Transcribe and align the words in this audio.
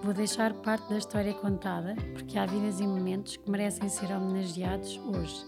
Vou 0.00 0.14
deixar 0.14 0.54
parte 0.54 0.88
da 0.88 0.96
história 0.96 1.34
contada, 1.34 1.96
porque 2.14 2.38
há 2.38 2.46
vidas 2.46 2.78
e 2.78 2.86
momentos 2.86 3.36
que 3.36 3.50
merecem 3.50 3.88
ser 3.88 4.12
homenageados 4.12 4.96
hoje. 4.98 5.44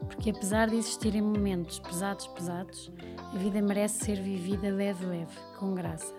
Porque 0.00 0.30
apesar 0.30 0.68
de 0.68 0.76
existirem 0.76 1.22
momentos 1.22 1.78
pesados, 1.78 2.26
pesados, 2.26 2.92
a 3.16 3.38
vida 3.38 3.62
merece 3.62 4.04
ser 4.04 4.20
vivida 4.20 4.68
leve, 4.70 5.06
leve, 5.06 5.32
com 5.56 5.72
graça. 5.74 6.12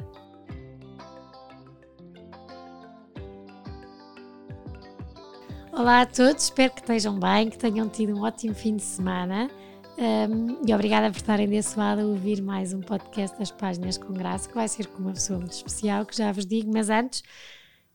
Olá 5.73 6.01
a 6.01 6.05
todos, 6.05 6.45
espero 6.45 6.71
que 6.71 6.79
estejam 6.79 7.19
bem, 7.19 7.49
que 7.49 7.57
tenham 7.57 7.89
tido 7.89 8.15
um 8.17 8.23
ótimo 8.23 8.55
fim 8.55 8.77
de 8.77 8.83
semana. 8.83 9.49
Um, 9.97 10.65
e 10.65 10.73
obrigada 10.73 11.11
por 11.11 11.17
estarem 11.17 11.49
desse 11.49 11.77
lado 11.77 12.01
a 12.01 12.05
ouvir 12.05 12.41
mais 12.41 12.73
um 12.73 12.79
podcast 12.79 13.37
das 13.37 13.51
Páginas 13.51 13.97
com 13.97 14.13
Graça, 14.13 14.47
que 14.47 14.55
vai 14.55 14.69
ser 14.69 14.87
com 14.87 14.99
uma 14.99 15.11
pessoa 15.11 15.37
muito 15.37 15.51
especial, 15.51 16.05
que 16.05 16.15
já 16.15 16.31
vos 16.31 16.45
digo, 16.45 16.71
mas 16.73 16.89
antes 16.89 17.21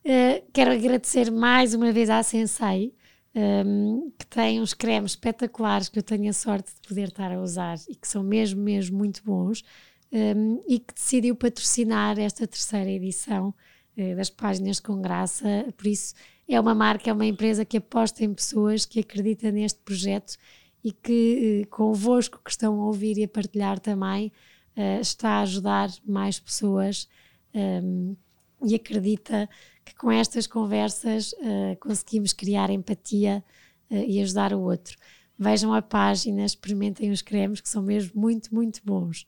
uh, 0.09 0.45
quero 0.53 0.73
agradecer 0.73 1.31
mais 1.31 1.75
uma 1.75 1.93
vez 1.93 2.09
à 2.09 2.23
Sensei, 2.23 2.95
um, 3.35 4.11
que 4.19 4.27
tem 4.27 4.61
uns 4.61 4.75
cremes 4.75 5.13
espetaculares 5.13 5.89
que 5.89 5.99
eu 5.99 6.03
tenho 6.03 6.29
a 6.31 6.33
sorte 6.33 6.75
de 6.75 6.89
poder 6.89 7.09
estar 7.09 7.31
a 7.31 7.41
usar 7.41 7.77
e 7.89 7.95
que 7.95 8.09
são 8.09 8.23
mesmo, 8.23 8.61
mesmo 8.61 8.97
muito 8.97 9.23
bons 9.23 9.63
um, 10.11 10.63
e 10.67 10.79
que 10.79 10.95
decidiu 10.95 11.37
patrocinar 11.37 12.19
esta 12.19 12.47
terceira 12.47 12.91
edição 12.91 13.55
uh, 13.97 14.17
das 14.17 14.31
Páginas 14.31 14.81
com 14.81 15.01
Graça. 15.01 15.67
Por 15.77 15.87
isso, 15.87 16.15
é 16.49 16.59
uma 16.59 16.75
marca, 16.75 17.11
é 17.11 17.13
uma 17.13 17.27
empresa 17.27 17.65
que 17.65 17.77
aposta 17.77 18.25
em 18.25 18.33
pessoas, 18.33 18.87
que 18.87 19.01
acredita 19.01 19.53
neste 19.53 19.79
projeto 19.81 20.37
e 20.83 20.91
que 20.91 21.63
uh, 21.63 21.69
convosco 21.69 22.41
que 22.43 22.51
estão 22.51 22.81
a 22.81 22.87
ouvir 22.87 23.19
e 23.19 23.25
a 23.25 23.29
partilhar 23.29 23.79
também 23.79 24.33
uh, 24.77 25.01
está 25.01 25.33
a 25.33 25.43
ajudar 25.43 25.91
mais 26.05 26.41
pessoas 26.41 27.09
um, 27.55 28.17
e 28.65 28.75
acredita 28.75 29.49
que 29.89 29.95
com 29.95 30.11
estas 30.11 30.47
conversas 30.47 31.33
uh, 31.33 31.77
conseguimos 31.81 32.33
criar 32.33 32.71
empatia 32.71 33.43
uh, 33.91 33.95
e 33.95 34.21
ajudar 34.21 34.53
o 34.53 34.61
outro. 34.61 34.97
Vejam 35.39 35.73
a 35.73 35.81
página, 35.81 36.45
experimentem 36.45 37.11
os 37.11 37.23
cremes 37.23 37.61
que 37.61 37.69
são 37.69 37.83
mesmo 37.83 38.21
muito, 38.21 38.55
muito 38.55 38.81
bons. 38.85 39.27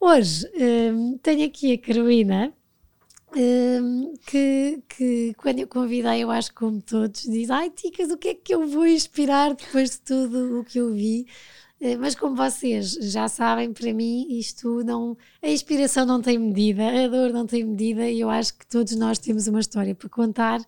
Hoje 0.00 0.50
um, 0.92 1.18
tenho 1.18 1.46
aqui 1.46 1.74
a 1.74 1.78
Carolina, 1.78 2.54
que, 4.26 4.82
que 4.88 5.34
quando 5.34 5.60
eu 5.60 5.68
convidei, 5.68 6.22
eu 6.22 6.30
acho 6.30 6.52
como 6.54 6.80
todos, 6.80 7.22
diz: 7.22 7.50
Ai, 7.50 7.70
Ticas, 7.70 8.10
o 8.10 8.16
que 8.16 8.28
é 8.28 8.34
que 8.34 8.54
eu 8.54 8.66
vou 8.66 8.86
inspirar 8.86 9.54
depois 9.54 9.90
de 9.90 10.00
tudo 10.00 10.58
o 10.58 10.64
que 10.64 10.78
eu 10.78 10.92
vi? 10.92 11.26
Eh, 11.80 11.96
mas 11.96 12.14
como 12.14 12.36
vocês 12.36 12.92
já 12.92 13.26
sabem, 13.28 13.72
para 13.72 13.92
mim 13.94 14.26
isto 14.28 14.84
não. 14.84 15.16
A 15.42 15.48
inspiração 15.48 16.04
não 16.06 16.20
tem 16.20 16.38
medida, 16.38 16.86
a 17.04 17.08
dor 17.08 17.30
não 17.32 17.46
tem 17.46 17.64
medida 17.64 18.08
e 18.08 18.20
eu 18.20 18.28
acho 18.30 18.56
que 18.58 18.66
todos 18.66 18.94
nós 18.96 19.18
temos 19.18 19.46
uma 19.46 19.60
história 19.60 19.94
para 19.94 20.08
contar 20.08 20.60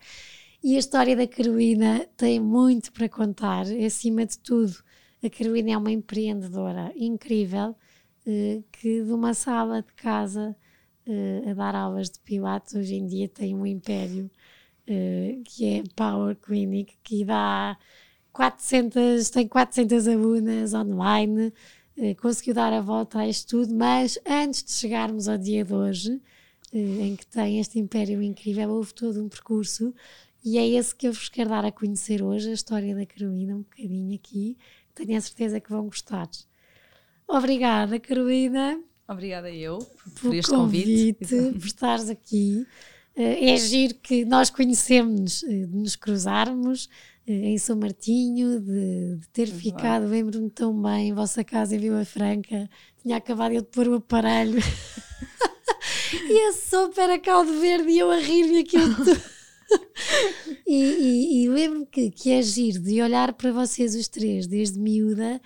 e 0.65 0.77
a 0.77 0.79
história 0.79 1.15
da 1.17 1.27
Carolina 1.27 2.07
tem 2.17 2.41
muito 2.41 2.93
para 2.93 3.09
contar. 3.09 3.67
Acima 3.85 4.25
de 4.27 4.39
tudo, 4.39 4.75
a 5.23 5.29
Carolina 5.31 5.73
é 5.73 5.77
uma 5.77 5.93
empreendedora 5.93 6.93
incrível 6.97 7.77
eh, 8.27 8.63
que 8.73 9.05
de 9.05 9.13
uma 9.13 9.35
sala 9.35 9.83
de 9.83 9.93
casa 9.95 10.57
eh, 11.07 11.51
a 11.51 11.55
dar 11.55 11.75
aulas 11.75 12.11
de 12.11 12.21
Pilates 12.21 12.75
hoje 12.75 12.95
em 12.95 13.07
dia 13.07 13.29
tem 13.29 13.55
um 13.55 13.67
império 13.67 14.31
que 15.45 15.65
é 15.65 15.83
Power 15.95 16.37
Clinic 16.37 16.97
que 17.05 17.25
dá 17.25 17.79
400, 18.33 19.31
tem 19.31 19.47
400 19.47 20.09
alunas 20.09 20.75
online, 20.75 21.53
eh, 21.97 22.15
conseguiu 22.15 22.55
dar 22.55 22.73
a 22.73 22.81
volta 22.81 23.19
a 23.21 23.29
isto 23.29 23.59
tudo, 23.59 23.75
mas 23.75 24.19
antes 24.27 24.65
de 24.65 24.73
chegarmos 24.73 25.29
ao 25.29 25.37
dia 25.37 25.65
de 25.65 25.75
hoje, 25.75 26.21
eh, 26.73 26.79
em 26.79 27.17
que 27.17 27.27
tem 27.27 27.61
este 27.61 27.79
império 27.79 28.23
incrível, 28.23 28.71
houve 28.71 28.95
todo 28.95 29.23
um 29.23 29.29
percurso 29.29 29.95
e 30.45 30.59
é 30.59 30.67
esse 30.67 30.95
que 30.95 31.07
eu 31.07 31.13
vos 31.13 31.29
quero 31.29 31.51
dar 31.51 31.65
a 31.65 31.71
conhecer 31.71 32.23
hoje, 32.23 32.51
a 32.51 32.55
história 32.55 32.97
da 32.97 33.07
Carolina, 33.07 33.55
um 33.55 33.63
bocadinho 33.63 34.15
aqui. 34.15 34.57
Tenho 34.95 35.17
a 35.17 35.21
certeza 35.21 35.61
que 35.61 35.71
vão 35.71 35.85
gostar. 35.85 36.29
Obrigada, 37.29 38.01
Carolina. 38.01 38.81
Obrigada 39.07 39.51
eu 39.51 39.79
por, 40.21 40.35
este 40.35 40.51
convite, 40.51 41.19
convite 41.29 41.53
por 41.61 41.67
estares 41.67 42.11
aqui. 42.11 42.67
Eh, 43.15 43.53
é 43.53 43.57
giro 43.57 43.95
que 43.97 44.25
nós 44.25 44.51
conhecemos, 44.51 45.41
de 45.41 45.67
nos 45.67 45.95
cruzarmos, 45.95 46.89
em 47.27 47.57
São 47.59 47.77
Martinho, 47.77 48.61
de, 48.61 49.17
de 49.17 49.29
ter 49.29 49.47
ficado, 49.47 50.07
lembro-me 50.07 50.51
tão 50.51 50.81
bem, 50.81 51.09
em 51.09 51.15
vossa 51.15 51.45
casa 51.45 51.77
em 51.77 51.79
Vila 51.79 52.05
Franca, 52.05 52.69
tinha 53.01 53.17
acabado 53.17 53.53
de 53.53 53.63
pôr 53.63 53.89
o 53.89 53.95
aparelho. 53.95 54.61
E 56.29 56.49
a 56.49 56.53
sopa 56.53 57.01
era 57.03 57.19
caldo 57.19 57.59
verde 57.59 57.91
e 57.91 57.99
eu 57.99 58.11
a 58.11 58.19
rir-me 58.19 58.59
aquilo 58.59 58.95
tudo. 58.95 59.21
e, 60.67 60.75
e, 60.77 61.45
e 61.45 61.49
lembro-me 61.49 61.87
que, 61.87 62.11
que 62.11 62.31
é 62.31 62.43
giro 62.43 62.81
de 62.81 63.01
olhar 63.01 63.33
para 63.33 63.51
vocês 63.53 63.95
os 63.95 64.09
três 64.09 64.47
desde 64.47 64.79
miúda 64.79 65.41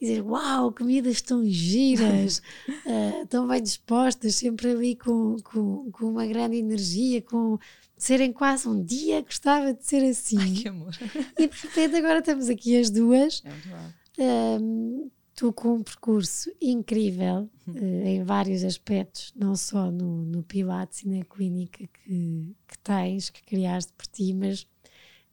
e 0.00 0.06
dizer: 0.06 0.22
Uau, 0.22 0.72
comidas 0.72 1.22
tão 1.22 1.44
giras, 1.46 2.42
uh, 2.68 3.26
tão 3.30 3.46
bem 3.46 3.62
dispostas, 3.62 4.34
sempre 4.34 4.70
ali 4.70 4.96
com, 4.96 5.36
com, 5.44 5.90
com 5.92 6.06
uma 6.06 6.26
grande 6.26 6.56
energia, 6.56 7.22
com 7.22 7.58
serem 7.96 8.32
quase 8.32 8.68
um 8.68 8.82
dia, 8.82 9.22
gostava 9.22 9.72
de 9.72 9.84
ser 9.84 10.04
assim. 10.04 10.38
Ai, 10.38 10.50
que 10.50 10.68
amor. 10.68 10.94
E 11.38 11.48
de 11.48 11.56
repente 11.56 11.96
agora 11.96 12.18
estamos 12.18 12.48
aqui 12.48 12.78
as 12.78 12.90
duas. 12.90 13.42
É 13.44 13.50
verdade. 13.50 13.94
Um, 14.18 15.10
tu 15.34 15.52
com 15.52 15.74
um 15.74 15.82
percurso 15.82 16.50
incrível 16.60 17.50
uh, 17.66 18.06
em 18.06 18.22
vários 18.22 18.62
aspectos, 18.62 19.32
não 19.34 19.56
só 19.56 19.90
no, 19.90 20.24
no 20.24 20.42
Pilates 20.42 21.02
e 21.02 21.08
na 21.08 21.24
clínica 21.24 21.86
que, 21.86 22.56
que 22.68 22.78
tens, 22.82 23.30
que 23.30 23.42
criaste 23.42 23.92
por 23.92 24.06
ti, 24.06 24.32
mas 24.32 24.66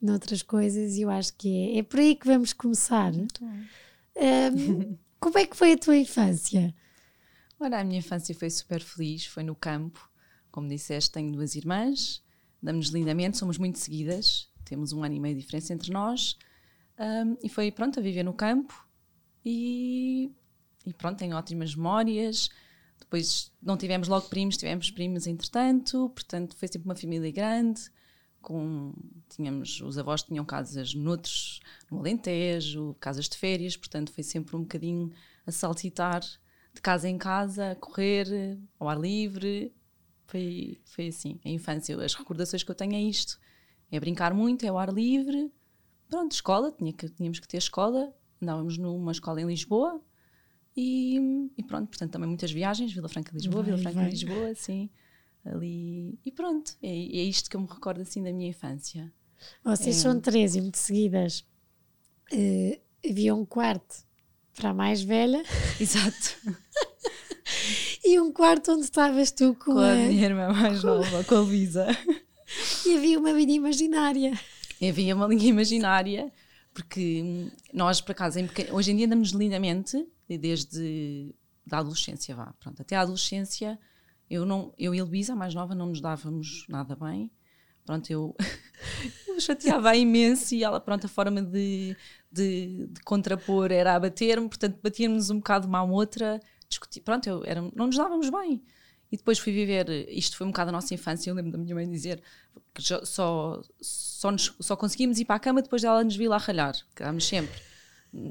noutras 0.01 0.41
coisas, 0.41 0.95
e 0.95 1.01
eu 1.01 1.09
acho 1.09 1.33
que 1.35 1.75
é, 1.75 1.77
é 1.79 1.83
por 1.83 1.99
aí 1.99 2.15
que 2.15 2.25
vamos 2.25 2.53
começar. 2.53 3.13
Um, 3.13 4.97
como 5.19 5.37
é 5.37 5.45
que 5.45 5.55
foi 5.55 5.73
a 5.73 5.77
tua 5.77 5.95
infância? 5.95 6.73
Ora, 7.59 7.79
a 7.79 7.83
minha 7.83 7.99
infância 7.99 8.33
foi 8.33 8.49
super 8.49 8.81
feliz, 8.81 9.27
foi 9.27 9.43
no 9.43 9.55
campo. 9.55 10.09
Como 10.49 10.67
disseste, 10.67 11.11
tenho 11.11 11.31
duas 11.31 11.55
irmãs, 11.55 12.23
damos-nos 12.61 12.93
lindamente, 12.93 13.37
somos 13.37 13.57
muito 13.57 13.79
seguidas, 13.79 14.49
temos 14.65 14.93
um 14.93 15.03
ano 15.03 15.15
e 15.15 15.19
meio 15.19 15.35
de 15.35 15.41
diferença 15.41 15.73
entre 15.73 15.91
nós. 15.91 16.37
Um, 16.99 17.37
e 17.43 17.49
foi 17.49 17.71
pronto 17.71 17.99
a 17.99 18.03
viver 18.03 18.23
no 18.23 18.33
campo 18.33 18.87
e, 19.43 20.31
e 20.85 20.93
pronto, 20.93 21.17
tenho 21.17 21.35
ótimas 21.35 21.75
memórias. 21.75 22.49
Depois 22.99 23.51
não 23.61 23.75
tivemos 23.75 24.07
logo 24.07 24.29
primos, 24.29 24.57
tivemos 24.57 24.91
primos 24.91 25.25
entretanto, 25.25 26.09
portanto 26.09 26.55
foi 26.55 26.67
sempre 26.67 26.87
uma 26.87 26.95
família 26.95 27.31
grande. 27.31 27.81
Com, 28.41 28.93
tínhamos, 29.29 29.81
os 29.81 29.97
avós 29.99 30.23
tinham 30.23 30.43
casas 30.43 30.95
noutros, 30.95 31.59
no 31.91 31.99
Alentejo, 31.99 32.95
casas 32.99 33.29
de 33.29 33.37
férias, 33.37 33.77
portanto 33.77 34.11
foi 34.11 34.23
sempre 34.23 34.55
um 34.55 34.61
bocadinho 34.61 35.11
a 35.45 35.51
saltitar 35.51 36.21
de 36.73 36.81
casa 36.81 37.07
em 37.07 37.17
casa, 37.17 37.71
a 37.71 37.75
correr, 37.75 38.57
ao 38.79 38.89
ar 38.89 38.99
livre, 38.99 39.73
foi, 40.31 40.79
foi 40.85 41.07
assim, 41.07 41.39
a 41.43 41.49
infância. 41.49 42.01
As 42.01 42.15
recordações 42.15 42.63
que 42.63 42.71
eu 42.71 42.75
tenho 42.75 42.95
é 42.95 43.01
isto: 43.01 43.37
é 43.91 43.99
brincar 43.99 44.33
muito, 44.33 44.65
é 44.65 44.71
o 44.71 44.77
ar 44.77 44.91
livre. 44.91 45.51
Pronto, 46.09 46.31
escola, 46.31 46.71
tinha 46.71 46.93
que, 46.93 47.09
tínhamos 47.09 47.39
que 47.39 47.47
ter 47.47 47.57
escola. 47.57 48.13
Andávamos 48.41 48.77
numa 48.77 49.11
escola 49.11 49.41
em 49.41 49.45
Lisboa 49.45 50.01
e, 50.75 51.49
e 51.57 51.63
pronto, 51.63 51.89
portanto, 51.89 52.11
também 52.11 52.29
muitas 52.29 52.51
viagens: 52.51 52.93
Vila 52.93 53.09
Franca, 53.09 53.33
Lisboa, 53.33 53.61
vai, 53.61 53.71
Vila 53.71 53.77
Franca, 53.77 53.99
vai. 53.99 54.09
Lisboa, 54.09 54.55
sim. 54.55 54.89
Ali. 55.43 56.17
E 56.25 56.31
pronto, 56.31 56.77
é, 56.81 56.89
é 56.89 57.23
isto 57.23 57.49
que 57.49 57.55
eu 57.55 57.61
me 57.61 57.67
recordo 57.67 58.01
assim 58.01 58.23
da 58.23 58.31
minha 58.31 58.49
infância. 58.49 59.13
Vocês 59.63 59.97
é. 59.97 59.99
são 59.99 60.19
três 60.19 60.55
e 60.55 60.61
muito 60.61 60.77
seguidas. 60.77 61.45
Uh, 62.31 62.79
havia 63.05 63.35
um 63.35 63.43
quarto 63.43 64.05
para 64.53 64.69
a 64.69 64.73
mais 64.73 65.01
velha. 65.01 65.43
Exato. 65.79 66.37
e 68.11 68.19
um 68.19 68.31
quarto 68.31 68.73
onde 68.73 68.83
estavas 68.83 69.31
tu 69.31 69.55
com, 69.55 69.73
com 69.73 69.79
a, 69.79 69.91
a 69.91 69.95
minha 69.95 70.25
irmã 70.25 70.49
mais 70.49 70.83
nova, 70.83 71.23
com 71.23 71.35
a 71.35 71.39
Luísa. 71.39 71.87
E 72.85 72.97
havia 72.97 73.17
uma 73.17 73.31
linha 73.31 73.55
imaginária. 73.55 74.37
E 74.81 74.89
havia 74.89 75.15
uma 75.15 75.25
linha 75.25 75.45
imaginária, 75.45 76.29
porque 76.73 77.49
nós, 77.73 78.01
por 78.01 78.11
acaso, 78.11 78.39
hoje 78.73 78.91
em 78.91 78.97
dia 78.97 79.05
andamos 79.05 79.29
lindamente, 79.29 80.05
desde 80.27 81.33
da 81.65 81.77
adolescência, 81.77 82.35
vá, 82.35 82.53
pronto, 82.59 82.81
até 82.81 82.97
a 82.97 83.01
adolescência, 83.01 83.79
eu, 84.29 84.45
não, 84.45 84.73
eu 84.77 84.93
e 84.93 84.99
a 84.99 85.03
Luísa, 85.05 85.31
a 85.31 85.35
mais 85.37 85.55
nova, 85.55 85.73
não 85.73 85.85
nos 85.85 86.01
dávamos 86.01 86.65
nada 86.67 86.93
bem. 86.93 87.31
Pronto, 87.85 88.11
eu, 88.11 88.35
eu 89.29 89.39
chateava 89.39 89.95
imenso 89.95 90.53
e 90.53 90.61
ela, 90.61 90.81
pronto, 90.81 91.05
a 91.05 91.09
forma 91.09 91.41
de, 91.41 91.95
de, 92.29 92.87
de 92.87 93.01
contrapor 93.05 93.71
era 93.71 93.95
a 93.95 93.99
bater-me, 93.99 94.49
portanto 94.49 94.77
batíamos 94.83 95.29
um 95.29 95.37
bocado 95.37 95.69
uma 95.69 95.79
à 95.79 95.83
outra, 95.83 96.37
discutir, 96.71 97.01
pronto, 97.01 97.27
eu, 97.27 97.43
era, 97.45 97.61
não 97.75 97.87
nos 97.87 97.95
dávamos 97.95 98.29
bem. 98.29 98.63
E 99.11 99.17
depois 99.17 99.37
fui 99.37 99.51
viver, 99.51 99.89
isto 100.09 100.37
foi 100.37 100.47
um 100.47 100.51
bocado 100.51 100.69
a 100.69 100.71
nossa 100.71 100.93
infância, 100.93 101.29
eu 101.29 101.35
lembro 101.35 101.51
da 101.51 101.57
minha 101.57 101.75
mãe 101.75 101.89
dizer 101.89 102.23
que 102.73 102.81
só, 102.81 103.61
só, 103.81 104.31
nos, 104.31 104.55
só 104.59 104.75
conseguimos 104.75 105.19
ir 105.19 105.25
para 105.25 105.35
a 105.35 105.39
cama 105.39 105.61
depois 105.61 105.81
dela 105.81 106.03
nos 106.03 106.15
vir 106.15 106.29
lá 106.29 106.37
ralhar, 106.37 106.73
que 106.95 107.03
sempre. 107.19 107.61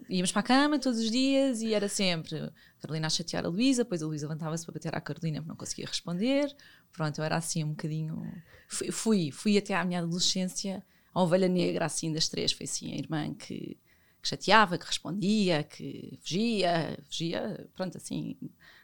Íamos 0.08 0.30
para 0.32 0.40
a 0.40 0.42
cama 0.42 0.78
todos 0.78 0.98
os 0.98 1.10
dias 1.10 1.62
e 1.62 1.72
era 1.72 1.88
sempre 1.88 2.36
a 2.36 2.52
Carolina 2.80 3.06
a 3.06 3.10
chatear 3.10 3.44
a 3.44 3.48
Luísa, 3.48 3.82
depois 3.82 4.02
a 4.02 4.06
Luísa 4.06 4.26
levantava-se 4.26 4.64
para 4.64 4.74
bater 4.74 4.94
à 4.94 5.00
Carolina 5.00 5.38
porque 5.38 5.48
não 5.48 5.56
conseguia 5.56 5.86
responder. 5.86 6.54
Pronto, 6.92 7.18
eu 7.18 7.24
era 7.24 7.36
assim 7.36 7.64
um 7.64 7.70
bocadinho. 7.70 8.22
Fui, 8.68 8.90
fui, 8.90 9.30
fui 9.30 9.58
até 9.58 9.74
à 9.74 9.84
minha 9.84 10.00
adolescência 10.00 10.84
a 11.14 11.22
ovelha 11.22 11.48
negra, 11.48 11.86
assim, 11.86 12.12
das 12.12 12.28
três. 12.28 12.52
Foi 12.52 12.64
assim 12.64 12.92
a 12.92 12.96
irmã 12.96 13.34
que, 13.34 13.78
que 14.22 14.28
chateava, 14.28 14.78
que 14.78 14.86
respondia, 14.86 15.62
que 15.62 16.18
fugia, 16.20 16.98
fugia, 17.06 17.68
pronto, 17.74 17.96
assim, 17.96 18.36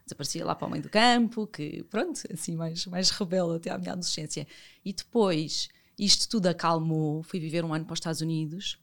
desaparecia 0.04 0.44
lá 0.44 0.54
para 0.54 0.68
o 0.68 0.70
meio 0.70 0.82
do 0.82 0.88
campo, 0.88 1.46
que, 1.46 1.82
pronto, 1.84 2.20
assim, 2.32 2.56
mais, 2.56 2.86
mais 2.86 3.10
rebelde 3.10 3.56
até 3.56 3.70
à 3.70 3.78
minha 3.78 3.92
adolescência. 3.92 4.46
E 4.84 4.92
depois, 4.92 5.68
isto 5.98 6.28
tudo 6.28 6.46
acalmou, 6.46 7.22
fui 7.22 7.38
viver 7.38 7.64
um 7.64 7.74
ano 7.74 7.84
para 7.84 7.94
os 7.94 7.98
Estados 7.98 8.20
Unidos 8.20 8.78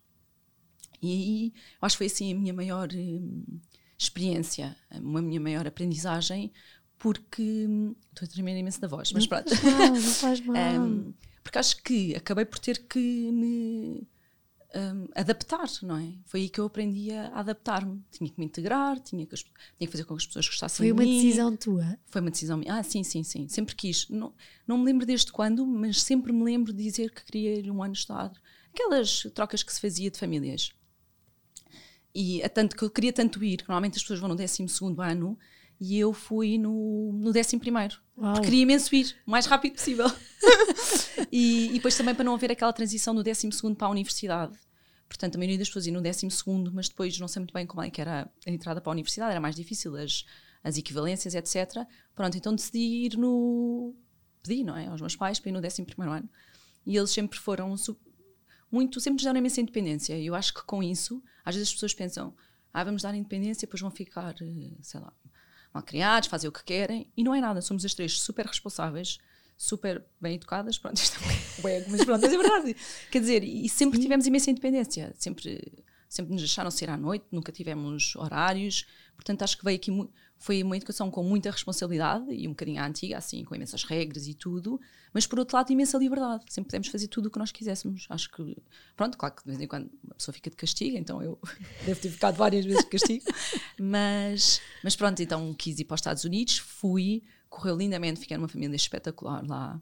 e 1.03 1.53
acho 1.81 1.95
que 1.95 1.97
foi, 1.97 2.07
assim, 2.07 2.31
a 2.31 2.35
minha 2.35 2.53
maior 2.53 2.87
hum, 2.93 3.43
experiência, 3.97 4.75
a 4.89 4.99
minha 4.99 5.39
maior 5.39 5.67
aprendizagem, 5.67 6.51
porque 6.97 7.41
hum, 7.67 7.93
estou 8.09 8.25
a 8.25 8.29
tremer 8.29 8.57
imenso 8.57 8.79
da 8.79 8.87
voz, 8.87 9.11
mas 9.11 9.27
pronto. 9.27 9.49
Não 9.49 9.57
faz 9.57 9.73
mal, 9.73 9.93
não 9.93 10.13
faz 10.13 10.39
mal. 10.45 10.81
um, 10.81 11.13
porque 11.43 11.57
acho 11.59 11.83
que 11.83 12.15
acabei 12.15 12.45
por 12.45 12.57
ter 12.57 12.87
que 12.87 12.99
me 12.99 14.07
um, 14.75 15.07
adaptar, 15.15 15.69
não 15.83 15.97
é? 15.97 16.13
Foi 16.25 16.41
aí 16.41 16.49
que 16.49 16.59
eu 16.59 16.65
aprendi 16.65 17.11
a 17.11 17.27
adaptar-me. 17.27 18.03
Tinha 18.11 18.29
que 18.29 18.39
me 18.39 18.45
integrar, 18.45 18.99
tinha 18.99 19.25
que, 19.25 19.35
tinha 19.35 19.47
que 19.79 19.87
fazer 19.87 20.03
com 20.03 20.15
que 20.15 20.21
as 20.21 20.27
pessoas 20.27 20.47
gostassem 20.47 20.77
Foi 20.77 20.85
de 20.87 20.91
uma 20.91 21.03
mim. 21.03 21.21
decisão 21.21 21.55
tua? 21.55 21.97
Foi 22.07 22.21
uma 22.21 22.31
decisão 22.31 22.57
minha. 22.57 22.75
Ah, 22.75 22.83
sim, 22.83 23.03
sim, 23.03 23.23
sim. 23.23 23.47
Sempre 23.47 23.75
quis. 23.75 24.09
Não, 24.09 24.33
não 24.67 24.77
me 24.77 24.85
lembro 24.85 25.05
desde 25.05 25.31
quando, 25.31 25.65
mas 25.65 26.01
sempre 26.01 26.33
me 26.33 26.43
lembro 26.43 26.73
de 26.73 26.83
dizer 26.83 27.11
que 27.11 27.23
queria 27.23 27.55
ir 27.59 27.69
um 27.69 27.83
ano 27.83 27.93
estudar. 27.93 28.31
Aquelas 28.73 29.23
trocas 29.33 29.61
que 29.61 29.71
se 29.71 29.79
fazia 29.79 30.09
de 30.09 30.17
famílias. 30.17 30.71
E 32.15 32.43
a 32.43 32.49
tanto 32.49 32.75
que 32.75 32.83
eu 32.83 32.89
queria 32.89 33.13
tanto 33.13 33.43
ir, 33.43 33.57
que 33.57 33.67
normalmente 33.69 33.95
as 33.97 34.01
pessoas 34.01 34.19
vão 34.19 34.29
no 34.29 34.35
12 34.35 34.65
ano, 34.99 35.37
e 35.83 35.99
eu 35.99 36.13
fui 36.13 36.57
no, 36.57 37.11
no 37.11 37.37
11 37.37 37.59
primeiro. 37.59 37.97
Uau. 38.17 38.31
Porque 38.31 38.45
queria 38.45 38.61
imenso 38.63 38.95
ir, 38.95 39.13
o 39.27 39.31
mais 39.31 39.45
rápido 39.45 39.73
possível. 39.73 40.05
e, 41.29 41.67
e 41.67 41.73
depois 41.73 41.97
também 41.97 42.15
para 42.15 42.23
não 42.23 42.33
haver 42.33 42.49
aquela 42.53 42.71
transição 42.71 43.13
do 43.13 43.21
12 43.21 43.49
para 43.77 43.87
a 43.87 43.89
universidade. 43.89 44.57
Portanto, 45.09 45.35
a 45.35 45.37
maioria 45.37 45.57
das 45.57 45.67
pessoas 45.67 45.85
ia 45.85 45.91
no 45.91 46.01
12, 46.01 46.25
mas 46.71 46.87
depois 46.87 47.19
não 47.19 47.27
sei 47.27 47.41
muito 47.41 47.53
bem 47.53 47.67
como 47.67 47.83
é 47.83 47.89
que 47.89 47.99
era 47.99 48.31
a 48.47 48.49
entrada 48.49 48.79
para 48.79 48.91
a 48.91 48.93
universidade, 48.93 49.31
era 49.31 49.41
mais 49.41 49.57
difícil, 49.57 49.93
as, 49.97 50.23
as 50.63 50.77
equivalências, 50.77 51.35
etc. 51.35 51.85
Pronto, 52.15 52.37
então 52.37 52.55
decidi 52.55 53.05
ir 53.05 53.17
no. 53.17 53.93
Pedi, 54.41 54.63
não 54.63 54.77
é? 54.77 54.87
Aos 54.87 55.01
meus 55.01 55.17
pais 55.17 55.37
para 55.37 55.49
ir 55.49 55.51
no 55.51 55.59
11 55.59 55.85
ano. 55.99 56.29
E 56.85 56.95
eles 56.95 57.11
sempre 57.11 57.37
foram 57.37 57.75
muito. 58.71 59.01
sempre 59.01 59.15
nos 59.15 59.23
deram 59.23 59.37
imensa 59.37 59.59
independência. 59.59 60.17
E 60.17 60.27
eu 60.27 60.33
acho 60.33 60.53
que 60.53 60.63
com 60.63 60.81
isso, 60.81 61.21
às 61.43 61.55
vezes 61.55 61.67
as 61.67 61.73
pessoas 61.73 61.93
pensam, 61.93 62.33
ah, 62.73 62.85
vamos 62.85 63.01
dar 63.01 63.13
independência, 63.13 63.67
depois 63.67 63.81
vão 63.81 63.91
ficar, 63.91 64.33
eh, 64.41 64.77
sei 64.81 65.01
lá, 65.01 65.13
mal 65.73 65.83
criados, 65.83 66.29
fazer 66.29 66.47
o 66.47 66.51
que 66.51 66.63
querem. 66.63 67.11
E 67.15 67.23
não 67.23 67.33
é 67.33 67.41
nada, 67.41 67.61
somos 67.61 67.83
as 67.83 67.93
três 67.93 68.19
super 68.19 68.45
responsáveis 68.45 69.19
super 69.57 70.03
bem 70.19 70.35
educadas, 70.35 70.77
pronto, 70.77 70.97
isto 71.01 71.17
é 71.17 71.79
um 71.79 71.91
mas 71.91 72.03
pronto, 72.03 72.25
é 72.25 72.29
verdade. 72.29 72.75
Quer 73.09 73.19
dizer, 73.19 73.43
e 73.43 73.69
sempre 73.69 73.99
tivemos 73.99 74.27
imensa 74.27 74.51
independência, 74.51 75.13
sempre, 75.17 75.83
sempre 76.09 76.33
nos 76.33 76.41
deixaram 76.41 76.69
sair 76.69 76.89
à 76.89 76.97
noite, 76.97 77.25
nunca 77.31 77.51
tivemos 77.51 78.15
horários, 78.15 78.85
portanto 79.15 79.43
acho 79.43 79.57
que 79.57 79.63
veio 79.63 79.77
aqui, 79.77 79.91
foi 80.43 80.61
uma 80.61 80.75
educação 80.75 81.09
com 81.09 81.23
muita 81.23 81.49
responsabilidade 81.49 82.25
e 82.29 82.45
um 82.49 82.51
bocadinho 82.51 82.81
à 82.81 82.85
antiga, 82.85 83.17
assim, 83.17 83.45
com 83.45 83.55
imensas 83.55 83.85
regras 83.85 84.27
e 84.27 84.33
tudo, 84.33 84.77
mas 85.13 85.25
por 85.25 85.39
outro 85.39 85.55
lado 85.55 85.71
imensa 85.71 85.97
liberdade, 85.97 86.43
sempre 86.49 86.67
podemos 86.67 86.89
fazer 86.89 87.07
tudo 87.07 87.27
o 87.27 87.31
que 87.31 87.39
nós 87.39 87.49
quiséssemos, 87.49 88.05
acho 88.09 88.29
que, 88.29 88.57
pronto, 88.93 89.17
claro 89.17 89.33
que 89.33 89.41
de 89.41 89.47
vez 89.47 89.61
em 89.61 89.67
quando 89.69 89.89
uma 90.03 90.15
pessoa 90.15 90.33
fica 90.33 90.49
de 90.49 90.57
castigo, 90.57 90.97
então 90.97 91.23
eu 91.23 91.39
devo 91.87 91.97
ter 91.97 92.09
ficado 92.09 92.35
várias 92.35 92.65
vezes 92.65 92.83
de 92.83 92.89
castigo, 92.89 93.23
mas, 93.79 94.59
mas 94.83 94.97
pronto, 94.97 95.23
então 95.23 95.53
quis 95.53 95.79
ir 95.79 95.85
para 95.85 95.95
os 95.95 96.01
Estados 96.01 96.25
Unidos, 96.25 96.57
fui, 96.57 97.23
correu 97.49 97.77
lindamente, 97.77 98.19
fiquei 98.19 98.35
numa 98.35 98.49
família 98.49 98.75
espetacular 98.75 99.47
lá. 99.47 99.81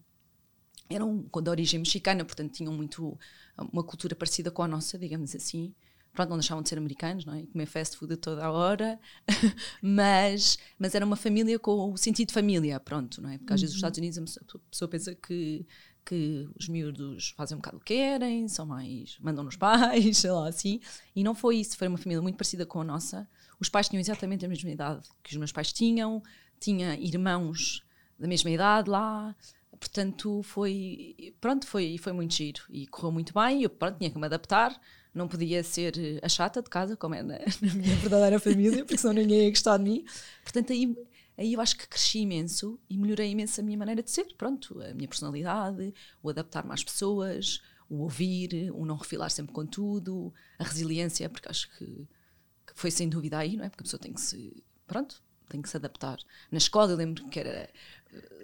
Eram 0.88 1.26
de 1.42 1.50
origem 1.50 1.80
mexicana, 1.80 2.24
portanto 2.24 2.52
tinham 2.52 2.72
muito 2.72 3.18
uma 3.58 3.84
cultura 3.84 4.14
parecida 4.14 4.52
com 4.52 4.62
a 4.62 4.68
nossa, 4.68 4.96
digamos 4.96 5.34
assim. 5.34 5.74
Pronto, 6.14 6.30
não 6.30 6.38
deixavam 6.38 6.62
de 6.62 6.68
ser 6.68 6.78
americanos, 6.78 7.24
não 7.24 7.34
é? 7.34 7.44
Comer 7.44 7.66
fast 7.66 7.96
food 7.96 8.14
a 8.14 8.18
toda 8.18 8.44
a 8.46 8.52
hora, 8.52 9.00
mas, 9.82 10.58
mas 10.78 10.94
era 10.94 11.06
uma 11.06 11.16
família 11.16 11.58
com 11.58 11.94
o 11.94 11.98
sentido 11.98 12.30
de 12.30 12.34
família, 12.34 12.80
pronto, 12.80 13.22
não 13.22 13.30
é? 13.30 13.38
Porque 13.38 13.54
às 13.54 13.62
vezes 13.62 13.74
nos 13.74 13.78
Estados 13.78 13.98
Unidos 13.98 14.38
a 14.38 14.60
pessoa 14.70 14.90
pensa 14.90 15.16
que, 15.16 15.66
que 16.06 16.50
os 16.60 16.68
miúdos 16.68 17.34
fazem 17.38 17.56
um 17.56 17.60
bocado 17.60 17.78
o 17.78 17.80
que 17.80 17.94
querem, 17.96 18.48
são 18.50 18.66
mais. 18.66 19.18
mandam 19.20 19.44
nos 19.44 19.56
pais, 19.58 20.18
sei 20.18 20.32
lá 20.32 20.50
assim. 20.50 20.82
E 21.16 21.24
não 21.24 21.34
foi 21.34 21.58
isso, 21.58 21.78
foi 21.78 21.88
uma 21.88 21.98
família 21.98 22.22
muito 22.22 22.36
parecida 22.36 22.66
com 22.66 22.82
a 22.82 22.84
nossa. 22.84 23.28
Os 23.60 23.70
pais 23.70 23.88
tinham 23.88 24.02
exatamente 24.02 24.46
a 24.46 24.50
mesma 24.50 24.70
idade 24.70 25.08
que 25.24 25.32
os 25.32 25.38
meus 25.38 25.52
pais 25.52 25.72
tinham, 25.72 26.22
tinha 26.60 26.96
irmãos 26.96 27.84
da 28.20 28.28
mesma 28.28 28.52
idade 28.52 28.90
lá, 28.90 29.36
portanto 29.80 30.44
foi 30.44 31.34
pronto 31.42 31.66
foi 31.66 31.98
foi 31.98 32.14
muito 32.14 32.36
giro 32.36 32.62
e 32.70 32.86
correu 32.86 33.12
muito 33.12 33.34
bem 33.34 33.64
eu 33.64 33.70
pronto 33.70 33.98
tinha 33.98 34.12
que 34.12 34.18
me 34.18 34.26
adaptar 34.26 34.80
não 35.14 35.28
podia 35.28 35.64
ser 35.64 36.20
a 36.22 36.30
chata 36.30 36.62
de 36.62 36.70
casa 36.70 36.96
como 36.96 37.16
é 37.16 37.24
na, 37.24 37.40
na 37.62 37.74
minha 37.74 37.96
verdadeira 37.98 38.40
família 38.40 38.86
porque 38.86 38.98
senão 38.98 39.14
ninguém 39.14 39.44
ia 39.44 39.50
gostar 39.50 39.78
de 39.78 39.84
mim 39.84 40.06
portanto 40.44 40.72
aí 40.72 40.96
aí 41.38 41.54
eu 41.54 41.62
acho 41.62 41.78
que 41.78 41.88
cresci 41.88 42.20
imenso 42.20 42.80
e 42.90 42.98
melhorei 42.98 43.32
imenso 43.32 43.60
a 43.60 43.64
minha 43.64 43.78
maneira 43.78 44.02
de 44.02 44.12
ser 44.12 44.26
pronto 44.38 44.82
a 44.82 44.94
minha 44.94 45.08
personalidade 45.08 45.94
o 46.22 46.30
adaptar-me 46.30 46.74
às 46.74 46.84
pessoas 46.84 47.62
o 47.90 47.98
ouvir 48.04 48.72
o 48.74 48.86
não 48.86 48.96
refilar 48.96 49.30
sempre 49.30 49.54
com 49.54 49.66
tudo 49.66 50.34
a 50.58 50.64
resiliência 50.64 51.30
porque 51.30 51.50
acho 51.50 51.70
que, 51.78 51.86
que 51.86 52.74
foi 52.74 52.92
sem 52.92 53.10
dúvida 53.10 53.38
aí 53.38 53.58
não 53.58 53.66
é 53.66 53.70
porque 53.70 53.82
a 53.82 53.86
pessoa 53.86 54.00
tem 54.00 54.14
que 54.14 54.22
se 54.22 54.64
pronto 54.88 55.22
tem 55.52 55.62
que 55.62 55.70
se 55.70 55.76
adaptar. 55.76 56.18
Na 56.50 56.58
escola, 56.58 56.92
eu 56.92 56.98
lembro 56.98 57.28
que 57.28 57.40
era 57.40 57.70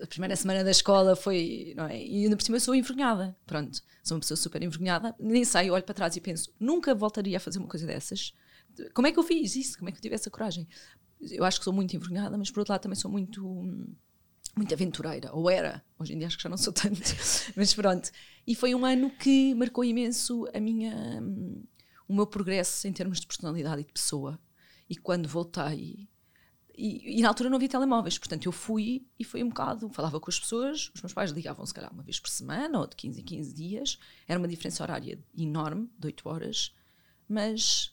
a 0.01 0.07
primeira 0.07 0.35
semana 0.35 0.63
da 0.63 0.71
escola 0.71 1.15
foi, 1.15 1.73
não 1.75 1.85
é? 1.85 2.01
E 2.01 2.23
ainda 2.23 2.37
por 2.37 2.43
cima 2.43 2.57
eu 2.57 2.61
sou 2.61 2.75
envergonhada. 2.75 3.35
Pronto, 3.45 3.81
sou 4.03 4.15
uma 4.15 4.21
pessoa 4.21 4.37
super 4.37 4.61
envergonhada. 4.61 5.15
Nem 5.19 5.43
sei, 5.43 5.69
olho 5.69 5.83
para 5.83 5.95
trás 5.95 6.15
e 6.15 6.21
penso, 6.21 6.53
nunca 6.59 6.93
voltaria 6.95 7.37
a 7.37 7.39
fazer 7.39 7.59
uma 7.59 7.67
coisa 7.67 7.85
dessas. 7.85 8.33
Como 8.93 9.07
é 9.07 9.11
que 9.11 9.19
eu 9.19 9.23
fiz 9.23 9.55
isso? 9.55 9.77
Como 9.77 9.89
é 9.89 9.91
que 9.91 9.97
eu 9.97 10.01
tive 10.01 10.15
essa 10.15 10.29
coragem? 10.29 10.67
Eu 11.19 11.43
acho 11.43 11.59
que 11.59 11.63
sou 11.63 11.73
muito 11.73 11.95
envergonhada, 11.95 12.37
mas 12.37 12.51
por 12.51 12.59
outro 12.59 12.73
lado 12.73 12.81
também 12.81 12.95
sou 12.95 13.11
muito 13.11 13.43
muito 14.55 14.73
aventureira, 14.73 15.31
ou 15.33 15.49
era, 15.51 15.83
hoje 15.99 16.13
em 16.13 16.17
dia 16.17 16.25
acho 16.25 16.37
que 16.37 16.41
já 16.41 16.49
não 16.49 16.57
sou 16.57 16.73
tanto, 16.73 16.99
mas 17.55 17.73
pronto. 17.75 18.09
E 18.45 18.55
foi 18.55 18.73
um 18.73 18.83
ano 18.85 19.11
que 19.11 19.53
marcou 19.53 19.83
imenso 19.83 20.47
a 20.51 20.59
minha, 20.59 21.21
o 22.07 22.13
meu 22.15 22.25
progresso 22.25 22.87
em 22.87 22.91
termos 22.91 23.19
de 23.19 23.27
personalidade 23.27 23.81
e 23.81 23.85
de 23.85 23.93
pessoa. 23.93 24.39
E 24.89 24.95
quando 24.95 25.27
voltei, 25.27 26.09
e, 26.77 27.19
e, 27.19 27.21
na 27.23 27.29
altura 27.29 27.49
não 27.49 27.55
havia 27.55 27.67
telemóveis, 27.67 28.19
portanto 28.19 28.45
eu 28.45 28.51
fui 28.51 29.03
e 29.17 29.23
foi 29.23 29.43
um 29.43 29.49
bocado, 29.49 29.89
falava 29.89 30.19
com 30.19 30.29
as 30.29 30.39
pessoas, 30.39 30.91
os 30.93 31.01
meus 31.01 31.11
pais 31.11 31.31
ligavam 31.31 31.65
se 31.65 31.73
calhar 31.73 31.91
uma 31.91 32.03
vez 32.03 32.19
por 32.19 32.29
semana 32.29 32.79
ou 32.79 32.85
de 32.85 32.95
15 32.95 33.19
em 33.19 33.23
15 33.23 33.53
dias, 33.53 33.99
era 34.27 34.37
uma 34.37 34.47
diferença 34.47 34.83
horária 34.83 35.19
enorme, 35.35 35.89
de 35.97 36.05
8 36.05 36.29
horas, 36.29 36.75
mas 37.27 37.91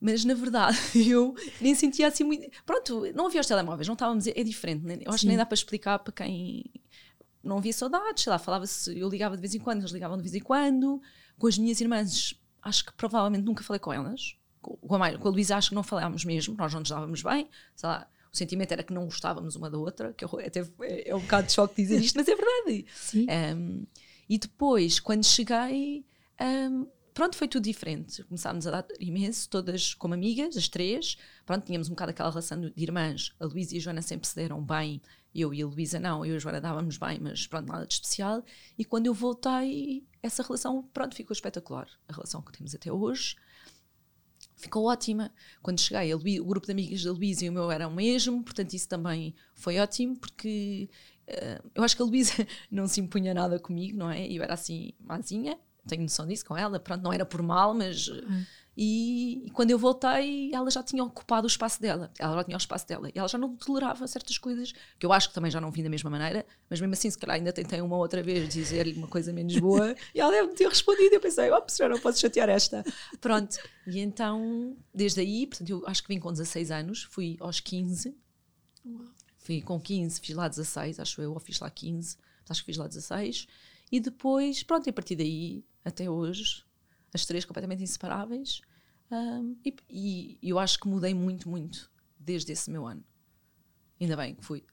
mas 0.00 0.24
na 0.24 0.34
verdade 0.34 0.78
eu 1.10 1.34
nem 1.60 1.74
sentia 1.74 2.08
assim 2.08 2.24
muito. 2.24 2.48
Pronto, 2.64 3.12
não 3.14 3.26
havia 3.26 3.40
os 3.40 3.46
telemóveis, 3.46 3.86
não 3.86 3.94
estávamos. 3.94 4.26
É 4.26 4.42
diferente, 4.42 4.84
né? 4.84 4.98
eu 5.00 5.10
acho 5.10 5.18
Sim. 5.18 5.26
que 5.26 5.28
nem 5.28 5.36
dá 5.36 5.46
para 5.46 5.54
explicar 5.54 5.98
para 5.98 6.12
quem 6.12 6.64
não 7.42 7.58
havia 7.58 7.72
saudades, 7.72 8.22
sei 8.22 8.30
lá, 8.30 8.38
falava-se, 8.38 8.96
eu 8.96 9.08
ligava 9.08 9.36
de 9.36 9.40
vez 9.40 9.54
em 9.54 9.58
quando, 9.58 9.80
eles 9.80 9.90
ligavam 9.90 10.16
de 10.16 10.22
vez 10.22 10.34
em 10.34 10.40
quando, 10.40 11.02
com 11.36 11.48
as 11.48 11.58
minhas 11.58 11.80
irmãs, 11.80 12.40
acho 12.62 12.84
que 12.84 12.92
provavelmente 12.92 13.44
nunca 13.44 13.64
falei 13.64 13.80
com 13.80 13.92
elas, 13.92 14.36
com 14.62 15.02
a, 15.02 15.18
com 15.18 15.28
a 15.28 15.30
Luísa 15.30 15.56
acho 15.56 15.70
que 15.70 15.74
não 15.74 15.82
falámos 15.82 16.24
mesmo, 16.24 16.54
nós 16.56 16.72
não 16.72 16.80
nos 16.80 16.88
dávamos 16.88 17.22
bem, 17.22 17.48
sei 17.74 17.88
lá, 17.88 18.08
o 18.32 18.36
sentimento 18.36 18.72
era 18.72 18.82
que 18.82 18.94
não 18.94 19.04
gostávamos 19.04 19.56
uma 19.56 19.68
da 19.68 19.76
outra, 19.76 20.14
que 20.14 20.24
até 20.46 20.60
é, 20.80 21.10
é 21.10 21.14
um 21.14 21.20
bocado 21.20 21.48
de 21.48 21.52
choque 21.52 21.82
dizer 21.82 22.00
isto, 22.00 22.16
mas 22.16 22.26
é 22.26 22.34
verdade. 22.34 22.86
Sim. 22.94 23.26
Um, 23.30 23.86
e 24.28 24.38
depois, 24.38 24.98
quando 24.98 25.24
cheguei, 25.24 26.06
um, 26.40 26.86
pronto, 27.12 27.36
foi 27.36 27.46
tudo 27.46 27.64
diferente. 27.64 28.24
Começámos 28.24 28.66
a 28.66 28.70
dar 28.70 28.86
imenso, 28.98 29.48
todas 29.50 29.92
como 29.92 30.14
amigas, 30.14 30.56
as 30.56 30.68
três. 30.68 31.18
Pronto, 31.44 31.66
tínhamos 31.66 31.88
um 31.88 31.90
bocado 31.90 32.12
aquela 32.12 32.30
relação 32.30 32.58
de 32.58 32.72
irmãs. 32.76 33.34
A 33.38 33.44
Luísa 33.44 33.74
e 33.74 33.78
a 33.78 33.80
Joana 33.82 34.00
sempre 34.00 34.26
se 34.26 34.34
deram 34.34 34.62
bem, 34.64 35.02
eu 35.34 35.52
e 35.52 35.62
a 35.62 35.66
Luísa 35.66 36.00
não, 36.00 36.24
eu 36.24 36.32
e 36.32 36.36
a 36.36 36.38
Joana 36.38 36.60
dávamos 36.60 36.96
bem, 36.96 37.18
mas 37.20 37.46
pronto, 37.46 37.68
nada 37.70 37.86
de 37.86 37.92
especial. 37.92 38.42
E 38.78 38.84
quando 38.84 39.06
eu 39.06 39.12
voltei, 39.12 40.06
essa 40.22 40.42
relação, 40.42 40.82
pronto, 40.94 41.14
ficou 41.14 41.34
espetacular. 41.34 41.88
A 42.08 42.12
relação 42.14 42.40
que 42.40 42.52
temos 42.52 42.74
até 42.74 42.90
hoje 42.90 43.36
ficou 44.62 44.86
ótima. 44.86 45.30
Quando 45.60 45.80
cheguei, 45.80 46.14
o 46.14 46.44
grupo 46.44 46.66
de 46.66 46.72
amigas 46.72 47.02
da 47.02 47.12
Luísa 47.12 47.44
e 47.44 47.48
o 47.48 47.52
meu 47.52 47.70
eram 47.70 47.90
o 47.90 47.94
mesmo, 47.94 48.42
portanto 48.42 48.72
isso 48.72 48.88
também 48.88 49.34
foi 49.54 49.78
ótimo, 49.78 50.16
porque 50.16 50.88
uh, 51.28 51.70
eu 51.74 51.82
acho 51.82 51.96
que 51.96 52.02
a 52.02 52.04
Luísa 52.04 52.46
não 52.70 52.86
se 52.86 53.00
impunha 53.00 53.34
nada 53.34 53.58
comigo, 53.58 53.98
não 53.98 54.10
é? 54.10 54.26
Eu 54.26 54.42
era 54.42 54.54
assim, 54.54 54.92
mazinha, 55.00 55.58
tenho 55.86 56.02
noção 56.02 56.26
disso 56.26 56.44
com 56.44 56.56
ela, 56.56 56.78
pronto, 56.78 57.02
não 57.02 57.12
era 57.12 57.26
por 57.26 57.42
mal, 57.42 57.74
mas. 57.74 58.08
Uhum. 58.08 58.44
E, 58.76 59.46
e, 59.46 59.50
quando 59.50 59.70
eu 59.70 59.78
voltei, 59.78 60.50
ela 60.54 60.70
já 60.70 60.82
tinha 60.82 61.04
ocupado 61.04 61.44
o 61.44 61.46
espaço 61.46 61.80
dela, 61.80 62.10
ela 62.18 62.36
já 62.36 62.44
tinha 62.44 62.56
o 62.56 62.58
espaço 62.58 62.88
dela, 62.88 63.10
e 63.14 63.18
ela 63.18 63.28
já 63.28 63.36
não 63.36 63.54
tolerava 63.54 64.06
certas 64.06 64.38
coisas 64.38 64.72
que 64.98 65.04
eu 65.04 65.12
acho 65.12 65.28
que 65.28 65.34
também 65.34 65.50
já 65.50 65.60
não 65.60 65.70
vim 65.70 65.82
da 65.82 65.90
mesma 65.90 66.08
maneira, 66.08 66.46
mas 66.70 66.80
mesmo 66.80 66.94
assim, 66.94 67.10
se 67.10 67.18
calhar 67.18 67.36
ainda 67.36 67.52
tentei 67.52 67.82
uma 67.82 67.96
outra 67.96 68.22
vez 68.22 68.48
dizer-lhe 68.48 68.94
uma 68.94 69.06
coisa 69.06 69.30
menos 69.30 69.58
boa, 69.58 69.94
e 70.14 70.20
ela 70.20 70.30
deve 70.30 70.54
ter 70.54 70.66
respondido. 70.68 71.14
Eu 71.14 71.20
pensei, 71.20 71.50
ops, 71.50 71.76
já 71.76 71.88
não 71.88 72.00
posso 72.00 72.18
chatear 72.18 72.48
esta. 72.48 72.82
Pronto, 73.20 73.58
e 73.86 74.00
então, 74.00 74.74
desde 74.94 75.20
aí, 75.20 75.46
portanto, 75.46 75.68
eu 75.68 75.82
acho 75.86 76.02
que 76.02 76.08
vim 76.08 76.18
com 76.18 76.32
16 76.32 76.70
anos, 76.70 77.02
fui 77.10 77.36
aos 77.40 77.60
15, 77.60 78.16
fui 79.36 79.60
com 79.60 79.78
15, 79.78 80.18
fiz 80.18 80.34
lá 80.34 80.48
16, 80.48 80.98
acho 80.98 81.20
eu, 81.20 81.34
ou 81.34 81.40
fiz 81.40 81.60
lá 81.60 81.68
15, 81.68 82.16
acho 82.48 82.60
que 82.60 82.66
fiz 82.66 82.78
lá 82.78 82.88
16, 82.88 83.46
e 83.90 84.00
depois, 84.00 84.62
pronto, 84.62 84.86
e 84.86 84.90
a 84.90 84.92
partir 84.94 85.14
daí, 85.14 85.62
até 85.84 86.08
hoje 86.08 86.64
as 87.12 87.26
três 87.26 87.44
completamente 87.44 87.82
inseparáveis. 87.82 88.60
Um, 89.10 89.56
e, 89.64 89.76
e, 89.90 90.38
eu 90.42 90.58
acho 90.58 90.78
que 90.78 90.88
mudei 90.88 91.14
muito, 91.14 91.48
muito 91.48 91.90
desde 92.18 92.52
esse 92.52 92.70
meu 92.70 92.86
ano. 92.86 93.04
Ainda 94.00 94.16
bem 94.16 94.34
que 94.34 94.44
fui. 94.44 94.64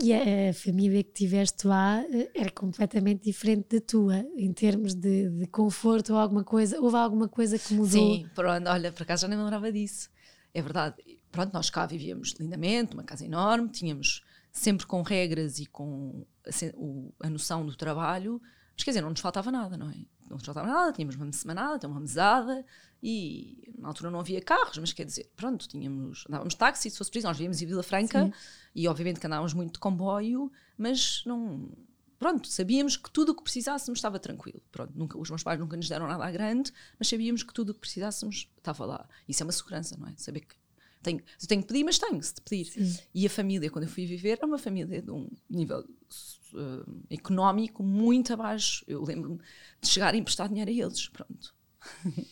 E 0.00 0.12
a, 0.14 0.54
família 0.54 1.02
que 1.02 1.10
tiveste 1.10 1.66
lá 1.66 2.04
eh, 2.04 2.30
era 2.32 2.50
completamente 2.52 3.24
diferente 3.24 3.76
da 3.76 3.84
tua, 3.84 4.18
em 4.36 4.52
termos 4.52 4.94
de, 4.94 5.28
de, 5.28 5.46
conforto 5.48 6.12
ou 6.12 6.18
alguma 6.18 6.44
coisa. 6.44 6.80
Houve 6.80 6.96
alguma 6.96 7.28
coisa 7.28 7.58
que 7.58 7.74
mudou? 7.74 7.88
Sim, 7.88 8.28
pronto, 8.32 8.68
olha, 8.68 8.92
por 8.92 9.02
acaso 9.02 9.22
já 9.22 9.28
nem 9.28 9.36
lembrava 9.36 9.72
disso. 9.72 10.08
É 10.54 10.62
verdade. 10.62 10.94
Pronto, 11.32 11.52
nós 11.52 11.68
cá 11.68 11.84
vivíamos 11.84 12.34
lindamente, 12.38 12.94
uma 12.94 13.02
casa 13.02 13.24
enorme, 13.24 13.68
tínhamos 13.70 14.22
sempre 14.52 14.86
com 14.86 15.02
regras 15.02 15.58
e 15.58 15.66
com 15.66 16.24
a, 16.46 17.26
a 17.26 17.30
noção 17.30 17.66
do 17.66 17.74
trabalho, 17.74 18.40
mas 18.74 18.84
quer 18.84 18.92
dizer, 18.92 19.02
não 19.02 19.10
nos 19.10 19.20
faltava 19.20 19.50
nada, 19.50 19.76
não 19.76 19.90
é? 19.90 19.96
Não 20.28 20.36
nos 20.36 20.44
faltava 20.44 20.66
nada, 20.66 20.92
tínhamos 20.92 21.16
uma 21.16 21.32
semanada, 21.32 21.86
uma 21.88 22.00
mesada 22.00 22.64
e 23.02 23.72
na 23.78 23.88
altura 23.88 24.10
não 24.10 24.20
havia 24.20 24.40
carros, 24.40 24.76
mas 24.78 24.92
quer 24.92 25.04
dizer, 25.04 25.30
pronto, 25.36 25.68
tínhamos, 25.68 26.24
andávamos 26.28 26.54
de 26.54 26.58
táxi, 26.58 26.90
se 26.90 26.98
fosse 26.98 27.10
preciso, 27.10 27.28
nós 27.28 27.36
vivíamos 27.36 27.62
em 27.62 27.66
Vila 27.66 27.82
Franca 27.82 28.24
Sim. 28.24 28.32
e 28.74 28.88
obviamente 28.88 29.20
que 29.20 29.26
andávamos 29.26 29.54
muito 29.54 29.74
de 29.74 29.78
comboio, 29.78 30.50
mas 30.76 31.22
não, 31.24 31.70
pronto, 32.18 32.48
sabíamos 32.48 32.96
que 32.96 33.10
tudo 33.10 33.32
o 33.32 33.34
que 33.34 33.42
precisássemos 33.42 33.98
estava 33.98 34.18
tranquilo. 34.18 34.60
Pronto, 34.70 34.92
nunca, 34.96 35.18
os 35.18 35.30
meus 35.30 35.42
pais 35.42 35.58
nunca 35.58 35.76
nos 35.76 35.88
deram 35.88 36.06
nada 36.06 36.30
grande, 36.30 36.72
mas 36.98 37.08
sabíamos 37.08 37.42
que 37.42 37.52
tudo 37.52 37.70
o 37.70 37.74
que 37.74 37.80
precisássemos 37.80 38.50
estava 38.56 38.84
lá. 38.84 39.08
Isso 39.28 39.42
é 39.42 39.46
uma 39.46 39.52
segurança, 39.52 39.96
não 39.96 40.08
é? 40.08 40.14
Saber 40.16 40.40
que 40.40 40.54
tenho, 41.02 41.18
eu 41.18 41.48
tenho 41.48 41.62
que 41.62 41.68
pedir, 41.68 41.84
mas 41.84 41.98
tenho 41.98 42.22
se 42.22 42.34
te 42.34 42.42
pedir. 42.42 42.64
Sim. 42.64 43.02
E 43.14 43.26
a 43.26 43.30
família, 43.30 43.70
quando 43.70 43.84
eu 43.84 43.90
fui 43.90 44.06
viver, 44.06 44.30
era 44.30 44.46
uma 44.46 44.58
família 44.58 45.00
de 45.00 45.10
um 45.10 45.28
nível 45.48 45.80
uh, 45.80 47.04
económico 47.10 47.82
muito 47.82 48.32
abaixo. 48.32 48.84
Eu 48.86 49.02
lembro-me 49.02 49.38
de 49.80 49.88
chegar 49.88 50.14
a 50.14 50.16
emprestar 50.16 50.48
dinheiro 50.48 50.70
a 50.70 50.74
eles. 50.74 51.08
Pronto. 51.08 51.54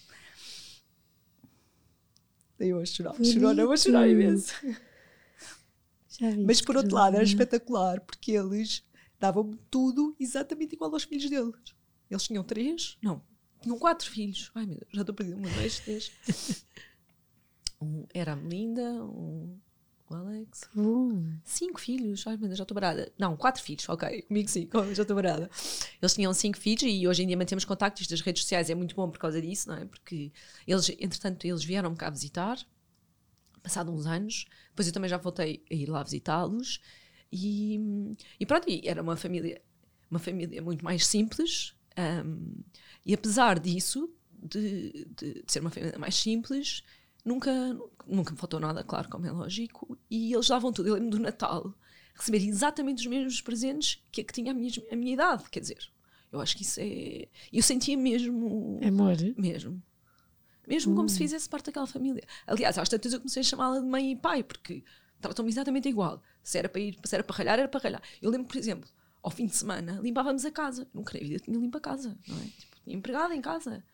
eu 2.59 2.81
a 2.81 2.87
chorar, 2.87 3.15
chorou, 3.23 3.55
não 3.55 3.67
vou 3.67 3.77
chorar 3.77 4.09
imenso. 4.09 4.55
Mas 6.47 6.61
por 6.61 6.77
outro 6.77 6.95
lado 6.95 7.17
era 7.17 7.25
espetacular, 7.25 8.01
porque 8.01 8.33
eles 8.33 8.83
davam-me 9.19 9.57
tudo 9.71 10.17
exatamente 10.19 10.75
igual 10.75 10.93
aos 10.93 11.05
filhos 11.05 11.29
deles. 11.29 11.75
Eles 12.11 12.23
tinham 12.23 12.43
três, 12.43 12.97
não, 13.03 13.23
tinham 13.61 13.79
quatro 13.79 14.09
filhos. 14.11 14.51
Ai 14.55 14.67
meu 14.67 14.79
Deus, 14.79 14.91
já 14.93 15.01
estou 15.03 15.15
perdendo 15.15 15.47
um, 15.47 15.53
dois, 15.55 15.81
três. 15.81 16.11
Um, 17.81 18.05
era 18.15 18.33
a 18.33 18.37
Melinda, 18.37 18.83
um, 19.05 19.59
o 20.09 20.15
Alex. 20.15 20.69
Uh. 20.77 21.25
Cinco 21.45 21.81
filhos. 21.81 22.27
Ai, 22.27 22.37
meu 22.37 22.47
Deus, 22.47 22.59
já 22.59 22.63
estou 22.63 22.75
barada. 22.75 23.13
Não, 23.19 23.37
quatro 23.37 23.63
filhos, 23.63 23.89
ok. 23.89 24.23
Comigo 24.23 24.49
sim, 24.49 24.69
já 24.95 25.03
estou 25.03 25.17
barada. 25.17 25.51
Eles 26.01 26.15
tinham 26.15 26.33
cinco 26.33 26.59
filhos 26.59 26.83
e 26.83 27.07
hoje 27.07 27.23
em 27.23 27.27
dia 27.27 27.37
mantemos 27.37 27.65
contactos 27.65 28.07
das 28.07 28.21
redes 28.21 28.43
sociais. 28.43 28.71
É 28.71 28.75
muito 28.75 28.95
bom 28.95 29.11
por 29.11 29.19
causa 29.19 29.41
disso, 29.41 29.69
não 29.69 29.77
é? 29.77 29.85
Porque 29.85 30.33
eles, 30.67 30.89
entretanto, 30.91 31.45
eles 31.45 31.65
vieram 31.65 31.95
cá 31.95 32.09
visitar, 32.09 32.59
passado 33.63 33.93
uns 33.93 34.07
anos. 34.07 34.47
Depois 34.71 34.87
eu 34.87 34.95
também 34.95 35.11
já 35.11 35.17
voltei 35.17 35.65
a 35.71 35.75
ir 35.75 35.89
lá 35.89 36.03
visitá-los. 36.03 36.81
E, 37.33 37.81
e 38.39 38.47
pronto, 38.47 38.67
era 38.85 39.03
uma 39.03 39.17
família, 39.17 39.61
uma 40.11 40.21
família 40.21 40.63
muito 40.63 40.85
mais 40.85 41.05
simples. 41.07 41.75
Um, 41.99 42.63
e 43.05 43.15
apesar 43.15 43.59
disso, 43.59 44.09
de, 44.33 45.07
de, 45.17 45.43
de 45.43 45.45
ser 45.47 45.61
uma 45.61 45.71
família 45.71 45.99
mais 45.99 46.15
simples, 46.15 46.83
nunca, 47.27 47.53
nunca 48.07 48.31
me 48.31 48.39
faltou 48.39 48.61
nada, 48.61 48.85
claro, 48.85 49.09
como 49.11 49.27
é 49.27 49.31
lógico, 49.31 49.99
e 50.09 50.33
eles 50.33 50.47
davam 50.47 50.73
tudo. 50.73 50.89
Eu 50.89 50.95
lembro 50.95 51.11
do 51.11 51.19
Natal 51.19 51.75
receber 52.15 52.43
exatamente 52.47 53.01
os 53.01 53.07
mesmos 53.07 53.43
presentes 53.43 54.03
que 54.11 54.23
a 54.23 54.25
que 54.25 54.33
tinha 54.33 54.53
a 54.53 54.55
minha, 54.55 54.71
a 54.91 54.97
minha 54.97 55.13
idade, 55.13 55.45
quer 55.51 55.61
dizer, 55.61 55.91
eu 56.33 56.41
acho 56.41 56.57
que 56.57 56.63
isso 56.63 56.81
é. 56.81 57.29
Eu 57.53 57.63
sentia 57.63 57.97
mesmo. 57.97 58.81
Amor. 58.83 59.17
Mesmo. 59.37 59.83
Mesmo 60.67 60.93
hum. 60.93 60.97
como 60.97 61.09
se 61.09 61.17
hum. 61.17 61.19
fizesse 61.19 61.49
parte 61.49 61.67
daquela 61.67 61.87
família. 61.87 62.23
Aliás, 62.47 62.79
às 62.79 62.89
tantas 62.89 63.13
eu 63.13 63.21
comecei 63.21 63.41
a 63.41 63.45
chamá-la 63.45 63.81
de 63.81 63.87
mãe 63.87 64.13
e 64.13 64.17
pai, 64.17 64.43
porque 64.43 64.83
tratam-me 65.21 65.51
exatamente 65.51 65.89
igual. 65.89 66.23
Se 66.43 66.59
era 66.59 66.69
para 66.69 66.81
ir, 66.81 66.97
se 67.05 67.15
era 67.15 67.25
para 67.25 67.37
ralhar, 67.37 67.59
era 67.59 67.69
para 67.69 67.81
ralhar. 67.81 68.03
Eu 68.21 68.31
lembro, 68.31 68.47
por 68.47 68.57
exemplo, 68.57 68.89
ao 69.23 69.31
fim 69.31 69.47
de 69.47 69.57
semana, 69.57 70.01
limpávamos 70.03 70.45
a 70.45 70.51
casa. 70.51 70.89
Nunca 70.95 71.19
na 71.19 71.25
vida 71.25 71.39
tinha 71.39 71.59
limpa 71.59 71.79
a 71.79 71.81
casa, 71.81 72.17
não 72.27 72.39
é? 72.39 72.45
Tipo, 72.59 72.77
tinha 72.83 72.97
empregada 72.97 73.35
em 73.35 73.41
casa. 73.41 73.85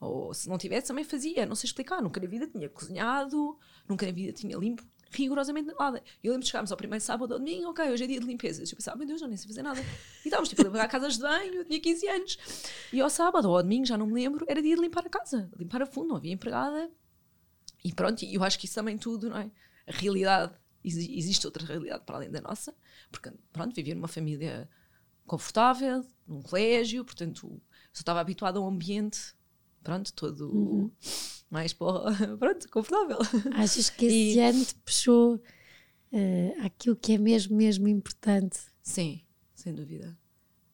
Ou 0.00 0.32
se 0.32 0.48
não 0.48 0.56
tivesse, 0.56 0.88
também 0.88 1.04
fazia, 1.04 1.44
não 1.44 1.56
sei 1.56 1.66
explicar. 1.68 2.00
Nunca 2.00 2.20
na 2.20 2.28
vida 2.28 2.46
tinha 2.46 2.68
cozinhado, 2.68 3.58
nunca 3.88 4.06
na 4.06 4.12
vida 4.12 4.32
tinha 4.32 4.56
limpo 4.56 4.84
rigorosamente 5.10 5.74
nada. 5.78 6.02
Eu 6.22 6.32
lembro 6.32 6.44
de 6.44 6.48
chegarmos 6.48 6.70
ao 6.70 6.76
primeiro 6.76 7.02
sábado 7.02 7.32
ao 7.32 7.38
domingo, 7.38 7.70
ok, 7.70 7.90
hoje 7.90 8.04
é 8.04 8.06
dia 8.06 8.20
de 8.20 8.26
limpeza. 8.26 8.62
Eu 8.62 8.76
pensava, 8.76 8.96
meu 8.96 9.06
Deus, 9.06 9.20
eu 9.20 9.28
nem 9.28 9.36
sei 9.36 9.48
fazer 9.48 9.62
nada. 9.62 9.80
E 9.80 10.28
estávamos 10.28 10.48
tipo 10.48 10.62
a 10.62 10.64
limpar 10.64 10.88
casas 10.88 11.14
de 11.14 11.22
banho, 11.22 11.54
eu 11.54 11.64
tinha 11.64 11.80
15 11.80 12.08
anos. 12.08 12.38
E 12.92 13.00
ao 13.00 13.10
sábado 13.10 13.48
ou 13.48 13.56
ao 13.56 13.62
domingo, 13.62 13.86
já 13.86 13.96
não 13.96 14.06
me 14.06 14.14
lembro, 14.14 14.44
era 14.48 14.62
dia 14.62 14.76
de 14.76 14.82
limpar 14.82 15.06
a 15.06 15.10
casa, 15.10 15.50
limpar 15.58 15.82
a 15.82 15.86
fundo, 15.86 16.08
não 16.08 16.16
havia 16.16 16.32
empregada. 16.32 16.90
E 17.84 17.92
pronto, 17.92 18.24
eu 18.24 18.42
acho 18.44 18.58
que 18.58 18.66
isso 18.66 18.74
também 18.74 18.98
tudo, 18.98 19.30
não 19.30 19.38
é? 19.38 19.50
A 19.86 19.92
realidade, 19.92 20.52
existe 20.84 21.46
outra 21.46 21.64
realidade 21.64 22.04
para 22.04 22.16
além 22.16 22.30
da 22.30 22.40
nossa, 22.40 22.74
porque 23.10 23.32
pronto, 23.52 23.74
vivia 23.74 23.94
numa 23.94 24.08
família 24.08 24.68
confortável, 25.26 26.04
num 26.26 26.42
colégio, 26.42 27.04
portanto, 27.04 27.60
só 27.92 28.00
estava 28.00 28.20
habituado 28.20 28.58
a 28.58 28.60
um 28.60 28.68
ambiente 28.68 29.34
pronto, 29.88 30.12
todo 30.12 30.54
uhum. 30.54 30.90
mais 31.48 31.72
pronto, 32.38 32.68
confortável. 32.70 33.18
Achas 33.54 33.88
que 33.88 34.04
esse 34.04 34.38
e... 34.38 34.40
ano 34.40 34.62
te 34.62 34.74
puxou 34.74 35.36
uh, 35.36 36.62
aquilo 36.62 36.94
que 36.94 37.14
é 37.14 37.18
mesmo, 37.18 37.56
mesmo 37.56 37.88
importante? 37.88 38.58
Sim, 38.82 39.22
sem 39.54 39.74
dúvida. 39.74 40.14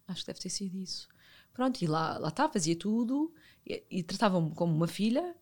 Acho 0.09 0.23
que 0.23 0.27
deve 0.27 0.41
ter 0.41 0.51
sido 0.51 0.77
isso. 0.77 1.07
Pronto, 1.53 1.81
e 1.81 1.87
lá, 1.87 2.19
lá 2.19 2.29
está, 2.29 2.49
fazia 2.49 2.75
tudo 2.75 3.33
e, 3.65 3.85
e 3.89 4.03
tratavam-me 4.03 4.53
como 4.53 4.75
uma 4.75 4.89
filha. 4.89 5.37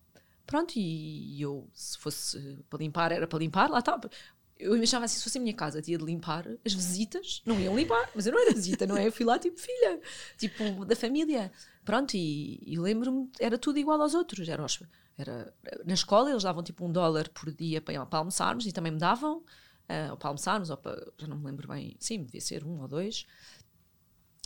Pronto, 0.45 0.75
e, 0.77 1.39
e 1.39 1.41
eu, 1.41 1.67
se 1.73 1.97
fosse 1.97 2.63
para 2.69 2.79
limpar, 2.79 3.11
era 3.11 3.27
para 3.27 3.39
limpar, 3.39 3.71
lá 3.71 3.79
está 3.79 3.99
eu 4.63 4.77
imaginava 4.77 5.05
assim, 5.05 5.19
se 5.19 5.25
fosse 5.25 5.39
a 5.39 5.41
minha 5.41 5.55
casa, 5.55 5.83
tinha 5.83 5.99
de 5.99 6.05
limpar, 6.05 6.47
as 6.65 6.73
visitas 6.73 7.43
não 7.45 7.59
iam 7.61 7.77
limpar, 7.77 8.09
mas 8.15 8.27
eu 8.27 8.33
não 8.33 8.41
era 8.41 8.55
visita, 8.55 8.87
não 8.87 8.97
é? 8.97 9.09
Eu 9.09 9.13
fui 9.13 9.27
lá 9.27 9.39
tipo 9.39 9.61
filha, 9.61 10.01
tipo 10.39 10.85
da 10.85 10.95
família. 10.95 11.53
Pronto, 11.85 12.15
e, 12.15 12.63
e 12.65 12.79
lembro-me, 12.79 13.29
era 13.41 13.59
tudo 13.59 13.79
igual 13.79 14.01
aos 14.01 14.15
outros. 14.15 14.49
Era, 14.49 14.65
era, 15.19 15.55
na 15.85 15.95
escola 15.95 16.31
eles 16.31 16.45
davam 16.45 16.63
tipo 16.63 16.87
um 16.87 16.93
dólar 16.93 17.29
por 17.31 17.53
dia 17.53 17.81
para, 17.81 18.07
para 18.07 18.19
almoçarmos 18.21 18.65
e 18.67 18.73
também 18.73 18.93
me 18.93 18.99
davam, 18.99 19.39
uh, 19.39 20.11
ou 20.11 20.17
para 20.17 20.29
almoçarmos, 20.29 20.71
ou 20.71 20.77
para, 20.77 21.13
já 21.19 21.27
não 21.27 21.37
me 21.37 21.47
lembro 21.47 21.67
bem, 21.69 21.97
sim, 21.99 22.23
devia 22.23 22.41
ser 22.41 22.65
um 22.65 22.81
ou 22.81 22.89
dois. 22.89 23.27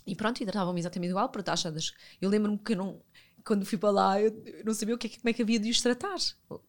E 0.07 0.15
pronto, 0.15 0.41
e 0.41 0.47
tratavam-me 0.47 0.81
exatamente 0.81 1.11
igual, 1.11 1.29
por 1.29 1.43
taxa 1.43 1.71
das. 1.71 1.93
Eu 2.21 2.31
lembro-me 2.31 2.59
que 2.59 2.75
não, 2.75 3.03
quando 3.47 3.65
fui 3.65 3.79
para 3.79 3.91
lá, 3.91 4.21
eu, 4.21 4.35
não 4.65 4.75
sabia 4.75 4.95
o 4.97 4.99
que, 4.99 5.07
é 5.07 5.11
como 5.11 5.29
é 5.29 5.33
que 5.33 5.41
havia 5.41 5.61
de 5.61 5.71
os 5.71 5.81
tratar, 5.81 6.17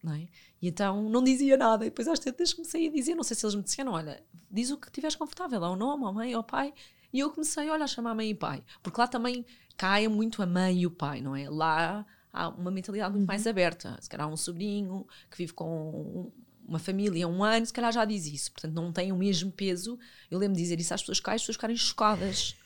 não 0.02 0.14
é? 0.14 0.28
E 0.62 0.68
então 0.68 1.08
não 1.08 1.22
dizia 1.22 1.56
nada. 1.56 1.84
E 1.84 1.90
depois 1.90 2.06
às 2.06 2.20
tantas 2.20 2.54
comecei 2.54 2.86
a 2.86 2.92
dizer, 2.92 3.16
não 3.16 3.24
sei 3.24 3.36
se 3.36 3.44
eles 3.44 3.56
me 3.56 3.62
disseram, 3.62 3.92
olha, 3.92 4.22
diz 4.48 4.70
o 4.70 4.76
que 4.76 4.86
estiveres 4.86 5.16
confortável, 5.16 5.62
ao 5.64 5.74
nome, 5.74 6.06
à 6.06 6.12
mãe, 6.12 6.32
ao 6.32 6.44
pai. 6.44 6.72
E 7.12 7.18
eu 7.18 7.30
comecei, 7.30 7.68
olha, 7.68 7.82
a 7.82 7.86
chamar 7.88 8.14
mãe 8.14 8.30
e 8.30 8.34
pai. 8.34 8.62
Porque 8.80 9.00
lá 9.00 9.08
também 9.08 9.44
caia 9.76 10.08
muito 10.08 10.40
a 10.40 10.46
mãe 10.46 10.82
e 10.82 10.86
o 10.86 10.90
pai, 10.90 11.20
não 11.20 11.34
é? 11.34 11.50
Lá 11.50 12.06
há 12.32 12.48
uma 12.48 12.70
mentalidade 12.70 13.12
muito 13.12 13.26
mais 13.26 13.44
uhum. 13.44 13.50
aberta. 13.50 13.98
Se 14.00 14.08
calhar 14.08 14.28
um 14.28 14.36
sobrinho 14.36 15.04
que 15.28 15.36
vive 15.36 15.52
com 15.52 16.30
uma 16.66 16.78
família 16.78 17.26
há 17.26 17.28
um 17.28 17.42
ano, 17.42 17.66
se 17.66 17.72
calhar 17.72 17.92
já 17.92 18.04
diz 18.04 18.26
isso. 18.26 18.52
Portanto, 18.52 18.74
não 18.74 18.92
tem 18.92 19.10
o 19.10 19.16
mesmo 19.16 19.50
peso. 19.50 19.98
Eu 20.30 20.38
lembro 20.38 20.56
de 20.56 20.62
dizer 20.62 20.78
isso 20.78 20.94
às 20.94 21.00
pessoas 21.00 21.18
cá, 21.18 21.32
as 21.32 21.42
pessoas 21.42 21.56
ficarem 21.56 21.76
chocadas. 21.76 22.56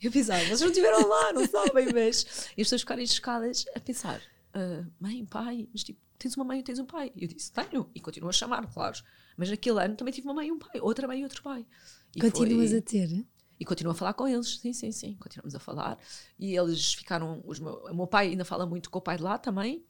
Eu 0.02 0.10
pensava, 0.10 0.42
vocês 0.44 0.60
não 0.60 0.68
estiveram 0.68 1.06
lá, 1.06 1.32
não 1.32 1.46
sabem, 1.46 1.92
mas. 1.92 2.50
E 2.56 2.62
as 2.62 2.66
pessoas 2.66 2.80
ficarem 2.80 3.06
chocadas 3.06 3.66
a 3.74 3.80
pensar: 3.80 4.20
uh, 4.54 4.90
mãe, 4.98 5.24
pai, 5.26 5.68
mas 5.72 5.84
tipo, 5.84 6.00
tens 6.18 6.36
uma 6.36 6.44
mãe 6.44 6.60
e 6.60 6.62
tens 6.62 6.78
um 6.78 6.86
pai. 6.86 7.12
E 7.14 7.24
eu 7.24 7.28
disse: 7.28 7.52
tenho. 7.52 7.90
E 7.94 8.00
continuo 8.00 8.30
a 8.30 8.32
chamar, 8.32 8.66
claro. 8.72 8.98
Mas 9.36 9.50
naquele 9.50 9.82
ano 9.82 9.96
também 9.96 10.12
tive 10.12 10.26
uma 10.26 10.34
mãe 10.34 10.48
e 10.48 10.52
um 10.52 10.58
pai, 10.58 10.80
outra 10.80 11.06
mãe 11.06 11.20
e 11.20 11.22
outro 11.22 11.42
pai. 11.42 11.66
E 12.14 12.20
Continuas 12.20 12.70
foi... 12.70 12.78
a 12.78 12.82
ter? 12.82 13.26
E 13.58 13.64
continuo 13.64 13.92
a 13.92 13.94
falar 13.94 14.14
com 14.14 14.26
eles, 14.26 14.58
sim, 14.58 14.72
sim, 14.72 14.90
sim, 14.90 15.16
continuamos 15.20 15.54
a 15.54 15.58
falar. 15.58 15.98
E 16.38 16.56
eles 16.56 16.94
ficaram. 16.94 17.42
Os 17.44 17.60
meu, 17.60 17.74
o 17.74 17.94
meu 17.94 18.06
pai 18.06 18.28
ainda 18.28 18.44
fala 18.44 18.64
muito 18.64 18.88
com 18.90 18.98
o 18.98 19.02
pai 19.02 19.18
de 19.18 19.22
lá 19.22 19.36
também. 19.36 19.84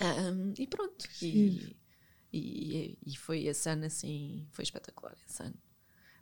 Um, 0.00 0.54
e 0.58 0.66
pronto. 0.66 1.06
E, 1.20 1.76
e, 2.32 2.98
e, 3.06 3.16
foi 3.16 3.44
esse 3.44 3.68
ano 3.68 3.84
assim, 3.84 4.48
foi 4.50 4.64
espetacular 4.64 5.14
esse 5.28 5.42
ano. 5.42 5.54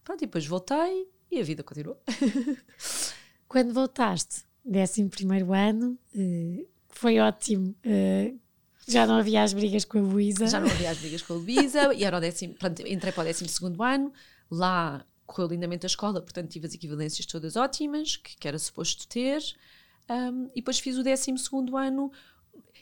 Pronto, 0.02 0.22
e 0.22 0.26
depois 0.26 0.44
voltei 0.44 1.08
e 1.32 1.40
a 1.40 1.42
vida 1.42 1.62
continuou. 1.62 1.98
Quando 3.48 3.72
voltaste, 3.72 4.44
décimo 4.62 5.08
primeiro 5.08 5.52
ano, 5.54 5.98
uh, 6.14 6.68
foi 6.90 7.18
ótimo. 7.18 7.74
Uh, 7.84 8.38
já 8.86 9.06
não 9.06 9.14
havia 9.14 9.42
as 9.42 9.54
brigas 9.54 9.84
com 9.86 9.98
a 9.98 10.02
Luísa. 10.02 10.46
Já 10.46 10.60
não 10.60 10.68
havia 10.68 10.90
as 10.90 10.98
brigas 10.98 11.22
com 11.22 11.32
a 11.32 11.36
Luísa, 11.36 11.92
e 11.96 12.04
era 12.04 12.18
o 12.18 12.20
décimo, 12.20 12.54
pronto, 12.54 12.86
entrei 12.86 13.12
para 13.12 13.22
o 13.22 13.24
décimo 13.24 13.48
segundo 13.48 13.82
ano, 13.82 14.12
lá 14.50 15.04
correu 15.24 15.48
lindamente 15.48 15.86
a 15.86 15.88
escola, 15.88 16.20
portanto 16.20 16.50
tive 16.50 16.66
as 16.66 16.74
equivalências 16.74 17.24
todas 17.24 17.56
ótimas, 17.56 18.16
que, 18.16 18.36
que 18.36 18.46
era 18.46 18.58
suposto 18.58 19.08
ter, 19.08 19.40
um, 20.10 20.50
e 20.52 20.56
depois 20.56 20.78
fiz 20.78 20.98
o 20.98 21.02
décimo 21.02 21.38
segundo 21.38 21.76
ano, 21.78 22.12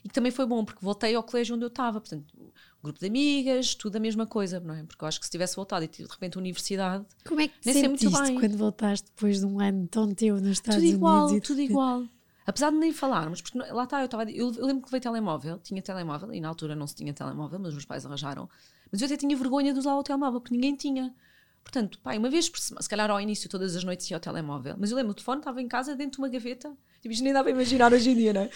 e 0.02 0.08
que 0.08 0.14
também 0.14 0.32
foi 0.32 0.46
bom, 0.46 0.64
porque 0.64 0.84
voltei 0.84 1.14
ao 1.14 1.22
colégio 1.22 1.54
onde 1.54 1.64
eu 1.64 1.68
estava, 1.68 2.00
portanto, 2.00 2.34
grupo 2.82 2.98
de 2.98 3.06
amigas, 3.06 3.74
tudo 3.74 3.96
a 3.96 4.00
mesma 4.00 4.26
coisa, 4.26 4.60
não 4.60 4.74
é? 4.74 4.82
Porque 4.84 5.04
eu 5.04 5.08
acho 5.08 5.20
que 5.20 5.26
se 5.26 5.30
tivesse 5.30 5.56
voltado 5.56 5.84
e 5.84 5.88
de 5.88 6.02
repente 6.02 6.36
a 6.36 6.40
universidade. 6.40 7.04
Como 7.26 7.40
é 7.40 7.48
que 7.48 7.54
nem 7.64 7.74
sei 7.74 7.88
muito 7.88 8.10
bem. 8.10 8.40
quando 8.40 8.56
voltaste 8.56 9.08
depois 9.14 9.40
de 9.40 9.46
um 9.46 9.60
ano 9.60 9.86
tão 9.88 10.12
teu 10.14 10.40
nos 10.40 10.52
Estados 10.52 10.82
tudo 10.82 10.94
igual, 10.94 11.26
Unidos? 11.28 11.46
Tudo 11.48 11.60
igual, 11.60 12.04
Apesar 12.46 12.70
de 12.70 12.78
nem 12.78 12.92
falarmos, 12.92 13.40
porque 13.40 13.58
lá 13.58 13.84
está, 13.84 14.00
eu 14.00 14.06
estava. 14.06 14.28
Eu, 14.30 14.52
eu, 14.54 14.66
lembro 14.66 14.82
que 14.82 14.88
levei 14.88 15.00
telemóvel, 15.00 15.58
tinha 15.58 15.80
telemóvel, 15.80 16.32
e 16.32 16.40
na 16.40 16.48
altura 16.48 16.74
não 16.74 16.86
se 16.86 16.96
tinha 16.96 17.12
telemóvel, 17.12 17.60
mas 17.60 17.68
os 17.68 17.74
meus 17.74 17.84
pais 17.84 18.04
arranjaram. 18.04 18.48
Mas 18.90 19.00
eu 19.00 19.06
até 19.06 19.16
tinha 19.16 19.36
vergonha 19.36 19.72
de 19.72 19.78
usar 19.78 19.94
o 19.94 20.02
telemóvel, 20.02 20.40
porque 20.40 20.54
ninguém 20.54 20.74
tinha. 20.74 21.14
Portanto, 21.62 22.00
pai, 22.00 22.18
uma 22.18 22.30
vez 22.30 22.48
por 22.48 22.58
semana, 22.58 22.82
se 22.82 22.88
calhar 22.88 23.10
ao 23.10 23.20
início, 23.20 23.48
todas 23.48 23.76
as 23.76 23.84
noites 23.84 24.10
ia 24.10 24.16
ao 24.16 24.20
telemóvel, 24.20 24.74
mas 24.78 24.90
eu 24.90 24.96
lembro, 24.96 25.12
o 25.12 25.14
telefone 25.14 25.40
estava 25.40 25.62
em 25.62 25.68
casa 25.68 25.94
dentro 25.94 26.12
de 26.12 26.18
uma 26.18 26.28
gaveta, 26.28 26.76
tipo, 27.00 27.12
isto 27.12 27.22
nem 27.22 27.32
dá 27.32 27.42
para 27.42 27.52
imaginar 27.52 27.92
hoje 27.92 28.10
em 28.10 28.14
dia, 28.16 28.32
não 28.32 28.40
é? 28.42 28.50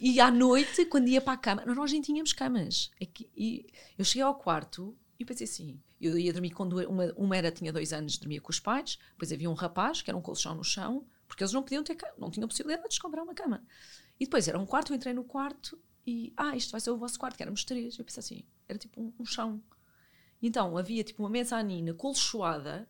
E 0.00 0.20
à 0.20 0.30
noite, 0.30 0.84
quando 0.86 1.08
ia 1.08 1.20
para 1.20 1.32
a 1.32 1.36
cama, 1.36 1.64
nós 1.64 1.90
nem 1.90 2.00
tínhamos 2.00 2.32
camas. 2.32 2.90
É 3.00 3.06
e 3.36 3.66
eu 3.96 4.04
cheguei 4.04 4.22
ao 4.22 4.34
quarto 4.34 4.96
e 5.18 5.24
pensei 5.24 5.44
assim: 5.46 5.80
eu 6.00 6.18
ia 6.18 6.32
dormir 6.32 6.50
com 6.50 6.68
duas, 6.68 6.86
uma, 6.86 7.12
uma 7.16 7.36
era 7.36 7.50
tinha 7.50 7.72
dois 7.72 7.92
anos, 7.92 8.18
dormia 8.18 8.40
com 8.40 8.50
os 8.50 8.60
pais, 8.60 8.98
depois 9.12 9.32
havia 9.32 9.48
um 9.48 9.54
rapaz 9.54 10.02
que 10.02 10.10
era 10.10 10.16
um 10.16 10.20
colchão 10.20 10.54
no 10.54 10.64
chão, 10.64 11.06
porque 11.26 11.42
eles 11.42 11.52
não 11.52 11.62
podiam 11.62 11.82
ter 11.82 11.96
não 12.18 12.30
tinham 12.30 12.48
possibilidade 12.48 12.88
de 12.88 13.00
comprar 13.00 13.22
uma 13.22 13.34
cama. 13.34 13.62
E 14.18 14.24
depois 14.24 14.46
era 14.46 14.58
um 14.58 14.66
quarto, 14.66 14.92
eu 14.92 14.96
entrei 14.96 15.14
no 15.14 15.24
quarto 15.24 15.78
e, 16.06 16.32
ah, 16.36 16.54
isto 16.56 16.70
vai 16.70 16.80
ser 16.80 16.90
o 16.90 16.98
vosso 16.98 17.18
quarto, 17.18 17.36
que 17.36 17.42
éramos 17.42 17.64
três. 17.64 17.98
Eu 17.98 18.04
pensei 18.04 18.20
assim: 18.20 18.44
era 18.68 18.78
tipo 18.78 19.00
um, 19.00 19.12
um 19.18 19.24
chão. 19.24 19.62
Então 20.46 20.76
havia 20.76 21.02
tipo 21.02 21.22
uma 21.22 21.30
mezanina 21.30 21.94
colchoada 21.94 22.86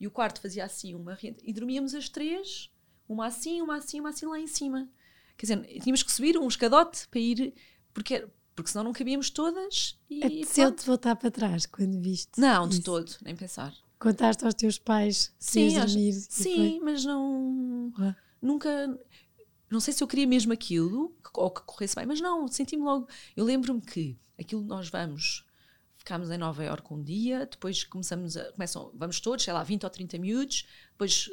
e 0.00 0.08
o 0.08 0.10
quarto 0.10 0.40
fazia 0.40 0.64
assim 0.64 0.92
uma 0.92 1.14
rede 1.14 1.38
e 1.44 1.52
dormíamos 1.52 1.94
as 1.94 2.08
três, 2.08 2.68
uma 3.08 3.26
assim, 3.26 3.62
uma 3.62 3.76
assim, 3.76 4.00
uma 4.00 4.08
assim 4.08 4.26
lá 4.26 4.40
em 4.40 4.48
cima. 4.48 4.88
Quer 5.36 5.46
dizer, 5.46 5.80
tínhamos 5.80 6.02
que 6.02 6.10
subir 6.10 6.36
um 6.36 6.48
escadote 6.48 7.06
para 7.06 7.20
ir, 7.20 7.54
porque, 7.94 8.26
porque 8.56 8.72
senão 8.72 8.82
não 8.82 8.92
cabíamos 8.92 9.30
todas. 9.30 9.96
E 10.10 10.24
Apeteceu-te 10.24 10.84
voltar 10.84 11.14
para 11.14 11.30
trás 11.30 11.64
quando 11.64 12.00
viste? 12.00 12.40
Não, 12.40 12.66
de 12.66 12.74
isso. 12.74 12.82
todo, 12.82 13.12
nem 13.22 13.36
pensar. 13.36 13.72
Contaste 14.00 14.44
aos 14.44 14.54
teus 14.54 14.76
pais 14.76 15.32
sim, 15.38 15.74
dormir? 15.78 16.12
Sim, 16.12 16.80
mas 16.82 17.04
não. 17.04 17.92
Nunca. 18.42 18.98
Não 19.70 19.78
sei 19.78 19.94
se 19.94 20.02
eu 20.02 20.08
queria 20.08 20.26
mesmo 20.26 20.52
aquilo, 20.52 21.14
ou 21.34 21.50
que 21.52 21.62
corresse 21.62 21.94
bem, 21.94 22.04
mas 22.04 22.20
não, 22.20 22.48
senti-me 22.48 22.82
logo. 22.82 23.08
Eu 23.36 23.44
lembro-me 23.44 23.80
que 23.80 24.18
aquilo 24.38 24.62
nós 24.62 24.88
vamos 24.88 25.45
ficámos 26.06 26.30
em 26.30 26.38
Nova 26.38 26.64
Iorque 26.64 26.94
um 26.94 27.02
dia, 27.02 27.46
depois 27.46 27.82
começamos 27.82 28.36
a, 28.36 28.52
começam, 28.52 28.92
vamos 28.94 29.18
todos, 29.18 29.44
sei 29.44 29.52
lá, 29.52 29.64
20 29.64 29.82
ou 29.82 29.90
30 29.90 30.18
miúdos, 30.18 30.64
depois 30.92 31.28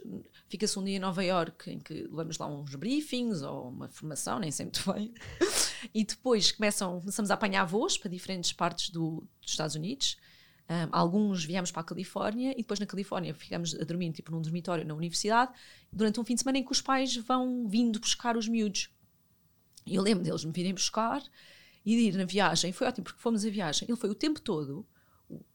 fica-se 0.49 0.79
um 0.79 0.83
dia 0.83 0.95
em 0.95 0.99
Nova 0.99 1.23
Iorque 1.23 1.69
em 1.69 1.79
que 1.79 1.93
levamos 2.09 2.39
lá 2.39 2.47
uns 2.47 2.73
briefings 2.73 3.43
ou 3.43 3.69
uma 3.69 3.87
formação, 3.87 4.39
nem 4.39 4.49
muito 4.61 4.81
bem, 4.91 5.13
e 5.93 6.03
depois 6.03 6.51
começam, 6.51 6.99
começamos 6.99 7.29
a 7.29 7.35
apanhar 7.35 7.65
voos 7.65 7.99
para 7.99 8.09
diferentes 8.09 8.51
partes 8.51 8.89
do, 8.89 9.23
dos 9.39 9.51
Estados 9.51 9.75
Unidos, 9.75 10.17
um, 10.67 10.89
alguns 10.91 11.45
viemos 11.45 11.71
para 11.71 11.81
a 11.81 11.85
Califórnia 11.85 12.53
e 12.53 12.57
depois 12.57 12.79
na 12.79 12.87
Califórnia 12.87 13.31
ficamos 13.35 13.75
a 13.75 13.83
dormir 13.83 14.11
tipo 14.11 14.31
num 14.31 14.41
dormitório 14.41 14.83
na 14.83 14.95
universidade 14.95 15.51
durante 15.91 16.19
um 16.19 16.23
fim 16.23 16.33
de 16.33 16.41
semana 16.41 16.57
em 16.57 16.63
que 16.63 16.71
os 16.71 16.81
pais 16.81 17.15
vão 17.17 17.67
vindo 17.67 17.99
buscar 17.99 18.35
os 18.35 18.47
miúdos. 18.47 18.89
E 19.85 19.93
eu 19.93 20.01
lembro 20.01 20.23
deles 20.23 20.43
me 20.43 20.51
virem 20.51 20.73
buscar 20.73 21.21
e 21.85 21.95
de 21.95 22.01
ir 22.03 22.15
na 22.15 22.25
viagem. 22.25 22.71
Foi 22.71 22.87
ótimo, 22.87 23.03
porque 23.03 23.19
fomos 23.19 23.45
a 23.45 23.49
viagem. 23.49 23.87
Ele 23.89 23.97
foi 23.97 24.09
o 24.09 24.15
tempo 24.15 24.41
todo, 24.41 24.85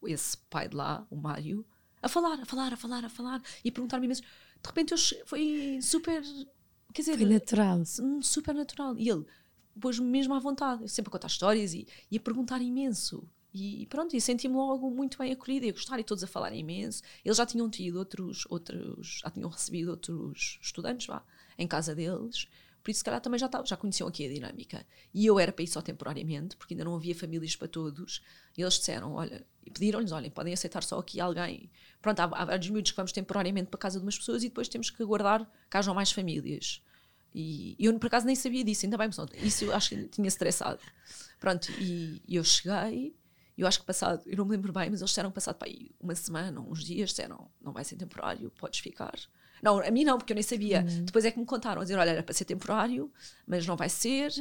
esse 0.05 0.37
pai 0.49 0.67
de 0.67 0.75
lá, 0.75 1.05
o 1.09 1.15
Mário, 1.15 1.65
a 2.01 2.07
falar, 2.07 2.39
a 2.39 2.45
falar, 2.45 2.73
a 2.73 2.77
falar, 2.77 3.05
a 3.05 3.09
falar 3.09 3.41
e 3.63 3.71
perguntar-me 3.71 4.05
imenso. 4.05 4.21
De 4.21 4.67
repente 4.67 4.91
eu, 4.91 4.97
foi 5.25 5.79
super. 5.81 6.21
Quer 6.93 7.01
dizer. 7.01 7.17
Foi 7.17 7.25
natural. 7.25 7.83
Super 8.21 8.55
natural. 8.55 8.97
E 8.97 9.09
ele 9.09 9.25
pôs-me 9.79 10.05
mesmo 10.05 10.33
à 10.33 10.39
vontade, 10.39 10.87
sempre 10.89 11.09
a 11.09 11.11
contar 11.11 11.27
histórias 11.27 11.73
e, 11.73 11.87
e 12.11 12.17
a 12.17 12.19
perguntar 12.19 12.61
imenso. 12.61 13.27
E 13.53 13.87
pronto, 13.87 14.15
e 14.15 14.21
senti-me 14.21 14.55
logo 14.55 14.91
muito 14.91 15.17
bem 15.17 15.31
acolhida 15.31 15.65
e 15.65 15.69
a 15.69 15.71
gostar, 15.71 15.99
e 15.99 16.03
todos 16.03 16.23
a 16.23 16.27
falar 16.27 16.53
imenso. 16.53 17.01
Eles 17.25 17.37
já 17.37 17.45
tinham 17.45 17.69
tido 17.69 17.97
outros, 17.97 18.45
outros 18.47 19.21
já 19.23 19.29
tinham 19.31 19.49
recebido 19.49 19.89
outros 19.89 20.59
estudantes 20.61 21.07
lá 21.07 21.25
em 21.57 21.67
casa 21.67 21.95
deles. 21.95 22.47
Por 22.89 22.93
isso, 22.93 23.01
se 23.01 23.03
calhar, 23.03 23.21
também 23.21 23.39
já, 23.39 23.47
já 23.65 23.77
conheciam 23.77 24.09
aqui 24.09 24.25
a 24.25 24.29
dinâmica. 24.33 24.83
E 25.13 25.23
eu 25.23 25.39
era 25.39 25.51
para 25.51 25.63
ir 25.63 25.67
só 25.67 25.79
temporariamente, 25.79 26.57
porque 26.57 26.73
ainda 26.73 26.83
não 26.83 26.95
havia 26.95 27.13
famílias 27.13 27.55
para 27.55 27.67
todos. 27.67 28.19
E 28.57 28.63
eles 28.63 28.79
disseram: 28.79 29.13
olha, 29.13 29.45
e 29.63 29.69
pediram-lhes: 29.69 30.11
olhem, 30.11 30.31
podem 30.31 30.51
aceitar 30.51 30.81
só 30.81 30.97
aqui 30.97 31.19
alguém. 31.21 31.69
Pronto, 32.01 32.19
há, 32.19 32.23
há 32.23 32.45
vários 32.45 32.67
miúdos 32.67 32.89
que 32.89 32.97
vamos 32.97 33.11
temporariamente 33.11 33.67
para 33.69 33.77
a 33.77 33.81
casa 33.81 33.99
de 33.99 34.05
umas 34.05 34.17
pessoas 34.17 34.41
e 34.43 34.49
depois 34.49 34.67
temos 34.67 34.89
que 34.89 35.03
aguardar 35.03 35.47
que 35.69 35.77
hajam 35.77 35.93
mais 35.93 36.11
famílias. 36.11 36.81
E, 37.31 37.75
eu, 37.77 37.93
por 37.99 38.07
acaso, 38.07 38.25
nem 38.25 38.35
sabia 38.35 38.63
disso, 38.63 38.87
ainda 38.87 38.97
bem, 38.97 39.11
isso 39.43 39.65
eu 39.65 39.75
acho 39.75 39.89
que 39.89 40.07
tinha 40.07 40.27
estressado. 40.27 40.81
Pronto, 41.39 41.71
e, 41.73 42.23
e 42.27 42.37
eu 42.37 42.43
cheguei. 42.43 43.15
Eu 43.55 43.67
acho 43.67 43.81
que 43.81 43.85
passado, 43.85 44.23
eu 44.25 44.35
não 44.35 44.45
me 44.45 44.51
lembro 44.51 44.73
bem, 44.73 44.89
mas 44.89 45.01
eles 45.01 45.11
disseram 45.11 45.31
passado 45.31 45.57
para 45.57 45.67
aí 45.67 45.91
uma 45.99 46.15
semana, 46.15 46.59
uns 46.59 46.83
dias, 46.83 47.11
disseram: 47.11 47.51
não 47.61 47.71
vai 47.71 47.83
ser 47.83 47.97
temporário, 47.97 48.49
podes 48.57 48.79
ficar. 48.79 49.13
Não, 49.61 49.79
a 49.79 49.91
mim 49.91 50.03
não, 50.03 50.17
porque 50.17 50.33
eu 50.33 50.35
nem 50.35 50.43
sabia. 50.43 50.85
Uhum. 50.87 51.05
Depois 51.05 51.25
é 51.25 51.31
que 51.31 51.39
me 51.39 51.45
contaram, 51.45 51.81
a 51.81 51.83
dizer, 51.83 51.97
olha, 51.97 52.11
era 52.11 52.23
para 52.23 52.33
ser 52.33 52.45
temporário, 52.45 53.11
mas 53.47 53.65
não 53.65 53.75
vai 53.75 53.89
ser. 53.89 54.31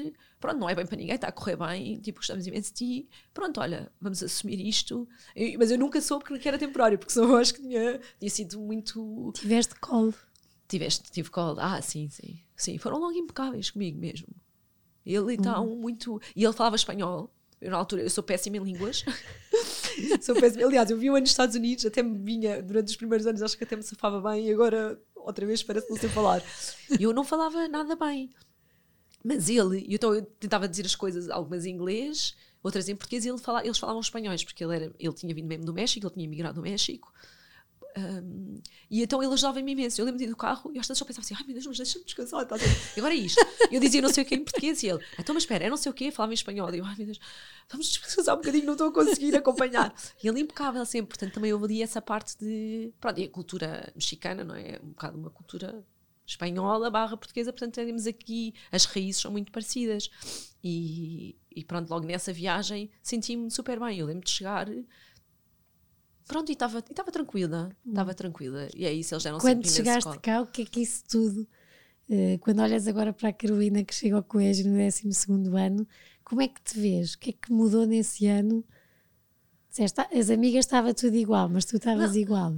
Pronto, 0.41 0.59
não 0.59 0.69
é 0.69 0.75
bem 0.75 0.87
para 0.87 0.97
ninguém, 0.97 1.15
está 1.15 1.29
a 1.29 1.33
correr 1.33 1.57
bem, 1.57 1.99
tipo, 2.01 2.19
gostamos 2.21 2.47
imenso 2.47 2.73
de 2.73 2.77
ti. 2.77 3.09
Pronto, 3.35 3.61
olha, 3.61 3.91
vamos 4.01 4.23
assumir 4.23 4.61
isto. 4.61 5.09
Eu, 5.35 5.59
mas 5.59 5.71
eu 5.71 5.79
nunca 5.79 6.01
soube 6.01 6.25
que 6.39 6.49
era 6.49 6.59
temporário, 6.59 6.99
porque 6.99 7.13
senão 7.13 7.31
eu 7.31 7.37
acho 7.37 7.55
que 7.55 7.63
tinha, 7.63 8.01
tinha 8.19 8.31
sido 8.31 8.61
muito... 8.61 9.33
Tiveste 9.35 9.75
colo. 9.81 10.15
Tiveste, 10.69 11.11
tive 11.11 11.31
colo. 11.31 11.59
Ah, 11.61 11.81
sim, 11.83 12.09
sim. 12.09 12.41
Sim, 12.57 12.79
foram 12.79 12.99
logo 12.99 13.13
impecáveis 13.13 13.71
comigo 13.71 13.99
mesmo. 13.99 14.29
Ele 15.05 15.35
então 15.35 15.67
uhum. 15.67 15.77
muito... 15.77 16.21
E 16.37 16.45
ele 16.45 16.53
falava 16.53 16.77
espanhol. 16.77 17.33
Eu, 17.61 17.71
na 17.71 17.77
altura, 17.77 18.03
eu 18.03 18.11
sou 18.11 18.23
péssima 18.23 18.57
em 18.57 18.63
línguas. 18.63 19.05
sou 20.23 20.35
péssima. 20.35 20.65
Aliás, 20.65 20.91
eu 20.91 20.97
vi 20.97 21.11
um 21.11 21.15
ano 21.15 21.23
nos 21.23 21.31
Estados 21.31 21.57
Unidos, 21.57 21.85
até 21.85 22.03
me 22.03 22.19
vinha, 22.19 22.63
durante 22.63 22.89
os 22.89 22.97
primeiros 22.97 23.27
anos, 23.27 23.43
acho 23.43 23.59
que 23.59 23.65
até 23.65 23.75
me 23.75 23.83
safava 23.83 24.21
bem, 24.31 24.47
e 24.47 24.53
agora 24.53 25.01
outra 25.29 25.47
vez 25.47 25.63
parece 25.63 25.89
não 25.89 25.97
sei 25.97 26.09
falar. 26.09 26.43
E 26.99 27.03
eu 27.03 27.13
não 27.13 27.25
falava 27.25 27.69
nada 27.69 27.95
bem. 27.95 28.31
Mas 29.25 29.49
ele, 29.49 29.87
então 29.89 30.15
eu 30.15 30.23
tentava 30.23 30.69
dizer 30.69 30.87
as 30.87 30.95
coisas, 30.95 31.29
algumas 31.29 31.67
em 31.67 31.71
inglês, 31.71 32.35
outras 32.63 32.89
em 32.89 32.97
português, 32.97 33.25
e 33.25 33.29
ele 33.29 33.39
fala, 33.39 33.65
eles 33.65 33.79
falavam 33.79 34.01
espanhóis, 34.01 34.45
porque 34.45 34.65
ele, 34.65 34.75
era, 34.75 34.93
ele 34.99 35.13
tinha 35.13 35.35
vindo 35.35 35.47
mesmo 35.47 35.65
do 35.65 35.73
México, 35.75 36.07
ele 36.07 36.15
tinha 36.15 36.29
migrado 36.29 36.61
do 36.61 36.63
México. 36.63 37.13
Um, 37.99 38.61
e 38.89 39.03
então 39.03 39.23
ele 39.23 39.33
ajudava-me 39.33 39.73
imenso. 39.73 40.01
Eu 40.01 40.05
lembro 40.05 40.19
de 40.19 40.25
ir 40.25 40.29
do 40.29 40.37
carro 40.37 40.71
e 40.73 40.79
às 40.79 40.87
vezes 40.87 41.01
eu 41.01 41.07
pensava 41.07 41.25
assim: 41.25 41.35
ai 41.35 41.43
meu 41.45 41.55
Deus, 41.55 41.67
mas 41.67 41.77
deixa-me 41.77 42.05
descansar. 42.05 42.47
Tá 42.47 42.57
e 42.97 43.01
agora 43.01 43.15
é 43.15 43.17
isto. 43.17 43.45
Eu 43.73 43.81
dizia 43.81 44.01
não 44.01 44.13
sei 44.13 44.23
o 44.23 44.27
que 44.27 44.37
em 44.37 44.45
português 44.45 44.83
e 44.83 44.89
ele, 44.89 45.05
então, 45.19 45.35
mas 45.35 45.43
espera, 45.43 45.65
é 45.65 45.71
não 45.71 45.77
sei 45.77 45.91
o 45.91 45.95
que, 45.95 46.11
falava 46.11 46.33
em 46.33 46.35
espanhol. 46.35 46.73
E 46.73 46.79
eu, 46.79 46.85
ai 46.85 46.95
meu 46.97 47.07
Deus, 47.07 47.19
vamos 47.69 47.89
descansar 47.89 48.35
um 48.35 48.39
bocadinho, 48.39 48.67
não 48.67 48.75
estou 48.75 48.89
a 48.89 48.93
conseguir 48.93 49.35
acompanhar. 49.37 49.95
E 50.23 50.29
ele 50.29 50.41
impecável 50.41 50.85
sempre. 50.87 51.09
Portanto, 51.09 51.35
também 51.35 51.53
houve 51.53 51.65
ali 51.65 51.83
essa 51.83 52.01
parte 52.01 52.39
de. 52.39 52.93
Pronto, 53.01 53.19
e 53.19 53.25
a 53.25 53.29
cultura 53.29 53.93
mexicana, 53.95 54.45
não 54.45 54.55
é? 54.55 54.79
Um 54.83 54.91
bocado 54.91 55.19
uma 55.19 55.31
cultura 55.31 55.85
espanhola 56.27 56.91
barra 56.91 57.17
portuguesa, 57.17 57.53
portanto 57.53 57.75
temos 57.75 58.07
aqui, 58.07 58.55
as 58.71 58.85
raízes 58.85 59.23
são 59.23 59.33
muito 59.33 59.51
parecidas. 59.51 60.11
E, 60.63 61.37
e 61.55 61.65
pronto, 61.65 61.89
logo 61.89 62.07
nessa 62.07 62.33
viagem 62.33 62.91
senti-me 63.03 63.51
super 63.51 63.81
bem. 63.81 63.99
Eu 63.99 64.07
lembro 64.07 64.25
de 64.25 64.31
chegar 64.31 64.69
Pronto, 66.29 66.51
e 66.51 66.53
estava 66.53 66.83
tranquila, 67.11 67.71
estava 67.87 68.15
tranquila. 68.15 68.69
E 68.77 68.85
é 68.85 68.93
isso, 68.93 69.15
eles 69.15 69.25
deram 69.25 69.39
Quando 69.39 69.67
chegaste 69.67 70.19
cá, 70.19 70.43
o 70.43 70.47
que 70.47 70.63
é 70.63 70.65
que 70.67 70.83
isso 70.83 71.03
tudo, 71.09 71.49
uh, 72.11 72.39
quando 72.41 72.61
olhas 72.61 72.87
agora 72.87 73.15
para 73.15 73.31
a 73.31 73.33
Carolina 73.33 73.83
que 73.83 73.95
chega 73.95 74.15
ao 74.15 74.23
colégio 74.23 74.71
no 74.71 74.77
12 74.77 75.09
ano, 75.57 75.89
como 76.23 76.43
é 76.43 76.49
que 76.49 76.61
te 76.61 76.79
vês? 76.79 77.15
O 77.15 77.19
que 77.19 77.31
é 77.31 77.33
que 77.33 77.51
mudou 77.51 77.87
nesse 77.87 78.27
ano? 78.27 78.63
Dizeste, 79.71 80.01
as 80.01 80.29
amigas 80.29 80.67
estava 80.67 80.93
tudo 80.93 81.17
igual, 81.17 81.49
mas 81.49 81.65
tu 81.65 81.77
estavas 81.77 82.15
igual. 82.15 82.55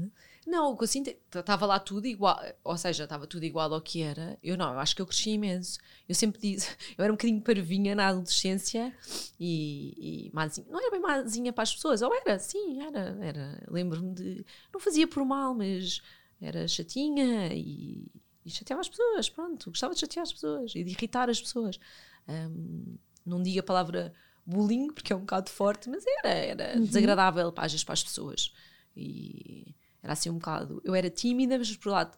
Não, 0.46 0.72
o 0.72 0.76
que 0.76 0.84
eu 0.84 0.88
sinto 0.88 1.10
estava 1.34 1.66
lá 1.66 1.78
tudo 1.78 2.06
igual, 2.06 2.40
ou 2.64 2.76
seja, 2.76 3.04
estava 3.04 3.26
tudo 3.26 3.44
igual 3.44 3.72
ao 3.72 3.80
que 3.80 4.02
era. 4.02 4.38
Eu 4.42 4.56
não, 4.56 4.72
eu 4.72 4.78
acho 4.78 4.96
que 4.96 5.02
eu 5.02 5.06
cresci 5.06 5.30
imenso. 5.30 5.78
Eu 6.08 6.14
sempre 6.14 6.40
disse, 6.40 6.74
eu 6.96 7.04
era 7.04 7.12
um 7.12 7.16
bocadinho 7.16 7.40
parvinha 7.42 7.94
na 7.94 8.08
adolescência 8.08 8.94
e, 9.38 10.28
e 10.28 10.30
mazinha, 10.32 10.66
não 10.70 10.80
era 10.80 10.90
bem 10.90 11.00
mazinha 11.00 11.52
para 11.52 11.62
as 11.62 11.74
pessoas, 11.74 12.00
ou 12.00 12.14
era, 12.14 12.38
sim, 12.38 12.82
era, 12.82 13.18
era. 13.20 13.62
Lembro-me 13.68 14.14
de, 14.14 14.46
não 14.72 14.80
fazia 14.80 15.06
por 15.06 15.24
mal, 15.24 15.54
mas 15.54 16.00
era 16.40 16.66
chatinha 16.66 17.52
e, 17.52 18.10
e 18.44 18.50
chateava 18.50 18.80
as 18.80 18.88
pessoas, 18.88 19.28
pronto, 19.28 19.70
gostava 19.70 19.92
de 19.92 20.00
chatear 20.00 20.22
as 20.22 20.32
pessoas 20.32 20.74
e 20.74 20.82
de 20.82 20.90
irritar 20.90 21.28
as 21.28 21.40
pessoas. 21.40 21.78
Um, 22.26 22.96
não 23.26 23.42
digo 23.42 23.60
a 23.60 23.62
palavra 23.62 24.14
bullying, 24.46 24.88
porque 24.88 25.12
é 25.12 25.16
um 25.16 25.20
bocado 25.20 25.50
forte, 25.50 25.90
mas 25.90 26.02
era, 26.24 26.34
era 26.34 26.78
uhum. 26.78 26.84
desagradável 26.84 27.52
para, 27.52 27.68
para 27.68 27.92
as 27.92 28.02
pessoas. 28.02 28.52
E 28.96 29.74
Era 30.02 30.12
assim 30.14 30.30
um 30.30 30.34
bocado. 30.34 30.80
Eu 30.84 30.94
era 30.94 31.10
tímida, 31.10 31.58
mas 31.58 31.76
por 31.76 31.90
lado, 31.90 32.16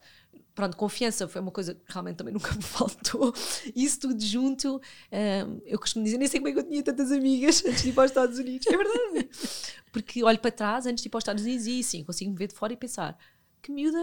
pronto, 0.54 0.76
confiança 0.76 1.26
foi 1.26 1.40
uma 1.40 1.50
coisa 1.50 1.74
que 1.74 1.92
realmente 1.92 2.16
também 2.16 2.32
nunca 2.34 2.54
me 2.54 2.62
faltou. 2.62 3.34
Isso 3.74 4.00
tudo 4.00 4.22
junto, 4.22 4.76
um, 4.76 5.60
eu 5.64 5.78
costumo 5.78 6.04
dizer, 6.04 6.18
nem 6.18 6.28
sei 6.28 6.40
como 6.40 6.48
é 6.48 6.52
que 6.52 6.58
eu 6.58 6.68
tinha 6.68 6.82
tantas 6.82 7.10
amigas 7.10 7.64
antes 7.64 7.82
de 7.82 7.88
ir 7.88 7.92
para 7.92 8.04
os 8.04 8.10
Estados 8.10 8.38
Unidos. 8.38 8.66
É 8.66 8.76
verdade. 8.76 9.30
Porque 9.92 10.22
olho 10.22 10.38
para 10.38 10.50
trás, 10.50 10.86
antes 10.86 11.02
de 11.02 11.08
ir 11.08 11.10
para 11.10 11.18
os 11.18 11.22
Estados 11.22 11.42
Unidos, 11.44 11.66
e 11.66 11.82
sim, 11.82 12.04
consigo 12.04 12.30
me 12.30 12.36
ver 12.36 12.48
de 12.48 12.54
fora 12.54 12.72
e 12.72 12.76
pensar 12.76 13.18
que 13.62 13.70
miúda 13.70 13.98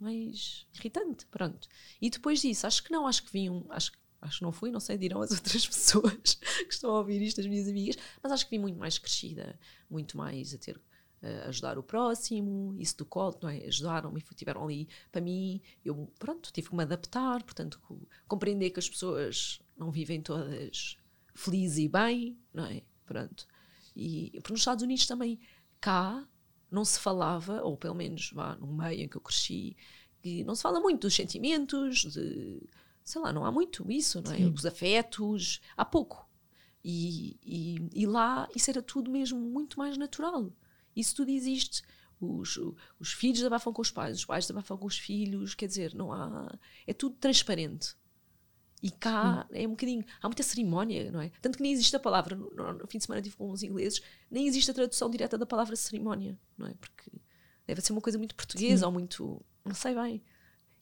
mais 0.00 0.66
irritante, 0.74 1.26
pronto. 1.26 1.68
E 2.00 2.08
depois 2.08 2.40
disso, 2.40 2.66
acho 2.66 2.82
que 2.82 2.90
não, 2.90 3.06
acho 3.06 3.22
que 3.22 3.30
vim 3.30 3.50
um, 3.50 3.66
acho, 3.68 3.92
acho 4.22 4.38
que 4.38 4.44
não 4.44 4.52
fui, 4.52 4.70
não 4.70 4.80
sei, 4.80 4.96
dirão 4.96 5.20
as 5.20 5.30
outras 5.36 5.66
pessoas 5.66 6.34
que 6.34 6.72
estão 6.72 6.90
a 6.90 6.98
ouvir 6.98 7.20
isto, 7.20 7.40
as 7.40 7.46
minhas 7.46 7.68
amigas, 7.68 7.96
mas 8.22 8.32
acho 8.32 8.44
que 8.46 8.50
vim 8.50 8.58
muito 8.58 8.78
mais 8.78 8.98
crescida, 8.98 9.58
muito 9.90 10.16
mais 10.16 10.54
a 10.54 10.58
ter 10.58 10.80
uh, 11.22 11.48
ajudar 11.48 11.78
o 11.78 11.82
próximo, 11.82 12.74
isso 12.78 12.96
do 12.98 13.04
colo, 13.04 13.38
não 13.42 13.48
é? 13.48 13.64
Ajudaram-me, 13.66 14.20
estiveram 14.20 14.64
ali 14.64 14.88
para 15.10 15.20
mim, 15.20 15.60
eu, 15.84 16.10
pronto, 16.18 16.52
tive 16.52 16.68
que 16.68 16.76
me 16.76 16.82
adaptar, 16.82 17.42
portanto, 17.42 17.80
compreender 18.26 18.70
que 18.70 18.78
as 18.78 18.88
pessoas 18.88 19.60
não 19.76 19.90
vivem 19.90 20.20
todas 20.20 20.96
felizes 21.34 21.78
e 21.78 21.88
bem, 21.88 22.38
não 22.52 22.66
é? 22.66 22.82
Pronto. 23.06 23.46
E 23.94 24.30
porque 24.34 24.52
nos 24.52 24.60
Estados 24.60 24.82
Unidos 24.82 25.06
também, 25.06 25.38
cá, 25.80 26.26
não 26.70 26.84
se 26.84 26.98
falava, 26.98 27.62
ou 27.62 27.76
pelo 27.76 27.94
menos 27.94 28.30
vá 28.32 28.56
no 28.56 28.66
meio 28.66 29.02
em 29.02 29.08
que 29.08 29.16
eu 29.16 29.20
cresci, 29.20 29.76
que 30.20 30.44
não 30.44 30.54
se 30.54 30.62
fala 30.62 30.80
muito 30.80 31.02
dos 31.02 31.14
sentimentos, 31.14 32.02
de 32.12 32.60
sei 33.08 33.22
lá, 33.22 33.32
não 33.32 33.44
há 33.44 33.50
muito 33.50 33.90
isso, 33.90 34.20
não 34.20 34.32
é? 34.32 34.36
Sim. 34.36 34.52
Os 34.52 34.66
afetos, 34.66 35.60
há 35.76 35.84
pouco. 35.84 36.28
E, 36.84 37.38
e, 37.42 38.02
e, 38.02 38.06
lá 38.06 38.48
isso 38.54 38.70
era 38.70 38.82
tudo 38.82 39.10
mesmo 39.10 39.38
muito 39.40 39.78
mais 39.78 39.96
natural. 39.96 40.52
Isso 40.98 41.14
tudo 41.16 41.30
existe. 41.30 41.82
Os, 42.20 42.58
os 42.98 43.12
filhos 43.12 43.44
abafam 43.44 43.72
com 43.72 43.80
os 43.80 43.90
pais, 43.90 44.16
os 44.16 44.24
pais 44.24 44.50
abafam 44.50 44.76
com 44.76 44.86
os 44.86 44.98
filhos, 44.98 45.54
quer 45.54 45.66
dizer, 45.66 45.94
não 45.94 46.12
há. 46.12 46.52
É 46.86 46.92
tudo 46.92 47.16
transparente. 47.16 47.94
E 48.82 48.90
cá 48.90 49.46
hum. 49.50 49.54
é 49.54 49.66
um 49.66 49.70
bocadinho. 49.70 50.04
Há 50.20 50.28
muita 50.28 50.42
cerimónia, 50.42 51.10
não 51.10 51.20
é? 51.20 51.30
Tanto 51.40 51.56
que 51.56 51.62
nem 51.62 51.72
existe 51.72 51.94
a 51.94 52.00
palavra. 52.00 52.36
No, 52.36 52.72
no, 52.72 52.86
fim 52.86 52.98
de 52.98 53.04
semana 53.04 53.22
tive 53.22 53.36
com 53.36 53.50
os 53.50 53.62
ingleses, 53.62 54.00
nem 54.30 54.46
existe 54.46 54.70
a 54.70 54.74
tradução 54.74 55.10
direta 55.10 55.36
da 55.38 55.46
palavra 55.46 55.74
cerimónia, 55.76 56.38
não 56.56 56.66
é? 56.66 56.74
Porque 56.74 57.10
deve 57.66 57.80
ser 57.80 57.92
uma 57.92 58.00
coisa 58.00 58.18
muito 58.18 58.34
portuguesa 58.34 58.80
Sim. 58.80 58.86
ou 58.86 58.92
muito. 58.92 59.44
Não 59.64 59.74
sei 59.74 59.94
bem. 59.94 60.22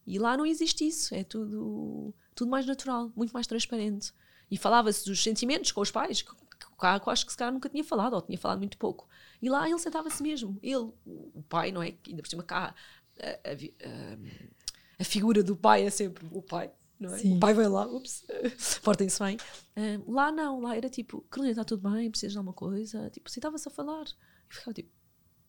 E 0.05 0.17
lá 0.19 0.37
não 0.37 0.45
existe 0.45 0.87
isso. 0.87 1.13
É 1.13 1.23
tudo, 1.23 2.13
tudo 2.33 2.49
mais 2.49 2.65
natural, 2.65 3.11
muito 3.15 3.31
mais 3.31 3.45
transparente. 3.45 4.13
E 4.49 4.57
falava-se 4.57 5.05
dos 5.05 5.21
sentimentos 5.21 5.71
com 5.71 5.81
os 5.81 5.91
pais, 5.91 6.21
que 6.21 6.31
cá 6.79 7.01
eu 7.03 7.11
acho 7.11 7.25
que 7.25 7.31
se 7.31 7.37
calhar 7.37 7.53
nunca 7.53 7.67
tinha 7.67 7.83
falado, 7.83 8.13
ou 8.13 8.21
tinha 8.21 8.37
falado 8.37 8.59
muito 8.59 8.77
pouco. 8.77 9.07
E 9.41 9.49
lá 9.49 9.69
ele 9.69 9.79
sentava-se 9.79 10.21
mesmo. 10.23 10.57
Ele, 10.61 10.91
o 11.05 11.43
pai, 11.47 11.71
não 11.71 11.81
é? 11.83 11.95
Ainda 12.07 12.21
por 12.21 12.29
cima 12.29 12.43
cá, 12.43 12.73
a, 13.19 13.27
a, 13.27 13.53
a, 13.53 14.17
a 14.99 15.03
figura 15.03 15.43
do 15.43 15.55
pai 15.55 15.85
é 15.85 15.89
sempre 15.89 16.25
o 16.31 16.41
pai 16.41 16.71
não 16.99 17.13
é? 17.13 17.21
O 17.21 17.39
pai 17.39 17.53
vai 17.53 17.67
lá, 17.67 17.85
ups, 17.85 18.25
portem-se 18.83 19.19
bem. 19.23 19.37
Um, 19.75 20.11
lá 20.13 20.31
não, 20.31 20.59
lá 20.59 20.75
era 20.75 20.89
tipo, 20.89 21.21
Carolina, 21.29 21.51
está 21.51 21.63
tudo 21.63 21.89
bem, 21.89 22.09
precisas 22.09 22.31
de 22.31 22.37
alguma 22.39 22.53
coisa? 22.53 23.09
Tipo, 23.11 23.29
sentava-se 23.29 23.67
a 23.67 23.71
falar. 23.71 24.05
E 24.49 24.55
ficava 24.55 24.73
tipo, 24.73 24.89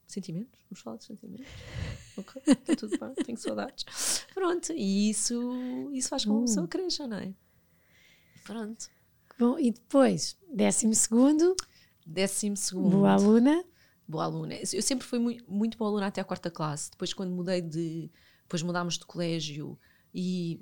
sentimentos? 0.06 0.60
Vamos 0.68 0.82
falar 0.82 0.96
de 0.98 1.04
sentimentos? 1.04 1.46
ok, 2.18 2.42
está 2.46 2.76
tudo 2.76 2.98
bem, 2.98 3.14
tenho 3.24 3.38
saudades. 3.38 4.26
Pronto, 4.34 4.72
e 4.74 5.08
isso, 5.10 5.90
isso 5.92 6.08
faz 6.10 6.24
com 6.24 6.32
que 6.32 6.36
uma 6.36 6.44
pessoa 6.44 6.66
uh. 6.66 6.68
cresça, 6.68 7.06
não 7.06 7.16
é? 7.16 7.32
Pronto. 8.44 8.90
Bom, 9.38 9.58
e 9.58 9.70
depois, 9.70 10.36
décimo 10.52 10.94
segundo. 10.94 11.56
Décimo 12.06 12.56
segundo. 12.56 12.90
Boa 12.90 13.12
aluna. 13.12 13.64
Boa 14.08 14.24
aluna. 14.24 14.54
Eu 14.72 14.82
sempre 14.82 15.06
fui 15.06 15.18
muito, 15.18 15.44
muito 15.46 15.76
boa 15.76 15.90
aluna 15.90 16.06
até 16.06 16.20
a 16.20 16.24
quarta 16.24 16.50
classe. 16.50 16.90
Depois, 16.90 17.12
quando 17.12 17.30
mudei 17.30 17.60
de. 17.60 18.10
Depois 18.42 18.62
mudámos 18.62 18.96
de 18.96 19.04
colégio 19.04 19.78
e 20.14 20.58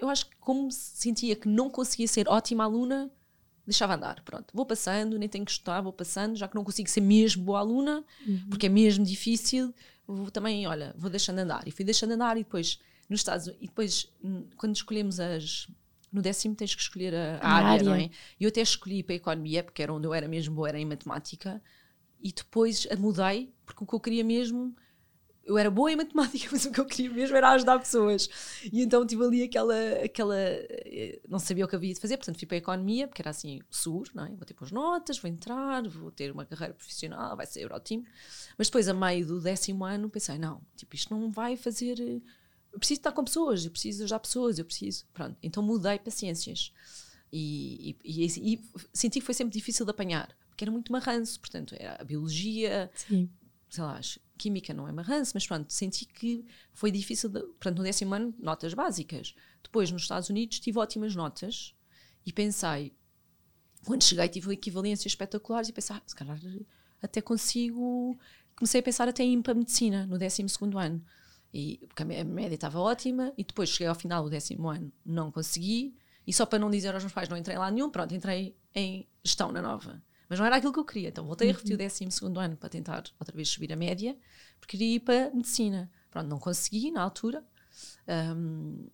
eu 0.00 0.08
acho 0.08 0.26
que 0.26 0.36
como 0.36 0.70
sentia 0.70 1.34
que 1.34 1.48
não 1.48 1.70
conseguia 1.70 2.06
ser 2.06 2.28
ótima 2.28 2.64
aluna, 2.64 3.10
deixava 3.66 3.94
andar. 3.94 4.20
Pronto, 4.22 4.52
vou 4.52 4.66
passando, 4.66 5.18
nem 5.18 5.28
tenho 5.28 5.44
que 5.44 5.52
estudar, 5.52 5.80
vou 5.80 5.92
passando, 5.92 6.36
já 6.36 6.48
que 6.48 6.54
não 6.54 6.64
consigo 6.64 6.88
ser 6.90 7.00
mesmo 7.00 7.44
boa 7.44 7.60
aluna, 7.60 8.04
uhum. 8.26 8.46
porque 8.50 8.66
é 8.66 8.68
mesmo 8.68 9.04
difícil, 9.04 9.72
vou 10.06 10.30
também, 10.30 10.66
olha, 10.66 10.94
vou 10.98 11.08
deixando 11.08 11.38
andar. 11.38 11.66
E 11.66 11.70
fui 11.70 11.84
deixando 11.84 12.12
andar 12.12 12.36
e 12.36 12.44
depois 12.44 12.78
nos 13.08 13.20
Estados 13.20 13.46
e 13.46 13.66
depois 13.66 14.12
hum, 14.22 14.46
quando 14.56 14.74
escolhemos 14.74 15.20
as 15.20 15.68
no 16.12 16.20
décimo 16.20 16.54
tens 16.54 16.74
que 16.74 16.82
escolher 16.82 17.14
a, 17.14 17.38
a, 17.38 17.48
a 17.48 17.52
área, 17.54 17.68
área, 17.68 17.84
não 17.84 17.94
é? 17.94 18.10
E 18.38 18.44
eu 18.44 18.48
até 18.48 18.60
escolhi 18.60 19.02
para 19.02 19.14
a 19.14 19.16
economia, 19.16 19.64
porque 19.64 19.82
era 19.82 19.94
onde 19.94 20.06
eu 20.06 20.12
era 20.12 20.28
mesmo 20.28 20.54
boa, 20.54 20.68
era 20.68 20.78
em 20.78 20.84
matemática, 20.84 21.62
e 22.22 22.32
depois 22.32 22.86
a 22.90 22.96
mudei, 22.96 23.52
porque 23.64 23.84
o 23.84 23.86
que 23.86 23.94
eu 23.94 24.00
queria 24.00 24.24
mesmo 24.24 24.74
eu 25.44 25.58
era 25.58 25.70
boa 25.70 25.90
em 25.90 25.96
matemática, 25.96 26.48
mas 26.52 26.64
o 26.64 26.70
que 26.70 26.80
eu 26.80 26.86
queria 26.86 27.10
mesmo 27.10 27.36
era 27.36 27.50
ajudar 27.50 27.78
pessoas. 27.78 28.28
E 28.72 28.82
então 28.82 29.06
tive 29.06 29.24
ali 29.24 29.42
aquela, 29.42 29.74
aquela. 30.04 30.38
Eh, 30.38 31.20
não 31.28 31.38
sabia 31.38 31.64
o 31.64 31.68
que 31.68 31.76
havia 31.76 31.92
de 31.92 32.00
fazer, 32.00 32.16
portanto 32.16 32.38
fui 32.38 32.46
para 32.46 32.56
a 32.56 32.58
economia, 32.58 33.08
porque 33.08 33.22
era 33.22 33.30
assim, 33.30 33.60
seguro, 33.70 34.10
não 34.14 34.24
é? 34.24 34.28
Vou 34.28 34.44
ter 34.44 34.54
boas 34.54 34.70
notas, 34.70 35.18
vou 35.18 35.30
entrar, 35.30 35.86
vou 35.88 36.10
ter 36.10 36.30
uma 36.30 36.44
carreira 36.44 36.74
profissional, 36.74 37.36
vai 37.36 37.46
ser 37.46 37.72
ótimo. 37.72 38.04
Mas 38.56 38.68
depois, 38.68 38.88
a 38.88 38.94
meio 38.94 39.26
do 39.26 39.40
décimo 39.40 39.84
ano, 39.84 40.08
pensei: 40.08 40.38
não, 40.38 40.60
tipo, 40.76 40.94
isto 40.94 41.14
não 41.14 41.30
vai 41.30 41.56
fazer. 41.56 41.98
Eu 42.72 42.78
preciso 42.78 43.00
estar 43.00 43.12
com 43.12 43.24
pessoas, 43.24 43.64
eu 43.64 43.70
preciso 43.70 44.04
ajudar 44.04 44.20
pessoas, 44.20 44.58
eu 44.58 44.64
preciso. 44.64 45.04
Pronto, 45.12 45.36
então 45.42 45.62
mudei 45.62 45.98
para 45.98 46.10
ciências. 46.10 46.72
E, 47.32 47.96
e, 48.04 48.24
e, 48.24 48.54
e 48.54 48.64
senti 48.92 49.18
que 49.18 49.24
foi 49.24 49.34
sempre 49.34 49.52
difícil 49.52 49.86
de 49.86 49.90
apanhar, 49.90 50.36
porque 50.62 50.64
era 50.64 50.70
muito 50.70 50.92
marranço, 50.92 51.40
portanto, 51.40 51.74
era 51.78 52.00
a 52.00 52.04
biologia. 52.04 52.90
Sim 52.94 53.28
sei 53.68 53.84
lá, 53.84 53.98
química 54.36 54.74
não 54.74 54.86
é 54.86 54.92
marranço, 54.92 55.32
mas 55.32 55.46
pronto, 55.46 55.72
senti 55.72 56.04
que 56.04 56.44
foi 56.74 56.90
difícil, 56.90 57.30
de, 57.30 57.40
portanto, 57.40 57.78
no 57.78 57.82
décimo 57.82 58.12
ano, 58.14 58.34
notas 58.38 58.74
básicas. 58.74 59.34
Depois, 59.62 59.90
nos 59.90 60.02
Estados 60.02 60.28
Unidos, 60.28 60.60
tive 60.60 60.78
ótimas 60.78 61.16
notas 61.16 61.74
e 62.26 62.30
pensei, 62.34 62.92
quando 63.86 64.04
cheguei, 64.04 64.28
tive 64.28 64.52
equivalências 64.52 65.12
espetaculares 65.12 65.70
e 65.70 65.72
pensei, 65.72 65.96
ah, 65.96 66.02
se 66.04 66.14
calhar 66.14 66.38
até 67.00 67.22
consigo. 67.22 68.14
Comecei 68.54 68.80
a 68.80 68.82
pensar 68.82 69.08
até 69.08 69.22
em 69.22 69.38
ir 69.38 69.42
para 69.42 69.52
a 69.52 69.54
medicina 69.54 70.04
no 70.04 70.18
décimo 70.18 70.50
segundo 70.50 70.78
ano. 70.78 71.02
E, 71.54 71.80
porque 71.88 72.02
a 72.02 72.24
média 72.24 72.54
estava 72.54 72.78
ótima, 72.78 73.32
e 73.38 73.42
depois 73.42 73.70
cheguei 73.70 73.86
ao 73.86 73.94
final 73.94 74.22
do 74.22 74.28
décimo 74.28 74.68
ano, 74.68 74.92
não 75.02 75.32
consegui, 75.32 75.96
e 76.26 76.32
só 76.32 76.44
para 76.44 76.58
não 76.58 76.70
dizer 76.70 76.92
aos 76.92 77.02
meus 77.02 77.12
pais, 77.14 77.30
não 77.30 77.38
entrei 77.38 77.56
lá 77.56 77.70
nenhum, 77.70 77.88
pronto, 77.88 78.14
entrei 78.14 78.54
em 78.74 79.08
gestão 79.24 79.50
na 79.50 79.62
nova. 79.62 80.02
Mas 80.32 80.38
não 80.38 80.46
era 80.46 80.56
aquilo 80.56 80.72
que 80.72 80.78
eu 80.78 80.84
queria. 80.86 81.10
Então 81.10 81.26
voltei 81.26 81.50
a 81.50 81.52
repetir 81.52 81.74
o 81.74 81.78
12 81.78 82.24
uhum. 82.24 82.40
ano 82.40 82.56
para 82.56 82.70
tentar 82.70 83.04
outra 83.20 83.36
vez 83.36 83.50
subir 83.50 83.70
a 83.70 83.76
média, 83.76 84.16
porque 84.58 84.78
queria 84.78 84.96
ir 84.96 85.00
para 85.00 85.30
medicina. 85.30 85.90
Pronto, 86.10 86.26
não 86.26 86.38
consegui 86.38 86.90
na 86.90 87.02
altura. 87.02 87.44
Um, 88.32 88.86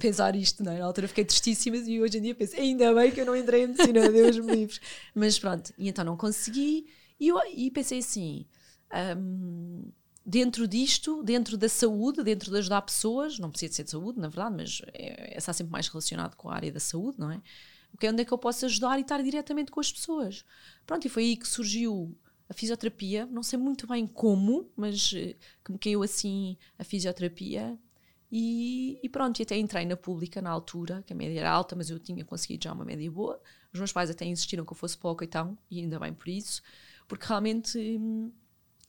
pensar 0.00 0.34
isto, 0.34 0.64
não 0.64 0.72
é? 0.72 0.80
Na 0.80 0.84
altura 0.84 1.06
fiquei 1.06 1.24
tristíssima 1.24 1.76
e 1.76 2.02
hoje 2.02 2.18
em 2.18 2.22
dia 2.22 2.34
penso, 2.34 2.56
ainda 2.56 2.92
bem 2.92 3.12
que 3.12 3.20
eu 3.20 3.26
não 3.26 3.36
entrei 3.36 3.62
em 3.62 3.66
medicina, 3.68 4.00
Deus 4.10 4.36
me 4.38 4.52
livre. 4.52 4.80
Mas 5.14 5.38
pronto, 5.38 5.72
e 5.78 5.88
então 5.88 6.04
não 6.04 6.16
consegui. 6.16 6.88
E, 7.20 7.28
eu, 7.28 7.38
e 7.54 7.70
pensei 7.70 8.00
assim. 8.00 8.44
Um, 9.16 9.92
dentro 10.26 10.66
disto, 10.66 11.22
dentro 11.22 11.56
da 11.56 11.68
saúde, 11.68 12.24
dentro 12.24 12.50
de 12.50 12.58
ajudar 12.58 12.82
pessoas, 12.82 13.38
não 13.38 13.48
precisa 13.48 13.74
ser 13.74 13.84
de 13.84 13.90
saúde, 13.90 14.18
na 14.18 14.26
verdade, 14.26 14.56
mas 14.56 14.82
é, 14.92 15.34
é, 15.34 15.38
está 15.38 15.52
sempre 15.52 15.70
mais 15.70 15.86
relacionado 15.86 16.34
com 16.34 16.50
a 16.50 16.54
área 16.56 16.72
da 16.72 16.80
saúde, 16.80 17.20
não 17.20 17.30
é? 17.30 17.40
Porque 17.92 18.06
é 18.06 18.10
onde 18.10 18.22
é 18.22 18.24
que 18.24 18.32
eu 18.32 18.38
posso 18.38 18.64
ajudar 18.64 18.98
e 18.98 19.02
estar 19.02 19.22
diretamente 19.22 19.70
com 19.70 19.78
as 19.78 19.92
pessoas. 19.92 20.44
Pronto, 20.84 21.06
e 21.06 21.08
foi 21.08 21.22
aí 21.24 21.36
que 21.36 21.46
surgiu 21.46 22.16
a 22.48 22.54
fisioterapia, 22.54 23.26
não 23.26 23.42
sei 23.42 23.58
muito 23.58 23.86
bem 23.86 24.06
como, 24.06 24.70
mas 24.76 25.12
eh, 25.14 25.36
que 25.64 25.72
me 25.72 25.78
caiu 25.78 26.02
assim 26.02 26.56
a 26.78 26.84
fisioterapia. 26.84 27.78
E, 28.30 28.98
e, 29.02 29.08
pronto, 29.10 29.40
e 29.40 29.42
até 29.42 29.58
entrei 29.58 29.84
na 29.84 29.96
pública 29.96 30.40
na 30.40 30.50
altura, 30.50 31.02
que 31.06 31.12
a 31.12 31.16
média 31.16 31.38
era 31.40 31.50
alta, 31.50 31.76
mas 31.76 31.90
eu 31.90 31.98
tinha 31.98 32.24
conseguido 32.24 32.64
já 32.64 32.72
uma 32.72 32.84
média 32.84 33.10
boa. 33.10 33.40
Os 33.72 33.78
meus 33.78 33.92
pais 33.92 34.10
até 34.10 34.24
insistiram 34.24 34.64
que 34.64 34.72
eu 34.72 34.76
fosse 34.76 34.96
pouco 34.96 35.22
então, 35.22 35.56
e 35.70 35.80
ainda 35.80 35.98
bem 35.98 36.14
por 36.14 36.28
isso, 36.28 36.62
porque 37.06 37.26
realmente 37.26 37.78
hum, 37.78 38.32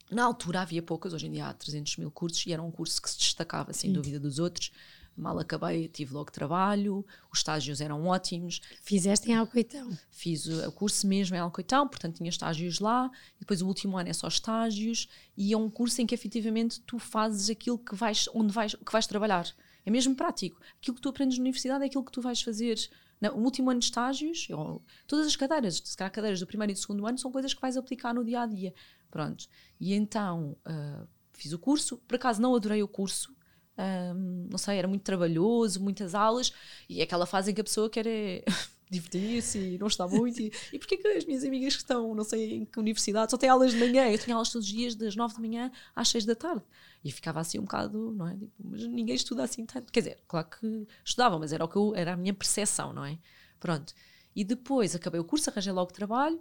na 0.10 0.24
altura 0.24 0.62
havia 0.62 0.82
poucas, 0.82 1.14
hoje 1.14 1.28
em 1.28 1.32
dia 1.32 1.48
há 1.48 1.54
300 1.54 1.98
mil 1.98 2.10
cursos, 2.10 2.46
e 2.46 2.54
era 2.54 2.62
um 2.62 2.72
curso 2.72 3.02
que 3.02 3.10
se 3.10 3.18
destacava 3.18 3.74
sem 3.74 3.90
Sim. 3.90 3.94
dúvida 3.94 4.20
dos 4.20 4.40
outros. 4.40 4.72
Mal 5.16 5.38
acabei, 5.38 5.88
tive 5.88 6.14
logo 6.14 6.32
trabalho, 6.32 7.06
os 7.32 7.40
estágios 7.40 7.80
eram 7.82 8.06
ótimos. 8.08 8.60
Fizeste 8.82 9.32
em 9.32 9.36
Alcoitão? 9.36 9.96
Fiz 10.10 10.48
o 10.48 10.72
curso 10.72 11.06
mesmo 11.06 11.36
em 11.36 11.40
Alcoitão, 11.40 11.88
portanto 11.88 12.18
tinha 12.18 12.30
estágios 12.30 12.80
lá, 12.80 13.12
e 13.38 13.42
depois 13.42 13.62
o 13.62 13.68
último 13.68 13.98
ano 13.98 14.10
é 14.10 14.14
só 14.14 14.28
estágios, 14.28 15.08
e 15.38 15.54
é 15.54 15.58
um 15.58 15.70
curso 15.70 16.02
em 16.02 16.06
que 16.06 16.16
efetivamente 16.16 16.82
tu 16.82 16.98
fazes 16.98 17.50
aquilo 17.50 17.78
que 17.78 17.96
vais, 17.96 18.28
onde 18.34 18.52
vais, 18.52 18.74
que 18.74 18.92
vais 18.92 19.06
trabalhar. 19.06 19.46
É 19.86 19.92
mesmo 19.92 20.16
prático. 20.16 20.60
Aquilo 20.82 20.96
que 20.96 21.02
tu 21.02 21.10
aprendes 21.10 21.38
na 21.38 21.42
universidade 21.42 21.84
é 21.84 21.88
aquilo 21.88 22.06
que 22.06 22.12
tu 22.12 22.22
vais 22.22 22.42
fazer 22.42 22.78
no 23.22 23.44
último 23.44 23.70
ano 23.70 23.80
de 23.80 23.86
estágios, 23.86 24.48
ou, 24.50 24.84
todas 25.08 25.28
as 25.28 25.36
cadeiras, 25.36 25.82
se 25.84 25.96
calhar 25.96 26.12
cadeiras 26.12 26.40
do 26.40 26.48
primeiro 26.48 26.72
e 26.72 26.74
do 26.74 26.80
segundo 26.80 27.06
ano, 27.06 27.18
são 27.18 27.32
coisas 27.32 27.54
que 27.54 27.62
vais 27.62 27.78
aplicar 27.78 28.14
no 28.14 28.24
dia 28.24 28.42
a 28.42 28.46
dia. 28.46 28.74
Pronto. 29.10 29.46
E 29.80 29.94
então 29.94 30.58
uh, 30.66 31.08
fiz 31.34 31.54
o 31.54 31.60
curso, 31.60 31.98
por 32.08 32.16
acaso 32.16 32.42
não 32.42 32.56
adorei 32.56 32.82
o 32.82 32.88
curso, 32.88 33.34
um, 33.78 34.48
não 34.50 34.58
sei, 34.58 34.78
era 34.78 34.88
muito 34.88 35.04
trabalhoso, 35.04 35.82
muitas 35.82 36.14
aulas, 36.14 36.54
e 36.88 37.00
é 37.00 37.04
aquela 37.04 37.26
fase 37.26 37.52
em 37.52 37.54
que 37.54 37.62
a 37.62 37.64
pessoa 37.64 37.90
quer 37.90 38.06
é 38.06 38.44
divertir-se 38.90 39.58
e 39.58 39.78
não 39.78 39.88
estudar 39.88 40.08
muito. 40.08 40.40
E, 40.40 40.52
e 40.72 40.80
porquê 40.80 40.98
que 40.98 41.08
as 41.08 41.26
minhas 41.26 41.44
amigas 41.44 41.76
que 41.76 41.82
estão, 41.82 42.14
não 42.14 42.24
sei 42.24 42.58
em 42.58 42.66
que 42.66 42.80
universidade, 42.80 43.32
só 43.32 43.38
têm 43.38 43.50
aulas 43.50 43.72
de 43.72 43.80
manhã? 43.80 44.10
Eu 44.10 44.18
tinha 44.18 44.36
aulas 44.36 44.50
todos 44.50 44.68
os 44.68 44.74
dias, 44.74 44.96
das 44.96 45.16
9 45.16 45.34
da 45.34 45.40
manhã 45.40 45.72
às 45.96 46.10
6 46.10 46.26
da 46.26 46.36
tarde. 46.36 46.64
E 47.04 47.12
ficava 47.12 47.40
assim 47.40 47.60
um 47.60 47.64
bocado, 47.64 48.14
não 48.14 48.28
é? 48.28 48.38
Tipo, 48.38 48.54
mas 48.64 48.86
ninguém 48.88 49.16
estuda 49.16 49.44
assim 49.44 49.66
tanto. 49.66 49.92
Quer 49.92 50.00
dizer, 50.00 50.20
claro 50.28 50.48
que 50.48 50.88
estudavam, 51.04 51.40
mas 51.40 51.52
era, 51.52 51.66
o 51.66 51.68
que 51.68 51.76
eu, 51.76 51.94
era 51.96 52.14
a 52.14 52.18
minha 52.18 52.34
percepção, 52.34 52.94
não 52.94 53.04
é? 53.04 53.18
Pronto. 53.60 53.94
E 54.36 54.44
depois 54.44 54.96
acabei 54.96 55.20
o 55.20 55.24
curso, 55.24 55.50
arranjei 55.50 55.74
logo 55.74 55.92
trabalho. 55.92 56.40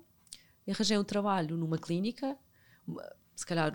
Arranjei 0.68 0.96
um 0.96 1.04
trabalho 1.04 1.56
numa 1.56 1.76
clínica, 1.76 2.38
se 3.34 3.44
calhar 3.44 3.72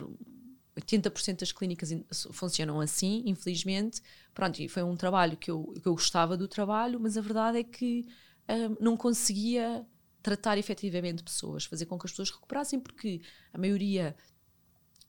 80% 0.78 1.40
das 1.40 1.52
clínicas 1.52 1.90
funcionam 2.32 2.80
assim, 2.80 3.24
infelizmente. 3.26 4.02
Pronto, 4.34 4.60
e 4.60 4.70
foi 4.70 4.84
um 4.84 4.96
trabalho 4.96 5.36
que 5.36 5.50
eu, 5.50 5.74
que 5.82 5.88
eu 5.88 5.94
gostava 5.94 6.38
do 6.38 6.48
trabalho, 6.48 7.00
mas 7.00 7.18
a 7.18 7.22
verdade 7.22 7.60
é 7.60 7.64
que 7.64 8.06
um, 8.48 8.78
não 8.80 8.96
conseguia 8.96 9.86
tratar 10.22 10.58
efetivamente 10.58 11.24
pessoas, 11.24 11.66
fazer 11.66 11.86
com 11.86 11.98
que 11.98 12.06
as 12.06 12.12
pessoas 12.12 12.30
recuperassem, 12.30 12.80
porque 12.80 13.22
a 13.52 13.58
maioria 13.58 14.16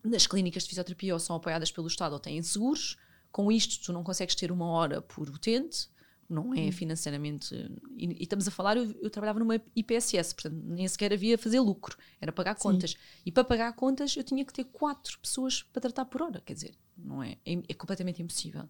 das 0.04 0.26
clínicas 0.26 0.62
de 0.62 0.70
fisioterapia 0.70 1.12
ou 1.12 1.20
são 1.20 1.36
apoiadas 1.36 1.70
pelo 1.70 1.88
Estado 1.88 2.12
ou 2.12 2.20
têm 2.20 2.42
seguros. 2.42 2.96
Com 3.30 3.52
isto, 3.52 3.84
tu 3.84 3.92
não 3.92 4.02
consegues 4.02 4.34
ter 4.34 4.50
uma 4.50 4.66
hora 4.66 5.02
por 5.02 5.28
utente, 5.28 5.88
não 6.28 6.52
é 6.54 6.60
uhum. 6.60 6.72
financeiramente. 6.72 7.54
E, 7.96 8.06
e, 8.06 8.22
estamos 8.22 8.46
a 8.46 8.50
falar, 8.50 8.76
eu, 8.76 8.94
eu, 9.00 9.08
trabalhava 9.08 9.38
numa 9.38 9.60
IPSS, 9.74 10.34
portanto 10.34 10.62
nem 10.66 10.86
sequer 10.86 11.12
havia 11.12 11.38
fazer 11.38 11.60
lucro, 11.60 11.96
era 12.20 12.30
pagar 12.30 12.54
contas. 12.54 12.90
Sim. 12.92 12.96
E 13.26 13.32
para 13.32 13.44
pagar 13.44 13.72
contas 13.72 14.14
eu 14.16 14.22
tinha 14.22 14.44
que 14.44 14.52
ter 14.52 14.64
quatro 14.64 15.18
pessoas 15.18 15.62
para 15.62 15.80
tratar 15.80 16.04
por 16.04 16.20
hora, 16.20 16.42
quer 16.44 16.52
dizer, 16.52 16.74
não 16.96 17.22
é? 17.22 17.38
É, 17.46 17.52
é 17.68 17.74
completamente 17.74 18.22
impossível. 18.22 18.68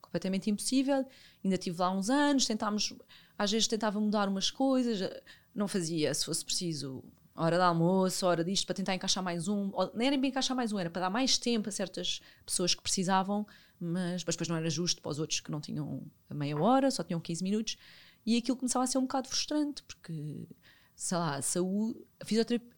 Completamente 0.00 0.50
impossível. 0.50 1.06
Ainda 1.42 1.56
tive 1.56 1.80
lá 1.80 1.90
uns 1.90 2.10
anos, 2.10 2.46
tentámos, 2.46 2.94
às 3.36 3.50
vezes 3.50 3.66
tentava 3.66 3.98
mudar 4.00 4.28
umas 4.28 4.50
coisas, 4.50 5.00
não 5.54 5.66
fazia, 5.66 6.12
se 6.12 6.24
fosse 6.24 6.44
preciso, 6.44 7.02
hora 7.34 7.56
de 7.56 7.62
almoço, 7.62 8.26
hora 8.26 8.44
disto, 8.44 8.66
para 8.66 8.74
tentar 8.74 8.94
encaixar 8.94 9.22
mais 9.22 9.48
um. 9.48 9.70
Ou, 9.72 9.90
não 9.94 10.04
era 10.04 10.16
bem 10.18 10.30
encaixar 10.30 10.56
mais 10.56 10.72
um, 10.72 10.78
era 10.78 10.90
para 10.90 11.02
dar 11.02 11.10
mais 11.10 11.38
tempo 11.38 11.68
a 11.68 11.72
certas 11.72 12.20
pessoas 12.44 12.74
que 12.74 12.82
precisavam 12.82 13.46
mas, 13.80 14.24
mas 14.24 14.34
depois 14.34 14.48
não 14.48 14.56
era 14.56 14.68
justo 14.70 15.00
para 15.00 15.10
os 15.10 15.18
outros 15.18 15.40
que 15.40 15.50
não 15.50 15.60
tinham 15.60 16.06
a 16.28 16.34
meia 16.34 16.56
hora, 16.56 16.90
só 16.90 17.02
tinham 17.02 17.20
15 17.20 17.42
minutos, 17.42 17.76
e 18.26 18.36
aquilo 18.36 18.56
começava 18.56 18.84
a 18.84 18.86
ser 18.86 18.98
um 18.98 19.02
bocado 19.02 19.28
frustrante, 19.28 19.82
porque, 19.82 20.46
sei 20.94 21.18
lá, 21.18 21.36
a 21.36 21.42
saúde, 21.42 21.98
a 22.20 22.24
fisioterapia, 22.24 22.76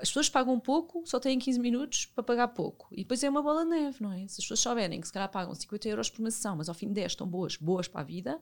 as 0.00 0.08
pessoas 0.08 0.30
pagam 0.30 0.58
pouco, 0.58 1.02
só 1.06 1.20
têm 1.20 1.38
15 1.38 1.60
minutos 1.60 2.06
para 2.06 2.24
pagar 2.24 2.48
pouco. 2.48 2.88
E 2.90 2.98
depois 2.98 3.22
é 3.22 3.28
uma 3.28 3.42
bola 3.42 3.64
de 3.64 3.70
neve, 3.70 4.02
não 4.02 4.10
é? 4.10 4.20
Se 4.20 4.40
as 4.40 4.44
pessoas 4.44 4.60
souberem 4.60 4.98
que 5.00 5.06
se 5.06 5.12
calhar 5.12 5.30
pagam 5.30 5.54
50 5.54 5.88
euros 5.88 6.08
por 6.08 6.20
uma 6.20 6.30
sessão, 6.30 6.56
mas 6.56 6.68
ao 6.70 6.74
fim 6.74 6.88
de 6.88 6.94
10 6.94 7.12
estão 7.12 7.26
boas, 7.26 7.56
boas 7.56 7.86
para 7.86 8.00
a 8.00 8.04
vida, 8.04 8.40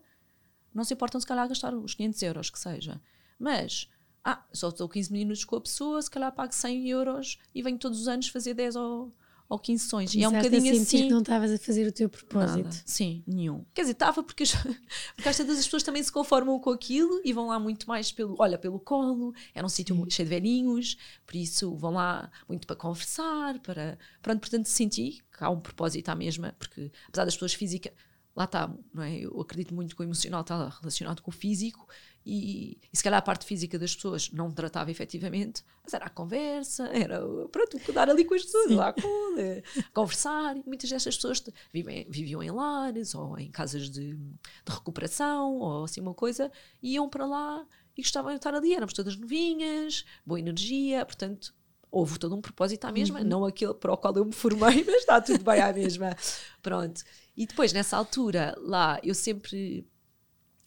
não 0.72 0.84
se 0.84 0.94
importam 0.94 1.20
se 1.20 1.26
calhar 1.26 1.48
gastar 1.48 1.74
os 1.74 1.94
500 1.94 2.22
euros 2.22 2.50
que 2.50 2.58
seja. 2.58 3.00
Mas, 3.38 3.90
ah, 4.24 4.44
só 4.52 4.68
estou 4.68 4.88
15 4.88 5.12
minutos 5.12 5.44
com 5.44 5.56
a 5.56 5.60
pessoa, 5.60 6.00
se 6.00 6.10
calhar 6.10 6.32
pago 6.32 6.52
100 6.52 6.88
euros 6.88 7.38
e 7.54 7.60
venho 7.60 7.78
todos 7.78 8.00
os 8.00 8.08
anos 8.08 8.28
fazer 8.28 8.54
10 8.54 8.76
ou 8.76 9.12
ou 9.48 9.58
15 9.58 9.82
sessões. 9.82 10.14
E 10.14 10.22
é 10.22 10.28
um 10.28 10.32
bocadinho 10.32 10.72
assim. 10.72 11.04
que 11.04 11.08
não 11.08 11.20
estavas 11.20 11.50
a 11.50 11.58
fazer 11.58 11.86
o 11.86 11.92
teu 11.92 12.08
propósito. 12.08 12.64
Nada. 12.64 12.82
Sim, 12.84 13.22
nenhum. 13.26 13.64
Quer 13.72 13.82
dizer, 13.82 13.92
estava 13.92 14.22
porque, 14.22 14.44
porque 15.16 15.28
às 15.28 15.38
vezes 15.38 15.58
as 15.58 15.64
pessoas 15.64 15.82
também 15.82 16.02
se 16.02 16.12
conformam 16.12 16.58
com 16.60 16.70
aquilo 16.70 17.20
e 17.24 17.32
vão 17.32 17.48
lá 17.48 17.58
muito 17.58 17.88
mais 17.88 18.12
pelo, 18.12 18.36
olha, 18.38 18.58
pelo 18.58 18.78
colo, 18.78 19.32
era 19.54 19.64
um 19.64 19.70
sítio 19.70 19.96
cheio 20.10 20.28
de 20.28 20.34
velhinhos, 20.34 20.98
por 21.26 21.34
isso 21.34 21.74
vão 21.76 21.92
lá 21.92 22.30
muito 22.46 22.66
para 22.66 22.76
conversar, 22.76 23.58
para. 23.60 23.98
Pronto, 24.20 24.40
portanto, 24.40 24.66
senti 24.66 25.22
que 25.36 25.44
há 25.44 25.48
um 25.48 25.60
propósito 25.60 26.10
à 26.10 26.14
mesma, 26.14 26.54
porque 26.58 26.92
apesar 27.08 27.24
das 27.24 27.34
pessoas 27.34 27.54
físicas. 27.54 27.92
Lá 28.36 28.44
está, 28.44 28.72
não 28.94 29.02
é? 29.02 29.16
Eu 29.18 29.40
acredito 29.40 29.74
muito 29.74 29.96
que 29.96 30.00
o 30.00 30.04
emocional 30.04 30.42
está 30.42 30.68
relacionado 30.68 31.20
com 31.22 31.28
o 31.28 31.34
físico 31.34 31.88
e, 32.30 32.78
e, 32.92 32.96
se 32.96 33.02
calhar 33.02 33.18
a 33.18 33.22
parte 33.22 33.46
física 33.46 33.78
das 33.78 33.94
pessoas 33.94 34.30
não 34.30 34.50
tratava 34.50 34.90
efetivamente, 34.90 35.64
mas 35.82 35.94
era 35.94 36.04
a 36.04 36.10
conversa, 36.10 36.86
era 36.92 37.20
pronto, 37.48 37.90
dar 37.90 38.10
ali 38.10 38.22
com 38.22 38.34
as 38.34 38.42
pessoas, 38.42 38.70
lá 38.70 38.92
com, 38.92 39.38
é, 39.40 39.62
conversar. 39.94 40.54
E 40.58 40.62
muitas 40.66 40.90
dessas 40.90 41.16
pessoas 41.16 41.42
vivem, 41.72 42.06
viviam 42.10 42.42
em 42.42 42.50
lares 42.50 43.14
ou 43.14 43.38
em 43.38 43.50
casas 43.50 43.88
de, 43.88 44.14
de, 44.14 44.38
recuperação 44.68 45.56
ou 45.56 45.84
assim 45.84 46.02
uma 46.02 46.12
coisa, 46.12 46.52
e 46.82 46.96
iam 46.96 47.08
para 47.08 47.24
lá 47.24 47.66
e 47.96 48.02
gostavam 48.02 48.30
de 48.30 48.36
estar 48.36 48.54
ali. 48.54 48.74
Éramos 48.74 48.92
todas 48.92 49.16
novinhas, 49.16 50.04
boa 50.26 50.38
energia, 50.38 51.06
portanto. 51.06 51.54
Houve 51.90 52.18
todo 52.18 52.36
um 52.36 52.42
propósito 52.42 52.84
à 52.84 52.92
mesma, 52.92 53.20
uhum. 53.20 53.24
não 53.24 53.44
aquele 53.46 53.72
para 53.72 53.90
o 53.90 53.96
qual 53.96 54.14
eu 54.14 54.24
me 54.26 54.32
formei, 54.32 54.84
mas 54.84 54.96
está 54.96 55.18
tudo 55.22 55.42
bem 55.42 55.62
à 55.62 55.72
mesma. 55.72 56.14
Pronto. 56.60 57.02
E 57.34 57.46
depois, 57.46 57.72
nessa 57.72 57.96
altura, 57.96 58.54
lá, 58.58 59.00
eu 59.02 59.14
sempre 59.14 59.88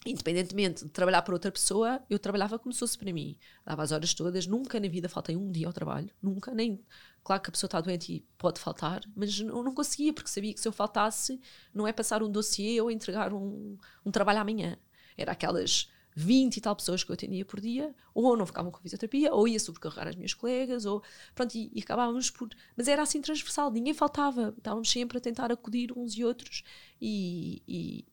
independentemente 0.05 0.83
de 0.83 0.89
trabalhar 0.89 1.21
para 1.21 1.33
outra 1.33 1.51
pessoa, 1.51 2.01
eu 2.09 2.17
trabalhava 2.17 2.57
como 2.57 2.73
se 2.73 2.79
fosse 2.79 2.97
para 2.97 3.13
mim. 3.13 3.37
Dava 3.65 3.83
as 3.83 3.91
horas 3.91 4.13
todas, 4.13 4.47
nunca 4.47 4.79
na 4.79 4.87
vida 4.87 5.07
faltei 5.07 5.35
um 5.35 5.51
dia 5.51 5.67
ao 5.67 5.73
trabalho, 5.73 6.09
nunca, 6.21 6.53
nem. 6.53 6.83
Claro 7.23 7.41
que 7.41 7.49
a 7.49 7.51
pessoa 7.51 7.67
está 7.67 7.79
doente 7.79 8.13
e 8.13 8.25
pode 8.37 8.59
faltar, 8.59 9.01
mas 9.15 9.39
eu 9.39 9.63
não 9.63 9.73
conseguia, 9.73 10.11
porque 10.11 10.29
sabia 10.29 10.53
que 10.53 10.59
se 10.59 10.67
eu 10.67 10.71
faltasse, 10.71 11.39
não 11.73 11.87
é 11.87 11.93
passar 11.93 12.23
um 12.23 12.31
dossiê 12.31 12.81
ou 12.81 12.89
entregar 12.89 13.31
um, 13.31 13.77
um 14.03 14.11
trabalho 14.11 14.39
amanhã. 14.39 14.77
Era 15.15 15.33
aquelas 15.33 15.87
20 16.15 16.57
e 16.57 16.61
tal 16.61 16.75
pessoas 16.75 17.03
que 17.03 17.11
eu 17.11 17.13
atendia 17.13 17.45
por 17.45 17.59
dia, 17.59 17.93
ou 18.13 18.35
não 18.35 18.45
ficavam 18.47 18.71
com 18.71 18.79
fisioterapia, 18.79 19.31
ou 19.31 19.47
ia 19.47 19.59
sobrecarregar 19.59 20.07
as 20.07 20.15
minhas 20.15 20.33
colegas, 20.33 20.83
ou 20.85 21.03
pronto, 21.35 21.53
e, 21.55 21.71
e 21.75 21.79
acabávamos 21.81 22.31
por. 22.31 22.49
Mas 22.75 22.87
era 22.87 23.03
assim 23.03 23.21
transversal, 23.21 23.69
ninguém 23.69 23.93
faltava, 23.93 24.53
estávamos 24.57 24.89
sempre 24.89 25.19
a 25.19 25.21
tentar 25.21 25.51
acudir 25.51 25.91
uns 25.95 26.17
e 26.17 26.25
outros, 26.25 26.63
e, 26.99 27.61
e 27.67 28.05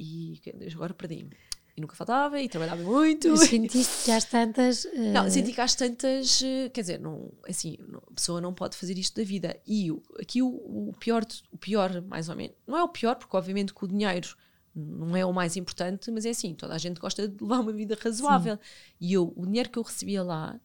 e 0.00 0.40
agora 0.72 0.94
perdi-me. 0.94 1.30
E 1.76 1.80
nunca 1.80 1.94
faltava 1.94 2.40
e 2.40 2.48
trabalhava 2.48 2.82
muito. 2.82 3.36
Sentiste 3.36 4.04
que 4.04 4.10
às 4.10 4.24
tantas. 4.24 4.84
Uh... 4.86 5.12
Não, 5.12 5.30
senti 5.30 5.52
que 5.52 5.60
às 5.60 5.74
tantas, 5.74 6.40
uh, 6.40 6.70
quer 6.72 6.80
dizer, 6.80 6.98
não, 6.98 7.30
assim, 7.46 7.76
não, 7.86 8.02
a 8.10 8.14
pessoa 8.14 8.40
não 8.40 8.54
pode 8.54 8.76
fazer 8.76 8.96
isto 8.98 9.14
da 9.16 9.24
vida. 9.24 9.60
E 9.66 9.90
aqui 10.18 10.42
o, 10.42 10.48
o, 10.48 10.94
pior, 10.98 11.24
o 11.52 11.58
pior, 11.58 12.00
mais 12.02 12.28
ou 12.28 12.34
menos, 12.34 12.56
não 12.66 12.78
é 12.78 12.82
o 12.82 12.88
pior, 12.88 13.14
porque 13.16 13.36
obviamente 13.36 13.74
que 13.74 13.84
o 13.84 13.88
dinheiro 13.88 14.34
não 14.74 15.14
é 15.14 15.24
o 15.24 15.32
mais 15.32 15.56
importante, 15.56 16.10
mas 16.10 16.24
é 16.24 16.30
assim, 16.30 16.54
toda 16.54 16.74
a 16.74 16.78
gente 16.78 16.98
gosta 16.98 17.28
de 17.28 17.42
levar 17.42 17.60
uma 17.60 17.72
vida 17.72 17.96
razoável. 18.02 18.56
Sim. 18.56 18.62
E 19.00 19.12
eu, 19.12 19.32
o 19.36 19.44
dinheiro 19.44 19.68
que 19.68 19.78
eu 19.78 19.82
recebia 19.82 20.22
lá, 20.22 20.58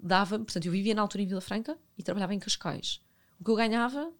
dava, 0.00 0.38
portanto, 0.38 0.66
eu 0.66 0.72
vivia 0.72 0.94
na 0.94 1.02
altura 1.02 1.22
em 1.22 1.26
Vila 1.26 1.40
Franca 1.40 1.78
e 1.96 2.02
trabalhava 2.02 2.34
em 2.34 2.38
Cascais. 2.38 3.00
O 3.38 3.44
que 3.44 3.50
eu 3.50 3.56
ganhava, 3.56 4.12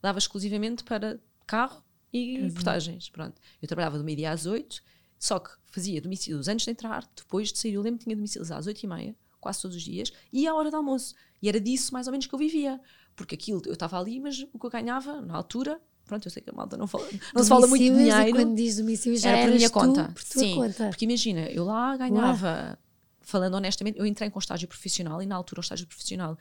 dava 0.00 0.18
exclusivamente 0.18 0.82
para 0.82 1.20
carro 1.46 1.84
e 2.12 2.40
uhum. 2.40 2.50
portagens. 2.50 3.08
Pronto. 3.08 3.40
Eu 3.60 3.68
trabalhava 3.68 3.98
do 3.98 4.04
meio-dia 4.04 4.30
às 4.30 4.46
oito, 4.46 4.82
só 5.18 5.38
que 5.38 5.50
fazia 5.66 6.00
domicílios 6.00 6.48
antes 6.48 6.64
de 6.64 6.70
entrar, 6.70 7.08
depois 7.16 7.52
de 7.52 7.58
sair. 7.58 7.74
Eu 7.74 7.82
lembro 7.82 7.98
que 7.98 8.04
tinha 8.04 8.16
domicílios 8.16 8.50
às 8.50 8.66
oito 8.66 8.82
e 8.82 8.86
meia, 8.86 9.16
quase 9.40 9.62
todos 9.62 9.76
os 9.76 9.82
dias, 9.82 10.12
e 10.32 10.46
à 10.46 10.54
hora 10.54 10.70
do 10.70 10.76
almoço. 10.76 11.14
E 11.40 11.48
era 11.48 11.60
disso 11.60 11.92
mais 11.92 12.06
ou 12.06 12.10
menos 12.10 12.26
que 12.26 12.34
eu 12.34 12.38
vivia. 12.38 12.80
Porque 13.14 13.34
aquilo, 13.34 13.62
eu 13.66 13.74
estava 13.74 13.98
ali, 13.98 14.20
mas 14.20 14.46
o 14.52 14.58
que 14.58 14.66
eu 14.66 14.70
ganhava 14.70 15.20
na 15.20 15.34
altura 15.34 15.80
pronto, 16.04 16.26
eu 16.26 16.30
sei 16.30 16.42
que 16.42 16.50
a 16.50 16.52
malta 16.52 16.76
não, 16.76 16.86
fala, 16.86 17.08
não 17.34 17.42
se 17.42 17.48
fala 17.48 17.66
muito 17.66 17.82
de 17.82 17.90
dinheiro. 17.90 18.32
quando 18.32 18.54
diz 18.54 18.76
domicílio 18.76 19.18
já 19.18 19.30
era 19.30 19.50
por 19.50 19.56
minha 19.56 19.70
conta. 19.70 20.08
Por 20.12 20.22
Sim, 20.22 20.56
conta. 20.56 20.88
porque 20.88 21.04
imagina, 21.04 21.42
eu 21.46 21.64
lá 21.64 21.96
ganhava, 21.96 22.48
Uau. 22.48 22.78
falando 23.20 23.54
honestamente, 23.54 23.98
eu 23.98 24.04
entrei 24.04 24.28
com 24.28 24.38
estágio 24.38 24.68
profissional 24.68 25.22
e 25.22 25.26
na 25.26 25.36
altura 25.36 25.60
o 25.60 25.62
estágio 25.62 25.86
profissional 25.86 26.36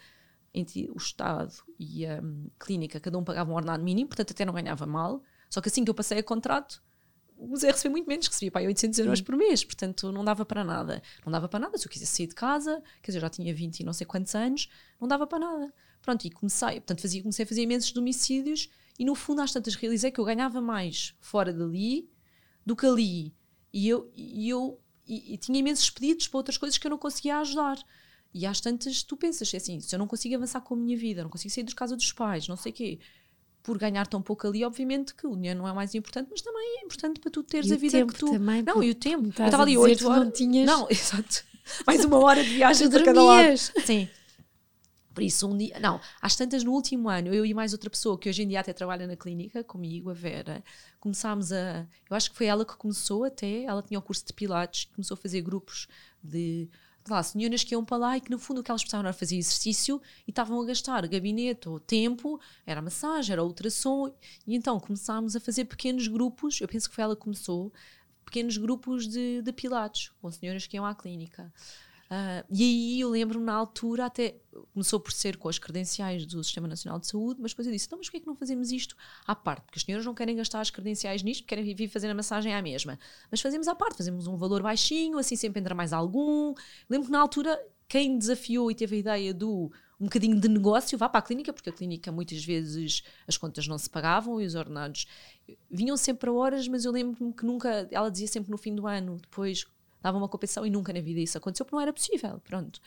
entre 0.53 0.89
o 0.93 0.97
Estado 0.97 1.53
e 1.79 2.05
a 2.05 2.19
um, 2.21 2.47
clínica, 2.59 2.99
cada 2.99 3.17
um 3.17 3.23
pagava 3.23 3.49
um 3.49 3.55
ordenado 3.55 3.83
mínimo, 3.83 4.09
portanto 4.09 4.31
até 4.31 4.43
não 4.43 4.53
ganhava 4.53 4.85
mal. 4.85 5.23
Só 5.51 5.61
que 5.61 5.67
assim 5.67 5.83
que 5.83 5.89
eu 5.89 5.93
passei 5.93 6.17
a 6.17 6.23
contrato, 6.23 6.81
comecei 7.37 7.69
a 7.69 7.73
receber 7.73 7.91
muito 7.91 8.07
menos, 8.07 8.25
recebia 8.25 8.49
para 8.49 8.65
800 8.65 8.99
euros 8.99 9.21
por 9.21 9.35
mês, 9.35 9.63
portanto 9.65 10.11
não 10.11 10.23
dava 10.23 10.45
para 10.45 10.63
nada. 10.63 11.03
Não 11.25 11.31
dava 11.31 11.49
para 11.49 11.59
nada, 11.59 11.77
se 11.77 11.85
eu 11.85 11.91
quisesse 11.91 12.15
sair 12.15 12.27
de 12.27 12.35
casa, 12.35 12.81
quer 13.03 13.11
dizer, 13.11 13.17
eu 13.17 13.21
já 13.21 13.29
tinha 13.29 13.53
20 13.53 13.81
e 13.81 13.83
não 13.83 13.91
sei 13.91 14.07
quantos 14.07 14.33
anos, 14.33 14.69
não 14.99 15.07
dava 15.07 15.27
para 15.27 15.39
nada. 15.39 15.73
Pronto, 16.01 16.25
e 16.25 16.31
comecei, 16.31 16.75
portanto 16.75 17.01
fazia, 17.01 17.21
comecei 17.21 17.43
a 17.43 17.47
fazer 17.47 17.61
imensos 17.61 17.91
domicílios 17.91 18.69
e 18.97 19.03
no 19.03 19.13
fundo 19.13 19.41
às 19.41 19.51
tantas 19.51 19.75
realizei 19.75 20.09
que 20.09 20.19
eu 20.19 20.25
ganhava 20.25 20.61
mais 20.61 21.13
fora 21.19 21.51
dali 21.51 22.09
do 22.65 22.75
que 22.75 22.85
ali. 22.85 23.35
E 23.73 23.89
eu, 23.89 24.09
e 24.15 24.49
eu 24.49 24.79
e, 25.05 25.33
e 25.33 25.37
tinha 25.37 25.59
imensos 25.59 25.89
pedidos 25.89 26.29
para 26.29 26.37
outras 26.37 26.57
coisas 26.57 26.77
que 26.77 26.87
eu 26.87 26.91
não 26.91 26.97
conseguia 26.97 27.39
ajudar. 27.39 27.77
E 28.33 28.45
às 28.45 28.61
tantas 28.61 29.03
tu 29.03 29.17
pensas 29.17 29.53
assim, 29.53 29.81
se 29.81 29.93
eu 29.93 29.99
não 29.99 30.07
consigo 30.07 30.35
avançar 30.35 30.61
com 30.61 30.73
a 30.73 30.77
minha 30.77 30.97
vida, 30.97 31.23
não 31.23 31.29
consigo 31.29 31.53
sair 31.53 31.63
dos 31.63 31.73
casa 31.73 31.97
dos 31.97 32.13
pais, 32.13 32.47
não 32.47 32.55
sei 32.55 32.71
o 32.71 32.75
quê, 32.75 32.99
por 33.63 33.77
ganhar 33.77 34.07
tão 34.07 34.21
pouco 34.21 34.47
ali, 34.47 34.63
obviamente 34.63 35.13
que 35.13 35.27
o 35.27 35.35
dinheiro 35.35 35.59
não 35.59 35.67
é 35.67 35.73
mais 35.73 35.93
importante, 35.93 36.27
mas 36.31 36.41
também 36.41 36.79
é 36.79 36.85
importante 36.85 37.19
para 37.19 37.31
tu 37.31 37.43
teres 37.43 37.69
e 37.69 37.73
a 37.73 37.77
vida 37.77 38.05
que 38.05 38.13
tu. 38.13 38.31
Também, 38.31 38.61
não, 38.61 38.81
e 38.83 38.89
o 38.89 38.95
tempo. 38.95 39.25
Eu 39.25 39.45
estava 39.45 39.63
ali 39.63 39.77
8 39.77 40.07
horas. 40.07 40.23
Não, 40.25 40.31
tinhas... 40.31 40.65
não, 40.65 40.87
exato. 40.89 41.43
Mais 41.85 42.03
uma 42.03 42.17
hora 42.19 42.43
de 42.43 42.49
viagem 42.49 42.89
para 42.89 43.03
cada 43.03 43.21
lado. 43.21 43.57
Sim. 43.57 44.09
Por 45.13 45.23
isso, 45.23 45.47
um 45.47 45.57
dia. 45.57 45.77
Não, 45.79 45.99
às 46.21 46.35
tantas 46.35 46.63
no 46.63 46.71
último 46.71 47.09
ano, 47.09 47.33
eu 47.33 47.45
e 47.45 47.53
mais 47.53 47.73
outra 47.73 47.89
pessoa 47.89 48.17
que 48.17 48.29
hoje 48.29 48.43
em 48.43 48.47
dia 48.47 48.61
até 48.61 48.71
trabalha 48.71 49.05
na 49.05 49.15
clínica 49.15 49.63
comigo, 49.63 50.09
a 50.09 50.13
Vera, 50.13 50.63
começámos 50.99 51.51
a. 51.51 51.85
Eu 52.09 52.15
acho 52.15 52.31
que 52.31 52.37
foi 52.37 52.47
ela 52.47 52.65
que 52.65 52.75
começou 52.77 53.25
até. 53.25 53.63
Ela 53.63 53.83
tinha 53.83 53.99
o 53.99 54.01
curso 54.01 54.25
de 54.25 54.33
Pilates, 54.33 54.85
começou 54.95 55.15
a 55.15 55.17
fazer 55.17 55.41
grupos 55.41 55.87
de 56.23 56.69
lá, 57.09 57.23
senhoras 57.23 57.63
que 57.63 57.73
iam 57.73 57.83
para 57.83 57.97
lá 57.97 58.17
e 58.17 58.21
que 58.21 58.29
no 58.29 58.37
fundo 58.37 58.61
o 58.61 58.63
que 58.63 58.69
elas 58.69 58.81
precisavam 58.81 59.07
era 59.07 59.13
fazer 59.13 59.35
exercício 59.37 60.01
e 60.27 60.31
estavam 60.31 60.61
a 60.61 60.65
gastar 60.65 61.07
gabinete 61.07 61.67
ou 61.67 61.79
tempo, 61.79 62.39
era 62.65 62.81
massagem, 62.81 63.33
era 63.33 63.43
ultrassom, 63.43 64.13
e 64.45 64.55
então 64.55 64.79
começámos 64.79 65.35
a 65.35 65.39
fazer 65.39 65.65
pequenos 65.65 66.07
grupos, 66.07 66.61
eu 66.61 66.67
penso 66.67 66.89
que 66.89 66.95
foi 66.95 67.03
ela 67.03 67.15
que 67.15 67.21
começou, 67.21 67.71
pequenos 68.25 68.57
grupos 68.57 69.07
de, 69.07 69.41
de 69.41 69.51
pilates, 69.51 70.11
com 70.21 70.31
senhoras 70.31 70.67
que 70.67 70.77
iam 70.77 70.85
à 70.85 70.95
clínica. 70.95 71.51
Uh, 72.11 72.43
e 72.49 72.61
aí 72.61 72.99
eu 72.99 73.09
lembro-me 73.09 73.45
na 73.45 73.53
altura, 73.53 74.07
até 74.07 74.35
começou 74.73 74.99
por 74.99 75.13
ser 75.13 75.37
com 75.37 75.47
as 75.47 75.57
credenciais 75.57 76.25
do 76.25 76.43
Sistema 76.43 76.67
Nacional 76.67 76.99
de 76.99 77.07
Saúde, 77.07 77.39
mas 77.41 77.51
depois 77.51 77.65
eu 77.65 77.71
disse: 77.71 77.85
então, 77.85 77.97
mas 77.97 78.07
porquê 78.07 78.17
é 78.17 78.19
que 78.19 78.27
não 78.27 78.35
fazemos 78.35 78.69
isto 78.69 78.97
à 79.25 79.33
parte? 79.33 79.63
Porque 79.63 79.79
as 79.79 79.83
senhoras 79.83 80.05
não 80.05 80.13
querem 80.13 80.35
gastar 80.35 80.59
as 80.59 80.69
credenciais 80.69 81.23
nisto, 81.23 81.47
querem 81.47 81.73
vir 81.73 81.87
fazer 81.87 82.09
a 82.09 82.13
massagem 82.13 82.53
à 82.53 82.61
mesma. 82.61 82.99
Mas 83.31 83.39
fazemos 83.39 83.65
à 83.69 83.73
parte, 83.73 83.95
fazemos 83.95 84.27
um 84.27 84.35
valor 84.35 84.61
baixinho, 84.61 85.17
assim 85.17 85.37
sempre 85.37 85.61
entra 85.61 85.73
mais 85.73 85.93
algum. 85.93 86.53
Lembro 86.89 87.05
que 87.05 87.13
na 87.13 87.19
altura, 87.21 87.57
quem 87.87 88.17
desafiou 88.17 88.69
e 88.69 88.75
teve 88.75 88.97
a 88.97 88.99
ideia 88.99 89.33
do 89.33 89.71
um 89.97 90.05
bocadinho 90.05 90.37
de 90.37 90.49
negócio, 90.49 90.97
vá 90.97 91.07
para 91.07 91.19
a 91.19 91.21
clínica, 91.21 91.53
porque 91.53 91.69
a 91.69 91.73
clínica 91.73 92.11
muitas 92.11 92.43
vezes 92.43 93.03
as 93.25 93.37
contas 93.37 93.67
não 93.67 93.77
se 93.77 93.89
pagavam 93.89 94.41
e 94.41 94.45
os 94.45 94.55
ordenados 94.55 95.05
vinham 95.69 95.95
sempre 95.95 96.29
a 96.29 96.33
horas, 96.33 96.67
mas 96.67 96.83
eu 96.83 96.91
lembro-me 96.91 97.31
que 97.31 97.45
nunca, 97.45 97.87
ela 97.89 98.09
dizia 98.09 98.27
sempre 98.27 98.51
no 98.51 98.57
fim 98.57 98.75
do 98.75 98.85
ano, 98.85 99.17
depois 99.21 99.65
dava 100.01 100.17
uma 100.17 100.27
competição 100.27 100.65
e 100.65 100.69
nunca 100.69 100.91
na 100.91 100.99
vida 100.99 101.19
isso 101.19 101.37
aconteceu 101.37 101.65
porque 101.65 101.75
não 101.75 101.81
era 101.81 101.93
possível, 101.93 102.39
pronto. 102.43 102.79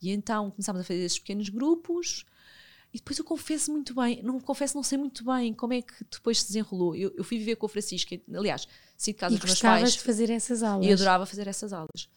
E 0.00 0.10
então 0.10 0.50
começámos 0.50 0.80
a 0.80 0.84
fazer 0.84 1.00
esses 1.00 1.18
pequenos 1.18 1.48
grupos 1.48 2.24
e 2.92 2.98
depois 2.98 3.18
eu 3.18 3.24
confesso 3.24 3.70
muito 3.70 3.94
bem, 3.94 4.20
não 4.22 4.40
confesso, 4.40 4.76
não 4.76 4.82
sei 4.82 4.98
muito 4.98 5.24
bem 5.24 5.54
como 5.54 5.72
é 5.72 5.80
que 5.80 6.04
depois 6.10 6.40
se 6.40 6.48
desenrolou. 6.48 6.94
Eu, 6.96 7.12
eu 7.16 7.22
fui 7.22 7.38
viver 7.38 7.54
com 7.56 7.66
a 7.66 7.68
Francisca, 7.68 8.20
aliás, 8.34 8.66
saí 8.96 9.14
de 9.14 9.18
casa 9.18 9.34
e 9.34 9.38
dos 9.38 9.46
meus 9.46 9.60
pais. 9.60 9.92
de 9.92 10.00
fazer 10.00 10.28
essas 10.28 10.62
aulas. 10.62 10.86
E 10.86 10.92
adorava 10.92 11.24
fazer 11.24 11.46
essas 11.46 11.72
aulas. 11.72 12.08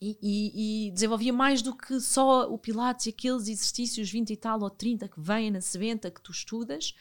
E, 0.00 0.18
e, 0.22 0.86
e, 0.88 0.90
desenvolvia 0.92 1.32
mais 1.32 1.62
do 1.62 1.74
que 1.74 1.98
só 1.98 2.52
o 2.52 2.58
Pilates 2.58 3.06
e 3.06 3.08
aqueles 3.08 3.48
exercícios 3.48 4.10
20 4.10 4.30
e 4.30 4.36
tal 4.36 4.60
ou 4.60 4.70
30 4.70 5.08
que 5.08 5.20
vêm 5.20 5.50
na 5.50 5.60
seventa 5.60 6.10
que 6.10 6.20
tu 6.20 6.30
estudas. 6.30 6.94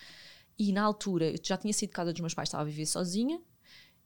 E 0.58 0.72
na 0.72 0.84
altura, 0.84 1.32
eu 1.32 1.38
já 1.44 1.58
tinha 1.58 1.74
saído 1.74 1.92
de 1.92 1.96
casa 1.96 2.12
dos 2.12 2.22
meus 2.22 2.34
pais, 2.34 2.48
estava 2.48 2.64
a 2.64 2.66
viver 2.66 2.86
sozinha. 2.86 3.42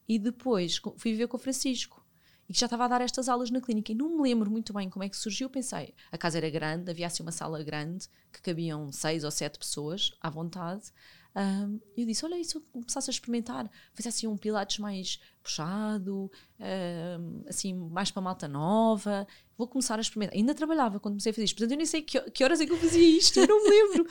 E 0.09 0.17
depois 0.17 0.81
fui 0.97 1.11
viver 1.11 1.27
com 1.27 1.37
o 1.37 1.39
Francisco 1.39 2.03
e 2.49 2.53
que 2.53 2.59
já 2.59 2.65
estava 2.65 2.85
a 2.85 2.87
dar 2.87 3.01
estas 3.01 3.27
aulas 3.27 3.51
na 3.51 3.59
clínica. 3.61 3.91
E 3.91 3.95
não 3.95 4.09
me 4.15 4.23
lembro 4.23 4.49
muito 4.49 4.73
bem 4.73 4.89
como 4.89 5.03
é 5.03 5.09
que 5.09 5.17
surgiu. 5.17 5.49
Pensei, 5.49 5.93
a 6.11 6.17
casa 6.17 6.37
era 6.37 6.49
grande, 6.49 6.89
havia 6.89 7.07
assim 7.07 7.23
uma 7.23 7.31
sala 7.31 7.61
grande 7.63 8.07
que 8.31 8.41
cabiam 8.41 8.91
seis 8.91 9.23
ou 9.23 9.31
sete 9.31 9.59
pessoas 9.59 10.11
à 10.21 10.29
vontade. 10.29 10.91
Um, 11.35 11.79
eu 11.95 12.05
disse: 12.05 12.25
Olha, 12.25 12.39
e 12.39 12.43
se 12.43 12.55
eu 12.55 12.61
começasse 12.71 13.09
a 13.09 13.13
experimentar? 13.13 13.69
Fizesse 13.93 14.19
assim 14.19 14.27
um 14.27 14.37
Pilates 14.37 14.79
mais 14.79 15.19
puxado, 15.43 16.31
um, 16.59 17.43
assim, 17.47 17.73
mais 17.73 18.09
para 18.09 18.21
malta 18.21 18.47
nova. 18.47 19.27
Vou 19.57 19.67
começar 19.67 19.97
a 19.97 20.01
experimentar. 20.01 20.35
Ainda 20.35 20.53
trabalhava 20.53 20.99
quando 20.99 21.13
comecei 21.13 21.31
a 21.31 21.33
fazer 21.33 21.45
isto, 21.45 21.55
portanto 21.55 21.71
eu 21.71 21.77
nem 21.77 21.85
sei 21.85 22.01
que, 22.01 22.21
que 22.31 22.43
horas 22.43 22.61
é 22.61 22.65
que 22.65 22.71
eu 22.71 22.77
fazia 22.77 23.17
isto, 23.17 23.39
eu 23.39 23.47
não 23.47 23.63
me 23.63 23.69
lembro. 23.69 24.07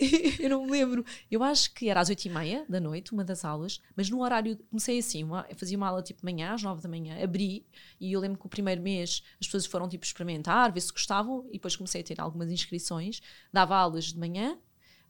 eu 0.40 0.50
não 0.50 0.64
me 0.64 0.70
lembro. 0.70 1.04
Eu 1.30 1.42
acho 1.42 1.72
que 1.72 1.88
era 1.88 2.00
às 2.00 2.08
oito 2.08 2.24
e 2.24 2.28
meia 2.30 2.64
da 2.68 2.80
noite, 2.80 3.12
uma 3.12 3.22
das 3.22 3.44
aulas, 3.44 3.80
mas 3.94 4.10
no 4.10 4.20
horário, 4.20 4.58
comecei 4.68 4.98
assim, 4.98 5.22
uma, 5.22 5.46
fazia 5.56 5.76
uma 5.76 5.88
aula 5.88 6.02
tipo 6.02 6.24
manhã, 6.24 6.52
às 6.52 6.62
nove 6.62 6.82
da 6.82 6.88
manhã, 6.88 7.22
abri, 7.22 7.64
e 8.00 8.12
eu 8.12 8.20
lembro 8.20 8.38
que 8.38 8.46
o 8.46 8.48
primeiro 8.48 8.82
mês 8.82 9.22
as 9.40 9.46
pessoas 9.46 9.66
foram 9.66 9.88
tipo 9.88 10.04
experimentar, 10.04 10.72
ver 10.72 10.80
se 10.80 10.92
gostavam, 10.92 11.46
e 11.48 11.52
depois 11.52 11.76
comecei 11.76 12.00
a 12.00 12.04
ter 12.04 12.20
algumas 12.20 12.50
inscrições, 12.50 13.20
dava 13.52 13.76
aulas 13.76 14.06
de 14.06 14.18
manhã, 14.18 14.58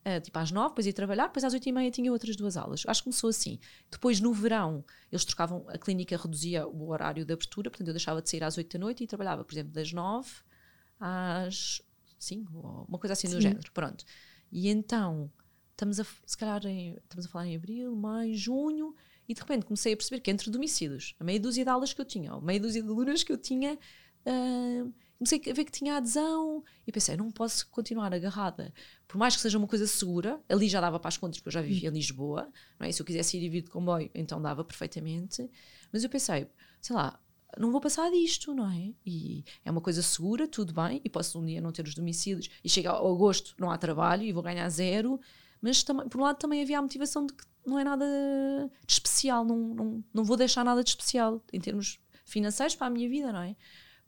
Uh, 0.08 0.20
tipo 0.20 0.38
às 0.38 0.50
nove, 0.50 0.68
depois 0.70 0.86
ia 0.86 0.92
trabalhar, 0.92 1.26
depois 1.26 1.44
às 1.44 1.52
oito 1.52 1.68
e 1.68 1.72
meia 1.72 1.90
tinha 1.90 2.10
outras 2.10 2.36
duas 2.36 2.56
aulas. 2.56 2.84
Acho 2.86 3.00
que 3.02 3.04
começou 3.04 3.28
assim. 3.28 3.58
Depois, 3.90 4.20
no 4.20 4.32
verão, 4.32 4.84
eles 5.10 5.24
trocavam, 5.24 5.64
a 5.68 5.76
clínica 5.76 6.16
reduzia 6.16 6.66
o 6.66 6.88
horário 6.88 7.24
de 7.24 7.32
abertura, 7.32 7.68
portanto 7.68 7.88
eu 7.88 7.94
deixava 7.94 8.22
de 8.22 8.30
sair 8.30 8.44
às 8.44 8.56
oito 8.56 8.72
da 8.72 8.78
noite 8.78 9.04
e 9.04 9.06
trabalhava, 9.06 9.44
por 9.44 9.52
exemplo, 9.52 9.72
das 9.72 9.92
nove 9.92 10.30
às 11.00 11.82
cinco, 12.18 12.86
uma 12.88 12.98
coisa 12.98 13.12
assim 13.12 13.28
Sim. 13.28 13.34
do 13.34 13.40
género. 13.40 13.72
Pronto. 13.72 14.04
E 14.50 14.68
então, 14.68 15.30
estamos 15.72 16.00
a, 16.00 16.06
se 16.24 16.36
calhar, 16.36 16.64
em, 16.66 16.96
estamos 16.96 17.26
a 17.26 17.28
falar 17.28 17.46
em 17.46 17.56
abril, 17.56 17.94
maio, 17.94 18.34
junho, 18.34 18.94
e 19.28 19.34
de 19.34 19.40
repente 19.40 19.66
comecei 19.66 19.92
a 19.92 19.96
perceber 19.96 20.20
que 20.20 20.30
entre 20.30 20.50
domicílios, 20.50 21.14
a 21.20 21.24
meia 21.24 21.38
dúzia 21.38 21.64
de 21.64 21.70
aulas 21.70 21.92
que 21.92 22.00
eu 22.00 22.04
tinha, 22.04 22.32
a 22.32 22.40
meia 22.40 22.58
dúzia 22.58 22.82
de 22.82 22.88
alunas 22.88 23.22
que 23.22 23.32
eu 23.32 23.38
tinha, 23.38 23.74
uh, 23.74 24.94
comecei 25.18 25.42
a 25.50 25.52
ver 25.52 25.64
que 25.64 25.72
tinha 25.72 25.96
adesão 25.96 26.62
e 26.86 26.92
pensei, 26.92 27.16
não 27.16 27.30
posso 27.30 27.68
continuar 27.68 28.14
agarrada. 28.14 28.72
Por 29.06 29.18
mais 29.18 29.34
que 29.34 29.42
seja 29.42 29.58
uma 29.58 29.66
coisa 29.66 29.86
segura, 29.86 30.40
ali 30.48 30.68
já 30.68 30.80
dava 30.80 30.98
para 30.98 31.08
as 31.08 31.16
contas, 31.16 31.38
porque 31.40 31.48
eu 31.48 31.52
já 31.52 31.60
vivia 31.60 31.88
em 31.88 31.92
Lisboa, 31.92 32.48
não 32.78 32.86
é? 32.86 32.92
se 32.92 33.02
eu 33.02 33.06
quisesse 33.06 33.36
ir 33.36 33.44
e 33.44 33.48
vir 33.48 33.62
de 33.62 33.70
comboio, 33.70 34.10
então 34.14 34.40
dava 34.40 34.64
perfeitamente. 34.64 35.50
Mas 35.92 36.04
eu 36.04 36.08
pensei, 36.08 36.46
sei 36.80 36.94
lá, 36.94 37.18
não 37.58 37.72
vou 37.72 37.80
passar 37.80 38.10
disto, 38.10 38.54
não 38.54 38.70
é? 38.70 38.94
E 39.04 39.44
é 39.64 39.70
uma 39.70 39.80
coisa 39.80 40.02
segura, 40.02 40.46
tudo 40.46 40.72
bem, 40.72 41.00
e 41.04 41.08
posso 41.10 41.40
um 41.40 41.44
dia 41.44 41.60
não 41.60 41.72
ter 41.72 41.84
os 41.86 41.94
domicílios, 41.94 42.48
e 42.62 42.68
chega 42.68 42.90
ao 42.90 43.12
agosto, 43.12 43.54
não 43.58 43.70
há 43.70 43.76
trabalho 43.76 44.22
e 44.22 44.32
vou 44.32 44.42
ganhar 44.42 44.68
zero, 44.68 45.18
mas 45.60 45.82
também, 45.82 46.08
por 46.08 46.20
um 46.20 46.24
lado 46.24 46.38
também 46.38 46.62
havia 46.62 46.78
a 46.78 46.82
motivação 46.82 47.26
de 47.26 47.32
que 47.32 47.44
não 47.66 47.78
é 47.78 47.82
nada 47.82 48.06
de 48.86 48.92
especial, 48.92 49.44
não, 49.44 49.56
não, 49.56 50.04
não 50.14 50.24
vou 50.24 50.36
deixar 50.36 50.64
nada 50.64 50.84
de 50.84 50.90
especial 50.90 51.42
em 51.52 51.60
termos 51.60 51.98
financeiros 52.24 52.76
para 52.76 52.86
a 52.86 52.90
minha 52.90 53.08
vida, 53.08 53.32
não 53.32 53.40
é? 53.40 53.56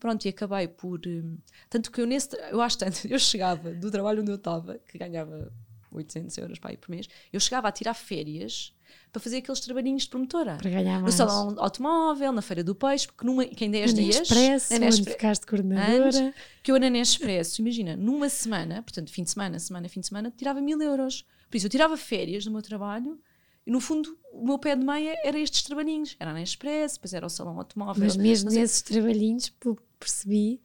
Pronto, 0.01 0.25
e 0.25 0.31
acabei 0.31 0.67
por. 0.67 1.01
Hum, 1.07 1.37
tanto 1.69 1.93
que 1.93 2.01
eu 2.01 2.07
nesse. 2.07 2.35
Eu 2.51 2.61
acho 2.61 2.79
tanto, 2.79 2.99
eu 3.07 3.19
chegava 3.19 3.71
do 3.71 3.91
trabalho 3.91 4.23
onde 4.23 4.31
eu 4.31 4.37
estava, 4.37 4.79
que 4.79 4.99
ganhava 4.99 5.53
800 5.93 6.37
euros 6.39 6.59
para 6.59 6.73
ir 6.73 6.79
por 6.79 6.91
mês, 6.91 7.07
eu 7.33 7.39
chegava 7.39 7.69
a 7.69 7.73
tirar 7.73 7.95
férias 7.95 8.75
para 9.13 9.21
fazer 9.21 9.39
aqueles 9.39 9.61
trabalhinhos 9.61 10.05
de 10.05 10.09
promotora. 10.09 10.57
Para 10.57 10.71
ganhar 10.71 11.01
mais. 11.01 11.05
No 11.05 11.13
salão 11.13 11.55
automóvel, 11.59 12.33
na 12.33 12.43
Feira 12.43 12.65
do 12.65 12.75
Peixe, 12.75 13.07
porque 13.07 13.27
numa, 13.27 13.45
que 13.45 13.65
em 13.65 13.71
10 13.71 13.95
dias. 13.95 14.21
Expresso, 14.21 14.79
na 14.79 14.87
onde 14.87 15.05
ficaste 15.05 15.47
coordenadora. 15.47 16.07
Antes, 16.07 16.35
que 16.63 16.71
eu 16.71 16.77
era 16.77 16.89
na 16.89 16.99
Expresso, 16.99 17.61
imagina, 17.61 17.97
numa 17.97 18.29
semana, 18.29 18.83
portanto, 18.83 19.11
fim 19.11 19.23
de 19.23 19.31
semana, 19.31 19.59
semana, 19.59 19.89
fim 19.89 20.01
de 20.01 20.07
semana, 20.07 20.33
tirava 20.35 20.61
mil 20.61 20.81
euros. 20.81 21.27
Por 21.51 21.57
isso, 21.57 21.67
eu 21.67 21.71
tirava 21.71 21.97
férias 21.97 22.45
do 22.45 22.51
meu 22.51 22.63
trabalho 22.63 23.21
e 23.67 23.71
no 23.71 23.81
fundo, 23.81 24.17
o 24.33 24.45
meu 24.45 24.59
pé 24.59 24.75
de 24.75 24.85
meia 24.85 25.17
era 25.25 25.39
estes 25.39 25.63
trabalhinhos. 25.63 26.17
Era 26.19 26.33
na 26.33 26.43
Express, 26.43 26.95
depois 26.95 27.13
era 27.13 27.27
o 27.27 27.31
salão 27.31 27.59
automóvel. 27.59 28.05
Mas 28.05 28.17
mesmo 28.17 28.51
nesses 28.51 28.83
trabalhinhos, 28.83 29.53
percebi. 30.01 30.61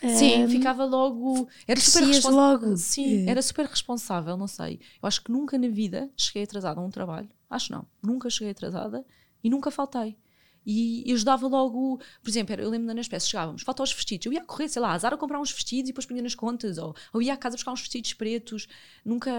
Sim, 0.00 0.44
um, 0.44 0.48
ficava 0.48 0.84
logo. 0.84 1.48
Era 1.66 1.80
super 1.80 2.04
responsável. 2.06 2.36
logo. 2.36 2.76
Sim, 2.76 3.26
é. 3.26 3.30
era 3.30 3.40
super 3.40 3.66
responsável, 3.66 4.36
não 4.36 4.48
sei. 4.48 4.80
Eu 5.00 5.06
acho 5.06 5.22
que 5.22 5.30
nunca 5.30 5.56
na 5.56 5.68
vida 5.68 6.10
cheguei 6.16 6.42
atrasada 6.42 6.80
a 6.80 6.84
um 6.84 6.90
trabalho. 6.90 7.28
Acho 7.48 7.70
não. 7.70 7.86
Nunca 8.02 8.28
cheguei 8.28 8.50
atrasada 8.50 9.04
e 9.44 9.48
nunca 9.48 9.70
faltei. 9.70 10.16
E 10.64 11.12
ajudava 11.12 11.46
logo, 11.48 11.98
por 12.22 12.30
exemplo, 12.30 12.54
eu 12.54 12.70
lembro 12.70 12.86
na 12.86 12.94
Nespresso, 12.94 13.28
chegávamos, 13.28 13.62
falta 13.62 13.82
os 13.82 13.92
vestidos, 13.92 14.26
eu 14.26 14.32
ia 14.32 14.44
correr, 14.44 14.68
sei 14.68 14.80
lá, 14.80 14.92
azar 14.92 15.12
a 15.12 15.16
comprar 15.16 15.40
uns 15.40 15.50
vestidos 15.50 15.88
e 15.88 15.92
depois 15.92 16.06
punha 16.06 16.22
nas 16.22 16.36
contas, 16.36 16.78
ou, 16.78 16.94
ou 17.12 17.20
ia 17.20 17.34
à 17.34 17.36
casa 17.36 17.56
buscar 17.56 17.72
uns 17.72 17.80
vestidos 17.80 18.14
pretos, 18.14 18.68
nunca, 19.04 19.32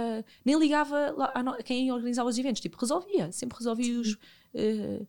nem 0.43 0.59
ligava 0.59 1.11
lá 1.11 1.31
a, 1.33 1.63
quem 1.63 1.89
organizava 1.93 2.27
os 2.27 2.37
eventos, 2.37 2.61
tipo, 2.61 2.77
resolvia, 2.77 3.31
sempre 3.31 3.57
resolvi 3.57 3.93
os, 3.93 4.15
uh, 4.15 5.07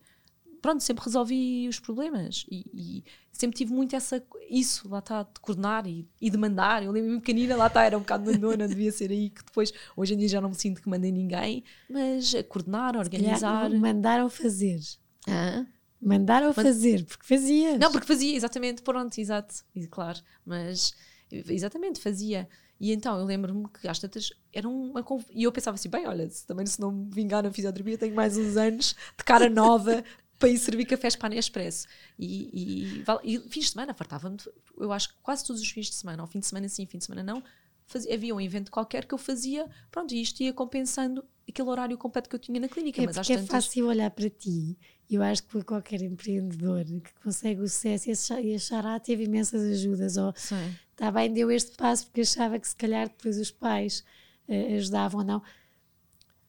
pronto, 0.65 0.83
sempre 0.83 1.05
resolvi 1.05 1.69
os 1.69 1.79
problemas 1.79 2.47
e, 2.51 2.65
e, 2.73 3.05
sempre 3.31 3.55
tive 3.55 3.71
muito 3.71 3.95
essa, 3.95 4.25
isso, 4.49 4.89
lá 4.89 5.01
está, 5.01 5.23
de 5.23 5.39
coordenar 5.39 5.87
e, 5.87 6.09
e 6.19 6.31
de 6.31 6.39
mandar, 6.39 6.83
eu 6.83 6.91
lembro-me 6.91 7.21
pequenina, 7.21 7.55
lá 7.55 7.67
está, 7.67 7.85
era 7.85 7.99
um 7.99 8.01
bocado 8.01 8.25
mandona, 8.33 8.67
devia 8.67 8.91
ser 8.91 9.11
aí 9.11 9.29
que 9.29 9.45
depois, 9.45 9.75
hoje 9.95 10.15
em 10.15 10.17
dia 10.17 10.29
já 10.29 10.41
não 10.41 10.49
me 10.49 10.55
sinto 10.55 10.81
que 10.81 10.89
mandei 10.89 11.13
ninguém, 11.13 11.63
mas 11.87 12.33
coordenar, 12.49 12.97
organizar. 12.97 13.69
Mandaram 13.69 14.31
fazer. 14.31 14.81
Ah? 15.29 15.67
Mandaram 16.01 16.55
mas, 16.57 16.67
fazer, 16.67 17.05
porque 17.05 17.27
fazia. 17.27 17.77
Não, 17.77 17.93
porque 17.93 18.07
fazia, 18.07 18.35
exatamente, 18.35 18.81
pronto, 18.81 19.19
exato, 19.19 19.57
e, 19.75 19.87
claro, 19.87 20.19
mas 20.47 20.95
exatamente, 21.31 22.01
fazia. 22.01 22.49
E 22.81 22.93
então 22.93 23.19
eu 23.19 23.25
lembro-me 23.25 23.69
que 23.69 23.87
às 23.87 23.99
tantas 23.99 24.31
era 24.53 24.69
uma. 24.69 25.05
E 25.31 25.45
eu 25.45 25.53
pensava 25.53 25.75
assim, 25.75 25.89
bem, 25.89 26.07
olha, 26.07 26.29
se, 26.29 26.47
também 26.47 26.67
se 26.67 26.81
não 26.81 26.91
me 26.91 27.11
vingar 27.11 27.43
na 27.43 27.53
fisioterapia, 27.53 27.99
tenho 27.99 28.15
mais 28.15 28.37
uns 28.37 28.57
anos 28.57 28.97
de 29.17 29.25
cara 29.25 29.49
nova 29.49 30.03
para 30.45 30.53
ir 30.53 30.59
servir 30.59 30.85
cafés 30.87 31.17
para 31.17 31.29
a 31.29 31.31
Nespresso. 31.31 31.87
E, 32.19 33.03
e, 33.25 33.35
e 33.37 33.39
fins 33.49 33.65
de 33.65 33.71
semana, 33.71 33.95
fartava-me, 33.95 34.37
eu 34.79 34.93
acho 34.93 35.09
que 35.09 35.15
quase 35.23 35.45
todos 35.45 35.61
os 35.63 35.71
fins 35.71 35.87
de 35.87 35.95
semana, 35.95 36.23
ou 36.23 36.27
fim 36.27 36.41
de 36.41 36.47
semana 36.47 36.69
sim, 36.69 36.87
fim 36.87 36.99
de 36.99 37.05
semana 37.05 37.23
não, 37.23 37.43
fazia, 37.87 38.15
havia 38.15 38.35
um 38.35 38.41
evento 38.41 38.71
qualquer 38.71 39.07
que 39.07 39.15
eu 39.15 39.19
fazia, 39.19 39.69
pronto, 39.91 40.15
e 40.15 40.21
isto 40.21 40.43
ia 40.43 40.53
compensando 40.53 41.25
aquele 41.49 41.69
horário 41.69 41.97
completo 41.99 42.29
que 42.29 42.37
eu 42.37 42.41
tinha 42.41 42.61
na 42.61 42.69
clínica. 42.69 43.03
É 43.03 43.07
mas 43.07 43.19
às 43.19 43.29
é 43.29 43.37
tantas... 43.37 43.67
fácil 43.67 43.87
olhar 43.87 44.11
para 44.11 44.31
ti 44.31 44.77
eu 45.11 45.23
acho 45.23 45.43
que 45.43 45.63
qualquer 45.63 46.03
empreendedor 46.03 46.85
que 46.85 47.13
consegue 47.23 47.61
o 47.61 47.69
sucesso 47.69 48.39
e 48.41 48.55
achar, 48.55 48.87
ah, 48.87 48.99
teve 48.99 49.25
imensas 49.25 49.63
ajudas, 49.63 50.17
ou 50.17 50.31
está 50.31 51.11
bem, 51.13 51.33
deu 51.33 51.51
este 51.51 51.77
passo 51.77 52.07
porque 52.07 52.23
achava 52.23 52.59
que 52.59 52.67
se 52.67 52.77
calhar 52.77 53.09
depois 53.09 53.39
os 53.39 53.51
pais 53.51 54.05
uh, 54.49 54.77
ajudavam 54.77 55.21
ou 55.21 55.27
não. 55.27 55.43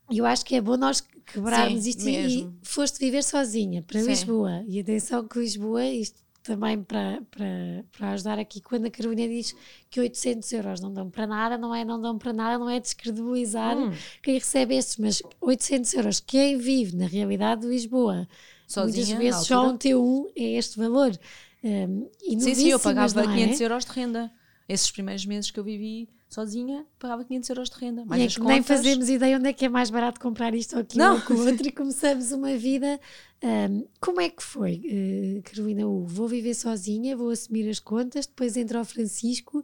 Eu 0.09 0.25
acho 0.25 0.45
que 0.45 0.55
é 0.55 0.61
bom 0.61 0.77
nós 0.77 1.03
quebrarmos 1.25 1.83
Sim, 1.83 1.89
isto 1.89 2.03
mesmo. 2.03 2.57
e 2.61 2.67
foste 2.67 2.99
viver 2.99 3.23
sozinha 3.23 3.81
para 3.81 3.99
Sim. 3.99 4.07
Lisboa. 4.07 4.63
E 4.67 4.79
atenção 4.79 5.27
que 5.27 5.39
Lisboa, 5.39 5.85
isto 5.85 6.23
também 6.43 6.81
para, 6.83 7.23
para, 7.31 7.85
para 7.91 8.11
ajudar 8.11 8.37
aqui, 8.37 8.61
quando 8.61 8.85
a 8.85 8.91
Carolina 8.91 9.27
diz 9.27 9.55
que 9.89 9.99
800 9.99 10.51
euros 10.53 10.79
não 10.79 10.93
dão 10.93 11.09
para 11.09 11.25
nada, 11.25 11.57
não 11.57 11.73
é 11.73 11.83
não 11.83 11.99
dão 11.99 12.17
para 12.17 12.31
nada, 12.31 12.59
não 12.59 12.69
é 12.69 12.79
descredibilizar 12.79 13.75
hum. 13.75 13.91
quem 14.21 14.35
recebe 14.35 14.75
estes, 14.75 14.97
mas 14.97 15.23
800 15.41 15.93
euros, 15.95 16.19
quem 16.19 16.57
vive 16.57 16.95
na 16.95 17.07
realidade 17.07 17.61
de 17.61 17.67
Lisboa, 17.67 18.27
Sozinha, 18.67 19.05
muitas 19.05 19.23
vezes 19.23 19.47
só 19.47 19.69
um 19.69 19.77
T1 19.77 20.31
é 20.35 20.43
este 20.53 20.77
valor. 20.77 21.17
Um, 21.63 22.09
sim, 22.39 22.55
sim, 22.55 22.69
eu 22.69 22.79
pagava 22.79 23.23
500 23.23 23.61
é? 23.61 23.63
euros 23.63 23.85
de 23.85 23.91
renda. 23.91 24.31
Esses 24.67 24.91
primeiros 24.91 25.25
meses 25.25 25.51
que 25.51 25.59
eu 25.59 25.63
vivi 25.63 26.09
sozinha, 26.27 26.85
pagava 26.99 27.23
500 27.23 27.49
euros 27.49 27.69
de 27.69 27.75
renda. 27.77 28.05
Mais 28.05 28.21
E 28.21 28.25
é 28.25 28.27
que 28.27 28.39
nem 28.39 28.61
contas. 28.61 28.77
fazemos 28.77 29.09
ideia 29.09 29.37
onde 29.37 29.47
é 29.49 29.53
que 29.53 29.65
é 29.65 29.69
mais 29.69 29.89
barato 29.89 30.19
comprar 30.19 30.53
isto 30.53 30.75
ou 30.75 30.81
aquilo 30.81 31.03
Não. 31.03 31.15
ou 31.15 31.21
com 31.21 31.33
outro 31.35 31.67
e 31.67 31.71
começamos 31.71 32.31
uma 32.31 32.57
vida. 32.57 32.99
Ahm, 33.41 33.83
como 34.01 34.19
é 34.21 34.29
que 34.29 34.43
foi, 34.43 34.81
eh, 34.85 35.41
Carolina 35.43 35.85
U? 35.87 36.05
Vou 36.05 36.27
viver 36.27 36.53
sozinha, 36.55 37.15
vou 37.15 37.29
assumir 37.29 37.69
as 37.69 37.79
contas, 37.79 38.25
depois 38.25 38.57
entra 38.57 38.81
o 38.81 38.85
Francisco 38.85 39.63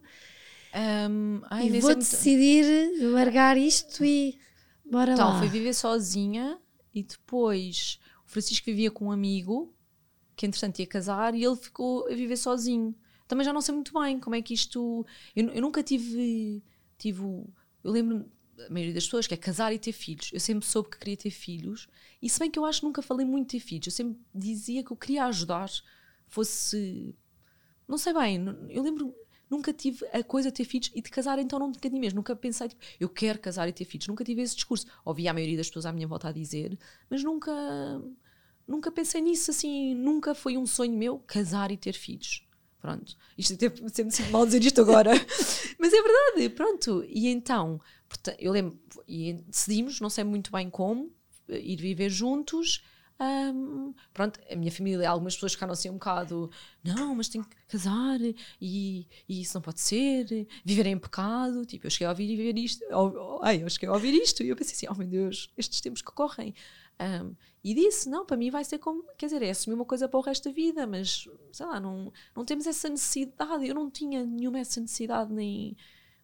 Ahm, 0.74 1.40
ai, 1.50 1.66
e 1.66 1.70
nem 1.70 1.80
vou 1.80 1.94
decidir 1.94 2.64
largar 3.10 3.58
isto 3.58 4.02
e 4.04 4.38
bora 4.84 5.12
Então, 5.12 5.28
lá. 5.28 5.38
fui 5.38 5.48
viver 5.48 5.74
sozinha 5.74 6.58
e 6.94 7.02
depois 7.02 7.98
o 8.26 8.30
Francisco 8.30 8.64
vivia 8.66 8.90
com 8.90 9.06
um 9.06 9.12
amigo 9.12 9.74
que 10.34 10.46
entretanto 10.46 10.78
ia 10.78 10.86
casar 10.86 11.34
e 11.34 11.44
ele 11.44 11.56
ficou 11.56 12.06
a 12.08 12.14
viver 12.14 12.36
sozinho. 12.38 12.94
Também 13.32 13.46
já 13.46 13.52
não 13.54 13.62
sei 13.62 13.74
muito 13.74 13.98
bem 13.98 14.20
como 14.20 14.36
é 14.36 14.42
que 14.42 14.52
isto. 14.52 15.06
Eu, 15.34 15.48
eu 15.48 15.62
nunca 15.62 15.82
tive. 15.82 16.62
tive 16.98 17.22
eu 17.22 17.90
lembro-me, 17.90 18.26
a 18.66 18.70
maioria 18.70 18.92
das 18.92 19.06
pessoas, 19.06 19.26
que 19.26 19.32
é 19.32 19.38
casar 19.38 19.72
e 19.72 19.78
ter 19.78 19.92
filhos. 19.92 20.28
Eu 20.34 20.38
sempre 20.38 20.66
soube 20.66 20.90
que 20.90 20.98
queria 20.98 21.16
ter 21.16 21.30
filhos 21.30 21.88
e 22.20 22.28
se 22.28 22.38
bem 22.38 22.50
que 22.50 22.58
eu 22.58 22.64
acho 22.66 22.80
que 22.80 22.86
nunca 22.86 23.00
falei 23.00 23.24
muito 23.24 23.48
de 23.48 23.58
ter 23.58 23.64
filhos, 23.66 23.86
eu 23.86 23.90
sempre 23.90 24.20
dizia 24.34 24.84
que 24.84 24.92
eu 24.92 24.96
queria 24.98 25.24
ajudar, 25.24 25.70
fosse. 26.28 27.16
Não 27.88 27.96
sei 27.96 28.12
bem, 28.12 28.44
eu 28.68 28.82
lembro. 28.82 29.14
Nunca 29.48 29.72
tive 29.72 30.06
a 30.12 30.22
coisa 30.22 30.50
de 30.50 30.56
ter 30.56 30.64
filhos 30.64 30.90
e 30.94 31.00
de 31.00 31.10
casar, 31.10 31.38
então 31.38 31.58
não 31.58 31.72
tinha 31.72 31.98
mesmo. 31.98 32.16
Nunca 32.16 32.36
pensei, 32.36 32.68
tipo, 32.68 32.84
eu 33.00 33.08
quero 33.08 33.38
casar 33.38 33.66
e 33.66 33.72
ter 33.72 33.86
filhos. 33.86 34.08
Nunca 34.08 34.22
tive 34.22 34.42
esse 34.42 34.56
discurso. 34.56 34.84
Ouvi 35.06 35.26
a 35.26 35.32
maioria 35.32 35.56
das 35.56 35.68
pessoas 35.68 35.86
à 35.86 35.92
minha 35.92 36.06
volta 36.06 36.28
a 36.28 36.32
dizer, 36.32 36.78
mas 37.08 37.24
nunca, 37.24 37.50
nunca 38.68 38.92
pensei 38.92 39.22
nisso 39.22 39.50
assim. 39.50 39.94
Nunca 39.94 40.34
foi 40.34 40.58
um 40.58 40.66
sonho 40.66 40.92
meu 40.92 41.18
casar 41.20 41.70
e 41.70 41.78
ter 41.78 41.94
filhos. 41.94 42.46
Pronto. 42.82 43.16
Isto 43.38 43.54
até 43.54 43.70
sempre 43.90 44.12
sinto 44.12 44.32
mal 44.32 44.44
dizer 44.44 44.62
isto 44.64 44.80
agora. 44.80 45.12
mas 45.78 45.92
é 45.92 46.02
verdade, 46.02 46.48
pronto. 46.48 47.04
E 47.08 47.28
então, 47.28 47.80
eu 48.40 48.50
lembro, 48.50 48.76
e 49.06 49.34
decidimos, 49.34 50.00
não 50.00 50.10
sei 50.10 50.24
muito 50.24 50.50
bem 50.50 50.68
como, 50.68 51.08
ir 51.48 51.76
viver 51.76 52.10
juntos. 52.10 52.82
Ahm, 53.24 53.94
pronto, 54.12 54.40
a 54.50 54.56
minha 54.56 54.72
família, 54.72 55.08
algumas 55.08 55.34
pessoas 55.34 55.52
ficaram 55.52 55.72
assim 55.72 55.88
um 55.88 55.92
bocado, 55.94 56.50
não, 56.82 57.14
mas 57.14 57.28
tenho 57.28 57.44
que 57.44 57.54
casar 57.68 58.18
e, 58.60 59.06
e 59.28 59.40
isso 59.40 59.54
não 59.54 59.62
pode 59.62 59.80
ser, 59.80 60.26
viver 60.64 60.86
em 60.86 60.98
pecado. 60.98 61.64
Tipo, 61.64 61.86
eu 61.86 61.90
cheguei 61.90 62.06
a 62.08 62.10
ouvir 62.10 62.58
isto, 62.58 62.84
ou- 62.92 63.40
ai, 63.44 63.62
eu 63.62 63.70
cheguei 63.70 63.88
a 63.88 63.92
ouvir 63.92 64.12
isto 64.14 64.42
e 64.42 64.48
eu 64.48 64.56
pensei 64.56 64.74
assim, 64.74 64.86
oh 64.90 64.94
meu 64.98 65.06
Deus, 65.06 65.52
estes 65.56 65.80
tempos 65.80 66.02
que 66.02 66.10
correm. 66.12 66.52
Ahm, 66.98 67.34
e 67.62 67.74
disse, 67.74 68.08
não, 68.08 68.26
para 68.26 68.36
mim 68.36 68.50
vai 68.50 68.64
ser 68.64 68.78
como, 68.78 69.04
quer 69.16 69.26
dizer, 69.26 69.42
é 69.42 69.50
assumir 69.50 69.74
uma 69.76 69.84
coisa 69.84 70.08
para 70.08 70.18
o 70.18 70.22
resto 70.22 70.48
da 70.48 70.54
vida, 70.54 70.84
mas 70.86 71.28
sei 71.52 71.66
lá, 71.66 71.78
não, 71.78 72.12
não 72.34 72.44
temos 72.44 72.66
essa 72.66 72.88
necessidade. 72.88 73.66
Eu 73.68 73.74
não 73.74 73.88
tinha 73.90 74.24
nenhuma 74.26 74.58
essa 74.58 74.80
necessidade, 74.80 75.32
nem 75.32 75.76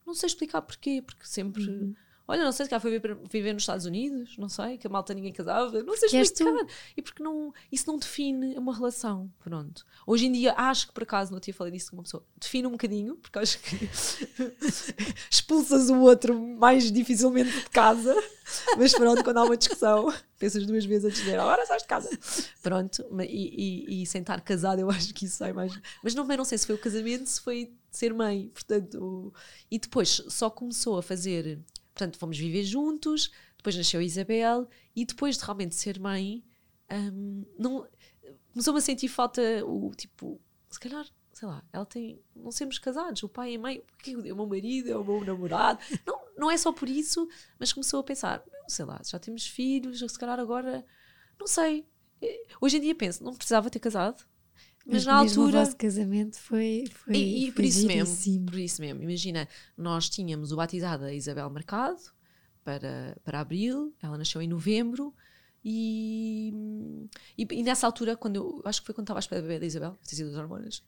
não 0.06 0.14
sei 0.14 0.26
explicar 0.28 0.62
porquê, 0.62 1.02
porque 1.02 1.26
sempre. 1.26 1.88
Olha, 2.30 2.44
não 2.44 2.52
sei 2.52 2.66
se 2.66 2.70
cá 2.70 2.78
foi 2.78 2.90
viver, 3.30 3.54
nos 3.54 3.62
Estados 3.62 3.86
Unidos, 3.86 4.36
não 4.36 4.50
sei, 4.50 4.76
que 4.76 4.86
a 4.86 4.90
malta 4.90 5.14
ninguém 5.14 5.32
casava, 5.32 5.82
não 5.82 5.96
sei 5.96 6.20
explicar. 6.20 6.66
E 6.94 7.00
porque 7.00 7.22
não, 7.22 7.54
isso 7.72 7.86
não 7.86 7.96
define 7.98 8.58
uma 8.58 8.74
relação, 8.74 9.32
pronto. 9.42 9.86
Hoje 10.06 10.26
em 10.26 10.32
dia, 10.32 10.52
acho 10.54 10.88
que 10.88 10.92
por 10.92 11.04
acaso, 11.04 11.32
não 11.32 11.40
tinha 11.40 11.54
falado 11.54 11.72
disso 11.72 11.90
com 11.90 11.96
uma 11.96 12.02
pessoa, 12.02 12.22
define 12.38 12.66
um 12.66 12.72
bocadinho, 12.72 13.16
porque 13.16 13.38
acho 13.38 13.58
que 13.60 13.88
expulsas 15.30 15.88
o 15.88 16.00
outro 16.00 16.38
mais 16.38 16.92
dificilmente 16.92 17.50
de 17.50 17.70
casa, 17.70 18.14
mas 18.76 18.92
pronto, 18.92 19.24
quando 19.24 19.38
há 19.38 19.44
uma 19.44 19.56
discussão, 19.56 20.12
pensas 20.38 20.66
duas 20.66 20.84
vezes 20.84 21.06
antes 21.06 21.18
de 21.20 21.24
dizer, 21.24 21.40
agora 21.40 21.64
sais 21.64 21.80
de 21.80 21.88
casa. 21.88 22.10
Pronto, 22.62 23.06
e, 23.22 23.86
e, 23.88 24.02
e 24.02 24.06
sem 24.06 24.20
estar 24.20 24.38
casado, 24.42 24.80
eu 24.80 24.90
acho 24.90 25.14
que 25.14 25.24
isso 25.24 25.38
sai 25.38 25.54
mais. 25.54 25.72
Mas 26.04 26.14
não, 26.14 26.26
não 26.26 26.44
sei 26.44 26.58
se 26.58 26.66
foi 26.66 26.74
o 26.74 26.78
casamento, 26.78 27.26
se 27.26 27.40
foi 27.40 27.72
ser 27.90 28.12
mãe, 28.12 28.50
portanto. 28.52 29.32
E 29.70 29.78
depois 29.78 30.22
só 30.28 30.50
começou 30.50 30.98
a 30.98 31.02
fazer. 31.02 31.58
Portanto, 31.98 32.16
fomos 32.16 32.38
viver 32.38 32.62
juntos, 32.62 33.32
depois 33.56 33.76
nasceu 33.76 33.98
a 33.98 34.04
Isabel, 34.04 34.68
e 34.94 35.04
depois 35.04 35.36
de 35.36 35.42
realmente 35.44 35.74
ser 35.74 35.98
mãe, 35.98 36.44
hum, 36.88 37.44
não, 37.58 37.88
começou-me 38.52 38.78
a 38.78 38.82
sentir 38.82 39.08
falta 39.08 39.42
o 39.66 39.90
tipo, 39.96 40.40
se 40.70 40.78
calhar, 40.78 41.04
sei 41.32 41.48
lá, 41.48 41.64
ela 41.72 41.84
tem, 41.84 42.22
não 42.36 42.52
sermos 42.52 42.78
casados, 42.78 43.20
o 43.24 43.28
pai 43.28 43.54
e 43.54 43.56
a 43.56 43.58
mãe, 43.58 43.82
porque 43.88 44.12
é 44.12 44.32
o 44.32 44.36
meu 44.36 44.46
marido, 44.46 44.88
é 44.88 44.96
o 44.96 45.02
meu 45.02 45.24
namorado, 45.24 45.80
não, 46.06 46.20
não 46.38 46.50
é 46.52 46.56
só 46.56 46.72
por 46.72 46.88
isso, 46.88 47.28
mas 47.58 47.72
começou 47.72 47.98
a 47.98 48.04
pensar, 48.04 48.44
sei 48.68 48.84
lá, 48.84 49.00
já 49.04 49.18
temos 49.18 49.44
filhos, 49.44 49.98
se 49.98 50.18
calhar 50.18 50.38
agora, 50.38 50.86
não 51.36 51.48
sei, 51.48 51.84
Eh, 52.20 52.46
hoje 52.60 52.78
em 52.78 52.80
dia 52.80 52.94
penso, 52.94 53.22
não 53.22 53.34
precisava 53.34 53.70
ter 53.70 53.78
casado, 53.78 54.24
mas, 54.88 55.04
Mas 55.04 55.06
na 55.06 55.16
altura... 55.16 55.60
o 55.60 55.64
vosso 55.64 55.76
casamento 55.76 56.38
foi. 56.38 56.84
foi 56.90 57.14
E, 57.14 57.42
e 57.42 57.42
foi 57.48 57.52
por 57.52 57.64
isso 57.66 57.86
mesmo, 57.86 58.46
por 58.46 58.58
isso 58.58 58.80
mesmo, 58.80 59.02
imagina, 59.02 59.46
nós 59.76 60.08
tínhamos 60.08 60.50
o 60.50 60.56
batizado 60.56 61.02
da 61.02 61.12
Isabel 61.12 61.48
Mercado 61.50 62.00
para, 62.64 63.14
para 63.22 63.40
abril, 63.40 63.94
ela 64.02 64.16
nasceu 64.16 64.40
em 64.40 64.48
novembro 64.48 65.14
e, 65.64 66.52
e, 67.36 67.46
e 67.50 67.62
nessa 67.62 67.86
altura, 67.86 68.16
quando 68.16 68.36
eu 68.36 68.62
acho 68.64 68.80
que 68.80 68.86
foi 68.86 68.94
quando 68.94 69.06
estava 69.06 69.18
à 69.18 69.20
espera 69.20 69.42
da 69.42 69.48
bebê 69.48 69.60
da 69.60 69.66
Isabel, 69.66 69.98
ter 70.06 70.14
sido 70.14 70.30
das 70.30 70.38
hormonas, 70.38 70.82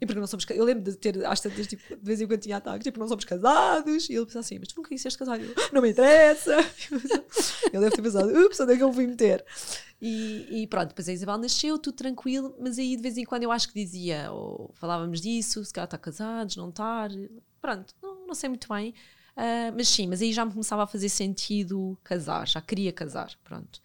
e 0.00 0.06
porque 0.06 0.18
não 0.18 0.26
somos 0.26 0.46
eu 0.50 0.64
lembro 0.64 0.84
de 0.84 0.96
ter 0.96 1.24
às 1.26 1.40
tantas, 1.40 1.66
tipo, 1.66 1.96
de 1.96 2.02
vez 2.02 2.20
em 2.20 2.26
quando 2.26 2.40
tinha 2.40 2.56
ataques, 2.56 2.84
tipo, 2.84 2.98
não 2.98 3.08
somos 3.08 3.24
casados, 3.24 4.08
e 4.08 4.14
ele 4.14 4.24
pensava 4.24 4.40
assim, 4.40 4.58
mas 4.58 4.68
tu 4.68 4.76
nunca 4.76 4.94
disseste 4.94 5.18
casado, 5.18 5.42
eu, 5.42 5.54
não 5.72 5.82
me 5.82 5.90
interessa, 5.90 6.56
ele 7.72 7.80
deve 7.80 7.90
ter 7.90 8.02
pensado, 8.02 8.46
ups, 8.46 8.58
onde 8.60 8.72
é 8.72 8.76
que 8.76 8.82
eu 8.82 8.92
fui 8.92 9.06
meter? 9.06 9.44
E, 10.00 10.62
e 10.62 10.66
pronto, 10.66 10.88
depois 10.88 11.08
a 11.08 11.12
Isabel 11.12 11.38
nasceu, 11.38 11.78
tudo 11.78 11.94
tranquilo, 11.94 12.54
mas 12.58 12.78
aí 12.78 12.96
de 12.96 13.02
vez 13.02 13.16
em 13.16 13.24
quando 13.24 13.42
eu 13.42 13.52
acho 13.52 13.68
que 13.68 13.74
dizia, 13.74 14.30
ou 14.32 14.70
falávamos 14.74 15.20
disso, 15.20 15.64
se 15.64 15.72
calhar 15.72 15.86
está 15.86 15.98
casados, 15.98 16.56
não 16.56 16.70
estar, 16.70 17.10
pronto, 17.60 17.94
não, 18.02 18.26
não 18.26 18.34
sei 18.34 18.48
muito 18.48 18.68
bem. 18.68 18.94
Ah, 19.36 19.70
mas 19.76 19.88
sim, 19.88 20.06
mas 20.06 20.22
aí 20.22 20.32
já 20.32 20.44
me 20.44 20.52
começava 20.52 20.84
a 20.84 20.86
fazer 20.86 21.10
sentido 21.10 21.96
casar, 22.02 22.48
já 22.48 22.60
queria 22.60 22.92
casar, 22.92 23.30
pronto. 23.44 23.80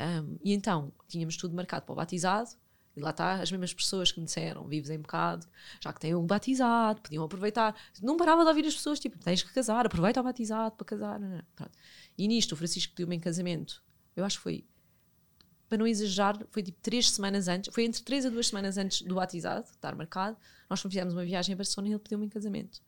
Ahm, 0.00 0.38
e 0.42 0.54
então, 0.54 0.92
tínhamos 1.06 1.36
tudo 1.36 1.54
marcado 1.54 1.84
para 1.84 1.92
o 1.92 1.96
batizado, 1.96 2.50
e 2.96 3.00
lá 3.00 3.10
está, 3.10 3.34
as 3.34 3.50
mesmas 3.52 3.72
pessoas 3.74 4.10
que 4.10 4.18
me 4.18 4.26
disseram, 4.26 4.66
vives 4.66 4.90
em 4.90 5.00
pecado, 5.00 5.46
já 5.80 5.92
que 5.92 6.00
têm 6.00 6.14
o 6.14 6.22
batizado, 6.22 7.02
podiam 7.02 7.22
aproveitar. 7.24 7.76
Não 8.02 8.16
parava 8.16 8.42
de 8.42 8.48
ouvir 8.48 8.66
as 8.66 8.74
pessoas, 8.74 8.98
tipo, 8.98 9.18
tens 9.18 9.42
que 9.42 9.52
casar, 9.52 9.86
aproveita 9.86 10.20
o 10.20 10.24
batizado 10.24 10.74
para 10.76 10.86
casar. 10.86 11.20
pronto. 11.54 11.72
E 12.16 12.26
nisto, 12.26 12.52
o 12.52 12.56
Francisco 12.56 12.92
pediu-me 12.94 13.16
em 13.16 13.20
casamento, 13.20 13.82
eu 14.16 14.24
acho 14.24 14.38
que 14.38 14.42
foi 14.42 14.64
para 15.68 15.78
não 15.78 15.86
exagerar, 15.86 16.36
foi 16.50 16.64
tipo 16.64 16.78
três 16.82 17.08
semanas 17.10 17.46
antes, 17.46 17.72
foi 17.72 17.84
entre 17.84 18.02
três 18.02 18.26
a 18.26 18.28
duas 18.28 18.48
semanas 18.48 18.76
antes 18.76 19.02
do 19.02 19.14
batizado, 19.14 19.68
estar 19.70 19.94
marcado, 19.94 20.36
nós 20.68 20.82
fizemos 20.82 21.14
uma 21.14 21.24
viagem 21.24 21.52
a 21.52 21.56
Barcelona 21.56 21.90
e 21.90 21.92
ele 21.92 22.00
pediu-me 22.00 22.26
em 22.26 22.28
casamento. 22.28 22.82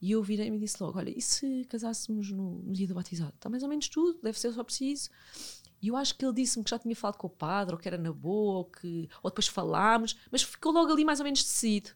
E 0.00 0.12
eu 0.12 0.22
virei-me 0.22 0.56
e 0.56 0.60
disse 0.60 0.80
logo: 0.80 0.98
Olha, 0.98 1.10
e 1.16 1.20
se 1.20 1.64
casássemos 1.68 2.30
no, 2.30 2.58
no 2.62 2.72
dia 2.72 2.86
do 2.86 2.94
batizado? 2.94 3.32
Está 3.34 3.48
mais 3.48 3.62
ou 3.62 3.68
menos 3.68 3.88
tudo, 3.88 4.20
deve 4.20 4.38
ser 4.38 4.52
só 4.52 4.62
preciso. 4.64 5.10
E 5.82 5.88
eu 5.88 5.96
acho 5.96 6.14
que 6.14 6.24
ele 6.24 6.32
disse-me 6.32 6.64
que 6.64 6.70
já 6.70 6.78
tinha 6.78 6.94
falado 6.94 7.16
com 7.16 7.26
o 7.26 7.30
padre, 7.30 7.74
ou 7.74 7.80
que 7.80 7.88
era 7.88 7.98
na 7.98 8.12
boa, 8.12 8.58
ou, 8.58 8.64
que, 8.64 9.08
ou 9.22 9.30
depois 9.30 9.48
falámos, 9.48 10.16
mas 10.30 10.42
ficou 10.42 10.72
logo 10.72 10.92
ali 10.92 11.04
mais 11.04 11.18
ou 11.18 11.24
menos 11.24 11.42
decidido. 11.42 11.90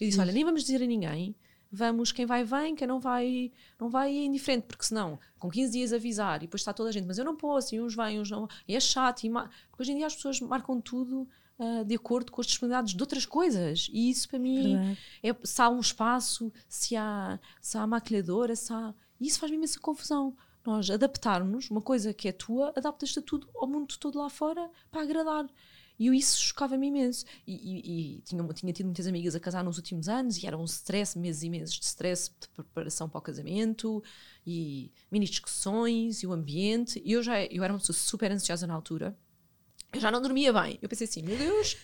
Eu 0.00 0.08
disse: 0.08 0.18
Olha, 0.18 0.32
nem 0.32 0.44
vamos 0.44 0.62
dizer 0.62 0.82
a 0.82 0.86
ninguém, 0.86 1.36
vamos, 1.70 2.12
quem 2.12 2.24
vai, 2.24 2.42
vem, 2.42 2.74
quem 2.74 2.88
não 2.88 2.98
vai, 2.98 3.52
não 3.78 3.90
vai 3.90 4.16
é 4.16 4.24
indiferente, 4.24 4.66
porque 4.66 4.84
senão, 4.84 5.18
com 5.38 5.50
15 5.50 5.72
dias 5.72 5.92
avisar, 5.92 6.38
e 6.38 6.46
depois 6.46 6.62
está 6.62 6.72
toda 6.72 6.88
a 6.88 6.92
gente, 6.92 7.06
mas 7.06 7.18
eu 7.18 7.24
não 7.24 7.36
posso, 7.36 7.74
e 7.74 7.80
uns 7.80 7.94
vêm, 7.94 8.18
uns 8.18 8.30
não, 8.30 8.48
e 8.66 8.74
é 8.74 8.80
chato, 8.80 9.24
e 9.24 9.30
porque 9.30 9.82
hoje 9.82 9.92
em 9.92 9.96
dia 9.96 10.06
as 10.06 10.14
pessoas 10.14 10.40
marcam 10.40 10.80
tudo 10.80 11.28
ah, 11.58 11.82
de 11.84 11.94
acordo 11.94 12.30
com 12.30 12.40
as 12.40 12.46
disponibilidades 12.46 12.94
de 12.94 13.02
outras 13.02 13.24
coisas, 13.24 13.88
e 13.90 14.10
isso 14.10 14.28
para 14.28 14.38
mim 14.38 14.76
Verdade. 14.76 14.98
é, 15.22 15.36
se 15.42 15.62
há 15.62 15.68
um 15.70 15.80
espaço, 15.80 16.52
se 16.68 16.94
há, 16.94 17.40
se 17.62 17.78
há 17.78 17.86
maquilhadora, 17.86 18.54
se 18.54 18.72
há. 18.72 18.94
E 19.18 19.26
isso 19.26 19.38
faz-me 19.38 19.56
imensa 19.56 19.80
confusão. 19.80 20.36
Nós 20.66 20.90
adaptarmos 20.90 21.70
uma 21.70 21.80
coisa 21.80 22.12
que 22.12 22.28
é 22.28 22.32
tua, 22.32 22.72
adaptas-te 22.76 23.20
a 23.20 23.22
tudo, 23.22 23.48
ao 23.54 23.68
mundo 23.68 23.96
todo 23.98 24.18
lá 24.18 24.28
fora, 24.28 24.68
para 24.90 25.02
agradar. 25.02 25.46
E 25.98 26.08
isso 26.08 26.38
chocava-me 26.38 26.88
imenso. 26.88 27.24
E, 27.46 27.54
e- 27.54 28.16
e 28.18 28.20
tinha, 28.22 28.44
tinha 28.52 28.72
tido 28.72 28.86
muitas 28.86 29.06
amigas 29.06 29.34
a 29.34 29.40
casar 29.40 29.64
nos 29.64 29.76
últimos 29.78 30.08
anos, 30.08 30.36
e 30.42 30.46
era 30.46 30.58
um 30.58 30.64
stress, 30.64 31.18
meses 31.18 31.42
e 31.42 31.48
meses 31.48 31.74
de 31.74 31.84
stress 31.84 32.30
de 32.40 32.48
preparação 32.48 33.08
para 33.08 33.18
o 33.18 33.22
casamento, 33.22 34.02
e 34.46 34.90
mini 35.10 35.24
discussões, 35.26 36.22
e 36.22 36.26
o 36.26 36.32
ambiente. 36.32 37.00
E 37.04 37.12
eu 37.12 37.22
já 37.22 37.42
eu 37.44 37.62
era 37.64 37.72
uma 37.72 37.78
pessoa 37.78 37.96
super 37.96 38.30
ansiosa 38.30 38.66
na 38.66 38.74
altura. 38.74 39.16
Eu 39.92 40.00
já 40.00 40.10
não 40.10 40.20
dormia 40.20 40.52
bem. 40.52 40.78
Eu 40.82 40.88
pensei 40.88 41.06
assim, 41.06 41.22
meu 41.22 41.36
Deus, 41.38 41.76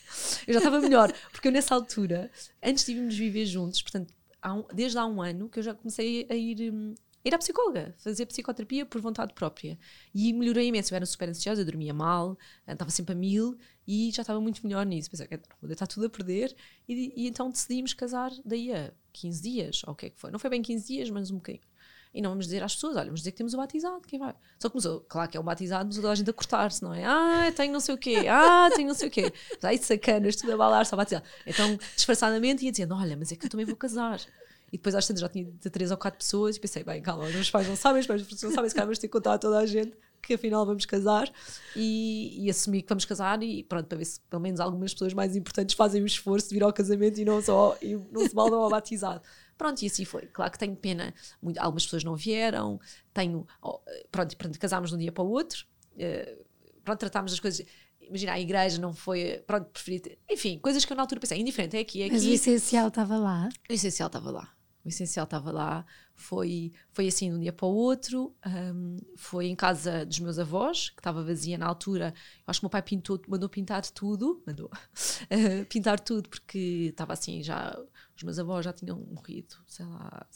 eu 0.46 0.52
já 0.54 0.58
estava 0.58 0.80
melhor. 0.80 1.12
Porque 1.32 1.48
eu 1.48 1.52
nessa 1.52 1.74
altura, 1.74 2.30
antes 2.62 2.84
de 2.84 2.92
irmos 2.92 3.16
viver 3.16 3.46
juntos, 3.46 3.80
portanto, 3.80 4.12
há 4.42 4.52
um- 4.54 4.64
desde 4.74 4.98
há 4.98 5.06
um 5.06 5.22
ano 5.22 5.48
que 5.48 5.58
eu 5.58 5.62
já 5.62 5.74
comecei 5.74 6.26
a 6.28 6.34
ir, 6.34 6.70
hum, 6.72 6.94
ir 7.24 7.34
à 7.34 7.38
psicóloga, 7.38 7.94
fazer 7.98 8.26
psicoterapia 8.26 8.84
por 8.84 9.00
vontade 9.00 9.32
própria. 9.34 9.78
E 10.14 10.32
melhorei 10.32 10.68
imenso. 10.68 10.92
Eu 10.92 10.96
era 10.96 11.06
super 11.06 11.28
ansiosa, 11.28 11.64
dormia 11.64 11.94
mal, 11.94 12.36
estava 12.66 12.90
sempre 12.90 13.12
a 13.12 13.16
mil 13.16 13.56
e 13.86 14.10
já 14.12 14.22
estava 14.22 14.40
muito 14.40 14.66
melhor 14.66 14.84
nisso. 14.86 15.10
Pensei, 15.10 15.26
"Ok, 15.26 15.38
vou 15.60 15.68
deitar 15.68 15.86
tudo 15.86 16.06
a 16.06 16.10
perder. 16.10 16.54
E, 16.88 17.12
e 17.16 17.28
então 17.28 17.50
decidimos 17.50 17.94
casar 17.94 18.32
daí 18.44 18.72
a 18.72 18.92
15 19.12 19.42
dias, 19.42 19.82
ou 19.86 19.92
o 19.92 19.96
que 19.96 20.06
é 20.06 20.10
que 20.10 20.18
foi. 20.18 20.30
Não 20.30 20.38
foi 20.38 20.50
bem 20.50 20.62
15 20.62 20.86
dias, 20.86 21.10
mas 21.10 21.30
um 21.30 21.36
bocadinho. 21.36 21.64
E 22.14 22.20
não 22.20 22.30
vamos 22.30 22.44
dizer 22.44 22.62
às 22.62 22.74
pessoas, 22.74 22.96
olha, 22.96 23.06
vamos 23.06 23.20
dizer 23.20 23.30
que 23.30 23.38
temos 23.38 23.54
o 23.54 23.56
batizado, 23.56 24.02
quem 24.06 24.18
vai? 24.18 24.34
Só 24.58 24.68
que 24.68 24.72
começou, 24.72 25.00
claro 25.00 25.30
que 25.30 25.36
é 25.36 25.40
o 25.40 25.42
batizado, 25.42 25.86
mas 25.86 25.96
toda 25.96 26.10
a 26.10 26.14
gente 26.14 26.28
a 26.28 26.32
cortar-se, 26.32 26.82
não 26.82 26.92
é? 26.92 27.04
Ah, 27.06 27.50
tenho 27.56 27.72
não 27.72 27.80
sei 27.80 27.94
o 27.94 27.98
quê, 27.98 28.26
ah, 28.28 28.68
tenho 28.74 28.88
não 28.88 28.94
sei 28.94 29.08
o 29.08 29.10
quê. 29.10 29.32
Ai, 29.62 29.78
sacanas, 29.78 30.36
tudo 30.36 30.52
a 30.52 30.56
balar, 30.58 30.84
só 30.84 30.94
batizado. 30.94 31.24
Então, 31.46 31.78
disfarçadamente 31.96 32.66
ia 32.66 32.70
dizendo, 32.70 32.94
olha, 32.94 33.16
mas 33.16 33.32
é 33.32 33.36
que 33.36 33.46
eu 33.46 33.50
também 33.50 33.64
vou 33.64 33.76
casar. 33.76 34.20
E 34.72 34.78
depois 34.78 34.94
às 34.94 35.06
vezes 35.06 35.20
já 35.20 35.28
tinha 35.28 35.44
de 35.44 35.70
três 35.70 35.90
ou 35.90 35.98
quatro 35.98 36.18
pessoas 36.18 36.56
e 36.56 36.60
pensei, 36.60 36.82
bem, 36.82 37.02
calma, 37.02 37.24
os 37.24 37.34
meus 37.34 37.50
pais 37.50 37.68
não 37.68 37.76
sabem, 37.76 38.00
os 38.00 38.06
meus 38.06 38.22
pais 38.22 38.42
não 38.42 38.50
sabem, 38.50 38.70
se 38.70 38.74
calhar 38.74 38.86
vamos 38.86 38.98
ter 38.98 39.06
que 39.06 39.12
contar 39.12 39.34
a 39.34 39.38
toda 39.38 39.58
a 39.58 39.66
gente 39.66 39.92
que 40.22 40.34
afinal 40.34 40.64
vamos 40.64 40.86
casar 40.86 41.30
e, 41.74 42.44
e 42.44 42.48
assumir 42.48 42.82
que 42.82 42.88
vamos 42.88 43.04
casar 43.04 43.42
e 43.42 43.64
pronto, 43.64 43.86
para 43.86 43.98
ver 43.98 44.04
se 44.04 44.20
pelo 44.20 44.40
menos 44.40 44.60
algumas 44.60 44.92
pessoas 44.94 45.12
mais 45.12 45.34
importantes 45.34 45.74
fazem 45.74 46.00
o 46.00 46.06
esforço 46.06 46.48
de 46.48 46.54
vir 46.54 46.62
ao 46.62 46.72
casamento 46.72 47.18
e 47.18 47.24
não 47.24 47.42
só 47.42 47.76
e 47.82 47.96
não 48.10 48.26
se 48.26 48.34
baldam 48.34 48.62
ao 48.62 48.70
batizado. 48.70 49.20
Pronto, 49.58 49.82
e 49.82 49.86
assim 49.86 50.04
foi. 50.04 50.22
Claro 50.26 50.50
que 50.50 50.58
tenho 50.58 50.76
pena, 50.76 51.12
muito, 51.42 51.58
algumas 51.58 51.84
pessoas 51.84 52.04
não 52.04 52.14
vieram, 52.14 52.80
tenho, 53.12 53.46
pronto, 54.10 54.36
pronto, 54.36 54.58
casámos 54.58 54.90
de 54.90 54.96
um 54.96 54.98
dia 54.98 55.12
para 55.12 55.24
o 55.24 55.30
outro, 55.30 55.66
uh, 55.96 56.44
pronto, 56.84 57.00
tratámos 57.00 57.32
as 57.32 57.40
coisas 57.40 57.66
imagina, 58.00 58.32
a 58.32 58.40
igreja 58.40 58.80
não 58.80 58.92
foi, 58.92 59.42
pronto, 59.46 59.70
preferi, 59.70 60.18
enfim, 60.30 60.58
coisas 60.58 60.84
que 60.84 60.92
eu 60.92 60.96
na 60.96 61.02
altura 61.02 61.20
pensei, 61.20 61.40
indiferente, 61.40 61.76
é 61.76 61.80
aqui, 61.80 62.02
é 62.02 62.06
aqui. 62.06 62.14
Mas 62.14 62.24
o 62.24 62.30
essencial 62.30 62.88
estava 62.88 63.16
lá. 63.16 63.48
O 63.70 63.72
essencial 63.72 64.08
estava 64.08 64.30
lá. 64.30 64.52
O 64.84 64.88
essencial 64.88 65.24
estava 65.24 65.52
lá, 65.52 65.86
foi, 66.14 66.72
foi 66.90 67.06
assim 67.06 67.30
de 67.30 67.36
um 67.36 67.40
dia 67.40 67.52
para 67.52 67.66
o 67.66 67.74
outro. 67.74 68.34
Um, 68.46 68.96
foi 69.16 69.46
em 69.46 69.54
casa 69.54 70.04
dos 70.04 70.18
meus 70.18 70.38
avós, 70.38 70.90
que 70.90 71.00
estava 71.00 71.22
vazia 71.22 71.56
na 71.56 71.66
altura. 71.66 72.12
Eu 72.38 72.44
acho 72.46 72.60
que 72.60 72.64
o 72.64 72.66
meu 72.66 72.70
pai 72.70 72.82
pintou, 72.82 73.20
mandou 73.28 73.48
pintar 73.48 73.82
tudo, 73.90 74.42
mandou 74.46 74.66
uh, 74.66 75.66
pintar 75.68 76.00
tudo, 76.00 76.28
porque 76.28 76.88
estava 76.90 77.12
assim 77.12 77.42
já. 77.42 77.78
Os 78.16 78.22
meus 78.24 78.38
avós 78.38 78.64
já 78.64 78.72
tinham 78.72 78.98
morrido, 78.98 79.56
sei 79.66 79.86
lá, 79.86 80.26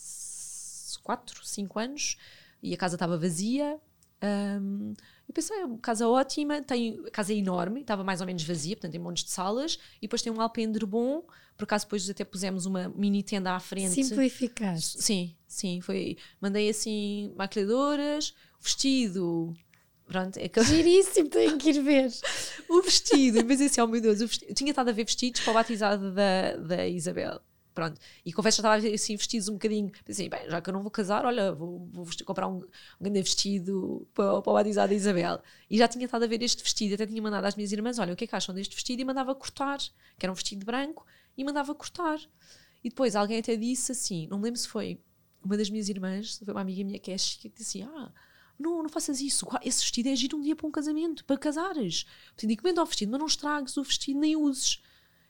4, 1.03 1.45
5 1.45 1.79
anos, 1.79 2.17
e 2.63 2.73
a 2.75 2.77
casa 2.77 2.97
estava 2.97 3.19
vazia. 3.19 3.81
Um, 4.23 4.95
eu 5.29 5.35
pensei, 5.35 5.59
é 5.59 5.65
uma 5.65 5.79
casa 5.79 6.09
ótima, 6.09 6.63
tem, 6.63 7.03
a 7.07 7.11
casa 7.11 7.33
é 7.33 7.37
enorme, 7.37 7.81
estava 7.81 8.05
mais 8.05 8.21
ou 8.21 8.27
menos 8.27 8.45
vazia, 8.45 8.77
portanto 8.77 8.93
tem 8.93 9.01
montes 9.01 9.25
de 9.25 9.31
salas, 9.31 9.79
e 9.99 10.03
depois 10.03 10.23
tem 10.23 10.33
um 10.33 10.41
alpendre 10.41 10.87
bom, 10.87 11.25
por 11.57 11.65
acaso 11.65 11.85
depois 11.85 12.09
até 12.09 12.25
pusemos 12.25 12.65
uma 12.65 12.89
mini 12.91 13.23
tenda 13.23 13.53
à 13.53 13.61
frente. 13.61 13.93
Simplificaste. 13.93 15.03
Sim, 15.03 15.35
sim, 15.47 15.81
foi, 15.81 16.17
mandei 16.41 16.69
assim 16.69 17.33
maquilhadoras, 17.37 18.35
vestido, 18.61 19.53
pronto. 20.07 20.37
É 20.37 20.49
que... 20.49 20.63
Giríssimo, 20.65 21.29
tenho 21.29 21.59
que 21.59 21.71
ir 21.71 21.83
ver. 21.83 22.13
o 22.69 22.83
vestido, 22.83 23.45
mas 23.45 23.61
assim, 23.61 23.81
oh 23.81 23.87
meu 23.87 24.01
Deus, 24.01 24.21
vestido, 24.21 24.51
eu 24.51 24.55
tinha 24.55 24.71
estado 24.71 24.91
a 24.91 24.93
ver 24.93 25.05
vestidos 25.05 25.41
para 25.41 25.51
o 25.51 25.55
batizado 25.55 26.13
da, 26.13 26.57
da 26.57 26.87
Isabel. 26.87 27.41
Pronto. 27.77 28.01
E 28.25 28.33
confesso 28.33 28.57
que 28.57 28.63
já 28.67 28.79
estava 28.79 28.95
assim, 28.95 29.17
vestidos 29.17 29.51
um 29.51 29.53
bocadinho. 29.53 29.93
Pensei, 30.03 30.31
bem, 30.31 30.49
já 30.49 30.63
que 30.63 30.71
eu 30.71 30.73
não 30.73 30.81
vou 30.81 30.91
casar, 30.91 31.27
olha, 31.27 31.53
vou, 31.53 31.87
vou 31.93 32.07
vestir, 32.07 32.25
comprar 32.25 32.49
um, 32.49 32.57
um 32.57 32.65
grande 33.03 33.21
vestido 33.21 34.09
para, 34.15 34.41
para 34.41 34.51
o 34.51 34.55
batizado 34.55 34.89
da 34.89 34.95
Isabel. 34.95 35.43
E 35.69 35.77
já 35.77 35.87
tinha 35.87 36.07
estado 36.07 36.23
a 36.23 36.27
ver 36.27 36.43
este 36.43 36.63
vestido, 36.63 36.95
até 36.95 37.07
tinha 37.07 37.21
mandado 37.21 37.45
às 37.45 37.55
minhas 37.55 37.71
irmãs: 37.73 37.99
olha, 37.99 38.15
o 38.15 38.17
que 38.17 38.25
é 38.25 38.27
que 38.27 38.35
acham 38.35 38.55
deste 38.55 38.75
vestido? 38.75 39.03
E 39.03 39.05
mandava 39.05 39.35
cortar, 39.35 39.77
que 40.19 40.25
era 40.25 40.33
um 40.33 40.35
vestido 40.35 40.65
branco, 40.65 41.05
e 41.37 41.45
mandava 41.45 41.75
cortar. 41.75 42.19
E 42.83 42.89
depois 42.89 43.15
alguém 43.15 43.41
até 43.41 43.55
disse 43.57 43.93
assim: 43.93 44.27
não 44.29 44.39
me 44.39 44.45
lembro 44.45 44.59
se 44.59 44.69
foi 44.69 44.99
uma 45.45 45.59
das 45.59 45.69
minhas 45.69 45.91
irmãs, 45.91 46.39
foi 46.43 46.55
uma 46.55 46.63
amiga 46.63 46.83
minha 46.83 46.99
que 46.99 47.11
é 47.11 47.19
chica, 47.19 47.51
que 47.51 47.59
disse 47.59 47.83
assim: 47.83 47.91
ah. 47.95 48.11
Não, 48.59 48.83
não 48.83 48.89
faças 48.89 49.21
isso. 49.21 49.47
Esse 49.63 49.83
vestido 49.83 50.09
é 50.09 50.17
giro 50.17 50.39
um 50.39 50.41
dia 50.41 50.57
para 50.57 50.67
um 50.67 50.71
casamento, 50.71 51.27
para 51.27 51.37
casares. 51.37 52.07
Portanto, 52.29 52.51
encomenda 52.51 52.81
ao 52.81 52.87
vestido, 52.87 53.11
mas 53.13 53.21
não 53.21 53.27
estragues 53.27 53.77
o 53.77 53.83
vestido 53.83 54.19
nem 54.19 54.35
uses. 54.35 54.81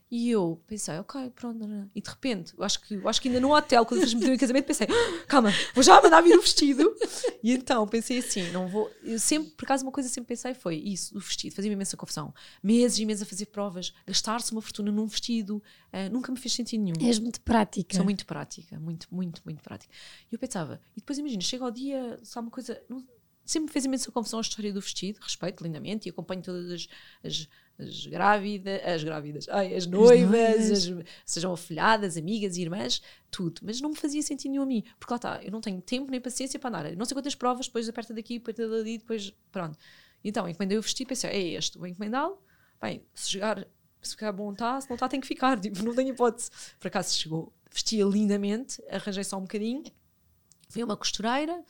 E 0.09 0.31
eu 0.31 0.63
pensei, 0.69 0.99
ok, 0.99 1.31
pronto. 1.31 1.67
E 1.93 2.01
de 2.01 2.09
repente, 2.09 2.55
eu 2.57 2.63
acho 2.63 2.81
que, 2.81 2.95
eu 2.95 3.09
acho 3.09 3.21
que 3.21 3.27
ainda 3.27 3.41
no 3.41 3.53
hotel, 3.53 3.85
quando 3.85 4.03
eles 4.03 4.15
me 4.15 4.25
em 4.25 4.39
casamento, 4.39 4.65
pensei, 4.65 4.87
ah, 4.89 5.25
calma, 5.27 5.53
vou 5.75 5.83
já 5.83 6.01
mandar 6.01 6.21
vir 6.21 6.39
o 6.39 6.41
vestido. 6.41 6.95
E 7.43 7.53
então 7.53 7.87
pensei 7.87 8.19
assim, 8.19 8.51
não 8.51 8.67
vou. 8.67 8.91
Eu 9.05 9.21
sempre, 9.21 9.51
por 9.53 9.67
acaso, 9.67 9.85
uma 9.85 9.93
coisa 9.93 10.09
que 10.09 10.15
sempre 10.15 10.27
pensei 10.27 10.53
foi 10.53 10.75
isso, 10.77 11.17
o 11.17 11.21
vestido, 11.21 11.55
fazia-me 11.55 11.75
imensa 11.75 11.97
confusão. 11.97 12.35
Meses 12.61 12.99
e 12.99 13.07
meses 13.07 13.23
a 13.23 13.27
fazer 13.27 13.47
provas, 13.47 13.93
gastar-se 14.05 14.51
uma 14.51 14.61
fortuna 14.61 14.91
num 14.91 15.07
vestido, 15.07 15.63
uh, 15.93 16.13
nunca 16.13 16.33
me 16.33 16.39
fez 16.39 16.55
sentido 16.55 16.83
nenhum. 16.83 16.97
És 17.07 17.21
muito 17.21 17.41
prática. 17.41 17.95
Sou 17.95 18.05
muito 18.05 18.27
prática, 18.27 18.81
muito, 18.81 19.07
muito, 19.13 19.43
muito 19.45 19.63
prática. 19.63 19.95
E 20.31 20.35
eu 20.35 20.41
pensava, 20.41 20.81
e 20.97 21.01
depois 21.01 21.19
imagina, 21.19 21.41
chega 21.41 21.65
ao 21.65 21.71
dia, 21.71 22.19
só 22.25 22.41
uma 22.41 22.51
coisa. 22.51 22.83
Não, 22.89 23.05
sempre 23.45 23.67
me 23.67 23.73
fez 23.73 23.85
imensa 23.85 24.11
confusão 24.11 24.41
a 24.41 24.43
história 24.43 24.73
do 24.73 24.81
vestido, 24.81 25.21
respeito 25.21 25.63
lindamente 25.63 26.09
e 26.09 26.11
acompanho 26.11 26.43
todas 26.43 26.71
as, 26.71 26.89
as 27.23 27.49
as 27.79 28.07
grávidas, 28.07 28.81
as 28.85 29.05
grávidas, 29.05 29.49
ai, 29.51 29.75
as 29.75 29.87
noivas, 29.87 30.71
as 30.71 30.87
noivas. 30.87 31.09
As, 31.09 31.15
sejam 31.25 31.53
afilhadas, 31.53 32.17
amigas, 32.17 32.57
irmãs, 32.57 33.03
tudo. 33.31 33.61
Mas 33.63 33.81
não 33.81 33.91
me 33.91 33.97
fazia 33.97 34.23
sentido 34.23 34.53
nenhum 34.53 34.63
a 34.63 34.67
mim, 34.67 34.85
porque 34.99 35.13
lá 35.13 35.17
está, 35.17 35.41
eu 35.43 35.51
não 35.51 35.61
tenho 35.61 35.81
tempo 35.83 36.11
nem 36.11 36.21
paciência 36.21 36.59
para 36.59 36.71
andar. 36.71 36.97
Não 36.97 37.05
sei 37.05 37.15
quantas 37.15 37.35
provas, 37.35 37.67
depois 37.67 37.89
aperta 37.89 38.15
daqui, 38.15 38.39
aperta 38.39 38.69
dali, 38.69 38.99
depois 38.99 39.33
pronto. 39.53 39.79
Então, 40.25 40.49
encomendei 40.49 40.79
o 40.79 40.83
vestido, 40.83 41.09
pensei, 41.09 41.31
é 41.31 41.41
este, 41.59 41.77
vou 41.77 41.87
encomendá-lo. 41.87 42.43
Bem, 42.81 43.05
se 43.15 43.31
chegar, 43.31 43.67
se 44.03 44.13
ficar 44.13 44.33
bom 44.33 44.53
está, 44.53 44.81
se 44.81 44.89
não 44.89 44.95
está, 44.95 45.09
tem 45.09 45.21
que 45.21 45.27
ficar, 45.27 45.59
tipo, 45.61 45.83
não 45.85 45.95
tenho 45.95 46.11
hipótese. 46.11 46.51
Por 46.81 46.89
acaso 46.89 47.15
chegou, 47.15 47.53
vestia 47.71 48.05
lindamente, 48.05 48.83
arranjei 48.91 49.25
só 49.25 49.37
um 49.37 49.43
bocadinho, 49.43 49.85
fui 50.69 50.83
a 50.83 50.85
uma 50.85 50.97
costureira 50.97 51.63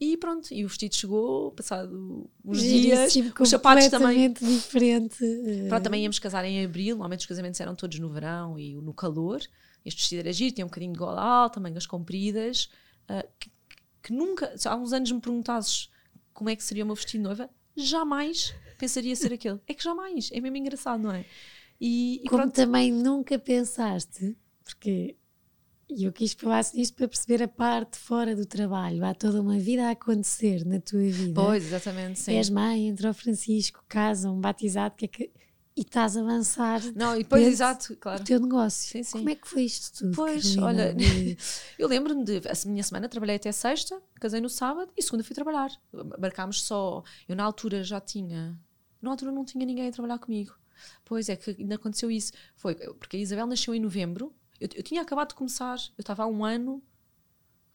e 0.00 0.16
pronto, 0.16 0.52
e 0.52 0.64
o 0.64 0.68
vestido 0.68 0.94
chegou, 0.94 1.52
passado 1.52 2.28
uns 2.44 2.60
dias, 2.60 3.14
os 3.38 3.48
sapatos 3.48 3.88
também. 3.88 4.32
diferente. 4.32 5.24
Pronto, 5.68 5.82
também 5.82 6.02
íamos 6.02 6.18
casar 6.18 6.44
em 6.44 6.64
abril, 6.64 6.96
normalmente 6.96 7.20
os 7.20 7.26
casamentos 7.26 7.60
eram 7.60 7.74
todos 7.74 7.98
no 7.98 8.10
verão 8.10 8.58
e 8.58 8.74
no 8.74 8.92
calor. 8.92 9.40
Este 9.84 10.00
vestido 10.00 10.20
era 10.20 10.32
giro, 10.32 10.54
tinha 10.54 10.64
um 10.64 10.68
bocadinho 10.68 10.92
de 10.92 10.98
gola 10.98 11.22
alta, 11.22 11.60
mangas 11.60 11.86
compridas, 11.86 12.68
uh, 13.08 13.26
que, 13.38 13.50
que, 14.02 14.12
nunca, 14.12 14.56
se 14.58 14.66
há 14.66 14.74
uns 14.74 14.92
anos 14.92 15.12
me 15.12 15.20
perguntasses 15.20 15.90
como 16.32 16.50
é 16.50 16.56
que 16.56 16.64
seria 16.64 16.82
o 16.82 16.86
meu 16.86 16.96
vestido 16.96 17.22
de 17.22 17.28
noiva, 17.28 17.50
jamais 17.76 18.54
pensaria 18.78 19.14
ser 19.14 19.32
aquele. 19.32 19.60
É 19.66 19.74
que 19.74 19.84
jamais, 19.84 20.30
é 20.32 20.40
mesmo 20.40 20.56
engraçado, 20.56 21.02
não 21.02 21.12
é? 21.12 21.24
E, 21.80 22.20
e 22.24 22.28
como 22.28 22.42
pronto. 22.42 22.54
também 22.54 22.90
nunca 22.90 23.38
pensaste, 23.38 24.36
porque 24.64 25.16
e 25.88 26.04
eu 26.04 26.12
quis 26.12 26.32
falar 26.32 26.64
nisto 26.74 26.94
para 26.94 27.08
perceber 27.08 27.42
a 27.42 27.48
parte 27.48 27.98
fora 27.98 28.34
do 28.34 28.46
trabalho. 28.46 29.04
Há 29.04 29.14
toda 29.14 29.40
uma 29.40 29.58
vida 29.58 29.86
a 29.86 29.90
acontecer 29.90 30.64
na 30.64 30.80
tua 30.80 31.02
vida. 31.02 31.34
Pois, 31.34 31.64
exatamente, 31.66 32.18
sim. 32.20 32.34
És 32.34 32.48
mãe, 32.48 32.88
entra 32.88 33.10
o 33.10 33.14
Francisco, 33.14 33.84
casa, 33.88 34.30
um 34.30 34.40
batizado, 34.40 34.94
que 34.96 35.04
é 35.04 35.08
que... 35.08 35.30
E 35.76 35.80
estás 35.80 36.16
a 36.16 36.20
avançar. 36.20 36.80
Não, 36.94 37.16
e 37.16 37.24
depois, 37.24 37.44
exato, 37.44 37.96
claro. 37.96 38.22
O 38.22 38.24
teu 38.24 38.38
negócio. 38.38 38.92
Sim, 38.92 39.02
sim. 39.02 39.18
Como 39.18 39.30
é 39.30 39.34
que 39.34 39.48
foi 39.48 39.64
isto 39.64 39.98
tudo? 39.98 40.14
Pois, 40.14 40.54
Carolina? 40.54 40.84
olha, 40.84 40.96
eu 41.76 41.88
lembro-me 41.88 42.24
de. 42.24 42.42
A 42.48 42.68
minha 42.68 42.82
semana 42.84 43.08
trabalhei 43.08 43.34
até 43.34 43.50
sexta, 43.50 44.00
casei 44.20 44.40
no 44.40 44.48
sábado 44.48 44.92
e 44.96 45.02
segunda 45.02 45.24
fui 45.24 45.34
trabalhar. 45.34 45.70
Marcámos 46.16 46.62
só. 46.62 47.02
Eu 47.28 47.34
na 47.34 47.42
altura 47.42 47.82
já 47.82 48.00
tinha. 48.00 48.56
Na 49.02 49.10
altura 49.10 49.32
não 49.32 49.44
tinha 49.44 49.66
ninguém 49.66 49.88
a 49.88 49.90
trabalhar 49.90 50.20
comigo. 50.20 50.56
Pois 51.04 51.28
é, 51.28 51.34
que 51.34 51.56
ainda 51.58 51.74
aconteceu 51.74 52.08
isso. 52.08 52.32
Foi 52.54 52.76
porque 52.76 53.16
a 53.16 53.20
Isabel 53.20 53.48
nasceu 53.48 53.74
em 53.74 53.80
novembro 53.80 54.32
eu, 54.60 54.68
eu 54.74 54.82
tinha 54.82 55.02
acabado 55.02 55.28
de 55.28 55.34
começar, 55.34 55.76
eu 55.96 56.02
estava 56.02 56.24
há 56.24 56.26
um 56.26 56.44
ano. 56.44 56.82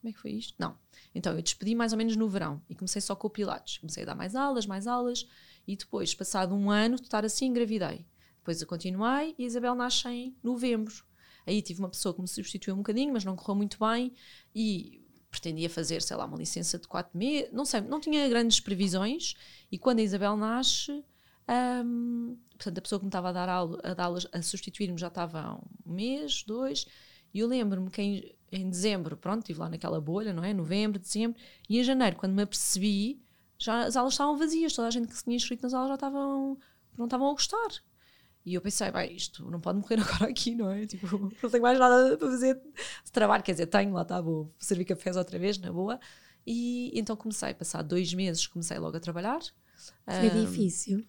Como 0.00 0.10
é 0.10 0.12
que 0.12 0.18
foi 0.18 0.32
isto? 0.32 0.54
Não. 0.58 0.78
Então, 1.14 1.34
eu 1.34 1.42
despedi 1.42 1.74
mais 1.74 1.92
ou 1.92 1.98
menos 1.98 2.16
no 2.16 2.28
verão 2.28 2.62
e 2.68 2.74
comecei 2.74 3.02
só 3.02 3.14
com 3.14 3.26
o 3.26 3.30
Pilates. 3.30 3.78
Comecei 3.78 4.02
a 4.02 4.06
dar 4.06 4.14
mais 4.14 4.34
aulas, 4.34 4.66
mais 4.66 4.86
aulas 4.86 5.26
e 5.66 5.76
depois, 5.76 6.14
passado 6.14 6.54
um 6.54 6.70
ano 6.70 6.96
de 6.96 7.02
estar 7.02 7.24
assim, 7.24 7.46
engravidei. 7.46 8.06
Depois 8.38 8.60
eu 8.60 8.66
continuei 8.66 9.34
e 9.38 9.44
a 9.44 9.46
Isabel 9.46 9.74
nasce 9.74 10.08
em 10.08 10.36
novembro. 10.42 11.04
Aí 11.46 11.60
tive 11.60 11.80
uma 11.80 11.88
pessoa 11.88 12.14
que 12.14 12.20
me 12.20 12.28
substituiu 12.28 12.74
um 12.74 12.78
bocadinho, 12.78 13.12
mas 13.12 13.24
não 13.24 13.36
correu 13.36 13.56
muito 13.56 13.78
bem 13.78 14.12
e 14.54 15.04
pretendia 15.30 15.70
fazer, 15.70 16.02
sei 16.02 16.16
lá, 16.16 16.24
uma 16.24 16.36
licença 16.36 16.78
de 16.78 16.88
quatro 16.88 17.16
meses, 17.16 17.52
não 17.52 17.64
sei, 17.64 17.80
não 17.80 18.00
tinha 18.00 18.28
grandes 18.28 18.60
previsões. 18.60 19.34
E 19.70 19.78
quando 19.78 20.00
a 20.00 20.02
Isabel 20.02 20.36
nasce, 20.36 21.04
um, 21.48 22.36
portanto, 22.50 22.78
a 22.78 22.80
pessoa 22.82 22.98
que 22.98 23.04
me 23.04 23.08
estava 23.08 23.30
a 23.30 23.32
dar 23.32 23.48
aula, 23.48 23.80
a, 23.82 23.94
dar 23.94 24.10
a 24.32 24.42
substituir-me 24.42 24.98
já 24.98 25.08
estava 25.08 25.40
há 25.40 25.54
um 25.54 25.92
mês, 25.92 26.42
dois, 26.44 26.86
e 27.32 27.40
eu 27.40 27.48
lembro-me 27.48 27.90
que 27.90 28.02
em, 28.02 28.36
em, 28.52 28.68
dezembro, 28.68 29.16
pronto, 29.16 29.40
estive 29.40 29.60
lá 29.60 29.68
naquela 29.68 30.00
bolha, 30.00 30.32
não 30.32 30.44
é? 30.44 30.52
Novembro, 30.52 30.98
dezembro, 30.98 31.40
e 31.68 31.78
em 31.78 31.84
janeiro, 31.84 32.16
quando 32.16 32.34
me 32.34 32.42
apercebi, 32.42 33.22
já 33.58 33.84
as 33.84 33.96
aulas 33.96 34.14
estavam 34.14 34.36
vazias, 34.36 34.72
toda 34.72 34.88
a 34.88 34.90
gente 34.90 35.08
que 35.08 35.16
se 35.16 35.24
tinha 35.24 35.36
inscrito 35.36 35.62
nas 35.62 35.74
aulas 35.74 35.88
já 35.88 35.94
estavam, 35.94 36.58
não 36.96 37.06
estavam 37.06 37.28
a 37.28 37.32
gostar. 37.32 37.68
E 38.44 38.54
eu 38.54 38.60
pensei, 38.60 38.90
bem, 38.90 39.14
isto 39.14 39.48
não 39.50 39.60
pode 39.60 39.78
morrer 39.78 40.00
agora 40.00 40.30
aqui, 40.30 40.54
não 40.54 40.70
é? 40.70 40.86
Tipo, 40.86 41.32
não 41.42 41.50
tenho 41.50 41.62
mais 41.62 41.78
nada 41.78 42.16
para 42.16 42.30
fazer 42.30 42.54
de 43.04 43.12
trabalho, 43.12 43.42
quer 43.42 43.52
dizer, 43.52 43.66
tenho, 43.66 43.92
lá 43.92 44.02
está, 44.02 44.20
vou 44.20 44.52
servir 44.58 44.84
cafés 44.84 45.16
outra 45.16 45.38
vez, 45.38 45.58
na 45.58 45.72
boa. 45.72 46.00
E 46.46 46.90
então 46.98 47.16
comecei, 47.16 47.52
passar 47.52 47.82
dois 47.82 48.14
meses, 48.14 48.46
comecei 48.46 48.78
logo 48.78 48.96
a 48.96 49.00
trabalhar. 49.00 49.40
Foi 50.04 50.30
um, 50.30 50.44
difícil. 50.44 51.06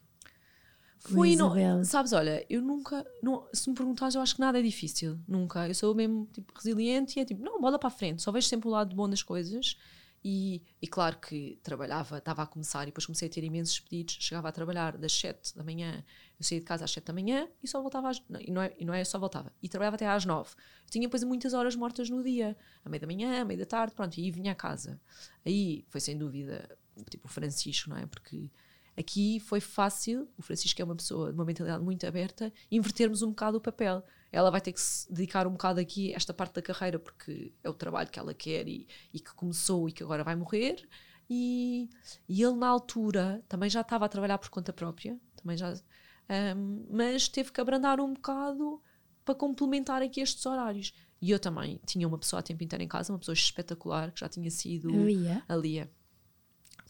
Foi, 1.03 1.35
não, 1.35 1.83
sabes, 1.83 2.13
olha, 2.13 2.45
eu 2.47 2.61
nunca, 2.61 3.05
não, 3.23 3.47
se 3.51 3.67
me 3.67 3.75
perguntares, 3.75 4.13
eu 4.13 4.21
acho 4.21 4.35
que 4.35 4.39
nada 4.39 4.59
é 4.59 4.61
difícil, 4.61 5.19
nunca. 5.27 5.67
Eu 5.67 5.73
sou 5.73 5.95
mesmo 5.95 6.27
tipo, 6.31 6.53
resiliente 6.55 7.17
e 7.17 7.21
é 7.21 7.25
tipo, 7.25 7.43
não, 7.43 7.59
bola 7.59 7.79
para 7.79 7.87
a 7.87 7.91
frente, 7.91 8.21
só 8.21 8.31
vejo 8.31 8.47
sempre 8.47 8.67
o 8.67 8.71
lado 8.71 8.95
bom 8.95 9.09
das 9.09 9.23
coisas. 9.23 9.77
E, 10.23 10.61
e 10.79 10.87
claro 10.87 11.17
que 11.17 11.57
trabalhava, 11.63 12.19
estava 12.19 12.43
a 12.43 12.45
começar 12.45 12.83
e 12.83 12.87
depois 12.87 13.07
comecei 13.07 13.27
a 13.27 13.31
ter 13.31 13.43
imensos 13.43 13.79
pedidos. 13.79 14.17
Chegava 14.19 14.49
a 14.49 14.51
trabalhar 14.51 14.95
das 14.95 15.11
7 15.13 15.55
da 15.55 15.63
manhã, 15.63 16.03
eu 16.39 16.45
saía 16.45 16.59
de 16.59 16.65
casa 16.65 16.85
às 16.85 16.91
7 16.91 17.05
da 17.05 17.13
manhã 17.13 17.47
e 17.63 17.67
só 17.67 17.81
voltava 17.81 18.09
às, 18.09 18.21
não, 18.29 18.39
e, 18.39 18.51
não 18.51 18.61
é, 18.61 18.71
e 18.77 18.85
não 18.85 18.93
é 18.93 19.03
só 19.03 19.17
voltava, 19.17 19.51
e 19.63 19.67
trabalhava 19.67 19.95
até 19.95 20.07
às 20.07 20.23
9. 20.23 20.51
Eu 20.85 20.91
tinha 20.91 21.07
depois 21.07 21.23
muitas 21.23 21.53
horas 21.55 21.75
mortas 21.75 22.11
no 22.11 22.23
dia, 22.23 22.55
à 22.85 22.89
meia 22.89 23.01
da 23.01 23.07
manhã, 23.07 23.41
à 23.41 23.45
meia 23.45 23.57
da 23.57 23.65
tarde, 23.65 23.95
pronto, 23.95 24.19
e 24.19 24.29
vinha 24.29 24.51
a 24.51 24.55
casa. 24.55 25.01
Aí 25.43 25.83
foi 25.89 25.99
sem 25.99 26.15
dúvida, 26.15 26.69
tipo, 27.09 27.25
o 27.27 27.29
Francisco, 27.29 27.89
não 27.89 27.97
é? 27.97 28.05
Porque 28.05 28.51
Aqui 28.97 29.39
foi 29.39 29.59
fácil, 29.59 30.27
o 30.37 30.41
Francisco 30.41 30.81
é 30.81 30.85
uma 30.85 30.95
pessoa 30.95 31.31
de 31.31 31.37
uma 31.37 31.45
mentalidade 31.45 31.83
muito 31.83 32.05
aberta, 32.05 32.51
invertermos 32.69 33.21
um 33.21 33.29
bocado 33.29 33.57
o 33.57 33.61
papel. 33.61 34.03
Ela 34.31 34.49
vai 34.49 34.61
ter 34.61 34.73
que 34.73 34.81
se 34.81 35.11
dedicar 35.11 35.47
um 35.47 35.51
bocado 35.51 35.79
aqui 35.79 36.13
a 36.13 36.17
esta 36.17 36.33
parte 36.33 36.55
da 36.55 36.61
carreira, 36.61 36.99
porque 36.99 37.53
é 37.63 37.69
o 37.69 37.73
trabalho 37.73 38.09
que 38.09 38.19
ela 38.19 38.33
quer 38.33 38.67
e, 38.67 38.87
e 39.13 39.19
que 39.19 39.33
começou 39.33 39.87
e 39.87 39.91
que 39.91 40.03
agora 40.03 40.23
vai 40.23 40.35
morrer. 40.35 40.87
E, 41.29 41.89
e 42.27 42.43
ele, 42.43 42.55
na 42.55 42.67
altura, 42.67 43.43
também 43.47 43.69
já 43.69 43.81
estava 43.81 44.05
a 44.05 44.09
trabalhar 44.09 44.37
por 44.37 44.49
conta 44.49 44.73
própria, 44.73 45.17
também 45.35 45.55
já, 45.55 45.73
um, 45.73 46.85
mas 46.89 47.29
teve 47.29 47.51
que 47.51 47.61
abrandar 47.61 48.01
um 48.01 48.13
bocado 48.13 48.81
para 49.23 49.35
complementar 49.35 50.01
aqui 50.01 50.19
estes 50.19 50.45
horários. 50.45 50.93
E 51.21 51.31
eu 51.31 51.39
também 51.39 51.79
tinha 51.85 52.07
uma 52.07 52.17
pessoa 52.17 52.39
a 52.39 52.43
tempo 52.43 52.63
inteiro 52.63 52.83
em 52.83 52.87
casa, 52.87 53.13
uma 53.13 53.19
pessoa 53.19 53.33
espetacular, 53.33 54.11
que 54.11 54.19
já 54.19 54.27
tinha 54.27 54.49
sido 54.49 54.89
A 54.89 54.97
Lia. 54.97 55.43
a 55.47 55.55
Lia, 55.55 55.91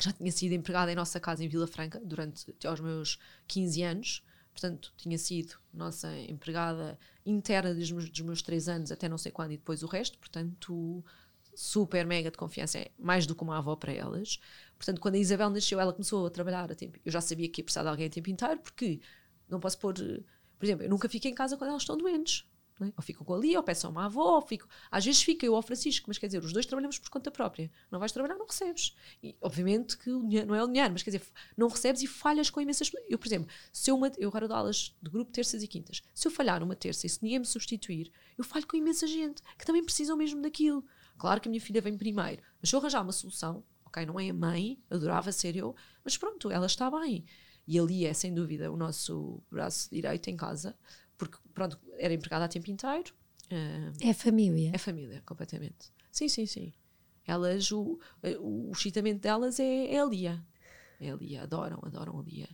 que 0.01 0.05
já 0.05 0.11
tinha 0.11 0.31
sido 0.31 0.53
empregada 0.53 0.91
em 0.91 0.95
nossa 0.95 1.19
casa 1.19 1.43
em 1.43 1.47
Vila 1.47 1.67
Franca 1.67 2.01
durante 2.03 2.49
até 2.49 2.67
aos 2.67 2.79
meus 2.79 3.19
15 3.47 3.83
anos. 3.83 4.23
Portanto, 4.51 4.91
tinha 4.97 5.17
sido 5.17 5.55
nossa 5.71 6.11
empregada 6.21 6.97
interna 7.23 7.73
dos 7.73 7.91
meus, 7.91 8.09
dos 8.09 8.21
meus 8.21 8.41
3 8.41 8.67
anos 8.67 8.91
até 8.91 9.07
não 9.07 9.17
sei 9.17 9.31
quando 9.31 9.51
e 9.51 9.57
depois 9.57 9.83
o 9.83 9.85
resto. 9.85 10.17
Portanto, 10.17 11.05
super 11.53 12.03
mega 12.03 12.31
de 12.31 12.37
confiança, 12.37 12.79
é 12.79 12.91
mais 12.97 13.27
do 13.27 13.35
que 13.35 13.43
uma 13.43 13.59
avó 13.59 13.75
para 13.75 13.93
elas. 13.93 14.39
Portanto, 14.75 14.99
quando 14.99 15.15
a 15.15 15.19
Isabel 15.19 15.51
nasceu, 15.51 15.79
ela 15.79 15.93
começou 15.93 16.25
a 16.25 16.29
trabalhar 16.31 16.71
a 16.71 16.75
tempo. 16.75 16.97
Eu 17.05 17.11
já 17.11 17.21
sabia 17.21 17.47
que 17.47 17.61
ia 17.61 17.63
precisar 17.63 17.83
de 17.83 17.89
alguém 17.89 18.07
a 18.07 18.09
tempo 18.09 18.29
inteiro, 18.31 18.59
porque 18.59 18.99
não 19.47 19.59
posso 19.59 19.77
pôr. 19.77 19.93
Por 19.93 20.65
exemplo, 20.65 20.83
eu 20.83 20.89
nunca 20.89 21.07
fico 21.07 21.27
em 21.27 21.35
casa 21.35 21.55
quando 21.57 21.69
elas 21.69 21.83
estão 21.83 21.95
doentes. 21.95 22.43
É? 22.85 22.93
Ou 22.95 23.03
fico 23.03 23.23
com 23.23 23.33
a 23.33 23.37
Lia, 23.37 23.57
ou 23.57 23.63
peço 23.63 23.87
a 23.87 23.89
uma 23.89 24.05
avó, 24.05 24.35
ou 24.35 24.41
fico. 24.41 24.67
Às 24.89 25.05
vezes 25.05 25.21
fica 25.21 25.45
eu 25.45 25.53
ou 25.53 25.59
o 25.59 25.61
Francisco, 25.61 26.05
mas 26.07 26.17
quer 26.17 26.27
dizer, 26.27 26.43
os 26.43 26.53
dois 26.53 26.65
trabalhamos 26.65 26.99
por 26.99 27.09
conta 27.09 27.31
própria. 27.31 27.71
Não 27.89 27.99
vais 27.99 28.11
trabalhar, 28.11 28.35
não 28.35 28.45
recebes. 28.45 28.95
E 29.21 29.35
obviamente 29.41 29.97
que 29.97 30.11
o 30.11 30.21
dinheiro, 30.21 30.47
não 30.47 30.55
é 30.55 30.63
o 30.63 30.67
dinheiro, 30.67 30.91
mas 30.91 31.03
quer 31.03 31.11
dizer, 31.11 31.25
não 31.57 31.67
recebes 31.67 32.01
e 32.01 32.07
falhas 32.07 32.49
com 32.49 32.61
imensas. 32.61 32.91
Eu, 33.09 33.17
por 33.17 33.27
exemplo, 33.27 33.49
se 33.71 33.91
eu, 33.91 33.95
uma, 33.95 34.11
eu 34.17 34.29
agora 34.29 34.47
dou 34.47 34.57
aulas 34.57 34.95
de 35.01 35.09
grupo 35.09 35.31
terças 35.31 35.63
e 35.63 35.67
quintas. 35.67 36.01
Se 36.13 36.27
eu 36.27 36.31
falhar 36.31 36.63
uma 36.63 36.75
terça 36.75 37.05
e 37.05 37.09
se 37.09 37.21
ninguém 37.21 37.39
me 37.39 37.45
substituir, 37.45 38.11
eu 38.37 38.43
falho 38.43 38.65
com 38.67 38.77
imensa 38.77 39.07
gente 39.07 39.41
que 39.57 39.65
também 39.65 39.83
precisam 39.83 40.17
mesmo 40.17 40.41
daquilo. 40.41 40.85
Claro 41.17 41.39
que 41.39 41.47
a 41.47 41.51
minha 41.51 41.61
filha 41.61 41.81
vem 41.81 41.97
primeiro, 41.97 42.41
mas 42.59 42.69
se 42.69 42.75
eu 42.75 42.79
arranjar 42.79 43.03
uma 43.03 43.11
solução, 43.11 43.63
ok, 43.85 44.05
não 44.05 44.19
é 44.19 44.29
a 44.29 44.33
mãe, 44.33 44.81
adorava 44.89 45.31
ser 45.31 45.55
eu, 45.55 45.75
mas 46.03 46.17
pronto, 46.17 46.49
ela 46.49 46.65
está 46.65 46.89
bem. 46.89 47.25
E 47.67 47.79
ali 47.79 48.05
é, 48.05 48.13
sem 48.13 48.33
dúvida, 48.33 48.71
o 48.71 48.77
nosso 48.77 49.41
braço 49.49 49.89
direito 49.91 50.29
em 50.29 50.35
casa, 50.35 50.75
porque, 51.21 51.37
pronto, 51.53 51.79
era 51.99 52.11
empregada 52.11 52.45
a 52.45 52.47
tempo 52.47 52.71
inteiro, 52.71 53.13
ah, 53.51 53.91
É 54.01 54.11
família. 54.11 54.71
é 54.73 54.77
família, 54.79 55.21
completamente. 55.23 55.91
Sim, 56.11 56.27
sim, 56.27 56.47
sim. 56.47 56.73
Elas, 57.27 57.71
o, 57.71 57.99
o, 58.39 58.69
o 58.69 58.71
excitamento 58.71 59.19
delas 59.19 59.59
é, 59.59 59.93
é 59.93 60.01
a 60.01 60.05
Lia. 60.05 60.43
É 60.99 61.11
a 61.11 61.15
Lia, 61.15 61.43
adoram, 61.43 61.79
adoram 61.83 62.19
a 62.19 62.23
Lia. 62.23 62.49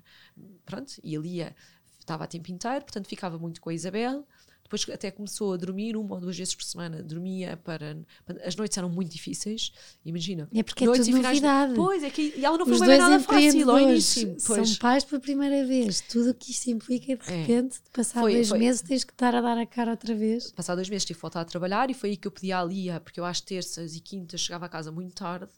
Pronto, 0.65 0.91
e 1.01 1.15
a 1.15 1.19
Lia 1.19 1.55
estava 1.97 2.25
a 2.25 2.27
tempo 2.27 2.51
inteiro, 2.51 2.83
portanto 2.83 3.07
ficava 3.07 3.39
muito 3.39 3.61
com 3.61 3.69
a 3.69 3.73
Isabel. 3.73 4.27
Depois 4.67 4.85
até 4.89 5.09
começou 5.11 5.53
a 5.53 5.57
dormir 5.57 5.95
uma 5.95 6.15
ou 6.15 6.19
duas 6.21 6.37
vezes 6.37 6.53
por 6.53 6.63
semana. 6.65 7.01
Dormia 7.01 7.55
para. 7.55 7.97
As 8.43 8.53
noites 8.55 8.77
eram 8.77 8.89
muito 8.89 9.09
difíceis, 9.11 9.71
imagina. 10.03 10.49
É 10.53 10.61
porque 10.61 10.83
é 10.83 10.87
tudo 10.87 11.01
e 11.01 11.05
finais 11.05 11.37
de- 11.37 11.43
novidade. 11.45 11.73
Pois, 11.73 12.03
é 12.03 12.09
que 12.09 12.33
e 12.35 12.43
ela 12.43 12.57
não 12.57 12.65
foi 12.65 12.77
bem 12.79 12.87
dois 12.87 12.99
nada 12.99 13.19
fácil 13.21 13.71
ao 13.71 13.79
início. 13.79 14.35
são 14.37 14.75
pais 14.75 15.05
pela 15.05 15.21
primeira 15.21 15.65
vez. 15.65 16.01
Tudo 16.01 16.31
o 16.31 16.33
que 16.33 16.51
isto 16.51 16.67
implica, 16.69 17.15
de 17.15 17.31
É. 17.31 17.41
repente, 17.43 17.75
de 17.81 17.89
passar 17.93 18.19
Foi- 18.19 18.33
dois 18.33 18.49
foi- 18.49 18.59
meses, 18.59 18.81
tens 18.81 19.03
que 19.05 19.13
estar 19.13 19.33
a 19.33 19.39
dar 19.39 19.57
a 19.57 19.65
cara 19.65 19.91
outra 19.91 20.13
vez. 20.13 20.51
Passar 20.51 20.75
dois 20.75 20.89
meses 20.89 21.05
tive 21.05 21.17
que 21.17 21.21
voltar 21.21 21.39
a 21.41 21.45
trabalhar 21.45 21.89
e 21.89 21.93
foi 21.93 22.09
aí 22.09 22.17
que 22.17 22.27
eu 22.27 22.31
pedi 22.31 22.51
à 22.51 22.61
Lia, 22.61 22.99
porque 22.99 23.19
eu 23.21 23.25
às 23.25 23.39
terças 23.39 23.95
e 23.95 24.01
quintas 24.01 24.41
chegava 24.41 24.65
a 24.65 24.69
casa 24.69 24.91
muito 24.91 25.13
tarde 25.15 25.51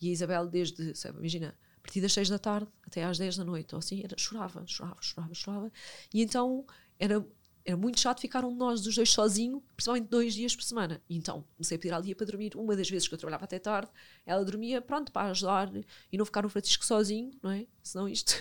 e 0.00 0.08
a 0.08 0.12
Isabel 0.12 0.46
desde, 0.48 0.92
sabe, 0.96 1.18
imagina, 1.20 1.54
a 1.78 1.80
partir 1.80 2.00
das 2.00 2.12
seis 2.12 2.28
da 2.28 2.38
tarde 2.38 2.66
até 2.84 3.04
às 3.04 3.16
10 3.16 3.36
da 3.36 3.44
noite 3.44 3.72
ou 3.74 3.78
assim, 3.78 4.02
era, 4.02 4.16
chorava, 4.18 4.64
chorava, 4.66 4.96
chorava, 5.00 5.32
chorava. 5.34 5.72
E 6.12 6.20
então 6.20 6.66
era, 6.98 7.24
era 7.66 7.76
muito 7.76 7.98
chato 7.98 8.20
ficar 8.20 8.44
um 8.44 8.54
nós 8.54 8.80
dos 8.80 8.94
dois 8.94 9.10
sozinho, 9.10 9.60
principalmente 9.74 10.08
dois 10.08 10.34
dias 10.34 10.54
por 10.54 10.62
semana. 10.62 11.02
E 11.10 11.16
então 11.16 11.44
comecei 11.56 11.76
a 11.76 11.80
pedir 11.80 11.92
à 11.92 11.98
Lia 11.98 12.14
para 12.14 12.24
dormir. 12.24 12.52
Uma 12.54 12.76
das 12.76 12.88
vezes 12.88 13.08
que 13.08 13.14
eu 13.14 13.18
trabalhava 13.18 13.44
até 13.44 13.58
tarde, 13.58 13.90
ela 14.24 14.44
dormia, 14.44 14.80
pronto, 14.80 15.10
para 15.10 15.30
ajudar 15.30 15.72
e 16.12 16.16
não 16.16 16.24
ficar 16.24 16.46
o 16.46 16.48
Francisco 16.48 16.84
sozinho, 16.84 17.32
não 17.42 17.50
é? 17.50 17.66
Senão 17.82 18.08
isto 18.08 18.36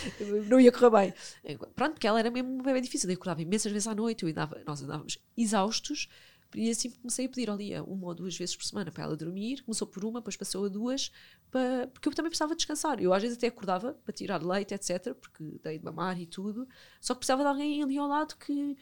não 0.48 0.58
ia 0.58 0.72
correr 0.72 1.12
bem. 1.44 1.58
Pronto, 1.74 1.92
porque 1.92 2.06
ela 2.06 2.18
era 2.18 2.30
mesmo 2.30 2.62
bebê 2.62 2.80
difícil. 2.80 3.10
Eu 3.10 3.16
acordava 3.16 3.42
imensas 3.42 3.70
vezes 3.70 3.86
à 3.86 3.94
noite, 3.94 4.22
eu 4.22 4.30
andava, 4.30 4.58
nós 4.66 4.82
andávamos 4.82 5.18
exaustos. 5.36 6.08
E 6.54 6.70
assim 6.70 6.90
comecei 6.90 7.26
a 7.26 7.28
pedir 7.28 7.48
ao 7.48 7.56
Lia 7.56 7.82
uma 7.82 8.08
ou 8.08 8.14
duas 8.14 8.36
vezes 8.36 8.56
por 8.56 8.64
semana 8.64 8.90
para 8.90 9.04
ela 9.04 9.16
dormir. 9.16 9.62
Começou 9.62 9.86
por 9.86 10.04
uma, 10.04 10.20
depois 10.20 10.36
passou 10.36 10.64
a 10.64 10.68
duas, 10.68 11.12
para, 11.50 11.86
porque 11.88 12.08
eu 12.08 12.12
também 12.12 12.30
precisava 12.30 12.56
descansar. 12.56 13.00
Eu 13.00 13.12
às 13.12 13.22
vezes 13.22 13.36
até 13.36 13.46
acordava 13.46 13.94
para 14.04 14.12
tirar 14.12 14.42
leite, 14.42 14.74
etc., 14.74 15.14
porque 15.14 15.44
dei 15.62 15.78
de 15.78 15.84
mamar 15.84 16.20
e 16.20 16.26
tudo. 16.26 16.66
Só 17.00 17.14
que 17.14 17.20
precisava 17.20 17.42
de 17.42 17.48
alguém 17.48 17.82
ali 17.82 17.98
ao 17.98 18.08
lado 18.08 18.36
que, 18.36 18.76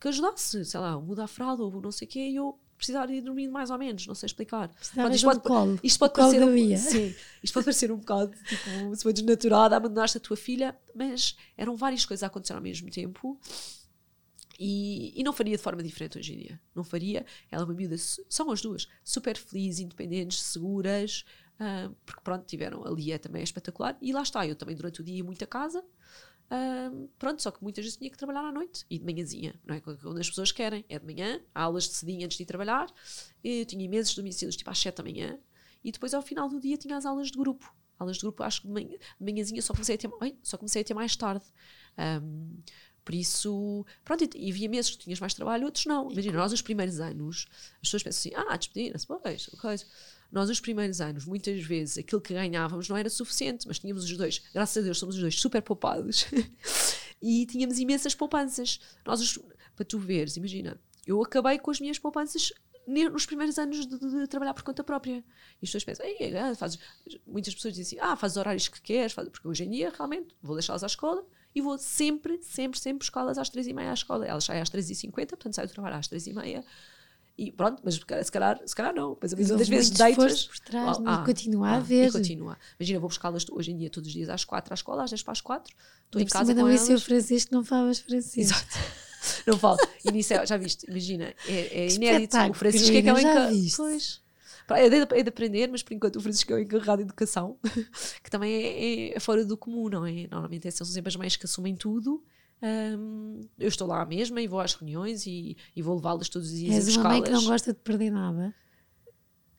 que 0.00 0.08
ajudasse, 0.08 0.64
sei 0.64 0.80
lá, 0.80 0.98
mudar 0.98 1.24
a 1.24 1.28
fralda 1.28 1.62
ou 1.62 1.80
não 1.80 1.92
sei 1.92 2.08
o 2.08 2.10
quê, 2.10 2.28
e 2.28 2.36
eu 2.36 2.58
precisava 2.76 3.12
ir 3.12 3.20
dormindo 3.20 3.52
mais 3.52 3.70
ou 3.70 3.78
menos, 3.78 4.06
não 4.06 4.14
sei 4.14 4.26
explicar. 4.26 4.68
Precisavas 4.68 5.14
isto 5.14 5.30
de 5.30 5.36
um 5.36 5.40
colo. 5.40 5.80
isto 5.84 5.98
pode 6.00 6.14
parecer 6.14 6.42
um, 6.42 6.76
sim, 6.76 7.14
isto 7.42 7.54
pode 7.54 7.64
parecer 7.64 7.92
um 7.92 7.96
bocado 7.98 8.32
tipo, 8.44 8.96
se 8.96 9.02
foi 9.02 9.12
desnaturada, 9.12 9.76
abandonaste 9.76 10.16
a 10.16 10.20
tua 10.20 10.36
filha, 10.36 10.76
mas 10.94 11.36
eram 11.56 11.76
várias 11.76 12.04
coisas 12.04 12.24
a 12.24 12.26
acontecer 12.26 12.54
ao 12.54 12.60
mesmo 12.60 12.90
tempo 12.90 13.38
e, 14.64 15.12
e 15.20 15.24
não 15.24 15.32
faria 15.32 15.56
de 15.56 15.62
forma 15.62 15.82
diferente 15.82 16.16
hoje 16.16 16.34
em 16.34 16.38
dia. 16.38 16.60
Não 16.72 16.84
faria. 16.84 17.26
Ela 17.50 17.62
é 17.62 17.64
uma 17.64 17.74
miúda, 17.74 17.96
são 17.98 18.48
as 18.52 18.62
duas, 18.62 18.86
super 19.02 19.36
felizes, 19.36 19.80
independentes, 19.80 20.40
seguras, 20.40 21.24
ah, 21.58 21.90
porque 22.06 22.20
pronto, 22.22 22.46
tiveram. 22.46 22.86
A 22.86 22.90
Lia 22.90 23.18
também 23.18 23.40
é 23.40 23.42
espetacular 23.42 23.98
e 24.00 24.12
lá 24.12 24.22
está. 24.22 24.46
Eu 24.46 24.54
também 24.54 24.76
durante 24.76 25.00
o 25.00 25.04
dia 25.04 25.16
ia 25.16 25.24
muito 25.24 25.42
a 25.42 25.48
casa. 25.48 25.84
ah, 26.48 26.92
pronto, 27.18 27.42
só 27.42 27.50
que 27.50 27.60
muitas 27.60 27.84
vezes 27.84 27.98
tinha 27.98 28.08
que 28.08 28.16
trabalhar 28.16 28.44
à 28.44 28.52
noite 28.52 28.86
e 28.88 29.00
de 29.00 29.04
manhãzinha, 29.04 29.58
não 29.66 29.74
é? 29.74 29.80
Quando 29.80 30.18
as 30.20 30.28
pessoas 30.28 30.52
querem, 30.52 30.84
é 30.88 30.96
de 30.96 31.06
manhã, 31.06 31.40
há 31.52 31.62
aulas 31.64 31.88
de 31.88 31.94
cedinho 31.94 32.24
antes 32.24 32.36
de 32.36 32.44
ir 32.44 32.46
trabalhar. 32.46 32.86
Eu 33.42 33.64
tinha 33.66 33.84
imensos 33.84 34.14
domicílios, 34.14 34.54
tipo 34.54 34.70
às 34.70 34.78
7 34.78 34.96
da 34.98 35.02
manhã, 35.02 35.40
e 35.82 35.90
depois 35.90 36.14
ao 36.14 36.22
final 36.22 36.48
do 36.48 36.60
dia 36.60 36.76
tinha 36.76 36.96
as 36.96 37.04
aulas 37.04 37.32
de 37.32 37.38
grupo. 37.38 37.74
Aulas 37.98 38.16
de 38.16 38.22
grupo, 38.22 38.42
acho 38.44 38.62
que 38.62 38.68
de 38.68 38.72
manhã, 38.72 38.96
de 39.20 39.24
manhãzinha 39.32 39.60
só 39.60 39.72
comecei 39.72 39.96
a 39.96 39.98
ter, 39.98 40.10
só 40.42 40.56
comecei 40.56 40.82
a 40.82 40.84
ter 40.84 40.94
mais 40.94 41.16
tarde. 41.16 41.44
Ahm, 41.96 42.62
por 43.04 43.14
isso, 43.14 43.84
pronto, 44.04 44.22
e, 44.36 44.50
havia 44.50 44.68
meses 44.68 44.92
que 44.92 44.98
tinhas 44.98 45.18
mais 45.20 45.34
trabalho, 45.34 45.64
outros 45.64 45.86
não. 45.86 46.10
Imagina, 46.10 46.38
nós 46.38 46.52
os 46.52 46.62
primeiros 46.62 47.00
anos, 47.00 47.46
as 47.74 47.80
pessoas 47.88 48.02
pensam 48.02 48.32
assim, 48.32 48.48
ah, 48.48 48.56
despediram-se, 48.56 49.06
pois, 49.06 49.46
coisa. 49.60 49.84
Nós 50.30 50.48
os 50.48 50.60
primeiros 50.60 51.00
anos, 51.00 51.26
muitas 51.26 51.62
vezes, 51.62 51.98
aquilo 51.98 52.20
que 52.20 52.32
ganhávamos 52.32 52.88
não 52.88 52.96
era 52.96 53.10
suficiente, 53.10 53.66
mas 53.68 53.78
tínhamos 53.78 54.04
os 54.04 54.16
dois, 54.16 54.42
graças 54.54 54.78
a 54.78 54.84
Deus, 54.84 54.98
somos 54.98 55.16
os 55.16 55.20
dois 55.20 55.38
super 55.38 55.60
poupados. 55.60 56.26
e 57.20 57.44
tínhamos 57.46 57.78
imensas 57.78 58.14
poupanças. 58.14 58.80
Nós, 59.04 59.20
os- 59.20 59.38
para 59.76 59.84
tu 59.84 59.98
veres, 59.98 60.36
imagina, 60.36 60.80
eu 61.06 61.22
acabei 61.22 61.58
com 61.58 61.70
as 61.70 61.80
minhas 61.80 61.98
poupanças 61.98 62.52
nos 62.86 63.26
primeiros 63.26 63.58
anos 63.58 63.86
de, 63.86 63.98
de- 63.98 64.10
de 64.22 64.26
trabalhar 64.26 64.54
por 64.54 64.62
conta 64.62 64.82
própria. 64.82 65.16
E 65.16 65.22
as 65.64 65.70
pessoas 65.70 65.84
pensam, 65.84 66.04
"Ei, 66.06 66.36
ah, 66.36 66.54
fazes, 66.54 66.78
muitas 67.26 67.54
pessoas 67.54 67.74
dizem 67.74 67.98
assim, 67.98 68.06
ah, 68.12 68.16
fazes 68.16 68.36
os 68.36 68.40
horários 68.40 68.68
que 68.68 68.80
queres, 68.80 69.12
faz, 69.12 69.28
porque 69.28 69.46
hoje 69.46 69.64
em 69.64 69.70
dia, 69.70 69.90
realmente, 69.94 70.34
vou 70.42 70.56
deixá-las 70.56 70.82
à 70.82 70.86
escola 70.86 71.24
e 71.54 71.60
vou 71.60 71.76
sempre, 71.78 72.40
sempre, 72.42 72.78
sempre 72.78 72.98
buscá-las 72.98 73.38
às 73.38 73.48
três 73.48 73.66
e 73.66 73.72
meia 73.72 73.90
à 73.90 73.94
escola. 73.94 74.26
Elas 74.26 74.44
saem 74.44 74.60
às 74.60 74.70
três 74.70 74.88
e 74.90 74.94
cinquenta, 74.94 75.36
portanto 75.36 75.54
saio 75.54 75.68
do 75.68 75.72
trabalho 75.72 75.96
às 75.96 76.08
três 76.08 76.26
e 76.26 76.32
meia. 76.32 76.64
E 77.36 77.50
pronto, 77.50 77.80
mas 77.84 77.94
se 77.94 78.30
calhar, 78.30 78.60
se 78.64 78.74
calhar 78.74 78.94
não. 78.94 79.16
Mas 79.20 79.32
muitas 79.32 79.50
houve 79.50 79.64
vezes 79.64 79.90
deitas. 79.90 80.44
por 80.46 80.58
trás, 80.60 80.98
Ah, 80.98 81.00
não 81.00 81.12
é? 81.12 81.14
ah, 81.14 81.24
continua 81.24 81.68
a 81.68 81.70
ah, 81.72 81.76
haver. 81.76 82.08
E 82.08 82.12
continua. 82.12 82.58
Imagina, 82.78 83.00
vou 83.00 83.08
buscá-las 83.08 83.46
hoje 83.50 83.70
em 83.72 83.76
dia 83.78 83.88
todos 83.88 84.08
os 84.08 84.12
dias 84.14 84.28
às 84.28 84.44
quatro 84.44 84.72
à 84.72 84.76
escola, 84.76 85.04
às 85.04 85.10
10 85.10 85.22
para 85.22 85.32
as 85.32 85.40
quatro. 85.40 85.74
Estou 86.04 86.20
em 86.20 86.26
casa 86.26 86.44
cima 86.46 86.60
com 86.60 86.66
não 86.68 86.68
é 86.68 86.76
elas. 86.76 87.02
Francisco, 87.02 87.54
não 87.54 87.64
falas 87.64 88.00
Francisco. 88.00 88.40
Exato. 88.40 89.02
Não 89.46 89.56
falo. 89.56 89.78
E 90.04 90.10
nisso 90.10 90.34
é- 90.34 90.44
já 90.44 90.56
viste, 90.56 90.84
imagina, 90.90 91.32
é, 91.46 91.84
é 91.84 91.86
Que 91.86 91.94
inédito. 91.94 92.36
O 92.50 92.54
Francisco 92.54 92.88
é 92.88 93.02
que 93.02 93.08
é 93.08 93.14
já 93.14 93.20
encarregado. 93.20 93.54
viste? 93.54 93.76
Pois. 93.76 94.20
É 94.70 94.88
de, 94.88 94.96
é 95.18 95.22
de 95.22 95.28
aprender, 95.28 95.68
mas 95.68 95.82
por 95.82 95.92
enquanto 95.92 96.16
o 96.16 96.20
Francisco 96.20 96.52
é 96.52 96.56
o 96.56 96.58
encarregado 96.60 96.98
de 96.98 97.04
educação, 97.04 97.58
que 98.22 98.30
também 98.30 98.52
é, 98.54 99.16
é 99.16 99.20
fora 99.20 99.44
do 99.44 99.56
comum, 99.56 99.88
não 99.88 100.06
é? 100.06 100.26
Normalmente 100.30 100.70
são 100.72 100.86
sempre 100.86 101.08
as 101.10 101.16
mães 101.16 101.36
que 101.36 101.44
assumem 101.46 101.74
tudo. 101.74 102.22
Hum, 102.62 103.40
eu 103.58 103.68
estou 103.68 103.88
lá 103.88 104.06
mesma 104.06 104.40
e 104.40 104.46
vou 104.46 104.60
às 104.60 104.74
reuniões 104.74 105.26
e, 105.26 105.56
e 105.74 105.82
vou 105.82 105.96
levá-las 105.96 106.28
todos 106.28 106.48
os 106.48 106.54
dias 106.56 106.86
És 106.88 106.96
uma 106.96 107.08
mãe 107.08 107.22
que 107.22 107.30
não 107.30 107.44
gosta 107.44 107.72
de 107.72 107.78
perder 107.80 108.10
nada. 108.12 108.54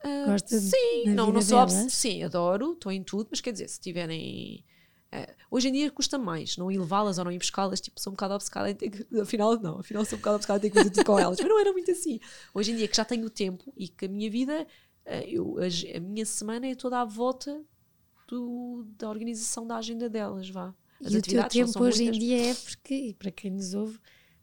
Ah, 0.04 0.26
Gosta 0.32 0.60
de- 0.60 0.62
sim, 0.70 1.04
na 1.06 1.14
não, 1.16 1.32
não 1.32 1.42
sou? 1.42 1.68
Sim, 1.90 2.24
adoro, 2.24 2.74
estou 2.74 2.92
em 2.92 3.04
tudo, 3.04 3.28
mas 3.32 3.40
quer 3.42 3.52
dizer, 3.52 3.68
se 3.70 3.80
tiverem. 3.80 4.64
eh, 5.12 5.34
hoje 5.50 5.70
em 5.70 5.72
dia 5.72 5.92
custa 5.92 6.18
mais 6.18 6.58
não 6.58 6.70
ir 6.72 6.78
levá-las 6.78 7.18
ou 7.20 7.26
não 7.26 7.32
ir 7.32 7.38
buscá-las, 7.38 7.80
tipo, 7.80 8.00
sou 8.02 8.12
um 8.12 8.16
bocado 8.16 8.34
obcecada 8.34 8.70
em 8.70 8.76
ter 8.76 8.90
que. 8.90 9.20
Afinal, 9.22 9.58
não, 9.62 9.80
afinal 9.80 10.04
sou 10.06 10.18
um 10.18 10.22
bocado 10.22 10.36
obcecada 10.38 10.58
em 10.60 10.62
ter 10.62 10.70
que 10.70 10.76
fazer 10.76 10.90
tudo 10.90 11.06
com 11.06 11.18
elas, 11.20 11.40
mas 11.40 11.48
não 11.50 11.60
era 11.60 11.72
muito 11.72 11.90
assim. 11.92 12.20
Hoje 12.54 12.72
em 12.72 12.76
dia 12.76 12.88
que 12.88 12.98
já 12.98 13.06
tenho 13.06 13.26
o 13.26 13.30
tempo 13.30 13.72
e 13.78 13.88
que 13.88 14.06
a 14.06 14.10
minha 14.10 14.30
vida, 14.30 14.68
eu, 15.28 15.58
a, 15.60 15.98
a 15.98 16.00
minha 16.00 16.26
semana 16.26 16.68
é 16.68 16.76
toda 16.76 17.00
à 17.02 17.06
volta 17.06 17.62
do, 18.28 18.86
da 18.98 19.10
organização 19.10 19.66
da 19.68 19.78
agenda 19.78 20.10
delas, 20.10 20.50
vá. 20.50 20.74
As 21.04 21.14
e 21.14 21.18
o 21.18 21.22
teu 21.22 21.44
tempo 21.50 21.84
hoje 21.84 22.04
muitas. 22.04 22.18
em 22.18 22.20
dia 22.20 22.52
é 22.52 22.54
porque, 22.54 22.94
e 22.96 23.14
para 23.14 23.32
quem 23.32 23.52
nos 23.52 23.74
ouve, 23.74 23.94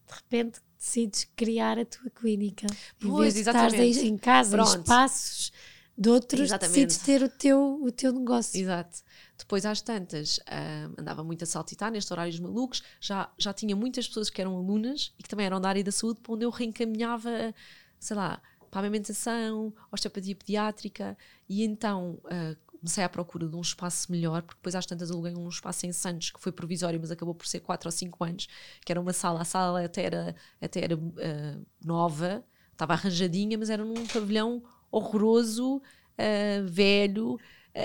de 0.07 0.15
repente 0.15 0.61
decides 0.79 1.25
criar 1.37 1.79
a 1.79 1.85
tua 1.85 2.11
clínica. 2.11 2.67
em 3.03 3.09
Pois, 3.09 3.35
vez 3.35 3.47
estares 3.47 3.73
exatamente. 3.75 3.99
em- 4.07 4.09
em 4.09 4.19
casa, 4.19 4.57
em 4.57 4.61
Pronto. 4.61 4.79
espaços 4.79 5.53
de 5.97 6.09
outros, 6.09 6.41
Exatamente. 6.41 6.75
decides 6.87 6.97
ter 6.99 7.23
o 7.23 7.29
teu, 7.29 7.83
o 7.83 7.91
teu 7.93 8.13
negócio. 8.13 8.59
Exato. 8.61 8.99
Depois, 9.39 9.65
às 9.67 9.81
tantas, 9.81 10.39
ah, 10.47 10.91
andava 10.99 11.23
muito 11.25 11.45
a 11.45 11.47
saltitar 11.47 11.91
nestes 11.91 12.11
horários 12.11 12.39
malucos. 12.39 12.83
Já, 13.01 13.31
já 13.39 13.53
tinha 13.55 13.75
muitas 13.75 14.07
pessoas 14.09 14.29
que 14.31 14.41
eram 14.41 14.57
alunas 14.57 15.13
e 15.19 15.23
que 15.23 15.29
também 15.29 15.47
eram 15.47 15.61
da 15.61 15.69
área 15.71 15.83
da 15.85 15.93
saúde, 15.93 16.21
para 16.21 16.35
onde 16.35 16.45
eu 16.45 16.51
reencaminhava, 16.51 17.55
sei 17.99 18.17
lá, 18.17 18.41
para 18.71 18.81
a 18.81 18.83
amamentação, 18.83 19.73
osteopatia 19.91 20.35
pediátrica. 20.35 21.17
E 21.49 21.65
então 21.65 22.19
ah, 22.25 22.55
comecei 22.81 23.05
à 23.05 23.09
procura 23.09 23.47
de 23.47 23.55
um 23.55 23.61
espaço 23.61 24.11
melhor, 24.11 24.43
porque 24.43 24.59
depois, 24.59 24.75
às 24.75 24.87
tantas, 24.87 25.11
aluguei 25.11 25.35
um 25.35 25.49
espaço 25.49 25.87
em 25.87 25.93
Santos, 25.93 26.31
que 26.31 26.41
foi 26.41 26.51
provisório, 26.51 26.99
mas 26.99 27.11
acabou 27.11 27.35
por 27.35 27.47
ser 27.47 27.61
4 27.61 27.87
ou 27.87 27.93
5 27.93 28.25
anos, 28.25 28.49
que 28.85 28.91
era 28.91 29.01
uma 29.01 29.13
sala. 29.13 29.43
A 29.43 29.45
sala 29.45 29.85
até 29.85 30.05
era, 30.05 30.35
até 30.61 30.85
era 30.85 30.97
ah, 30.97 31.61
nova, 31.85 32.45
estava 32.73 32.95
arranjadinha, 32.95 33.59
mas 33.59 33.71
era 33.71 33.85
num 33.85 34.07
pavilhão 34.07 34.63
horroroso, 34.91 35.83
ah, 36.19 36.63
velho 36.65 37.39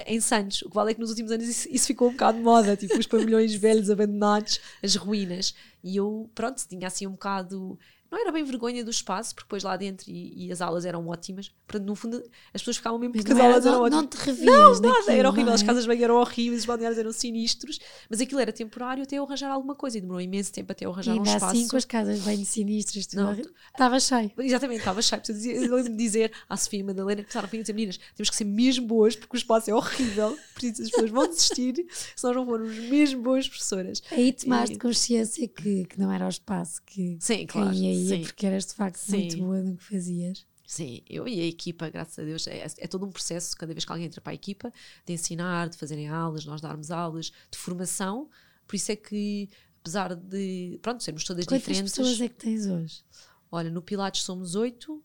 em 0.07 0.19
Santos. 0.19 0.61
O 0.63 0.69
que 0.69 0.75
vale 0.75 0.91
é 0.91 0.93
que 0.93 0.99
nos 0.99 1.09
últimos 1.09 1.31
anos 1.31 1.47
isso, 1.47 1.67
isso 1.69 1.87
ficou 1.87 2.09
um 2.09 2.11
bocado 2.11 2.37
de 2.37 2.43
moda, 2.43 2.75
tipo 2.75 2.97
os 2.97 3.05
pavilhões 3.05 3.53
velhos 3.53 3.89
abandonados, 3.89 4.59
as 4.81 4.95
ruínas. 4.95 5.53
E 5.83 5.97
eu, 5.97 6.29
pronto, 6.33 6.61
tinha 6.67 6.87
assim 6.87 7.05
um 7.05 7.11
bocado. 7.11 7.77
Não 8.15 8.21
era 8.21 8.31
bem 8.31 8.43
vergonha 8.45 8.81
do 8.83 8.89
espaço, 8.91 9.35
porque 9.35 9.45
depois 9.45 9.61
lá 9.63 9.75
dentro 9.75 10.09
e, 10.09 10.45
e 10.47 10.51
as 10.51 10.61
aulas 10.61 10.85
eram 10.85 11.05
ótimas. 11.07 11.51
Portanto, 11.67 11.85
no 11.85 11.95
fundo, 11.95 12.23
as 12.53 12.61
pessoas 12.61 12.77
ficavam 12.77 12.97
mesmo 12.97 13.13
porque 13.13 13.31
as 13.33 13.37
não, 13.37 13.45
aulas 13.45 13.65
eram 13.65 13.75
não, 13.77 13.83
ótimas. 13.83 14.01
não 14.03 14.07
te 14.09 14.15
revias 14.17 14.79
Não, 14.79 14.89
nada, 14.89 15.13
era 15.13 15.27
horrível. 15.29 15.45
não 15.47 15.53
As 15.53 15.61
é? 15.61 15.65
casas 15.65 15.83
de 15.83 15.87
banho 15.89 16.03
eram 16.03 16.15
horríveis, 16.15 16.61
os 16.61 16.65
balneários 16.65 16.97
eram 16.97 17.11
sinistros, 17.11 17.77
mas 18.09 18.21
aquilo 18.21 18.39
era 18.39 18.53
temporário 18.53 19.03
até 19.03 19.17
eu 19.17 19.23
arranjar 19.25 19.51
alguma 19.51 19.75
coisa 19.75 19.97
e 19.97 20.01
demorou 20.01 20.21
imenso 20.21 20.53
tempo 20.53 20.71
até 20.71 20.85
eu 20.85 20.91
E 20.91 20.93
arranjar 20.93 21.11
um 21.11 21.17
ainda 21.17 21.29
espaço. 21.35 21.45
assim, 21.57 21.67
com 21.67 21.75
as 21.77 21.85
casas 21.85 22.19
bem 22.21 22.45
sinistras, 22.45 23.07
Não. 23.13 23.33
estava 23.33 23.99
cheio. 23.99 24.31
Exatamente, 24.37 24.79
estava 24.79 25.01
cheio. 25.01 25.21
Eu 25.27 25.61
lembro-me 25.75 25.89
de 25.89 25.95
dizer 25.97 26.31
à 26.47 26.55
Sofia 26.55 26.79
e 26.79 26.83
à 26.83 26.85
Madalena, 26.85 27.21
começaram 27.21 27.47
a 27.47 27.49
vir 27.51 27.57
a 27.57 27.61
dizer, 27.61 27.73
meninas, 27.73 27.99
temos 28.15 28.29
que 28.29 28.35
ser 28.35 28.45
mesmo 28.45 28.87
boas, 28.87 29.15
porque 29.15 29.35
o 29.35 29.37
espaço 29.37 29.69
é 29.69 29.73
horrível, 29.75 30.37
por 30.53 30.63
isso 30.63 30.81
as 30.81 30.89
pessoas 30.89 31.11
vão 31.11 31.27
desistir 31.27 31.85
se 32.15 32.23
nós 32.23 32.35
não 32.35 32.45
formos 32.45 32.77
mesmo 32.77 33.21
boas 33.21 33.47
professoras. 33.49 34.01
Aí 34.11 34.31
tomaste 34.31 34.75
E- 34.75 34.79
consciência 34.79 35.47
que, 35.47 35.85
que 35.85 35.99
não 35.99 36.11
era 36.11 36.25
o 36.25 36.29
espaço 36.29 36.81
que 36.85 37.17
Sim, 37.19 37.45
claro. 37.47 37.73
ia, 37.73 37.93
sim. 38.09 38.21
porque 38.21 38.45
eras 38.45 38.65
de 38.65 38.73
facto 38.73 39.09
muito 39.09 39.33
Sim. 39.33 39.39
boa 39.39 39.61
no 39.61 39.77
que 39.77 39.83
fazias. 39.83 40.45
Sim, 40.67 41.03
eu 41.07 41.27
e 41.27 41.39
a 41.39 41.45
equipa, 41.45 41.89
graças 41.89 42.17
a 42.17 42.23
Deus, 42.23 42.47
é, 42.47 42.65
é 42.79 42.87
todo 42.87 43.05
um 43.05 43.11
processo, 43.11 43.55
cada 43.55 43.71
vez 43.73 43.85
que 43.85 43.91
alguém 43.91 44.07
entra 44.07 44.19
para 44.19 44.31
a 44.31 44.33
equipa, 44.33 44.73
de 45.05 45.13
ensinar, 45.13 45.69
de 45.69 45.77
fazerem 45.77 46.09
aulas, 46.09 46.43
nós 46.43 46.59
darmos 46.59 46.89
aulas, 46.89 47.31
de 47.51 47.57
formação, 47.57 48.29
por 48.65 48.75
isso 48.75 48.91
é 48.91 48.95
que, 48.95 49.47
apesar 49.81 50.15
de, 50.15 50.79
pronto, 50.81 51.03
sermos 51.03 51.23
todas 51.23 51.45
Quantas 51.45 51.67
diferentes, 51.67 51.93
pessoas 51.93 52.19
é 52.19 52.27
que 52.27 52.35
tens 52.35 52.65
hoje? 52.65 53.03
olha, 53.51 53.69
no 53.69 53.81
Pilates 53.81 54.23
somos 54.23 54.55
oito 54.55 55.03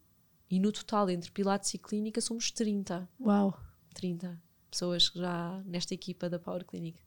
e 0.49 0.59
no 0.59 0.73
total 0.73 1.11
entre 1.11 1.31
Pilates 1.31 1.75
e 1.75 1.79
Clínica 1.79 2.21
somos 2.23 2.51
30. 2.51 3.09
Uau! 3.21 3.61
30 3.95 4.41
pessoas 4.71 5.11
já 5.15 5.63
nesta 5.67 5.93
equipa 5.93 6.31
da 6.31 6.39
Power 6.39 6.65
Clinic. 6.65 7.01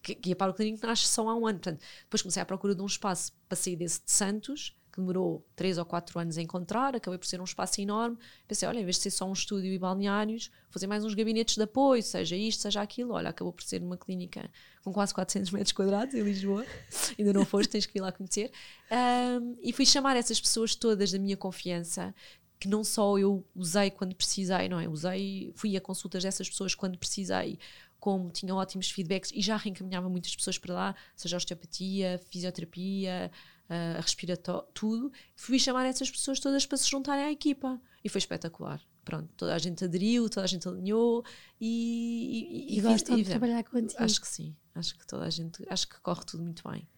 Que, 0.00 0.14
que 0.14 0.32
a 0.32 0.36
Power 0.36 0.54
Clinic 0.54 0.80
nasce 0.82 1.06
só 1.06 1.28
há 1.28 1.34
um 1.34 1.46
ano. 1.46 1.58
Portanto, 1.58 1.82
depois 2.02 2.22
comecei 2.22 2.40
à 2.40 2.46
procura 2.46 2.74
de 2.74 2.82
um 2.82 2.86
espaço 2.86 3.32
para 3.48 3.56
sair 3.56 3.74
desse 3.74 4.04
de 4.04 4.12
Santos, 4.12 4.75
que 4.96 5.00
demorou 5.00 5.46
3 5.54 5.76
ou 5.76 5.84
4 5.84 6.18
anos 6.18 6.38
a 6.38 6.42
encontrar, 6.42 6.96
acabei 6.96 7.18
por 7.18 7.26
ser 7.26 7.38
um 7.38 7.44
espaço 7.44 7.80
enorme. 7.82 8.16
Pensei, 8.48 8.66
olha, 8.66 8.80
em 8.80 8.84
vez 8.84 8.96
de 8.96 9.02
ser 9.02 9.10
só 9.10 9.28
um 9.28 9.34
estúdio 9.34 9.70
e 9.70 9.78
balneários, 9.78 10.50
fazer 10.70 10.86
mais 10.86 11.04
uns 11.04 11.12
gabinetes 11.12 11.56
de 11.56 11.62
apoio, 11.62 12.02
seja 12.02 12.34
isto, 12.34 12.62
seja 12.62 12.80
aquilo. 12.80 13.12
Olha, 13.12 13.28
acabou 13.28 13.52
por 13.52 13.62
ser 13.62 13.82
uma 13.82 13.98
clínica 13.98 14.50
com 14.82 14.92
quase 14.92 15.12
400 15.12 15.50
metros 15.50 15.72
quadrados 15.72 16.14
em 16.14 16.22
Lisboa. 16.22 16.64
Ainda 17.18 17.34
não 17.34 17.44
foste, 17.44 17.70
tens 17.72 17.84
que 17.84 17.98
ir 17.98 18.00
lá 18.00 18.10
conhecer. 18.10 18.50
Ahm, 18.90 19.54
e 19.62 19.70
fui 19.70 19.84
chamar 19.84 20.16
essas 20.16 20.40
pessoas 20.40 20.74
todas 20.74 21.12
da 21.12 21.18
minha 21.18 21.36
confiança, 21.36 22.14
que 22.58 22.66
não 22.66 22.82
só 22.82 23.18
eu 23.18 23.44
usei 23.54 23.90
quando 23.90 24.14
precisei, 24.14 24.66
não 24.66 24.80
é? 24.80 24.88
Usei, 24.88 25.52
fui 25.56 25.76
a 25.76 25.80
consultas 25.80 26.22
dessas 26.22 26.48
pessoas 26.48 26.74
quando 26.74 26.96
precisei, 26.96 27.58
como 28.00 28.30
tinha 28.30 28.54
ótimos 28.54 28.90
feedbacks 28.90 29.30
e 29.34 29.42
já 29.42 29.56
reencaminhava 29.56 30.08
muitas 30.08 30.34
pessoas 30.34 30.56
para 30.56 30.74
lá, 30.74 30.94
seja 31.14 31.36
osteopatia, 31.36 32.18
fisioterapia, 32.30 33.30
uh, 33.68 34.00
respiratório, 34.00 34.66
tudo. 34.72 35.12
Fui 35.34 35.58
chamar 35.58 35.86
essas 35.86 36.10
pessoas 36.10 36.40
todas 36.40 36.66
para 36.66 36.78
se 36.78 36.88
juntarem 36.88 37.24
à 37.24 37.32
equipa 37.32 37.80
e 38.04 38.08
foi 38.08 38.18
espetacular. 38.18 38.80
Pronto, 39.04 39.28
toda 39.36 39.54
a 39.54 39.58
gente 39.58 39.84
aderiu, 39.84 40.28
toda 40.28 40.44
a 40.44 40.48
gente 40.48 40.66
alinhou 40.66 41.24
e, 41.60 42.76
E, 42.76 42.80
gostam 42.80 43.16
de 43.16 43.24
trabalhar 43.24 43.62
contigo. 43.62 44.02
Acho 44.02 44.20
que 44.20 44.26
sim, 44.26 44.56
acho 44.74 44.98
que 44.98 45.06
toda 45.06 45.24
a 45.24 45.30
gente, 45.30 45.64
acho 45.68 45.88
que 45.88 46.00
corre 46.00 46.24
tudo 46.24 46.42
muito 46.42 46.68
bem. 46.68 46.88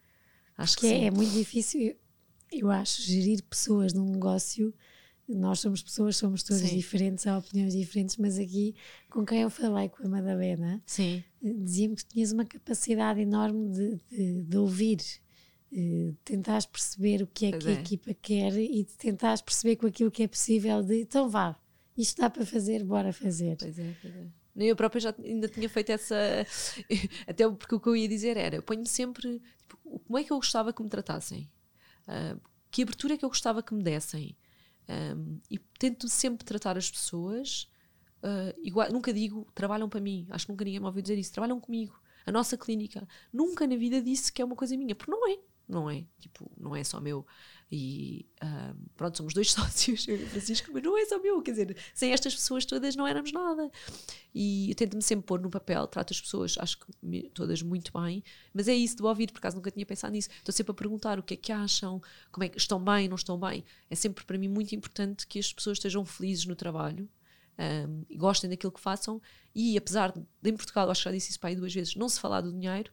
Acho 0.57 0.77
que, 0.77 0.81
que 0.81 0.87
é, 0.87 0.99
sim. 1.01 1.05
é 1.05 1.11
muito 1.11 1.33
difícil, 1.33 1.97
eu, 2.51 2.71
acho, 2.71 3.03
gerir 3.03 3.43
pessoas 3.45 3.93
num 3.93 4.07
negócio. 4.11 4.75
Nós 5.29 5.61
somos 5.61 5.83
pessoas, 5.83 6.17
somos 6.17 6.43
todas 6.43 6.63
Sim. 6.63 6.77
diferentes, 6.77 7.27
há 7.27 7.37
opiniões 7.37 7.75
diferentes, 7.75 8.17
mas 8.17 8.39
aqui, 8.39 8.75
com 9.11 9.27
quem 9.27 9.43
eu 9.43 9.51
falei, 9.51 9.91
com 9.91 10.07
a 10.07 10.09
Madalena, 10.09 10.83
eh, 10.99 11.23
dizia-me 11.43 11.95
que 11.95 12.07
tinhas 12.07 12.33
uma 12.33 12.47
capacidade 12.47 13.21
enorme 13.21 13.69
de, 13.69 14.01
de, 14.11 14.43
de 14.45 14.57
ouvir, 14.57 14.97
eh, 15.73 16.11
de 16.11 16.17
tentares 16.25 16.67
perceber 16.67 17.23
o 17.23 17.27
que 17.27 17.47
é 17.47 17.51
Pois 17.51 17.65
que 17.65 17.71
a 17.71 17.73
é. 17.73 17.81
equipa 17.81 18.15
quer 18.15 18.57
e 18.57 18.85
tentares 18.85 19.43
perceber 19.43 19.77
com 19.77 19.87
aquilo 19.87 20.11
que 20.11 20.23
é 20.23 20.29
possível 20.29 20.83
de 20.83 21.03
então 21.03 21.29
vá, 21.29 21.57
isto 21.97 22.21
dá 22.21 22.31
para 22.31 22.47
fazer, 22.47 22.85
bora 22.85 23.13
fazer. 23.13 23.57
Pois 23.59 23.79
é, 23.79 23.95
pois 24.01 24.15
é. 24.15 24.27
Nem 24.55 24.69
eu 24.69 24.77
própria 24.77 25.01
já 25.01 25.15
ainda 25.23 25.49
tinha 25.49 25.69
feito 25.69 25.91
essa. 25.91 26.17
Até 27.27 27.49
porque 27.49 27.75
o 27.75 27.81
que 27.81 27.89
eu 27.89 27.97
ia 27.97 28.09
dizer 28.09 28.37
era: 28.37 28.57
eu 28.57 28.63
ponho-me 28.63 28.89
sempre. 28.89 29.41
Tipo, 29.69 30.01
como 30.01 30.19
é 30.19 30.25
que 30.25 30.33
eu 30.33 30.37
gostava 30.37 30.73
que 30.73 30.83
me 30.83 30.89
tratassem? 30.89 31.49
Ah, 32.07 32.37
que 32.71 32.83
abertura 32.83 33.15
é 33.15 33.17
que 33.17 33.25
eu 33.25 33.29
gostava 33.29 33.63
que 33.63 33.75
me 33.75 33.83
dessem? 33.83 34.37
Um, 34.89 35.39
e 35.51 35.59
tento 35.79 36.09
sempre 36.09 36.45
tratar 36.45 36.79
as 36.79 36.91
pessoas 36.91 37.69
ah, 38.23 38.55
igual. 38.63 38.91
Nunca 38.91 39.13
digo 39.13 39.47
trabalham 39.55 39.89
para 39.89 40.01
mim. 40.01 40.27
Acho 40.31 40.47
que 40.47 40.53
nunca 40.53 40.65
ninguém 40.65 40.81
me 40.81 40.87
ouviu 40.87 41.03
dizer 41.03 41.19
isso. 41.19 41.33
Trabalham 41.33 41.61
comigo. 41.61 42.01
A 42.27 42.33
nossa 42.33 42.57
clínica. 42.57 43.07
Nunca 43.33 43.67
na 43.67 43.77
vida 43.77 44.03
disse 44.03 44.33
que 44.33 44.43
é 44.43 44.45
uma 44.45 44.57
coisa 44.57 44.77
minha. 44.77 44.95
Porque 44.95 45.11
não 45.11 45.29
é. 45.31 45.39
Não 45.69 45.91
é. 45.91 46.05
Tipo, 46.19 46.51
não 46.57 46.75
é 46.75 46.83
só 46.83 47.01
meu. 47.01 47.27
E 47.71 48.27
ah, 48.41 48.75
pronto, 48.97 49.19
somos 49.19 49.35
dois 49.35 49.53
sócios, 49.53 50.09
eu 50.09 50.17
e 50.17 50.27
Francisco, 50.27 50.71
mas 50.73 50.83
não 50.83 50.97
é 50.97 51.05
só 51.05 51.21
meu. 51.21 51.43
Quer 51.43 51.51
dizer, 51.51 51.77
sem 51.95 52.13
estas 52.13 52.35
pessoas 52.35 52.65
todas 52.65 52.97
não 52.97 53.07
éramos 53.07 53.31
nada. 53.31 53.71
E 54.35 54.71
eu 54.71 54.75
tento-me 54.75 55.03
sempre 55.03 55.27
pôr 55.27 55.41
no 55.41 55.51
papel, 55.51 55.87
trato 55.87 56.13
as 56.13 56.21
pessoas, 56.21 56.57
acho 56.59 56.79
que 56.79 57.31
todas 57.35 57.61
muito 57.61 57.93
bem, 57.93 58.25
mas 58.55 58.69
é 58.69 58.75
isso 58.75 58.97
de 58.97 59.03
ouvir, 59.03 59.31
por 59.31 59.39
acaso 59.39 59.57
nunca 59.57 59.71
tinha 59.71 59.85
pensado 59.85 60.13
nisso. 60.13 60.31
Estou 60.31 60.53
sempre 60.53 60.73
a 60.73 60.75
perguntar 60.75 61.19
o 61.19 61.23
que 61.23 61.35
é 61.35 61.37
que 61.37 61.53
acham, 61.53 62.01
como 62.33 62.45
é 62.45 62.49
que 62.49 62.57
estão 62.57 62.83
bem, 62.83 63.09
não 63.09 63.17
estão 63.17 63.39
bem. 63.39 63.63
É 63.91 63.95
sempre 63.95 64.25
para 64.25 64.39
mim 64.39 64.49
muito 64.49 64.75
importante 64.75 65.27
que 65.27 65.39
as 65.39 65.53
pessoas 65.53 65.77
estejam 65.77 66.05
felizes 66.07 66.47
no 66.47 66.57
trabalho. 66.57 67.09
um, 67.59 68.05
e 68.09 68.17
gostem 68.17 68.49
daquilo 68.49 68.73
que 68.73 68.81
façam 68.81 69.21
e 69.55 69.77
apesar 69.77 70.13
de 70.13 70.25
em 70.45 70.57
Portugal, 70.57 70.89
acho 70.91 71.03
que 71.03 71.05
já 71.07 71.13
disse 71.13 71.31
isso 71.31 71.41
para 71.41 71.51
aí 71.51 71.57
duas 71.57 71.75
vezes, 71.75 71.97
não 71.97 72.09
se 72.09 72.21
falar 72.21 72.41
do 72.41 72.53
dinheiro 72.53 72.93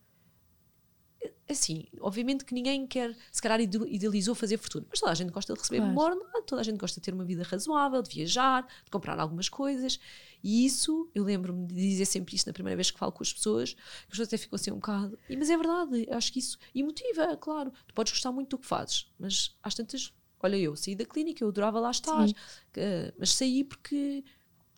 assim, 1.48 1.86
obviamente 2.00 2.44
que 2.44 2.54
ninguém 2.54 2.88
quer, 2.88 3.16
se 3.32 3.42
calhar 3.42 3.62
ide- 3.62 3.88
idealizou 3.88 4.34
fazer 4.34 4.58
fortuna, 4.58 4.86
mas 4.90 5.00
toda 5.00 5.12
a 5.12 5.16
gente 5.16 5.32
gosta 5.32 5.54
de 5.54 5.60
receber 5.60 5.78
Claro. 5.82 6.16
ordenada, 6.16 6.42
toda 6.44 6.62
a 6.62 6.64
gente 6.64 6.78
gosta 6.78 7.00
de 7.00 7.06
ter 7.06 7.14
uma 7.14 7.24
vida 7.26 7.44
razoável, 7.44 8.02
de 8.02 8.10
viajar, 8.10 8.66
de 8.84 8.90
comprar 8.92 9.20
algumas 9.20 9.48
coisas, 9.48 10.00
e 10.44 10.66
isso, 10.66 11.10
eu 11.14 11.24
lembro-me 11.24 11.68
de 11.68 11.76
dizer 11.76 12.06
sempre 12.06 12.36
isso 12.36 12.48
na 12.48 12.54
primeira 12.54 12.76
vez 12.76 12.90
que 12.92 12.98
falo 12.98 13.12
com 13.12 13.22
as 13.24 13.32
pessoas, 13.32 13.74
que 13.74 13.80
as 13.82 14.10
pessoas 14.10 14.28
até 14.28 14.38
ficam 14.38 14.56
assim 14.56 14.72
um 14.72 14.76
bocado, 14.76 15.18
e, 15.30 15.38
mas 15.38 15.50
é 15.50 15.58
verdade, 15.58 16.08
acho 16.12 16.34
que 16.34 16.40
isso, 16.40 16.58
e 16.74 16.82
motiva, 16.84 17.38
claro, 17.38 17.72
tu 17.88 17.94
podes 17.94 18.14
gostar 18.14 18.32
muito 18.32 18.50
do 18.50 18.58
que 18.60 18.66
fazes, 18.68 19.12
mas 19.20 19.56
às 19.62 19.76
tantas, 19.76 20.12
olha 20.42 20.58
eu, 20.58 20.76
saí 20.76 20.96
da 20.96 21.06
clínica, 21.06 21.44
eu 21.44 21.50
adorava 21.50 21.80
lá 21.80 21.92
estar, 21.92 22.28
que- 22.74 23.14
mas 23.20 23.30
saí 23.32 23.64
porque 23.64 24.24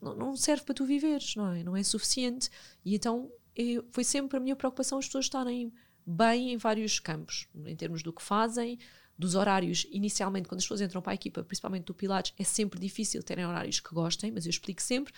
não, 0.02 0.14
não 0.14 0.36
serve 0.36 0.64
para 0.64 0.74
tu 0.74 0.84
viveres, 0.84 1.34
não 1.34 1.50
é? 1.52 1.62
Não 1.64 1.76
é 1.76 1.82
suficiente, 1.82 2.50
e 2.84 2.94
então 2.94 3.30
eu, 3.56 3.84
foi 3.90 4.04
sempre 4.04 4.36
a 4.36 4.40
minha 4.40 4.54
preocupação 4.54 4.98
as 4.98 5.06
pessoas 5.06 5.24
estarem 5.24 5.72
bem 6.08 6.52
em 6.52 6.56
vários 6.56 6.98
campos, 6.98 7.46
em 7.66 7.76
termos 7.76 8.02
do 8.02 8.12
que 8.12 8.22
fazem, 8.22 8.78
dos 9.18 9.34
horários. 9.34 9.86
Inicialmente, 9.90 10.48
quando 10.48 10.60
as 10.60 10.64
pessoas 10.64 10.80
entram 10.80 11.02
para 11.02 11.12
a 11.12 11.14
equipa, 11.14 11.42
principalmente 11.42 11.84
do 11.84 11.92
Pilates, 11.92 12.32
é 12.38 12.44
sempre 12.44 12.80
difícil 12.80 13.22
terem 13.22 13.44
horários 13.44 13.80
que 13.80 13.92
gostem, 13.92 14.30
mas 14.30 14.46
eu 14.46 14.50
explico 14.50 14.80
sempre, 14.80 15.12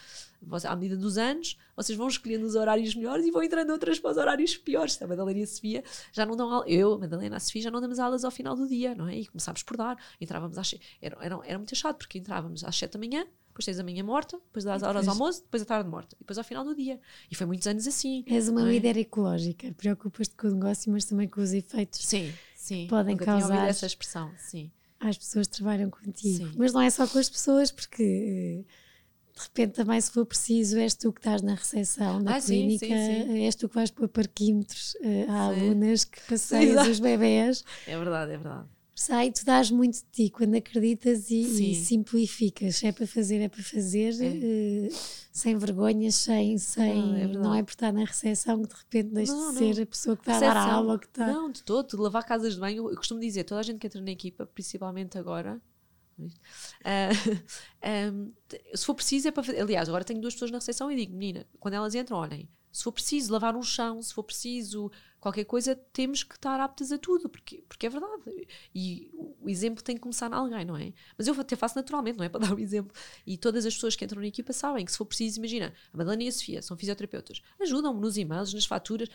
à 0.64 0.74
medida 0.74 0.96
dos 0.96 1.16
anos, 1.16 1.56
vocês 1.76 1.96
vão 1.96 2.08
escolhendo 2.08 2.44
os 2.44 2.56
horários 2.56 2.94
melhores 2.94 3.24
e 3.24 3.30
vão 3.30 3.42
entrando 3.42 3.70
outras 3.70 4.00
para 4.00 4.10
os 4.10 4.16
horários 4.16 4.56
piores. 4.56 5.00
A 5.00 5.06
Madalena 5.06 5.38
e 5.38 5.42
a 5.42 5.46
Sofia 5.46 5.84
já 6.12 6.26
não 6.26 6.34
dão 6.34 6.50
aulas, 6.50 6.68
eu, 6.68 6.94
a 6.94 6.98
Madalena 6.98 7.36
e 7.36 7.38
a 7.38 7.40
Sofia 7.40 7.62
já 7.62 7.70
não 7.70 7.80
damos 7.80 7.98
aulas 8.00 8.24
ao 8.24 8.30
final 8.30 8.56
do 8.56 8.66
dia, 8.66 8.94
não 8.94 9.06
é? 9.06 9.16
E 9.16 9.26
começámos 9.26 9.62
por 9.62 9.76
dar, 9.76 9.96
entrávamos 10.20 10.58
às 10.58 10.74
era, 11.00 11.16
era, 11.20 11.40
era 11.44 11.58
muito 11.58 11.76
chato, 11.76 11.98
porque 11.98 12.18
entrávamos 12.18 12.64
às 12.64 12.74
7 12.76 12.92
da 12.92 12.98
manhã, 12.98 13.26
depois 13.60 13.64
tens 13.66 13.78
a 13.78 13.84
manhã 13.84 14.02
morta, 14.02 14.36
depois 14.38 14.64
das 14.64 14.82
E 14.82 14.84
horas 14.84 15.02
do 15.04 15.06
depois- 15.06 15.20
almoço, 15.20 15.42
depois 15.42 15.62
a 15.62 15.66
tarde 15.66 15.88
morta, 15.90 16.16
e 16.16 16.18
depois 16.20 16.38
ao 16.38 16.44
final 16.44 16.64
do 16.64 16.74
dia. 16.74 16.98
E 17.30 17.34
foi 17.34 17.46
muitos 17.46 17.66
anos 17.66 17.86
assim. 17.86 18.24
És 18.26 18.48
uma 18.48 18.62
é? 18.62 18.72
líder 18.72 18.96
ecológica, 18.96 19.72
preocupas-te 19.76 20.34
com 20.34 20.48
o 20.48 20.50
negócio, 20.52 20.90
mas 20.90 21.04
também 21.04 21.28
com 21.28 21.40
os 21.40 21.52
efeitos 21.52 22.00
Sim, 22.06 22.32
sim. 22.56 22.86
Podem 22.88 23.14
Nunca 23.14 23.24
tinha 23.26 23.38
causar- 23.38 23.68
essa 23.68 23.86
expressão, 23.86 24.32
sim. 24.38 24.70
às 24.98 25.16
pessoas 25.18 25.46
que 25.46 25.54
trabalham 25.56 25.90
contigo. 25.90 26.46
Sim. 26.48 26.52
Mas 26.56 26.72
não 26.72 26.80
é 26.80 26.90
só 26.90 27.06
com 27.06 27.18
as 27.18 27.28
pessoas, 27.28 27.70
porque 27.70 28.02
eh, 28.02 28.64
de 29.34 29.42
repente 29.42 29.72
também, 29.74 30.00
se 30.00 30.10
for 30.10 30.26
preciso, 30.26 30.76
és 30.78 30.94
tu 30.94 31.12
que 31.12 31.20
estás 31.20 31.40
na 31.42 31.54
recepção 31.54 32.22
da 32.22 32.36
Ah, 32.36 32.40
sim, 32.40 32.66
clínica, 32.66 32.86
sim, 32.86 33.26
sim. 33.26 33.44
és 33.44 33.54
tu 33.54 33.68
que 33.68 33.74
vais 33.74 33.90
pôr 33.90 34.08
parquímetros 34.08 34.94
eh, 35.02 35.22
a 35.28 35.54
Sim. 35.54 35.60
alunas 35.60 36.04
que 36.04 36.20
passeias 36.22 36.86
os 36.88 37.00
bebés. 37.00 37.64
É 37.86 37.96
verdade, 37.96 38.32
é 38.32 38.36
verdade. 38.36 38.68
Sai, 39.00 39.32
tu 39.32 39.46
dás 39.46 39.70
muito 39.70 39.94
de 39.94 40.04
ti 40.12 40.28
quando 40.28 40.56
acreditas 40.56 41.30
e, 41.30 41.70
e 41.72 41.74
simplificas. 41.74 42.84
É 42.84 42.92
para 42.92 43.06
fazer, 43.06 43.40
é 43.40 43.48
para 43.48 43.62
fazer, 43.62 44.12
é. 44.20 44.28
Uh, 44.28 44.94
sem 45.32 45.56
vergonhas, 45.56 46.16
sem. 46.16 46.58
sem 46.58 46.94
não, 46.94 47.16
é 47.16 47.26
não, 47.26 47.54
é 47.54 47.62
por 47.62 47.70
estar 47.70 47.94
na 47.94 48.04
recepção 48.04 48.60
que 48.60 48.68
de 48.68 48.74
repente 48.74 49.14
deixas 49.14 49.52
de 49.52 49.56
ser 49.56 49.82
a 49.82 49.86
pessoa 49.86 50.16
que 50.18 50.30
está 50.30 50.36
a 50.36 50.40
dar 50.40 50.56
aula. 50.58 50.98
Que 50.98 51.06
está... 51.06 51.26
Não, 51.28 51.50
de 51.50 51.62
todo. 51.62 51.96
De 51.96 51.96
lavar 51.96 52.26
casas 52.26 52.52
de 52.56 52.60
banho, 52.60 52.90
eu 52.90 52.96
costumo 52.96 53.18
dizer, 53.18 53.44
toda 53.44 53.60
a 53.60 53.62
gente 53.62 53.78
que 53.78 53.86
entra 53.86 54.02
na 54.02 54.10
equipa, 54.10 54.44
principalmente 54.44 55.16
agora, 55.16 55.58
Uh, 56.18 56.30
um, 58.12 58.32
se 58.76 58.84
for 58.84 58.94
preciso 58.94 59.28
é 59.28 59.30
para 59.30 59.42
fazer. 59.42 59.62
Aliás, 59.62 59.88
agora 59.88 60.04
tenho 60.04 60.20
duas 60.20 60.34
pessoas 60.34 60.50
na 60.50 60.58
recepção 60.58 60.92
e 60.92 60.96
digo, 60.96 61.12
menina, 61.12 61.46
quando 61.58 61.72
elas 61.72 61.94
entram, 61.94 62.18
olhem, 62.18 62.46
se 62.72 62.84
for 62.84 62.92
preciso 62.92 63.32
lavar 63.32 63.56
um 63.56 63.62
chão, 63.62 64.00
se 64.02 64.14
for 64.14 64.22
preciso 64.22 64.90
qualquer 65.20 65.44
coisa, 65.44 65.76
temos 65.92 66.22
que 66.22 66.34
estar 66.34 66.58
aptas 66.58 66.90
a 66.90 66.98
tudo, 66.98 67.28
porque, 67.28 67.62
porque 67.68 67.86
é 67.86 67.90
verdade. 67.90 68.48
E 68.74 69.10
o 69.40 69.48
exemplo 69.48 69.84
tem 69.84 69.94
que 69.94 70.00
começar 70.00 70.30
em 70.30 70.34
alguém, 70.34 70.64
não 70.64 70.76
é? 70.76 70.92
Mas 71.16 71.26
eu 71.26 71.38
até 71.38 71.54
faço 71.54 71.76
naturalmente, 71.76 72.16
não 72.16 72.24
é? 72.24 72.28
Para 72.30 72.46
dar 72.46 72.52
o 72.52 72.56
um 72.56 72.58
exemplo. 72.58 72.92
E 73.26 73.36
todas 73.36 73.66
as 73.66 73.74
pessoas 73.74 73.94
que 73.94 74.04
entram 74.04 74.20
na 74.20 74.28
equipa 74.28 74.52
sabem 74.52 74.84
que 74.84 74.90
se 74.90 74.98
for 74.98 75.04
preciso, 75.04 75.38
imagina, 75.38 75.74
a 75.92 75.96
Madalena 75.96 76.22
e 76.22 76.28
a 76.28 76.32
Sofia 76.32 76.62
são 76.62 76.76
fisioterapeutas, 76.76 77.42
ajudam-me 77.60 78.00
nos 78.00 78.16
e-mails, 78.16 78.54
nas 78.54 78.64
faturas, 78.64 79.08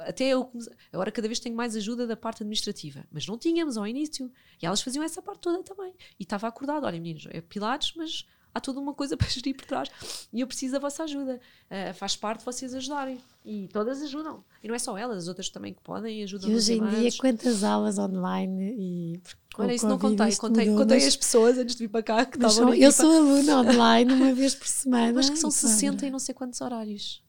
até 0.00 0.28
eu, 0.28 0.52
agora 0.92 1.10
cada 1.10 1.26
vez 1.26 1.40
tenho 1.40 1.56
mais 1.56 1.74
ajuda 1.74 2.06
da 2.06 2.16
parte 2.16 2.42
administrativa, 2.42 3.06
mas 3.10 3.26
não 3.26 3.38
tínhamos 3.38 3.78
ao 3.78 3.86
início. 3.86 4.30
E 4.60 4.66
elas 4.66 4.82
faziam 4.82 5.02
essa 5.02 5.22
parte 5.22 5.40
toda 5.40 5.62
também. 5.62 5.94
E 6.20 6.22
estava 6.22 6.46
acordado, 6.46 6.84
olha 6.84 7.00
meninos, 7.00 7.26
é 7.30 7.40
pilares, 7.40 7.94
mas 7.96 8.26
há 8.56 8.60
toda 8.60 8.80
uma 8.80 8.94
coisa 8.94 9.16
para 9.18 9.28
gerir 9.28 9.54
por 9.54 9.66
trás 9.66 9.90
e 10.32 10.40
eu 10.40 10.46
preciso 10.46 10.72
da 10.72 10.78
vossa 10.78 11.04
ajuda. 11.04 11.38
Uh, 11.70 11.94
faz 11.94 12.16
parte 12.16 12.40
de 12.40 12.46
vocês 12.46 12.74
ajudarem. 12.74 13.18
E 13.44 13.68
todas 13.72 14.02
ajudam. 14.02 14.42
E 14.62 14.66
não 14.66 14.74
é 14.74 14.78
só 14.78 14.96
elas, 14.98 15.18
as 15.18 15.28
outras 15.28 15.48
também 15.48 15.72
que 15.72 15.80
podem 15.80 16.22
ajudam. 16.24 16.50
E 16.50 16.56
hoje 16.56 16.72
em 16.72 16.84
dia, 16.88 17.10
quantas 17.18 17.62
aulas 17.62 17.98
online 17.98 18.74
e. 18.76 19.20
Olha, 19.56 19.72
isso 19.72 19.86
não 19.86 19.98
contei. 19.98 20.34
Contei, 20.34 20.64
mudou, 20.64 20.82
contei 20.82 20.98
mas... 20.98 21.06
as 21.06 21.16
pessoas 21.16 21.56
antes 21.56 21.76
de 21.76 21.84
vir 21.84 21.88
para 21.88 22.02
cá 22.02 22.24
que 22.26 22.36
estavam. 22.36 22.74
Eu 22.74 22.90
sou 22.90 23.10
aluna 23.10 23.60
online 23.70 24.12
uma 24.12 24.32
vez 24.32 24.54
por 24.54 24.66
semana. 24.66 25.12
Mas 25.12 25.30
que 25.30 25.36
são 25.36 25.50
60 25.50 26.06
e 26.06 26.10
não 26.10 26.18
sei 26.18 26.34
quantos 26.34 26.60
horários. 26.60 27.22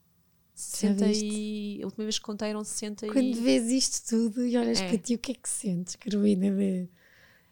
60 0.54 1.06
e. 1.06 1.80
A 1.82 1.86
última 1.86 2.04
vez 2.04 2.18
que 2.18 2.24
contei 2.24 2.48
eram 2.48 2.64
60 2.64 3.06
Quando 3.06 3.16
e. 3.16 3.32
Quando 3.34 3.42
vês 3.42 3.70
isto 3.70 4.08
tudo 4.08 4.44
e 4.44 4.56
olhas 4.56 4.80
é. 4.80 4.88
para 4.88 4.98
ti, 4.98 5.14
o 5.14 5.18
que 5.18 5.32
é 5.32 5.34
que 5.34 5.48
sentes, 5.48 5.94
Carolina, 5.94 6.50
de, 6.50 6.88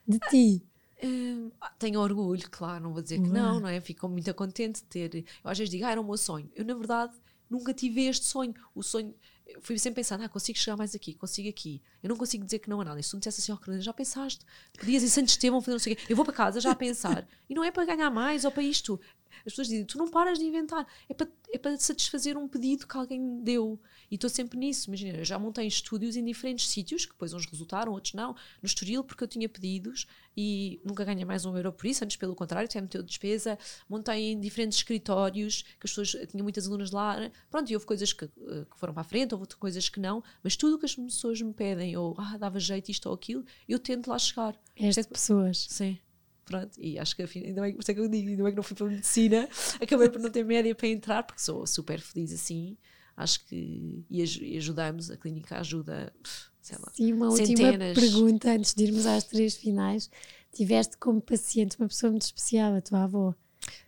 de 0.09 0.19
ti? 0.29 0.67
Hum, 1.03 1.51
tenho 1.79 2.01
orgulho, 2.01 2.49
claro, 2.51 2.85
não 2.85 2.93
vou 2.93 3.03
dizer 3.03 3.21
que 3.21 3.29
não, 3.29 3.61
não 3.61 3.69
é? 3.69 3.81
Fico 3.81 4.09
muito 4.09 4.33
contente 4.35 4.83
de 4.83 4.87
ter. 4.87 5.15
Eu 5.45 5.51
às 5.51 5.59
vezes 5.59 5.71
digo, 5.71 5.85
ah, 5.85 5.91
era 5.91 6.01
o 6.01 6.05
meu 6.05 6.17
sonho. 6.17 6.51
Eu, 6.55 6.65
na 6.65 6.75
verdade, 6.75 7.15
nunca 7.51 7.75
tive 7.75 8.07
este 8.07 8.25
sonho. 8.25 8.55
O 8.75 8.83
sonho. 8.83 9.15
Fui 9.61 9.79
sempre 9.79 10.01
pensando, 10.01 10.25
ah, 10.25 10.29
consigo 10.29 10.59
chegar 10.59 10.77
mais 10.77 10.95
aqui, 10.95 11.15
consigo 11.15 11.49
aqui. 11.49 11.81
Eu 12.03 12.09
não 12.09 12.17
consigo 12.17 12.45
dizer 12.45 12.59
que 12.59 12.69
não 12.69 12.81
a 12.81 12.85
nada. 12.85 12.99
E 12.99 13.03
se 13.03 13.11
tu 13.11 13.17
me 13.17 13.21
dissesse 13.21 13.53
assim, 13.53 13.61
oh, 13.69 13.81
já 13.81 13.93
pensaste? 13.93 14.45
Podias 14.79 15.03
ir 15.03 15.11
Santo 15.11 15.29
Estevão 15.29 15.61
fazer 15.61 15.73
não 15.73 15.79
sei 15.79 15.93
o 15.93 15.97
quê. 15.97 16.03
Eu 16.09 16.17
vou 16.17 16.25
para 16.25 16.35
casa 16.35 16.61
já 16.61 16.73
a 16.73 16.75
pensar. 16.75 17.29
e 17.49 17.55
não 17.55 17.63
é 17.63 17.71
para 17.71 17.85
ganhar 17.85 18.11
mais 18.11 18.45
ou 18.45 18.51
para 18.51 18.63
isto. 18.63 18.99
As 19.39 19.53
pessoas 19.53 19.69
dizem, 19.69 19.85
tu 19.85 19.99
não 19.99 20.09
paras 20.09 20.39
de 20.39 20.45
inventar. 20.45 20.87
É 21.09 21.15
para, 21.15 21.29
é 21.53 21.59
para 21.59 21.77
satisfazer 21.79 22.37
um 22.37 22.49
pedido 22.49 22.87
que 22.87 22.97
alguém 22.97 23.43
deu. 23.43 23.81
E 24.11 24.15
estou 24.15 24.31
sempre 24.31 24.59
nisso. 24.59 24.89
Imagina, 24.89 25.19
eu 25.19 25.25
já 25.25 25.39
montei 25.39 25.67
estúdios 25.67 26.17
em 26.17 26.25
diferentes 26.25 26.69
sítios, 26.69 27.05
que 27.05 27.13
depois 27.13 27.33
uns 27.33 27.47
resultaram, 27.47 27.93
outros 27.93 28.15
não. 28.15 28.33
No 28.63 28.67
Estoril, 28.67 29.03
porque 29.03 29.25
eu 29.25 29.29
tinha 29.29 29.49
pedidos 29.49 30.07
e 30.37 30.81
nunca 30.85 31.05
ganhei 31.05 31.25
mais 31.25 31.45
um 31.45 31.57
euro 31.57 31.73
por 31.73 31.87
isso. 31.87 32.05
Antes, 32.05 32.17
pelo 32.17 32.35
contrário, 32.35 32.69
tinha 32.69 32.83
meteu 32.83 33.03
despesa. 33.03 33.59
Montei 33.89 34.33
em 34.33 34.41
diferentes 34.41 34.79
escritórios, 34.79 35.63
que 35.63 35.87
as 35.87 35.91
pessoas, 35.91 36.29
tinha 36.31 36.43
muitas 36.43 36.67
alunas 36.67 36.91
lá. 36.91 37.31
Pronto, 37.51 37.71
e 37.71 37.75
houve 37.75 37.87
coisas 37.87 38.13
que, 38.13 38.25
eh, 38.25 38.67
que 38.71 38.79
foram 38.79 38.93
para 38.93 39.01
a 39.01 39.05
frente, 39.05 39.35
houve 39.35 39.47
coisas 39.57 39.89
que 39.89 39.99
não. 39.99 40.23
Mas 40.43 40.57
tudo 40.57 40.77
o 40.77 40.79
que 40.79 40.87
as 40.87 40.95
pessoas 40.95 41.41
me 41.41 41.53
pedem, 41.53 41.97
ou 41.97 42.15
ah, 42.19 42.37
dava 42.39 42.61
jeito 42.61 42.91
isto 42.91 43.07
ou 43.07 43.15
aquilo, 43.15 43.45
eu 43.69 43.79
tento 43.79 44.09
lá 44.09 44.19
chegar. 44.19 44.55
Estas 44.77 45.07
pessoas. 45.07 45.67
Sim. 45.71 45.99
Pronto, 46.47 46.71
e 46.79 46.97
acho 46.97 47.17
que 47.17 47.23
ainda 47.23 47.61
bem, 47.61 47.75
por 47.75 47.81
isso 47.81 47.91
é 47.91 47.95
que 47.95 48.01
eu 48.01 48.09
digo, 48.09 48.29
ainda 48.29 48.45
bem 48.45 48.53
que 48.53 48.57
não 48.57 48.63
fui 48.63 48.77
para 48.77 48.87
a 48.87 48.91
medicina, 48.91 49.49
acabei 49.83 50.09
por 50.09 50.21
não 50.21 50.31
ter 50.31 50.45
média 50.45 50.75
para 50.77 50.87
entrar, 50.87 51.23
porque 51.25 51.43
sou 51.43 51.67
super 51.67 52.01
feliz 52.01 52.33
assim. 52.33 52.77
Acho 53.17 53.45
que 53.47 54.05
e, 54.09 54.23
aj 54.23 54.57
ajudamos, 54.59 55.11
a 55.11 55.17
clínica 55.17 55.59
ajuda, 55.59 56.13
sei 56.61 56.79
lá, 56.79 56.93
Sim, 56.93 57.13
uma 57.15 57.31
centenas. 57.33 57.89
última 57.89 57.95
pergunta 57.95 58.51
antes 58.51 58.75
de 58.75 58.85
irmos 58.85 59.07
às 59.07 59.25
três 59.25 59.57
finais. 59.57 60.09
Tiveste 60.53 60.97
como 60.99 61.21
paciente 61.21 61.77
uma 61.79 61.89
pessoa 61.89 62.11
muito 62.11 62.23
especial, 62.23 62.75
a 62.75 62.81
tua 62.81 63.05
avó. 63.05 63.35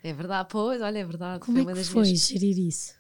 É 0.02 0.12
verdade, 0.12 0.48
pois, 0.50 0.80
olha, 0.80 0.98
é 0.98 1.04
verdade. 1.04 1.40
Como 1.40 1.62
foi 1.62 1.72
é 1.72 1.76
que 1.76 1.84
foi 1.84 2.02
minhas... 2.02 2.26
gerir 2.26 2.58
isso? 2.58 2.97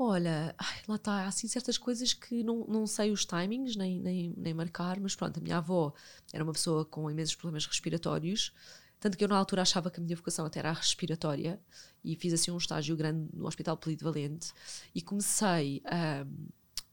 Olha, 0.00 0.54
lá 0.86 0.94
está, 0.94 1.24
há 1.24 1.26
assim 1.26 1.48
certas 1.48 1.76
coisas 1.76 2.14
que 2.14 2.44
não, 2.44 2.64
não 2.68 2.86
sei 2.86 3.10
os 3.10 3.26
timings, 3.26 3.74
nem, 3.74 3.98
nem, 3.98 4.32
nem 4.36 4.54
marcar, 4.54 5.00
mas 5.00 5.16
pronto, 5.16 5.38
a 5.38 5.42
minha 5.42 5.56
avó 5.56 5.92
era 6.32 6.44
uma 6.44 6.52
pessoa 6.52 6.84
com 6.84 7.10
imensos 7.10 7.34
problemas 7.34 7.66
respiratórios, 7.66 8.54
tanto 9.00 9.18
que 9.18 9.24
eu 9.24 9.28
na 9.28 9.36
altura 9.36 9.62
achava 9.62 9.90
que 9.90 9.98
a 9.98 10.02
minha 10.02 10.14
vocação 10.14 10.46
até 10.46 10.60
era 10.60 10.70
a 10.70 10.72
respiratória 10.72 11.60
e 12.04 12.14
fiz 12.14 12.32
assim 12.32 12.52
um 12.52 12.58
estágio 12.58 12.96
grande 12.96 13.28
no 13.34 13.46
Hospital 13.48 13.76
Polido 13.76 14.04
Valente 14.04 14.52
e 14.94 15.02
comecei 15.02 15.82
a. 15.84 16.24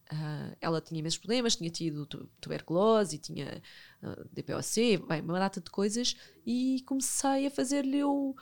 Uh, 0.05 0.55
ela 0.61 0.79
tinha 0.79 0.99
imensos 0.99 1.17
problemas, 1.17 1.55
tinha 1.55 1.69
tido 1.71 2.05
tuberculose, 2.39 3.17
tinha 3.17 3.59
uh, 4.03 4.23
DPOC, 4.31 4.97
bem, 5.07 5.21
uma 5.21 5.39
data 5.39 5.59
de 5.59 5.71
coisas, 5.71 6.15
e 6.45 6.83
comecei 6.85 7.47
a 7.47 7.49
fazer-lhe 7.49 8.03
o, 8.03 8.35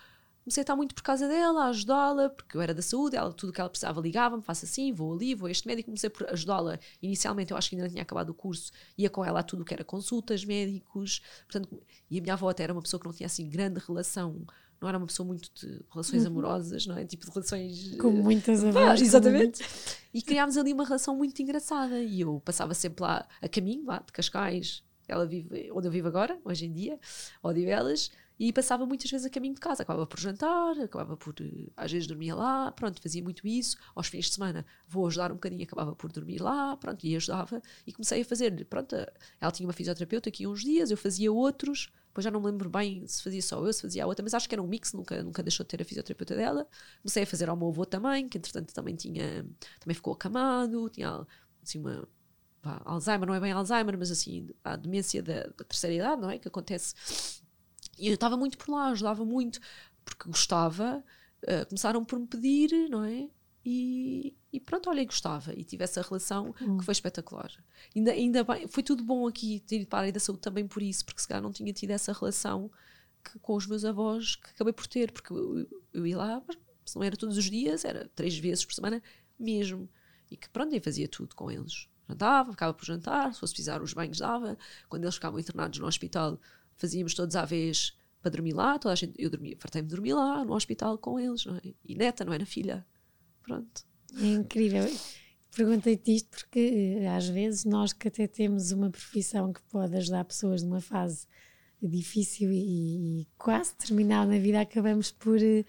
comecei 0.44 0.62
a 0.62 0.64
estar 0.64 0.76
muito 0.76 0.94
por 0.94 1.04
causa 1.04 1.28
dela, 1.28 1.66
a 1.66 1.68
ajudá-la, 1.70 2.30
porque 2.30 2.58
eu 2.58 2.62
era 2.62 2.74
da 2.74 2.82
saúde, 2.82 3.16
ela, 3.16 3.32
tudo 3.32 3.54
que 3.54 3.60
ela 3.60 3.70
precisava 3.70 4.02
ligava-me, 4.02 4.44
faço 4.44 4.66
assim, 4.66 4.92
vou 4.92 5.14
ali, 5.14 5.34
vou 5.34 5.48
a 5.48 5.52
este 5.52 5.68
médico, 5.68 5.88
comecei 5.88 6.10
por 6.10 6.30
ajudá-la. 6.30 6.78
Inicialmente 7.02 7.52
eu 7.52 7.58
acho 7.58 7.70
que 7.70 7.76
ainda 7.76 7.86
não 7.86 7.92
tinha 7.92 8.04
acabado 8.04 8.30
o 8.30 8.34
curso, 8.34 8.72
ia 8.98 9.10
com 9.10 9.24
ela 9.24 9.40
a 9.40 9.44
tudo 9.44 9.62
o 9.62 9.66
que 9.66 9.74
era 9.74 9.84
consultas, 9.84 10.44
médicos, 10.44 11.22
portanto, 11.50 11.82
e 12.10 12.20
a 12.20 12.22
minha 12.22 12.34
avó 12.34 12.50
até 12.50 12.64
era 12.64 12.74
uma 12.74 12.82
pessoa 12.82 13.00
que 13.00 13.06
não 13.06 13.14
tinha 13.14 13.28
assim 13.28 13.50
grande 13.50 13.80
relação, 13.80 14.46
não 14.82 14.90
era 14.90 14.98
uma 14.98 15.08
pessoa 15.08 15.26
muito 15.26 15.50
de 15.56 15.82
relações 15.90 16.24
uhum. 16.24 16.32
amorosas, 16.32 16.86
não 16.86 16.98
é? 16.98 17.06
Tipo 17.06 17.26
de 17.26 17.32
relações. 17.32 17.96
Como 17.96 18.22
muitas 18.22 18.64
avós. 18.64 19.02
exatamente. 19.02 19.64
E 20.14 20.22
criámos 20.22 20.58
ali 20.58 20.72
uma 20.72 20.86
relação 20.86 21.16
muito 21.16 21.42
engraçada. 21.42 22.00
E 22.00 22.22
eu 22.22 22.40
passava 22.46 22.76
sempre 22.76 23.02
lá 23.02 23.28
a 23.42 23.50
caminho, 23.50 23.84
lá 23.84 23.98
de 23.98 24.12
Cascais, 24.12 24.84
ela 25.08 25.26
vive 25.26 25.72
onde 25.72 25.88
eu 25.88 25.92
vivo 25.92 26.08
agora, 26.08 26.40
hoje 26.46 26.66
em 26.66 26.72
dia, 26.72 27.00
Odivelas, 27.42 28.12
e 28.40 28.52
passava 28.52 28.86
muitas 28.86 29.10
vezes 29.10 29.26
a 29.26 29.30
caminho 29.30 29.54
de 29.54 29.60
casa, 29.60 29.84
acabava 29.84 30.08
por 30.08 30.20
jantar, 30.20 30.80
acabava 30.80 31.16
por, 31.16 31.36
eh, 31.40 31.70
às 31.78 31.92
vezes 31.92 32.08
dormia 32.08 32.36
lá, 32.36 32.72
pronto, 32.72 33.02
fazia 33.02 33.22
muito 33.22 33.48
isso, 33.48 33.78
aos 33.96 34.08
fins 34.08 34.26
de 34.26 34.34
semana 34.34 34.66
vou 34.88 35.08
ajudar 35.08 35.32
um 35.32 35.36
bocadinho, 35.36 35.64
acabava 35.64 35.96
por 35.96 36.12
dormir 36.12 36.42
lá, 36.42 36.76
pronto, 36.78 37.06
e 37.06 37.16
ajudava, 37.16 37.62
e 37.86 37.94
comecei 37.94 38.22
a 38.22 38.26
fazer, 38.26 38.66
pronto, 38.66 38.96
ela 39.40 39.52
tinha 39.52 39.68
uma 39.68 39.74
fisioterapeuta 39.74 40.30
aqui 40.30 40.48
uns 40.48 40.62
dias, 40.62 40.92
eu 40.92 40.98
fazia 40.98 41.32
outros, 41.32 41.90
depois 42.08 42.24
já 42.26 42.32
não 42.32 42.40
me 42.40 42.48
lembro 42.48 42.70
bem 42.70 43.08
se 43.08 43.24
fazia 43.24 43.42
só 43.42 43.66
eu, 43.66 43.74
se 43.74 43.82
fazia 43.82 44.04
a 44.04 44.08
outra, 44.08 44.24
mas 44.24 44.34
acho 44.34 44.48
que 44.48 44.56
era 44.56 44.62
um 44.62 44.68
mix, 44.68 44.94
nunca, 44.94 45.22
nunca 45.24 45.42
deixou 45.44 45.64
de 45.64 45.70
ter 45.70 45.82
a 45.82 45.86
fisioterapeuta 45.86 46.36
dela, 46.36 46.68
comecei 47.02 47.24
a 47.24 47.28
fazer 47.28 47.50
ao 47.50 47.56
meu 47.56 47.70
avô 47.70 47.86
também, 47.86 48.28
que 48.28 48.38
entretanto 48.38 48.74
também 48.74 48.96
tinha, 48.96 49.46
também 49.80 49.96
ficou 49.96 50.14
acamado, 50.14 50.90
tinha 50.90 51.26
assim 51.62 51.80
uma 51.80 52.08
Alzheimer, 52.86 53.28
não 53.28 53.36
é 53.36 53.40
bem 53.40 53.52
Alzheimer, 53.52 53.98
mas 53.98 54.10
assim, 54.10 54.50
a 54.64 54.76
demência 54.76 55.22
da, 55.22 55.44
da 55.44 55.66
terceira 55.66 55.96
idade, 55.96 56.22
não 56.22 56.30
é? 56.30 56.40
Que 56.40 56.48
acontece 56.48 56.96
e 57.98 58.08
eu 58.08 58.14
estava 58.14 58.38
muito 58.38 58.58
por 58.58 58.72
lá, 58.72 58.88
ajudava 58.88 59.24
muito, 59.26 59.60
porque 60.04 60.30
gostava. 60.30 61.04
Uh, 61.44 61.68
começaram 61.68 62.04
por 62.06 62.20
me 62.20 62.28
pedir, 62.28 62.90
não 62.90 63.04
é? 63.04 63.30
E, 63.66 64.36
e 64.52 64.60
pronto, 64.60 64.90
olha, 64.90 65.04
gostava. 65.06 65.54
E 65.54 65.64
tive 65.64 65.84
essa 65.84 66.02
relação 66.02 66.54
hum. 66.62 66.78
que 66.78 66.86
foi 66.86 66.92
espetacular. 66.92 67.52
Ainda, 67.96 68.12
ainda 68.12 68.44
bem, 68.44 68.68
foi 68.68 68.84
tudo 68.84 69.04
bom 69.04 69.28
aqui 69.28 69.62
ter 69.62 69.78
ido 69.78 69.88
para 69.88 70.00
a 70.00 70.02
área 70.02 70.12
da 70.12 70.20
saúde 70.20 70.42
também 70.42 70.68
por 70.68 70.82
isso, 70.82 71.06
porque 71.06 71.22
se 71.22 71.28
calhar 71.28 71.42
não 71.42 71.52
tinha 71.52 71.72
tido 71.72 71.92
essa 71.92 72.12
relação 72.12 72.70
que, 73.24 73.40
com 73.40 73.56
os 73.56 73.66
meus 73.66 73.86
avós 73.86 74.36
que 74.36 74.50
acabei 74.50 74.74
por 74.74 74.88
ter, 74.88 75.12
porque 75.12 75.32
eu, 75.32 75.68
eu 75.94 76.06
ia 76.06 76.18
lá, 76.18 76.44
se 76.86 76.96
não 76.96 77.04
era 77.04 77.16
todos 77.16 77.38
os 77.38 77.46
dias, 77.46 77.86
era 77.86 78.10
três 78.16 78.38
vezes 78.38 78.66
por 78.66 78.74
semana 78.74 79.02
mesmo. 79.40 79.90
E 80.30 80.36
que 80.36 80.50
pronto, 80.50 80.74
eu 80.76 80.82
fazia 80.82 81.08
tudo 81.08 81.36
com 81.36 81.50
eles. 81.50 81.88
Jantava, 82.10 82.52
ficava 82.52 82.74
por 82.74 82.86
jantar, 82.86 83.34
se 83.34 83.40
fosse 83.40 83.54
precisar 83.54 83.82
os 83.82 83.94
banhos 83.94 84.18
dava. 84.18 84.58
Quando 84.90 85.04
eles 85.04 85.16
ficavam 85.16 85.40
internados 85.40 85.80
no 85.80 85.88
hospital, 85.88 86.40
fazíamos 86.78 87.14
todos 87.14 87.36
à 87.36 87.46
vez 87.46 87.96
para 88.22 88.32
dormir 88.32 88.54
lá, 88.54 88.80
toda 88.80 88.94
a 88.94 88.96
gente, 88.96 89.14
eu 89.18 89.30
dormia, 89.30 89.56
fartei-me 89.60 89.88
de 89.88 89.94
dormir 89.96 90.14
lá, 90.14 90.46
no 90.46 90.54
hospital 90.54 90.98
com 90.98 91.20
eles, 91.20 91.46
não 91.46 91.58
é? 91.58 91.62
E 91.84 91.96
neta, 91.96 92.24
não 92.24 92.34
era 92.34 92.46
filha. 92.46 92.86
Pronto. 93.42 93.86
É 94.18 94.26
incrível. 94.26 94.90
Perguntei-te 95.56 96.16
isto 96.16 96.30
porque 96.30 97.00
eh, 97.00 97.08
às 97.08 97.28
vezes 97.28 97.66
nós 97.66 97.94
que 97.94 98.08
até 98.08 98.26
temos 98.26 98.72
uma 98.72 98.90
profissão 98.90 99.52
que 99.52 99.62
pode 99.64 99.96
ajudar 99.96 100.24
pessoas 100.26 100.64
numa 100.64 100.82
fase 100.82 101.28
difícil 101.82 102.52
e, 102.52 103.22
e 103.22 103.28
quase 103.38 103.76
terminal 103.76 104.26
na 104.26 104.38
vida, 104.40 104.62
acabamos 104.62 105.12
por, 105.12 105.38
eh, 105.42 105.66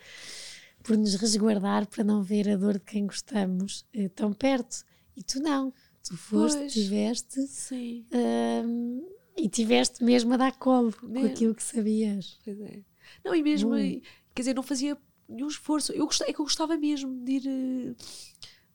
por 0.83 0.97
nos 0.97 1.17
resguardar 1.17 1.87
para 1.87 2.05
não 2.05 2.23
ver 2.23 2.49
a 2.49 2.57
dor 2.57 2.75
de 2.75 2.85
quem 2.85 3.07
gostamos 3.07 3.85
eh, 3.93 4.09
tão 4.09 4.33
perto. 4.33 4.85
E 5.17 5.23
tu 5.23 5.41
não. 5.41 5.73
Tu 6.07 6.17
foste, 6.17 6.59
pois, 6.59 6.73
tiveste. 6.73 7.47
Sim. 7.47 8.07
Hum, 8.13 9.07
e 9.37 9.49
tiveste 9.49 10.03
mesmo 10.03 10.35
a 10.35 10.37
dar 10.37 10.53
colo 10.57 10.95
mesmo. 11.03 11.21
com 11.21 11.27
aquilo 11.27 11.55
que 11.55 11.63
sabias. 11.63 12.39
Pois 12.45 12.61
é. 12.61 12.83
Não, 13.25 13.35
e 13.35 13.43
mesmo, 13.43 13.75
hum. 13.75 14.01
quer 14.35 14.43
dizer, 14.43 14.55
não 14.55 14.63
fazia 14.63 14.97
nenhum 15.29 15.49
esforço. 15.49 15.93
Eu 15.93 16.07
gostava, 16.07 16.31
é 16.31 16.35
que 16.35 16.41
eu 16.41 16.45
gostava 16.45 16.77
mesmo 16.77 17.25
de 17.25 17.33
ir. 17.33 17.47
Eh, 17.47 17.95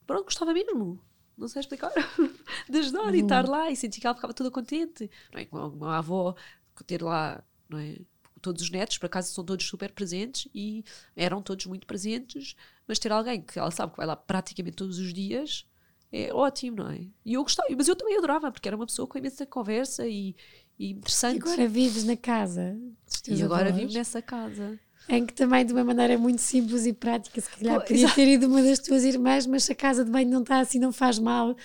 pronto, 0.06 0.26
gostava 0.26 0.54
mesmo. 0.54 1.00
Não 1.38 1.48
sei 1.48 1.62
explicar. 1.62 1.92
de 2.70 2.78
ajudar 2.78 3.12
hum. 3.12 3.16
e 3.16 3.22
estar 3.22 3.48
lá 3.48 3.72
e 3.72 3.76
sentir 3.76 4.02
que 4.02 4.08
ela 4.08 4.16
ficava 4.16 4.34
toda 4.34 4.52
contente. 4.52 5.10
Não 5.34 5.40
é? 5.40 5.46
Como 5.46 5.86
a 5.86 5.98
avó 5.98 6.36
ter 6.86 7.02
lá, 7.02 7.44
não 7.68 7.80
é? 7.80 7.98
Todos 8.42 8.62
os 8.62 8.70
netos, 8.70 8.98
por 8.98 9.08
acaso, 9.08 9.34
são 9.34 9.44
todos 9.44 9.66
super 9.66 9.92
presentes 9.92 10.50
e 10.56 10.84
eram 11.14 11.42
todos 11.42 11.66
muito 11.66 11.86
presentes, 11.86 12.56
mas 12.88 12.98
ter 12.98 13.12
alguém 13.12 13.42
que 13.42 13.60
ela 13.60 13.70
sabe 13.70 13.92
que 13.92 13.98
vai 13.98 14.06
lá 14.06 14.16
praticamente 14.16 14.78
todos 14.78 14.98
os 14.98 15.14
dias 15.14 15.66
é 16.12 16.34
ótimo, 16.34 16.78
não 16.78 16.90
é? 16.92 17.02
E 17.26 17.34
eu 17.34 17.44
gostava, 17.44 17.68
mas 17.76 17.88
eu 17.88 17.96
também 17.96 18.18
adorava, 18.18 18.52
porque 18.52 18.68
era 18.68 18.76
uma 18.76 18.86
pessoa 18.86 19.08
com 19.08 19.18
imensa 19.18 19.46
conversa 19.46 20.08
e, 20.08 20.36
e 20.78 20.88
E 20.88 20.92
interessante. 20.92 21.38
agora 21.42 21.68
vives 21.68 22.04
na 22.04 22.16
casa. 22.18 22.78
E 23.28 23.44
agora 23.44 23.72
vivo 23.72 23.94
nessa 23.94 24.22
casa. 24.22 24.80
Em 25.08 25.26
que 25.26 25.34
também, 25.34 25.66
de 25.66 25.74
uma 25.74 25.84
maneira 25.84 26.18
muito 26.20 26.40
simples 26.42 26.86
e 26.86 26.94
prática, 26.94 27.42
se 27.42 27.50
calhar 27.50 27.84
podia 27.84 28.10
ter 28.14 28.28
ido 28.28 28.48
uma 28.48 28.62
das 28.62 28.80
tuas 28.80 29.04
irmãs, 29.04 29.46
mas 29.48 29.64
se 29.64 29.72
a 29.72 29.76
casa 29.76 30.06
de 30.06 30.12
banho 30.12 30.30
não 30.30 30.42
está 30.42 30.60
assim, 30.60 30.78
não 30.80 30.92
faz 30.92 31.18
mal. 31.18 31.56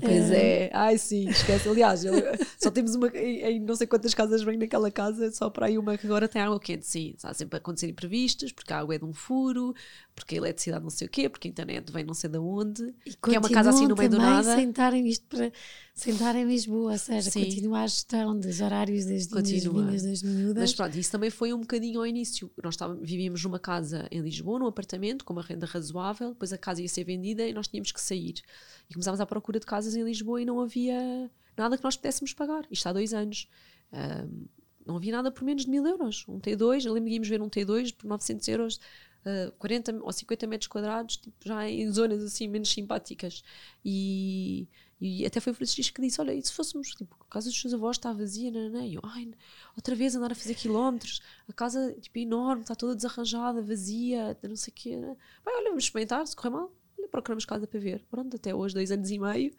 Pois 0.00 0.30
Eh, 0.30 0.66
é, 0.66 0.70
ai 0.72 0.98
sim, 0.98 1.28
esquece. 1.28 1.68
Aliás, 1.68 2.04
eu- 2.04 2.14
só 2.58 2.70
temos 2.70 2.94
uma 2.94 3.08
em, 3.16 3.60
não 3.60 3.76
sei 3.76 3.86
quantas 3.86 4.12
casas 4.12 4.42
vem 4.42 4.56
naquela 4.56 4.90
casa, 4.90 5.30
só 5.30 5.48
para 5.48 5.66
aí 5.66 5.78
uma 5.78 5.96
que 5.96 6.06
agora 6.06 6.26
tem 6.28 6.42
água 6.42 6.58
quente. 6.58 6.86
Sim, 6.86 7.14
está 7.16 7.32
sempre 7.32 7.56
a 7.56 7.58
acontecer 7.58 7.88
imprevistos, 7.88 8.52
porque 8.52 8.72
a 8.72 8.78
água 8.78 8.94
é 8.94 8.98
de 8.98 9.04
um 9.04 9.12
furo, 9.12 9.72
porque 10.14 10.34
a 10.34 10.38
eletricidade 10.38 10.82
não 10.82 10.90
sei 10.90 11.06
o 11.06 11.10
quê, 11.10 11.28
porque 11.28 11.46
a 11.48 11.50
internet 11.50 11.92
vem 11.92 12.04
não 12.04 12.14
sei 12.14 12.28
de 12.28 12.38
onde. 12.38 12.82
E 13.06 13.14
que 13.14 13.34
é 13.36 13.38
uma 13.38 13.48
casa 13.48 13.70
assim 13.70 13.86
no 13.86 13.94
meio 13.96 14.10
do 14.10 14.18
nada. 14.18 14.60
estarem 14.60 15.06
isto 15.08 15.26
para 15.26 15.52
sem 15.94 16.12
estar 16.14 16.34
em 16.34 16.44
Lisboa, 16.44 16.92
ou 16.92 16.98
seja, 16.98 17.30
Sim. 17.30 17.44
continua 17.44 17.82
a 17.82 17.86
gestão 17.86 18.36
dos 18.36 18.60
horários 18.60 19.04
das, 19.04 19.28
vindas 19.28 20.02
das 20.02 20.22
miúdas. 20.24 20.56
Mas 20.56 20.74
pronto, 20.74 20.98
isso 20.98 21.12
também 21.12 21.30
foi 21.30 21.52
um 21.52 21.60
bocadinho 21.60 22.00
ao 22.00 22.06
início. 22.06 22.50
Nós 22.62 22.76
vivíamos 23.00 23.44
numa 23.44 23.60
casa 23.60 24.08
em 24.10 24.20
Lisboa, 24.20 24.58
num 24.58 24.66
apartamento, 24.66 25.24
com 25.24 25.32
uma 25.32 25.42
renda 25.42 25.66
razoável, 25.66 26.30
depois 26.30 26.52
a 26.52 26.58
casa 26.58 26.82
ia 26.82 26.88
ser 26.88 27.04
vendida 27.04 27.46
e 27.46 27.52
nós 27.52 27.68
tínhamos 27.68 27.92
que 27.92 28.00
sair. 28.00 28.34
E 28.90 28.92
começámos 28.92 29.20
à 29.20 29.26
procura 29.26 29.60
de 29.60 29.66
casas 29.84 29.94
em 29.94 30.02
Lisboa 30.02 30.40
e 30.40 30.44
não 30.44 30.60
havia 30.60 31.30
nada 31.56 31.76
que 31.76 31.84
nós 31.84 31.96
pudéssemos 31.96 32.32
pagar. 32.32 32.66
Isto 32.70 32.88
há 32.88 32.92
dois 32.92 33.12
anos. 33.12 33.48
Ahm, 33.92 34.46
não 34.86 34.96
havia 34.96 35.12
nada 35.12 35.30
por 35.30 35.44
menos 35.44 35.64
de 35.64 35.70
mil 35.70 35.86
euros. 35.86 36.24
Um 36.28 36.40
T2, 36.40 36.86
eu 36.86 36.92
lembro 36.92 37.08
que 37.08 37.14
íamos 37.14 37.28
ver 37.28 37.40
um 37.40 37.48
T2 37.48 37.94
por 37.94 38.06
900 38.06 38.48
euros, 38.48 38.80
ah, 39.24 39.52
40 39.58 40.00
ou 40.02 40.12
50 40.12 40.46
metros 40.46 40.68
quadrados, 40.68 41.16
tipo, 41.16 41.36
já 41.44 41.68
em 41.68 41.90
zonas 41.90 42.22
assim 42.22 42.48
menos 42.48 42.70
simpáticas. 42.70 43.42
E, 43.84 44.68
e 45.00 45.24
até 45.24 45.40
foi 45.40 45.52
o 45.52 45.54
Francisco 45.56 45.94
que 45.94 46.02
disse: 46.02 46.20
Olha, 46.20 46.34
e 46.34 46.42
se 46.42 46.52
fôssemos, 46.52 46.90
tipo, 46.90 47.16
a 47.20 47.24
casa 47.32 47.48
dos 47.48 47.60
seus 47.60 47.72
avós 47.74 47.96
está 47.96 48.12
vazia, 48.12 48.50
não, 48.50 48.68
não, 48.70 48.84
e 48.84 48.94
eu, 48.94 49.02
outra 49.76 49.94
vez 49.94 50.14
andar 50.14 50.32
a 50.32 50.34
fazer 50.34 50.54
quilómetros, 50.54 51.20
a 51.48 51.52
casa 51.52 51.94
tipo, 52.00 52.18
é 52.18 52.22
enorme, 52.22 52.62
está 52.62 52.74
toda 52.74 52.94
desarranjada, 52.94 53.62
vazia, 53.62 54.36
não 54.42 54.56
sei 54.56 54.70
o 54.70 54.74
quê. 54.74 54.96
né? 54.96 55.16
Bem, 55.44 55.54
olha, 55.56 55.68
vamos 55.68 55.84
experimentar, 55.84 56.26
se 56.26 56.36
correr 56.36 56.50
mal, 56.50 56.72
procuramos 57.14 57.44
casa 57.44 57.66
para 57.66 57.78
ver. 57.78 58.04
Pronto, 58.10 58.36
até 58.36 58.54
hoje, 58.54 58.74
dois 58.74 58.90
anos 58.90 59.10
e 59.10 59.18
meio, 59.18 59.52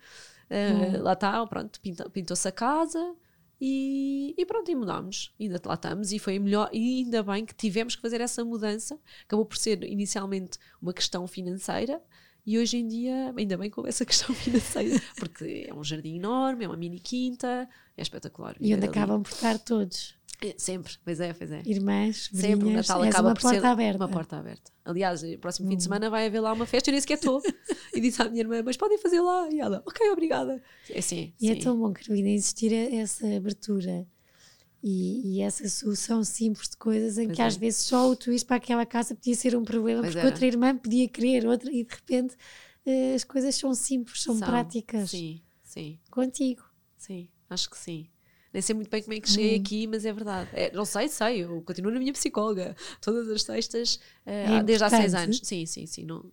ah, 0.50 1.02
lá 1.02 1.14
está, 1.14 1.46
pronto, 1.48 1.80
pintou-se 2.12 2.48
a 2.48 2.52
casa. 2.52 3.16
E, 3.60 4.36
e 4.38 4.46
pronto, 4.46 4.70
e 4.70 4.76
mudámos. 4.76 5.34
Ainda 5.40 5.62
lá 5.66 5.76
estamos, 5.76 6.12
e 6.12 6.20
foi 6.20 6.38
melhor. 6.38 6.70
E 6.74 7.04
ainda 7.04 7.24
bem 7.24 7.46
que 7.46 7.56
tivemos 7.56 7.96
que 7.96 8.02
fazer 8.02 8.20
essa 8.20 8.44
mudança. 8.44 9.00
Acabou 9.24 9.46
por 9.46 9.58
ser 9.58 9.84
inicialmente 9.84 10.58
uma 10.82 10.94
questão 10.94 11.26
financeira, 11.26 12.02
e 12.46 12.60
hoje 12.60 12.78
em 12.78 12.88
dia, 12.88 13.34
ainda 13.36 13.58
bem 13.58 13.72
que 13.72 13.80
houve 13.80 13.90
essa 13.90 14.06
questão 14.06 14.36
financeira, 14.36 15.02
porque 15.18 15.66
é 15.68 15.74
um 15.74 15.84
jardim 15.84 16.18
enorme, 16.18 16.66
é 16.66 16.68
uma 16.68 16.78
mini 16.78 17.00
quinta, 17.00 17.68
é 17.98 18.02
espetacular. 18.02 18.56
E 18.60 18.76
onde 18.76 18.86
acabam 18.86 19.24
por 19.24 19.32
estar 19.32 19.58
todos, 19.58 20.16
Sempre, 20.58 20.94
pois 21.04 21.20
é, 21.20 21.34
pois 21.34 21.52
é. 21.52 21.62
irmãs, 21.66 22.30
Sempre 22.34 22.68
o 22.68 22.72
Natal 22.72 23.02
acaba 23.02 23.30
uma 23.30 23.34
por 23.34 23.42
porta 23.42 23.60
ser 23.62 23.66
aberta. 23.66 23.98
uma 23.98 24.08
porta 24.10 24.38
aberta. 24.38 24.72
Aliás, 24.84 25.24
o 25.24 25.38
próximo 25.40 25.68
Hum. 25.68 25.72
fim 25.72 25.78
de 25.78 25.84
semana 25.84 26.10
vai 26.10 26.28
haver 26.28 26.40
lá 26.40 26.54
uma 26.54 26.66
festa, 26.66 26.90
eu 26.90 26.92
nem 26.94 27.02
sequer 27.02 27.16
estou. 27.16 27.42
e 27.94 28.00
disse 28.02 28.22
à 28.22 28.30
minha 28.30 28.42
irmã, 28.42 28.62
mas 28.64 28.78
podem 28.78 28.98
fazer 28.98 29.22
lá. 29.22 29.50
E 29.50 29.60
ela, 29.60 29.82
ok, 29.86 30.10
obrigada. 30.12 30.62
É 30.90 31.00
assim, 31.00 31.34
E 31.42 31.50
é 31.50 31.54
sim. 31.56 31.62
tão 31.62 31.78
bom, 31.80 31.92
Carolina, 31.94 32.30
existir 32.30 32.72
essa 32.74 33.26
abertura 33.36 34.06
e, 34.84 35.38
e 35.38 35.42
essa 35.42 35.68
solução 35.68 36.24
simples 36.24 36.70
de 36.70 36.78
coisas 36.78 37.18
em 37.18 37.26
Pois 37.28 37.36
que 37.36 37.42
é. 37.42 37.46
às 37.46 37.56
vezes 37.56 37.80
só 37.86 38.10
o 38.10 38.16
twist 38.16 38.46
para 38.46 38.58
aquela 38.58 38.86
casa 38.86 39.16
podia 39.16 39.36
ser 39.36 39.56
um 39.56 39.64
problema, 39.64 40.02
Pois 40.02 40.14
porque 40.14 40.20
era. 40.26 40.30
outra 40.34 40.46
irmã 40.46 40.78
podia 40.78 41.08
querer, 41.10 41.48
outra, 41.48 41.72
e 41.72 41.84
de 41.84 41.94
repente 41.96 42.36
eh, 42.86 43.16
as 43.16 43.24
coisas 43.24 43.56
são 43.56 43.74
simples, 43.74 44.22
são, 44.22 44.38
São, 44.38 44.48
práticas 44.48 45.10
Sim, 45.10 45.42
sim, 45.64 45.98
contigo. 46.12 46.62
sim, 46.98 47.28
acho 47.50 47.70
que 47.70 47.78
sim. 47.80 48.08
Nem 48.56 48.62
sei 48.62 48.74
muito 48.74 48.90
bem 48.90 49.02
como 49.04 49.14
é 49.14 49.20
que 49.20 49.30
cheguei 49.30 49.58
Hum. 49.58 49.62
aqui, 49.62 49.86
mas 49.86 50.06
é 50.06 50.14
verdade. 50.14 50.50
É, 50.54 50.72
não 50.74 50.86
sei, 50.86 51.10
sei, 51.10 51.44
eu 51.44 51.62
continuo 51.62 51.92
na 51.92 52.00
minha 52.00 52.14
psicóloga. 52.14 52.74
Todas 53.02 53.30
as 53.30 53.44
sextas, 53.44 54.00
eh, 54.26 54.46
É 54.46 54.48
há- 54.48 54.62
desde 54.64 54.86
há 54.86 54.90
seis 54.90 55.14
anos. 55.14 55.42
Sim, 55.44 55.66
sim, 55.66 55.86
sim. 55.86 56.06
Não, 56.06 56.32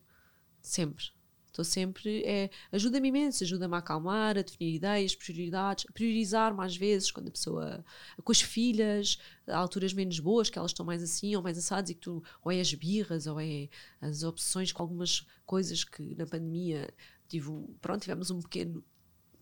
sempre. 0.60 1.04
Estou 1.46 1.64
sempre. 1.64 2.22
É, 2.24 2.48
ajuda-me 2.70 3.08
imenso, 3.08 3.42
ajuda-me 3.42 3.74
a 3.74 3.78
acalmar, 3.78 4.38
a 4.38 4.42
definir 4.42 4.76
ideias, 4.76 5.16
prioridades, 5.16 5.84
a 5.88 5.92
priorizar 5.92 6.54
mais 6.54 6.76
vezes 6.76 7.10
quando 7.10 7.26
a 7.28 7.32
pessoa. 7.32 7.84
com 8.22 8.30
as 8.32 8.40
filhas, 8.40 9.18
a 9.48 9.56
alturas 9.58 9.92
menos 9.92 10.20
boas, 10.20 10.48
que 10.48 10.56
elas 10.58 10.70
estão 10.70 10.86
mais 10.86 11.02
assim 11.02 11.34
ou 11.34 11.42
mais 11.42 11.58
assadas 11.58 11.90
e 11.90 11.94
que 11.94 12.00
tu. 12.02 12.22
ou 12.44 12.52
é 12.52 12.60
as 12.60 12.72
birras, 12.72 13.26
ou 13.26 13.40
é 13.40 13.68
as 14.00 14.22
obsessões 14.22 14.70
com 14.72 14.80
algumas 14.82 15.26
coisas 15.44 15.82
que 15.84 16.14
na 16.14 16.24
pandemia 16.24 16.88
tive. 17.28 17.50
Pronto, 17.80 18.00
tivemos 18.00 18.30
um 18.30 18.40
pequeno 18.40 18.82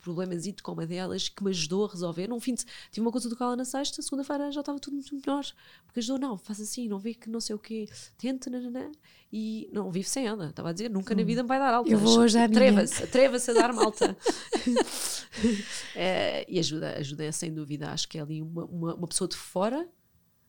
problemazito 0.01 0.63
com 0.63 0.73
uma 0.73 0.87
delas 0.87 1.29
que 1.29 1.43
me 1.43 1.51
ajudou 1.51 1.87
a 1.87 1.89
resolver. 1.91 2.29
Num 2.29 2.41
fim 2.41 2.55
de, 2.55 2.65
tive 2.91 3.05
uma 3.07 3.13
consulta 3.13 3.37
com 3.37 3.45
ela 3.45 3.57
na 3.57 3.65
sexta, 3.65 4.03
segunda-feira 4.03 4.51
já 4.51 4.61
estava 4.61 4.79
tudo 4.79 4.95
muito 4.95 5.15
melhor. 5.15 5.45
Porque 5.87 6.01
ajudou, 6.01 6.19
não, 6.19 6.37
faz 6.37 6.61
assim, 6.61 6.89
não 6.89 6.99
vê 6.99 7.15
que 7.15 7.29
não 7.29 7.41
sei 7.41 7.55
o 7.55 7.59
quê, 7.59 7.89
tenta, 8.19 8.51
nananã, 8.51 8.91
e 9.33 9.69
não 9.73 9.91
vive 9.91 10.09
sem 10.09 10.27
ela. 10.27 10.49
Estava 10.49 10.71
a 10.71 10.73
dizer, 10.73 10.91
nunca 10.91 11.15
na 11.15 11.23
vida 11.23 11.43
me 11.43 11.49
vai 11.49 11.59
dar 11.59 11.75
alta. 11.75 11.91
Eu 11.91 11.99
vou 11.99 12.25
minha. 12.25 12.45
Atreva-se, 12.45 13.03
atreva-se 13.03 13.51
a 13.51 13.55
dar 13.55 13.73
malta. 13.73 14.17
Eh, 15.95 16.47
e 16.49 16.59
ajuda, 16.59 16.99
ajuda 16.99 17.31
sem 17.33 17.53
dúvida. 17.53 17.91
Acho 17.91 18.09
que 18.09 18.19
é 18.19 18.21
ali 18.21 18.43
uma, 18.43 18.65
uma, 18.65 18.95
uma 18.95 19.09
pessoa 19.09 19.29
de 19.29 19.37
fora, 19.37 19.89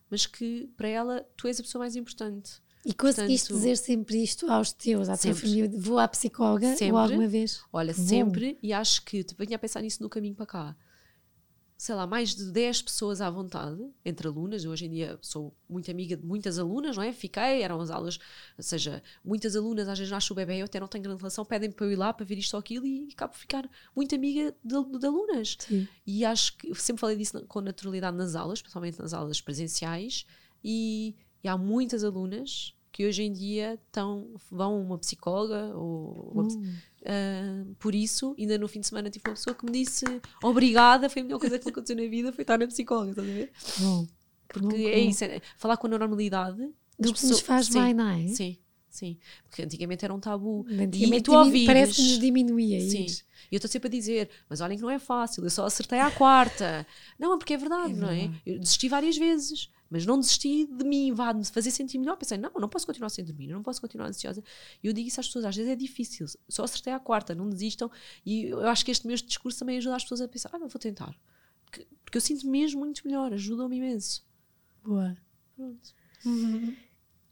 mas 0.09 0.25
que 0.25 0.69
para 0.77 0.87
ela 0.87 1.27
tu 1.35 1.47
és 1.47 1.59
a 1.59 1.63
pessoa 1.63 1.81
mais 1.81 1.95
importante. 1.95 2.61
E 2.83 2.93
conseguiste 2.93 3.49
Portanto, 3.49 3.63
dizer 3.63 3.77
sempre 3.77 4.23
isto 4.23 4.49
aos 4.51 4.71
teus, 4.71 5.07
à 5.07 5.17
tua 5.17 5.35
família? 5.35 5.71
Vou 5.77 5.99
à 5.99 6.07
psicóloga 6.07 6.75
Sempre. 6.75 6.93
ou 6.93 6.97
alguma 6.97 7.27
vez? 7.27 7.61
Olha, 7.71 7.93
Bom. 7.93 8.03
sempre, 8.03 8.57
e 8.61 8.73
acho 8.73 9.03
que 9.05 9.23
te 9.23 9.35
venho 9.35 9.55
a 9.55 9.59
pensar 9.59 9.81
nisso 9.81 10.01
no 10.01 10.09
caminho 10.09 10.33
para 10.33 10.45
cá. 10.47 10.75
Sei 11.77 11.95
lá, 11.95 12.05
mais 12.05 12.35
de 12.35 12.51
10 12.51 12.83
pessoas 12.83 13.21
à 13.21 13.29
vontade, 13.29 13.79
entre 14.05 14.27
alunas. 14.27 14.63
Eu 14.63 14.69
hoje 14.69 14.85
em 14.85 14.89
dia 14.89 15.17
sou 15.19 15.51
muito 15.67 15.89
amiga 15.89 16.15
de 16.15 16.23
muitas 16.23 16.59
alunas, 16.59 16.95
não 16.95 17.03
é? 17.03 17.11
Fiquei, 17.11 17.63
eram 17.63 17.81
as 17.81 17.89
aulas, 17.89 18.19
ou 18.55 18.63
seja, 18.63 19.01
muitas 19.25 19.55
alunas 19.55 19.87
às 19.87 19.97
vezes 19.97 20.11
nasce 20.11 20.31
o 20.31 20.35
bebê, 20.35 20.57
eu 20.61 20.65
até 20.65 20.79
não 20.79 20.87
tenho 20.87 21.03
grande 21.03 21.19
relação, 21.19 21.43
pedem 21.43 21.71
para 21.71 21.85
eu 21.87 21.91
ir 21.91 21.95
lá 21.95 22.13
para 22.13 22.23
ver 22.23 22.37
isto 22.37 22.53
ou 22.53 22.59
aquilo 22.59 22.85
e 22.85 23.09
acabo 23.11 23.33
por 23.33 23.39
ficar 23.39 23.67
muito 23.95 24.13
amiga 24.13 24.55
de, 24.63 24.99
de 24.99 25.05
alunas. 25.07 25.57
Sim. 25.59 25.87
E 26.05 26.23
acho 26.23 26.55
que 26.57 26.73
sempre 26.75 27.01
falei 27.01 27.17
disso 27.17 27.43
com 27.47 27.61
naturalidade 27.61 28.15
nas 28.15 28.35
aulas, 28.35 28.61
principalmente 28.61 28.99
nas 28.99 29.11
aulas 29.11 29.41
presenciais, 29.41 30.25
e, 30.63 31.15
e 31.43 31.47
há 31.47 31.57
muitas 31.57 32.03
alunas 32.03 32.73
que 32.91 33.05
hoje 33.07 33.23
em 33.23 33.31
dia 33.31 33.79
estão, 33.87 34.29
vão 34.49 34.73
a 34.75 34.77
uma 34.81 34.97
psicóloga 34.97 35.73
ou 35.75 36.31
uma 36.33 36.47
ah, 37.05 37.65
por 37.79 37.95
isso, 37.95 38.35
ainda 38.37 38.57
no 38.57 38.67
fim 38.67 38.79
de 38.81 38.87
semana 38.87 39.09
tive 39.09 39.23
uma 39.27 39.33
pessoa 39.33 39.55
que 39.55 39.65
me 39.65 39.71
disse 39.71 40.05
obrigada, 40.43 41.09
foi 41.09 41.21
a 41.21 41.25
melhor 41.25 41.39
coisa 41.39 41.57
que 41.57 41.65
me 41.65 41.71
aconteceu 41.71 41.95
na 41.95 42.07
vida, 42.07 42.31
foi 42.31 42.43
estar 42.43 42.57
na 42.59 42.67
psicóloga, 42.67 43.11
estás 43.11 43.27
a 43.29 43.31
ver? 43.31 43.51
Bom, 43.79 44.07
Porque 44.47 44.67
bom, 44.77 44.87
é 44.89 45.01
bom. 45.03 45.09
isso, 45.09 45.23
é 45.23 45.41
falar 45.57 45.77
com 45.77 45.87
a 45.87 45.89
normalidade 45.89 46.69
do 46.99 47.13
que 47.13 47.25
nos 47.25 47.39
faz 47.39 47.67
sim, 47.67 47.73
bem, 47.81 47.93
não 47.93 48.07
é? 48.07 48.27
Sim, 48.27 48.57
sim. 48.89 49.17
Porque 49.43 49.63
antigamente 49.63 50.05
era 50.05 50.13
um 50.13 50.19
tabu. 50.19 50.65
Antigamente 50.69 51.21
e 51.21 51.23
tu 51.23 51.65
parece 51.65 51.93
que 51.93 52.01
nos 52.03 52.19
diminuía 52.19 52.79
Sim. 52.81 53.05
isso. 53.05 53.23
E 53.51 53.55
eu 53.55 53.57
estou 53.57 53.71
sempre 53.71 53.87
a 53.87 53.91
dizer, 53.91 54.29
mas 54.47 54.61
olhem 54.61 54.77
que 54.77 54.83
não 54.83 54.89
é 54.91 54.99
fácil, 54.99 55.43
eu 55.43 55.49
só 55.49 55.65
acertei 55.65 55.99
à 55.99 56.11
quarta. 56.11 56.85
não, 57.17 57.33
é 57.33 57.37
porque 57.37 57.53
é 57.53 57.57
verdade, 57.57 57.93
É 57.93 57.95
não 57.95 58.09
é? 58.09 58.19
verdade. 58.19 58.41
Eu 58.45 58.59
desisti 58.59 58.87
várias 58.87 59.17
vezes, 59.17 59.69
mas 59.91 60.05
não 60.05 60.17
desisti 60.17 60.65
de 60.65 60.85
mim, 60.85 61.11
vá 61.13 61.33
me 61.33 61.43
fazer 61.43 61.69
sentir 61.69 61.97
melhor. 61.97 62.15
Pensei, 62.15 62.37
não, 62.37 62.49
não 62.53 62.69
posso 62.69 62.85
continuar 62.87 63.09
sem 63.09 63.25
dormir, 63.25 63.47
não 63.47 63.61
posso 63.61 63.81
continuar 63.81 64.07
ansiosa. 64.07 64.41
E 64.81 64.87
eu 64.87 64.93
digo 64.93 65.09
isso 65.09 65.19
às 65.19 65.27
pessoas, 65.27 65.43
às 65.43 65.55
vezes 65.55 65.69
é 65.69 65.75
difícil, 65.75 66.25
só 66.47 66.63
acertei 66.63 66.93
à 66.93 66.99
quarta, 66.99 67.35
não 67.35 67.49
desistam. 67.49 67.91
E 68.25 68.45
eu 68.45 68.65
acho 68.69 68.85
que 68.85 68.91
este 68.91 69.05
meu 69.05 69.17
discurso 69.17 69.59
também 69.59 69.77
ajuda 69.77 69.97
as 69.97 70.03
pessoas 70.03 70.21
a 70.21 70.29
pensar, 70.29 70.49
ah, 70.53 70.57
não 70.57 70.69
vou 70.69 70.79
tentar. 70.79 71.13
Porque, 71.65 71.85
porque 72.05 72.17
eu 72.17 72.21
sinto 72.21 72.47
mesmo 72.49 72.79
muito 72.79 73.05
melhor, 73.05 73.33
ajuda-me 73.33 73.75
imenso. 73.75 74.25
Boa. 74.81 75.17
Pronto. 75.57 75.93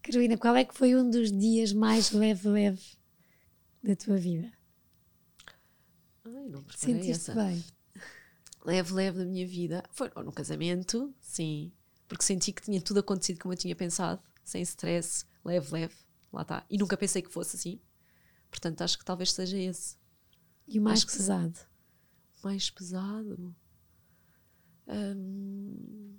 Carolina, 0.02 0.36
qual 0.36 0.54
é 0.54 0.64
que 0.64 0.74
foi 0.74 0.94
um 0.94 1.08
dos 1.08 1.32
dias 1.32 1.72
mais 1.72 2.12
leve-leve 2.12 2.82
da 3.82 3.96
tua 3.96 4.18
vida? 4.18 4.52
Ai, 6.26 6.46
não 6.48 6.62
Sentiste 6.76 7.30
essa. 7.30 7.34
bem? 7.34 7.64
leve, 8.64 8.92
leve 8.92 9.18
da 9.18 9.24
minha 9.24 9.46
vida 9.46 9.82
foi 9.90 10.10
no 10.22 10.32
casamento, 10.32 11.14
sim, 11.20 11.72
porque 12.10 12.24
senti 12.24 12.52
que 12.52 12.60
tinha 12.60 12.82
tudo 12.82 12.98
acontecido 12.98 13.38
como 13.38 13.54
eu 13.54 13.56
tinha 13.56 13.76
pensado, 13.76 14.20
sem 14.42 14.60
stress, 14.62 15.24
leve, 15.44 15.72
leve, 15.72 15.94
lá 16.32 16.42
está. 16.42 16.66
E 16.68 16.76
nunca 16.76 16.96
pensei 16.96 17.22
que 17.22 17.30
fosse 17.30 17.54
assim, 17.56 17.80
portanto 18.50 18.82
acho 18.82 18.98
que 18.98 19.04
talvez 19.04 19.32
seja 19.32 19.56
esse. 19.56 19.96
E 20.66 20.80
o 20.80 20.82
mais 20.82 20.98
Acho 20.98 21.06
que 21.06 21.12
pesado? 21.16 21.58
Mais 22.42 22.68
pesado. 22.68 23.54
Hum, 24.88 26.18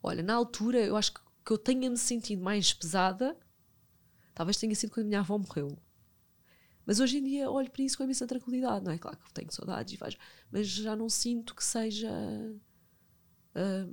olha, 0.00 0.22
na 0.22 0.34
altura 0.34 0.78
eu 0.78 0.96
acho 0.96 1.12
que 1.12 1.20
que 1.44 1.52
eu 1.52 1.58
tenha 1.58 1.90
me 1.90 1.96
sentido 1.96 2.42
mais 2.42 2.72
pesada, 2.72 3.36
talvez 4.34 4.56
tenha 4.56 4.74
sido 4.74 4.90
quando 4.90 5.06
a 5.06 5.08
minha 5.08 5.20
avó 5.20 5.36
morreu. 5.36 5.76
Mas 6.86 7.00
hoje 7.00 7.18
em 7.18 7.24
dia 7.24 7.50
olho 7.50 7.68
para 7.70 7.82
isso 7.82 7.96
com 7.96 8.04
imensa 8.04 8.26
tranquilidade, 8.26 8.84
não 8.84 8.92
é? 8.92 8.98
Claro 8.98 9.18
que 9.18 9.32
tenho 9.32 9.50
saudades 9.50 9.94
e 9.94 9.96
faz, 9.96 10.16
mas 10.50 10.68
já 10.68 10.94
não 10.94 11.08
sinto 11.08 11.54
que 11.54 11.64
seja. 11.64 12.10
ah, 13.54 13.88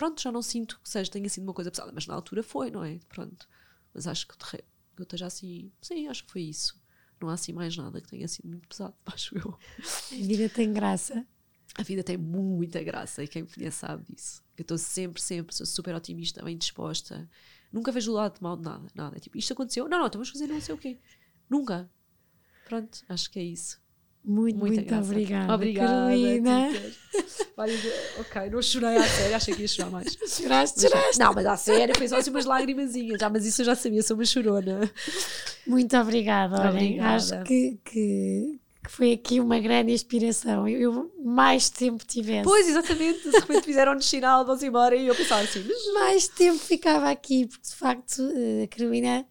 pronto, 0.00 0.22
já 0.22 0.32
não 0.32 0.40
sinto 0.40 0.80
que 0.82 0.88
seja, 0.88 1.10
tenha 1.10 1.28
sido 1.28 1.42
uma 1.44 1.52
coisa 1.52 1.70
pesada, 1.70 1.92
mas 1.94 2.06
na 2.06 2.14
altura 2.14 2.42
foi, 2.42 2.70
não 2.70 2.82
é? 2.82 2.98
Pronto. 3.06 3.46
Mas 3.92 4.06
acho 4.06 4.26
que 4.26 4.34
re- 4.50 4.64
eu 4.96 5.02
esteja 5.02 5.26
assim, 5.26 5.70
sim, 5.82 6.08
acho 6.08 6.24
que 6.24 6.32
foi 6.32 6.40
isso. 6.40 6.80
Não 7.20 7.28
há 7.28 7.34
assim 7.34 7.52
mais 7.52 7.76
nada 7.76 8.00
que 8.00 8.08
tenha 8.08 8.26
sido 8.26 8.48
muito 8.48 8.66
pesado, 8.66 8.94
acho 9.04 9.36
eu. 9.36 9.58
A 9.78 10.14
vida 10.14 10.48
tem 10.48 10.72
graça. 10.72 11.26
A 11.74 11.82
vida 11.82 12.02
tem 12.02 12.16
muita 12.16 12.82
graça 12.82 13.22
e 13.22 13.28
quem 13.28 13.42
me 13.42 13.48
conhece 13.52 13.76
sabe 13.76 14.02
disso. 14.10 14.42
Eu 14.56 14.62
estou 14.62 14.78
sempre, 14.78 15.20
sempre, 15.20 15.54
sou 15.54 15.66
super 15.66 15.94
otimista, 15.94 16.42
bem 16.42 16.56
disposta. 16.56 17.28
Nunca 17.70 17.92
vejo 17.92 18.10
o 18.10 18.14
lado 18.14 18.36
de 18.36 18.42
mal 18.42 18.56
de 18.56 18.62
nada, 18.64 18.86
nada. 18.94 19.16
É 19.18 19.20
tipo, 19.20 19.36
isto 19.36 19.52
aconteceu? 19.52 19.86
Não, 19.86 19.98
não, 19.98 20.06
então 20.06 20.18
vamos 20.18 20.30
fazer 20.30 20.46
não 20.46 20.60
sei 20.62 20.74
o 20.74 20.78
quê. 20.78 20.98
Nunca. 21.48 21.90
Pronto, 22.64 23.04
acho 23.06 23.30
que 23.30 23.38
é 23.38 23.44
isso. 23.44 23.78
Muito, 24.24 24.58
muito 24.58 24.94
obrigada. 24.94 25.54
Obrigada, 25.54 25.88
Carolina. 25.92 26.68
Ok, 28.18 28.50
não 28.50 28.62
chorei 28.62 28.96
à 28.96 29.02
sério, 29.02 29.36
achei 29.36 29.54
que 29.54 29.62
ia 29.62 29.68
chorar 29.68 29.90
mais. 29.90 30.12
Choraste, 30.28 30.80
Mas- 30.82 30.90
choraste. 30.90 31.18
Não, 31.18 31.32
mas 31.34 31.46
à 31.46 31.56
sério, 31.56 31.94
foi 31.96 32.08
só 32.08 32.16
assim 32.16 32.30
umas 32.30 32.44
lágrimazinhas. 32.44 33.18
Já, 33.20 33.28
mas 33.28 33.44
isso 33.44 33.62
eu 33.62 33.66
já 33.66 33.74
sabia, 33.74 34.02
sou 34.02 34.16
uma 34.16 34.24
chorona. 34.24 34.90
Muito 35.66 35.96
obrigada. 35.96 36.68
Olhem, 36.68 37.00
acho 37.00 37.42
que, 37.44 37.78
que, 37.84 38.60
que 38.84 38.90
foi 38.90 39.12
aqui 39.12 39.40
uma 39.40 39.58
grande 39.58 39.92
inspiração. 39.92 40.66
Eu, 40.68 40.80
eu 40.80 41.12
mais 41.24 41.68
tempo 41.70 42.04
tivesse, 42.06 42.44
Pois, 42.44 42.68
exatamente, 42.68 43.22
de 43.28 43.38
repente 43.38 43.62
fizeram-nos 43.64 44.08
sinal, 44.08 44.44
vão-se 44.44 44.66
embora 44.66 44.94
e 44.96 45.06
eu 45.06 45.14
pensava 45.14 45.42
assim, 45.42 45.64
mas 45.66 45.94
mais 45.94 46.28
tempo 46.28 46.58
ficava 46.58 47.10
aqui, 47.10 47.46
porque 47.46 47.68
de 47.68 47.74
facto 47.74 48.22
eh, 48.34 48.64
a 48.64 48.68
Carolina 48.68 49.26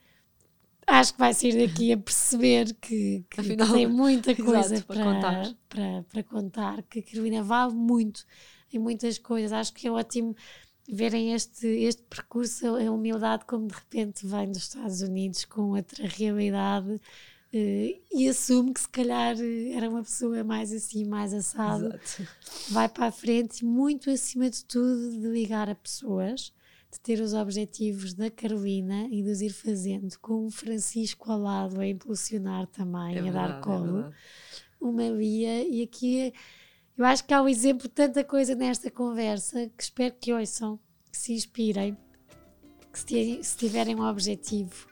acho 0.89 1.13
que 1.13 1.19
vai 1.19 1.33
sair 1.33 1.67
daqui 1.67 1.91
a 1.91 1.97
perceber 1.97 2.73
que, 2.75 3.25
que 3.29 3.41
Afinal, 3.41 3.73
tem 3.73 3.87
muita 3.87 4.31
exato, 4.33 4.43
coisa 4.43 4.81
para 4.81 4.95
para, 4.95 5.13
contar. 5.13 5.55
para, 5.69 6.05
para 6.11 6.23
contar, 6.23 6.83
que 6.83 6.99
a 6.99 7.03
Carolina 7.03 7.43
vale 7.43 7.73
muito 7.73 8.25
em 8.73 8.79
muitas 8.79 9.17
coisas. 9.17 9.51
Acho 9.51 9.73
que 9.73 9.87
é 9.87 9.91
ótimo 9.91 10.35
verem 10.91 11.33
este, 11.33 11.67
este 11.67 12.01
percurso, 12.03 12.65
a 12.75 12.91
humildade 12.91 13.45
como 13.45 13.67
de 13.67 13.75
repente 13.75 14.25
vem 14.25 14.51
dos 14.51 14.63
Estados 14.63 15.01
Unidos 15.01 15.45
com 15.45 15.71
outra 15.71 16.07
realidade 16.07 16.99
eh, 17.53 17.99
e 18.11 18.27
assume 18.27 18.73
que 18.73 18.81
se 18.81 18.89
calhar 18.89 19.35
eh, 19.39 19.71
era 19.73 19.89
uma 19.89 20.03
pessoa 20.03 20.43
mais 20.43 20.71
assim, 20.71 21.05
mais 21.05 21.33
assado 21.33 21.87
Exato. 21.87 22.27
vai 22.69 22.87
para 22.87 23.07
a 23.07 23.11
frente, 23.11 23.65
muito 23.65 24.09
acima 24.09 24.49
de 24.49 24.63
tudo, 24.65 25.19
de 25.19 25.27
ligar 25.29 25.69
a 25.69 25.75
pessoas, 25.75 26.53
de 26.91 26.99
ter 26.99 27.21
os 27.21 27.33
objetivos 27.33 28.13
da 28.13 28.31
Carolina 28.31 29.07
e 29.11 29.21
de 29.21 29.29
os 29.29 29.41
ir 29.41 29.51
fazendo, 29.53 30.17
com 30.19 30.45
o 30.47 30.51
Francisco 30.51 31.31
ao 31.31 31.39
lado 31.39 31.79
a 31.79 31.87
impulsionar 31.87 32.65
também, 32.67 33.17
É 33.17 33.19
a 33.19 33.31
dar 33.31 33.47
verdade, 33.47 33.57
é 33.59 33.61
colo, 33.61 33.93
verdade. 33.93 34.15
uma 34.81 35.07
Lia, 35.09 35.63
e 35.67 35.83
aqui 35.83 36.19
é- 36.19 36.33
eu 36.97 37.05
acho 37.05 37.23
que 37.25 37.33
há 37.33 37.41
um 37.41 37.47
exemplo 37.47 37.83
de 37.83 37.93
tanta 37.93 38.23
coisa 38.23 38.55
nesta 38.55 38.89
conversa 38.89 39.69
que 39.77 39.83
espero 39.83 40.15
que 40.19 40.33
ouçam, 40.33 40.79
que 41.11 41.17
se 41.17 41.33
inspirem, 41.33 41.95
que 42.91 42.99
se 43.43 43.57
tiverem, 43.57 43.95
um 43.95 44.07
objetivo. 44.07 44.87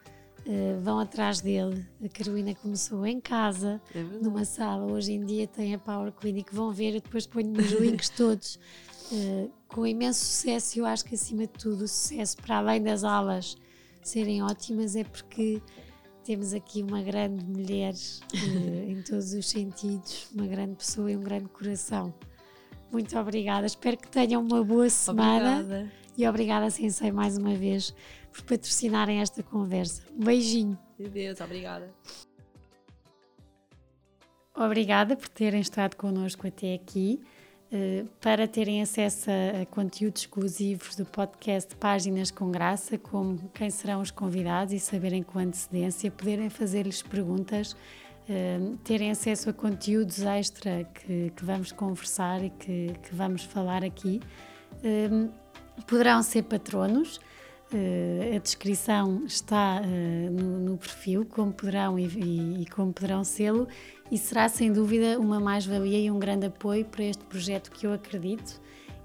eh, 0.49 0.77
vão 0.81 0.97
atrás 0.97 1.41
dele. 1.41 1.85
A 2.01 2.07
Carolina 2.07 2.55
começou 2.55 3.05
em 3.05 3.19
casa, 3.19 3.81
É 3.93 4.01
numa 4.01 4.45
sala. 4.45 4.89
Hoje 4.89 5.11
em 5.11 5.25
dia 5.25 5.45
tem 5.45 5.73
a 5.75 5.77
Power 5.77 6.09
Clinic, 6.13 6.55
vão 6.55 6.71
ver, 6.71 6.95
eu 6.95 7.01
depois 7.01 7.27
ponho 7.27 7.49
nos 7.49 7.69
links 7.71 8.07
todos. 8.15 8.57
eh, 9.11 9.49
com 9.67 9.85
imenso 9.85 10.23
sucesso, 10.23 10.79
eu 10.79 10.85
acho 10.85 11.05
que 11.05 11.15
acima 11.15 11.41
de 11.41 11.53
tudo 11.53 11.83
o 11.83 11.87
sucesso, 11.87 12.37
para 12.37 12.57
além 12.57 12.81
das 12.81 13.03
aulas 13.03 13.57
serem 14.01 14.41
ótimas, 14.41 14.95
é 14.95 15.03
porque 15.03 15.61
temos 16.23 16.53
aqui 16.53 16.83
uma 16.83 17.01
grande 17.01 17.43
mulher 17.45 17.93
eh, 18.33 18.91
em 18.91 19.01
todos 19.01 19.33
os 19.33 19.49
sentidos, 19.49 20.29
uma 20.33 20.47
grande 20.47 20.75
pessoa 20.75 21.11
e 21.11 21.15
um 21.15 21.21
grande 21.21 21.49
coração. 21.49 22.13
Muito 22.91 23.17
obrigada, 23.17 23.65
espero 23.65 23.97
que 23.97 24.07
tenham 24.07 24.41
uma 24.41 24.63
boa 24.63 24.89
semana 24.89 25.59
Obrigada. 25.61 25.91
e 26.17 26.27
obrigada, 26.27 26.69
Sensei, 26.69 27.11
mais 27.11 27.37
uma 27.37 27.53
vez 27.55 27.93
por 28.31 28.43
patrocinarem 28.43 29.19
esta 29.19 29.43
conversa. 29.43 30.03
Um 30.15 30.23
beijinho. 30.23 30.77
Meu 30.97 31.09
Deus, 31.09 31.39
obrigada. 31.41 31.93
Obrigada 34.55 35.15
por 35.15 35.29
terem 35.29 35.61
estado 35.61 35.95
connosco 35.95 36.47
até 36.47 36.73
aqui. 36.73 37.21
Eh, 37.69 38.05
para 38.21 38.47
terem 38.47 38.81
acesso 38.81 39.29
a, 39.29 39.65
conteúdos 39.65 40.21
exclusivos 40.21 40.95
do 40.95 41.05
podcast 41.05 41.75
Páginas 41.75 42.31
com 42.31 42.49
Graça, 42.49 42.97
como 42.97 43.49
quem 43.53 43.69
serão 43.69 43.99
os 43.99 44.09
convidados 44.09 44.73
e 44.73 44.79
saberem 44.79 45.21
com 45.21 45.37
antecedência, 45.37 46.09
poderem 46.09 46.49
fazer-lhes 46.49 47.01
perguntas, 47.01 47.75
eh, 48.29 48.57
terem 48.85 49.11
acesso 49.11 49.49
a 49.49 49.53
conteúdos 49.53 50.21
extra 50.21 50.85
que, 50.85 51.33
que 51.35 51.43
vamos 51.43 51.73
conversar 51.73 52.41
e 52.41 52.49
que, 52.51 52.93
que 53.03 53.13
vamos 53.13 53.43
falar 53.43 53.83
aqui. 53.83 54.21
Eh, 54.81 55.27
poderão 55.85 56.23
ser 56.23 56.43
patronos. 56.43 57.19
Eh, 57.73 58.33
a 58.35 58.39
descrição 58.39 59.25
está 59.25 59.81
eh, 59.83 60.29
no, 60.29 60.57
no 60.59 60.77
perfil, 60.77 61.25
como 61.25 61.51
poderão 61.51 61.99
e, 61.99 62.05
e- 62.61 62.65
como 62.67 62.93
poderão 62.93 63.23
sê-lo, 63.25 63.67
e 64.09 64.17
será 64.17 64.47
sem 64.47 64.71
dúvida 64.71 65.19
uma 65.19 65.37
mais-valia 65.39 65.99
e 65.99 66.09
um 66.09 66.17
grande 66.17 66.45
apoio 66.45 66.85
para 66.85 67.03
este 67.03 67.25
projeto 67.25 67.69
que 67.71 67.85
eu 67.85 67.91
acredito 67.93 68.61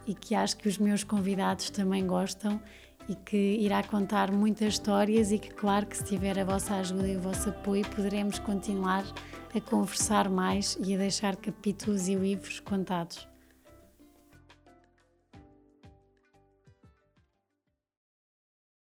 e 0.06 0.14
que 0.14 0.34
acho 0.34 0.56
que 0.58 0.68
os 0.68 0.78
meus 0.78 1.02
convidados 1.02 1.70
também 1.70 2.06
gostam 2.06 2.60
e 3.08 3.16
que 3.16 3.36
irá 3.36 3.82
contar 3.82 4.30
muitas 4.30 4.74
histórias 4.74 5.32
e 5.32 5.38
que, 5.40 5.50
claro, 5.50 5.86
que 5.86 5.96
se 5.96 6.04
tiver 6.04 6.38
a 6.38 6.44
vossa 6.44 6.76
ajuda 6.76 7.08
e 7.08 7.16
o 7.16 7.20
vosso 7.20 7.48
apoio, 7.48 7.84
poderemos 7.88 8.38
continuar 8.38 9.04
a 9.52 9.60
conversar 9.60 10.28
mais 10.28 10.78
e 10.80 10.94
a 10.94 10.98
deixar 10.98 11.34
capítulos 11.34 12.06
e 12.06 12.14
livros 12.14 12.60
contados. 12.60 13.31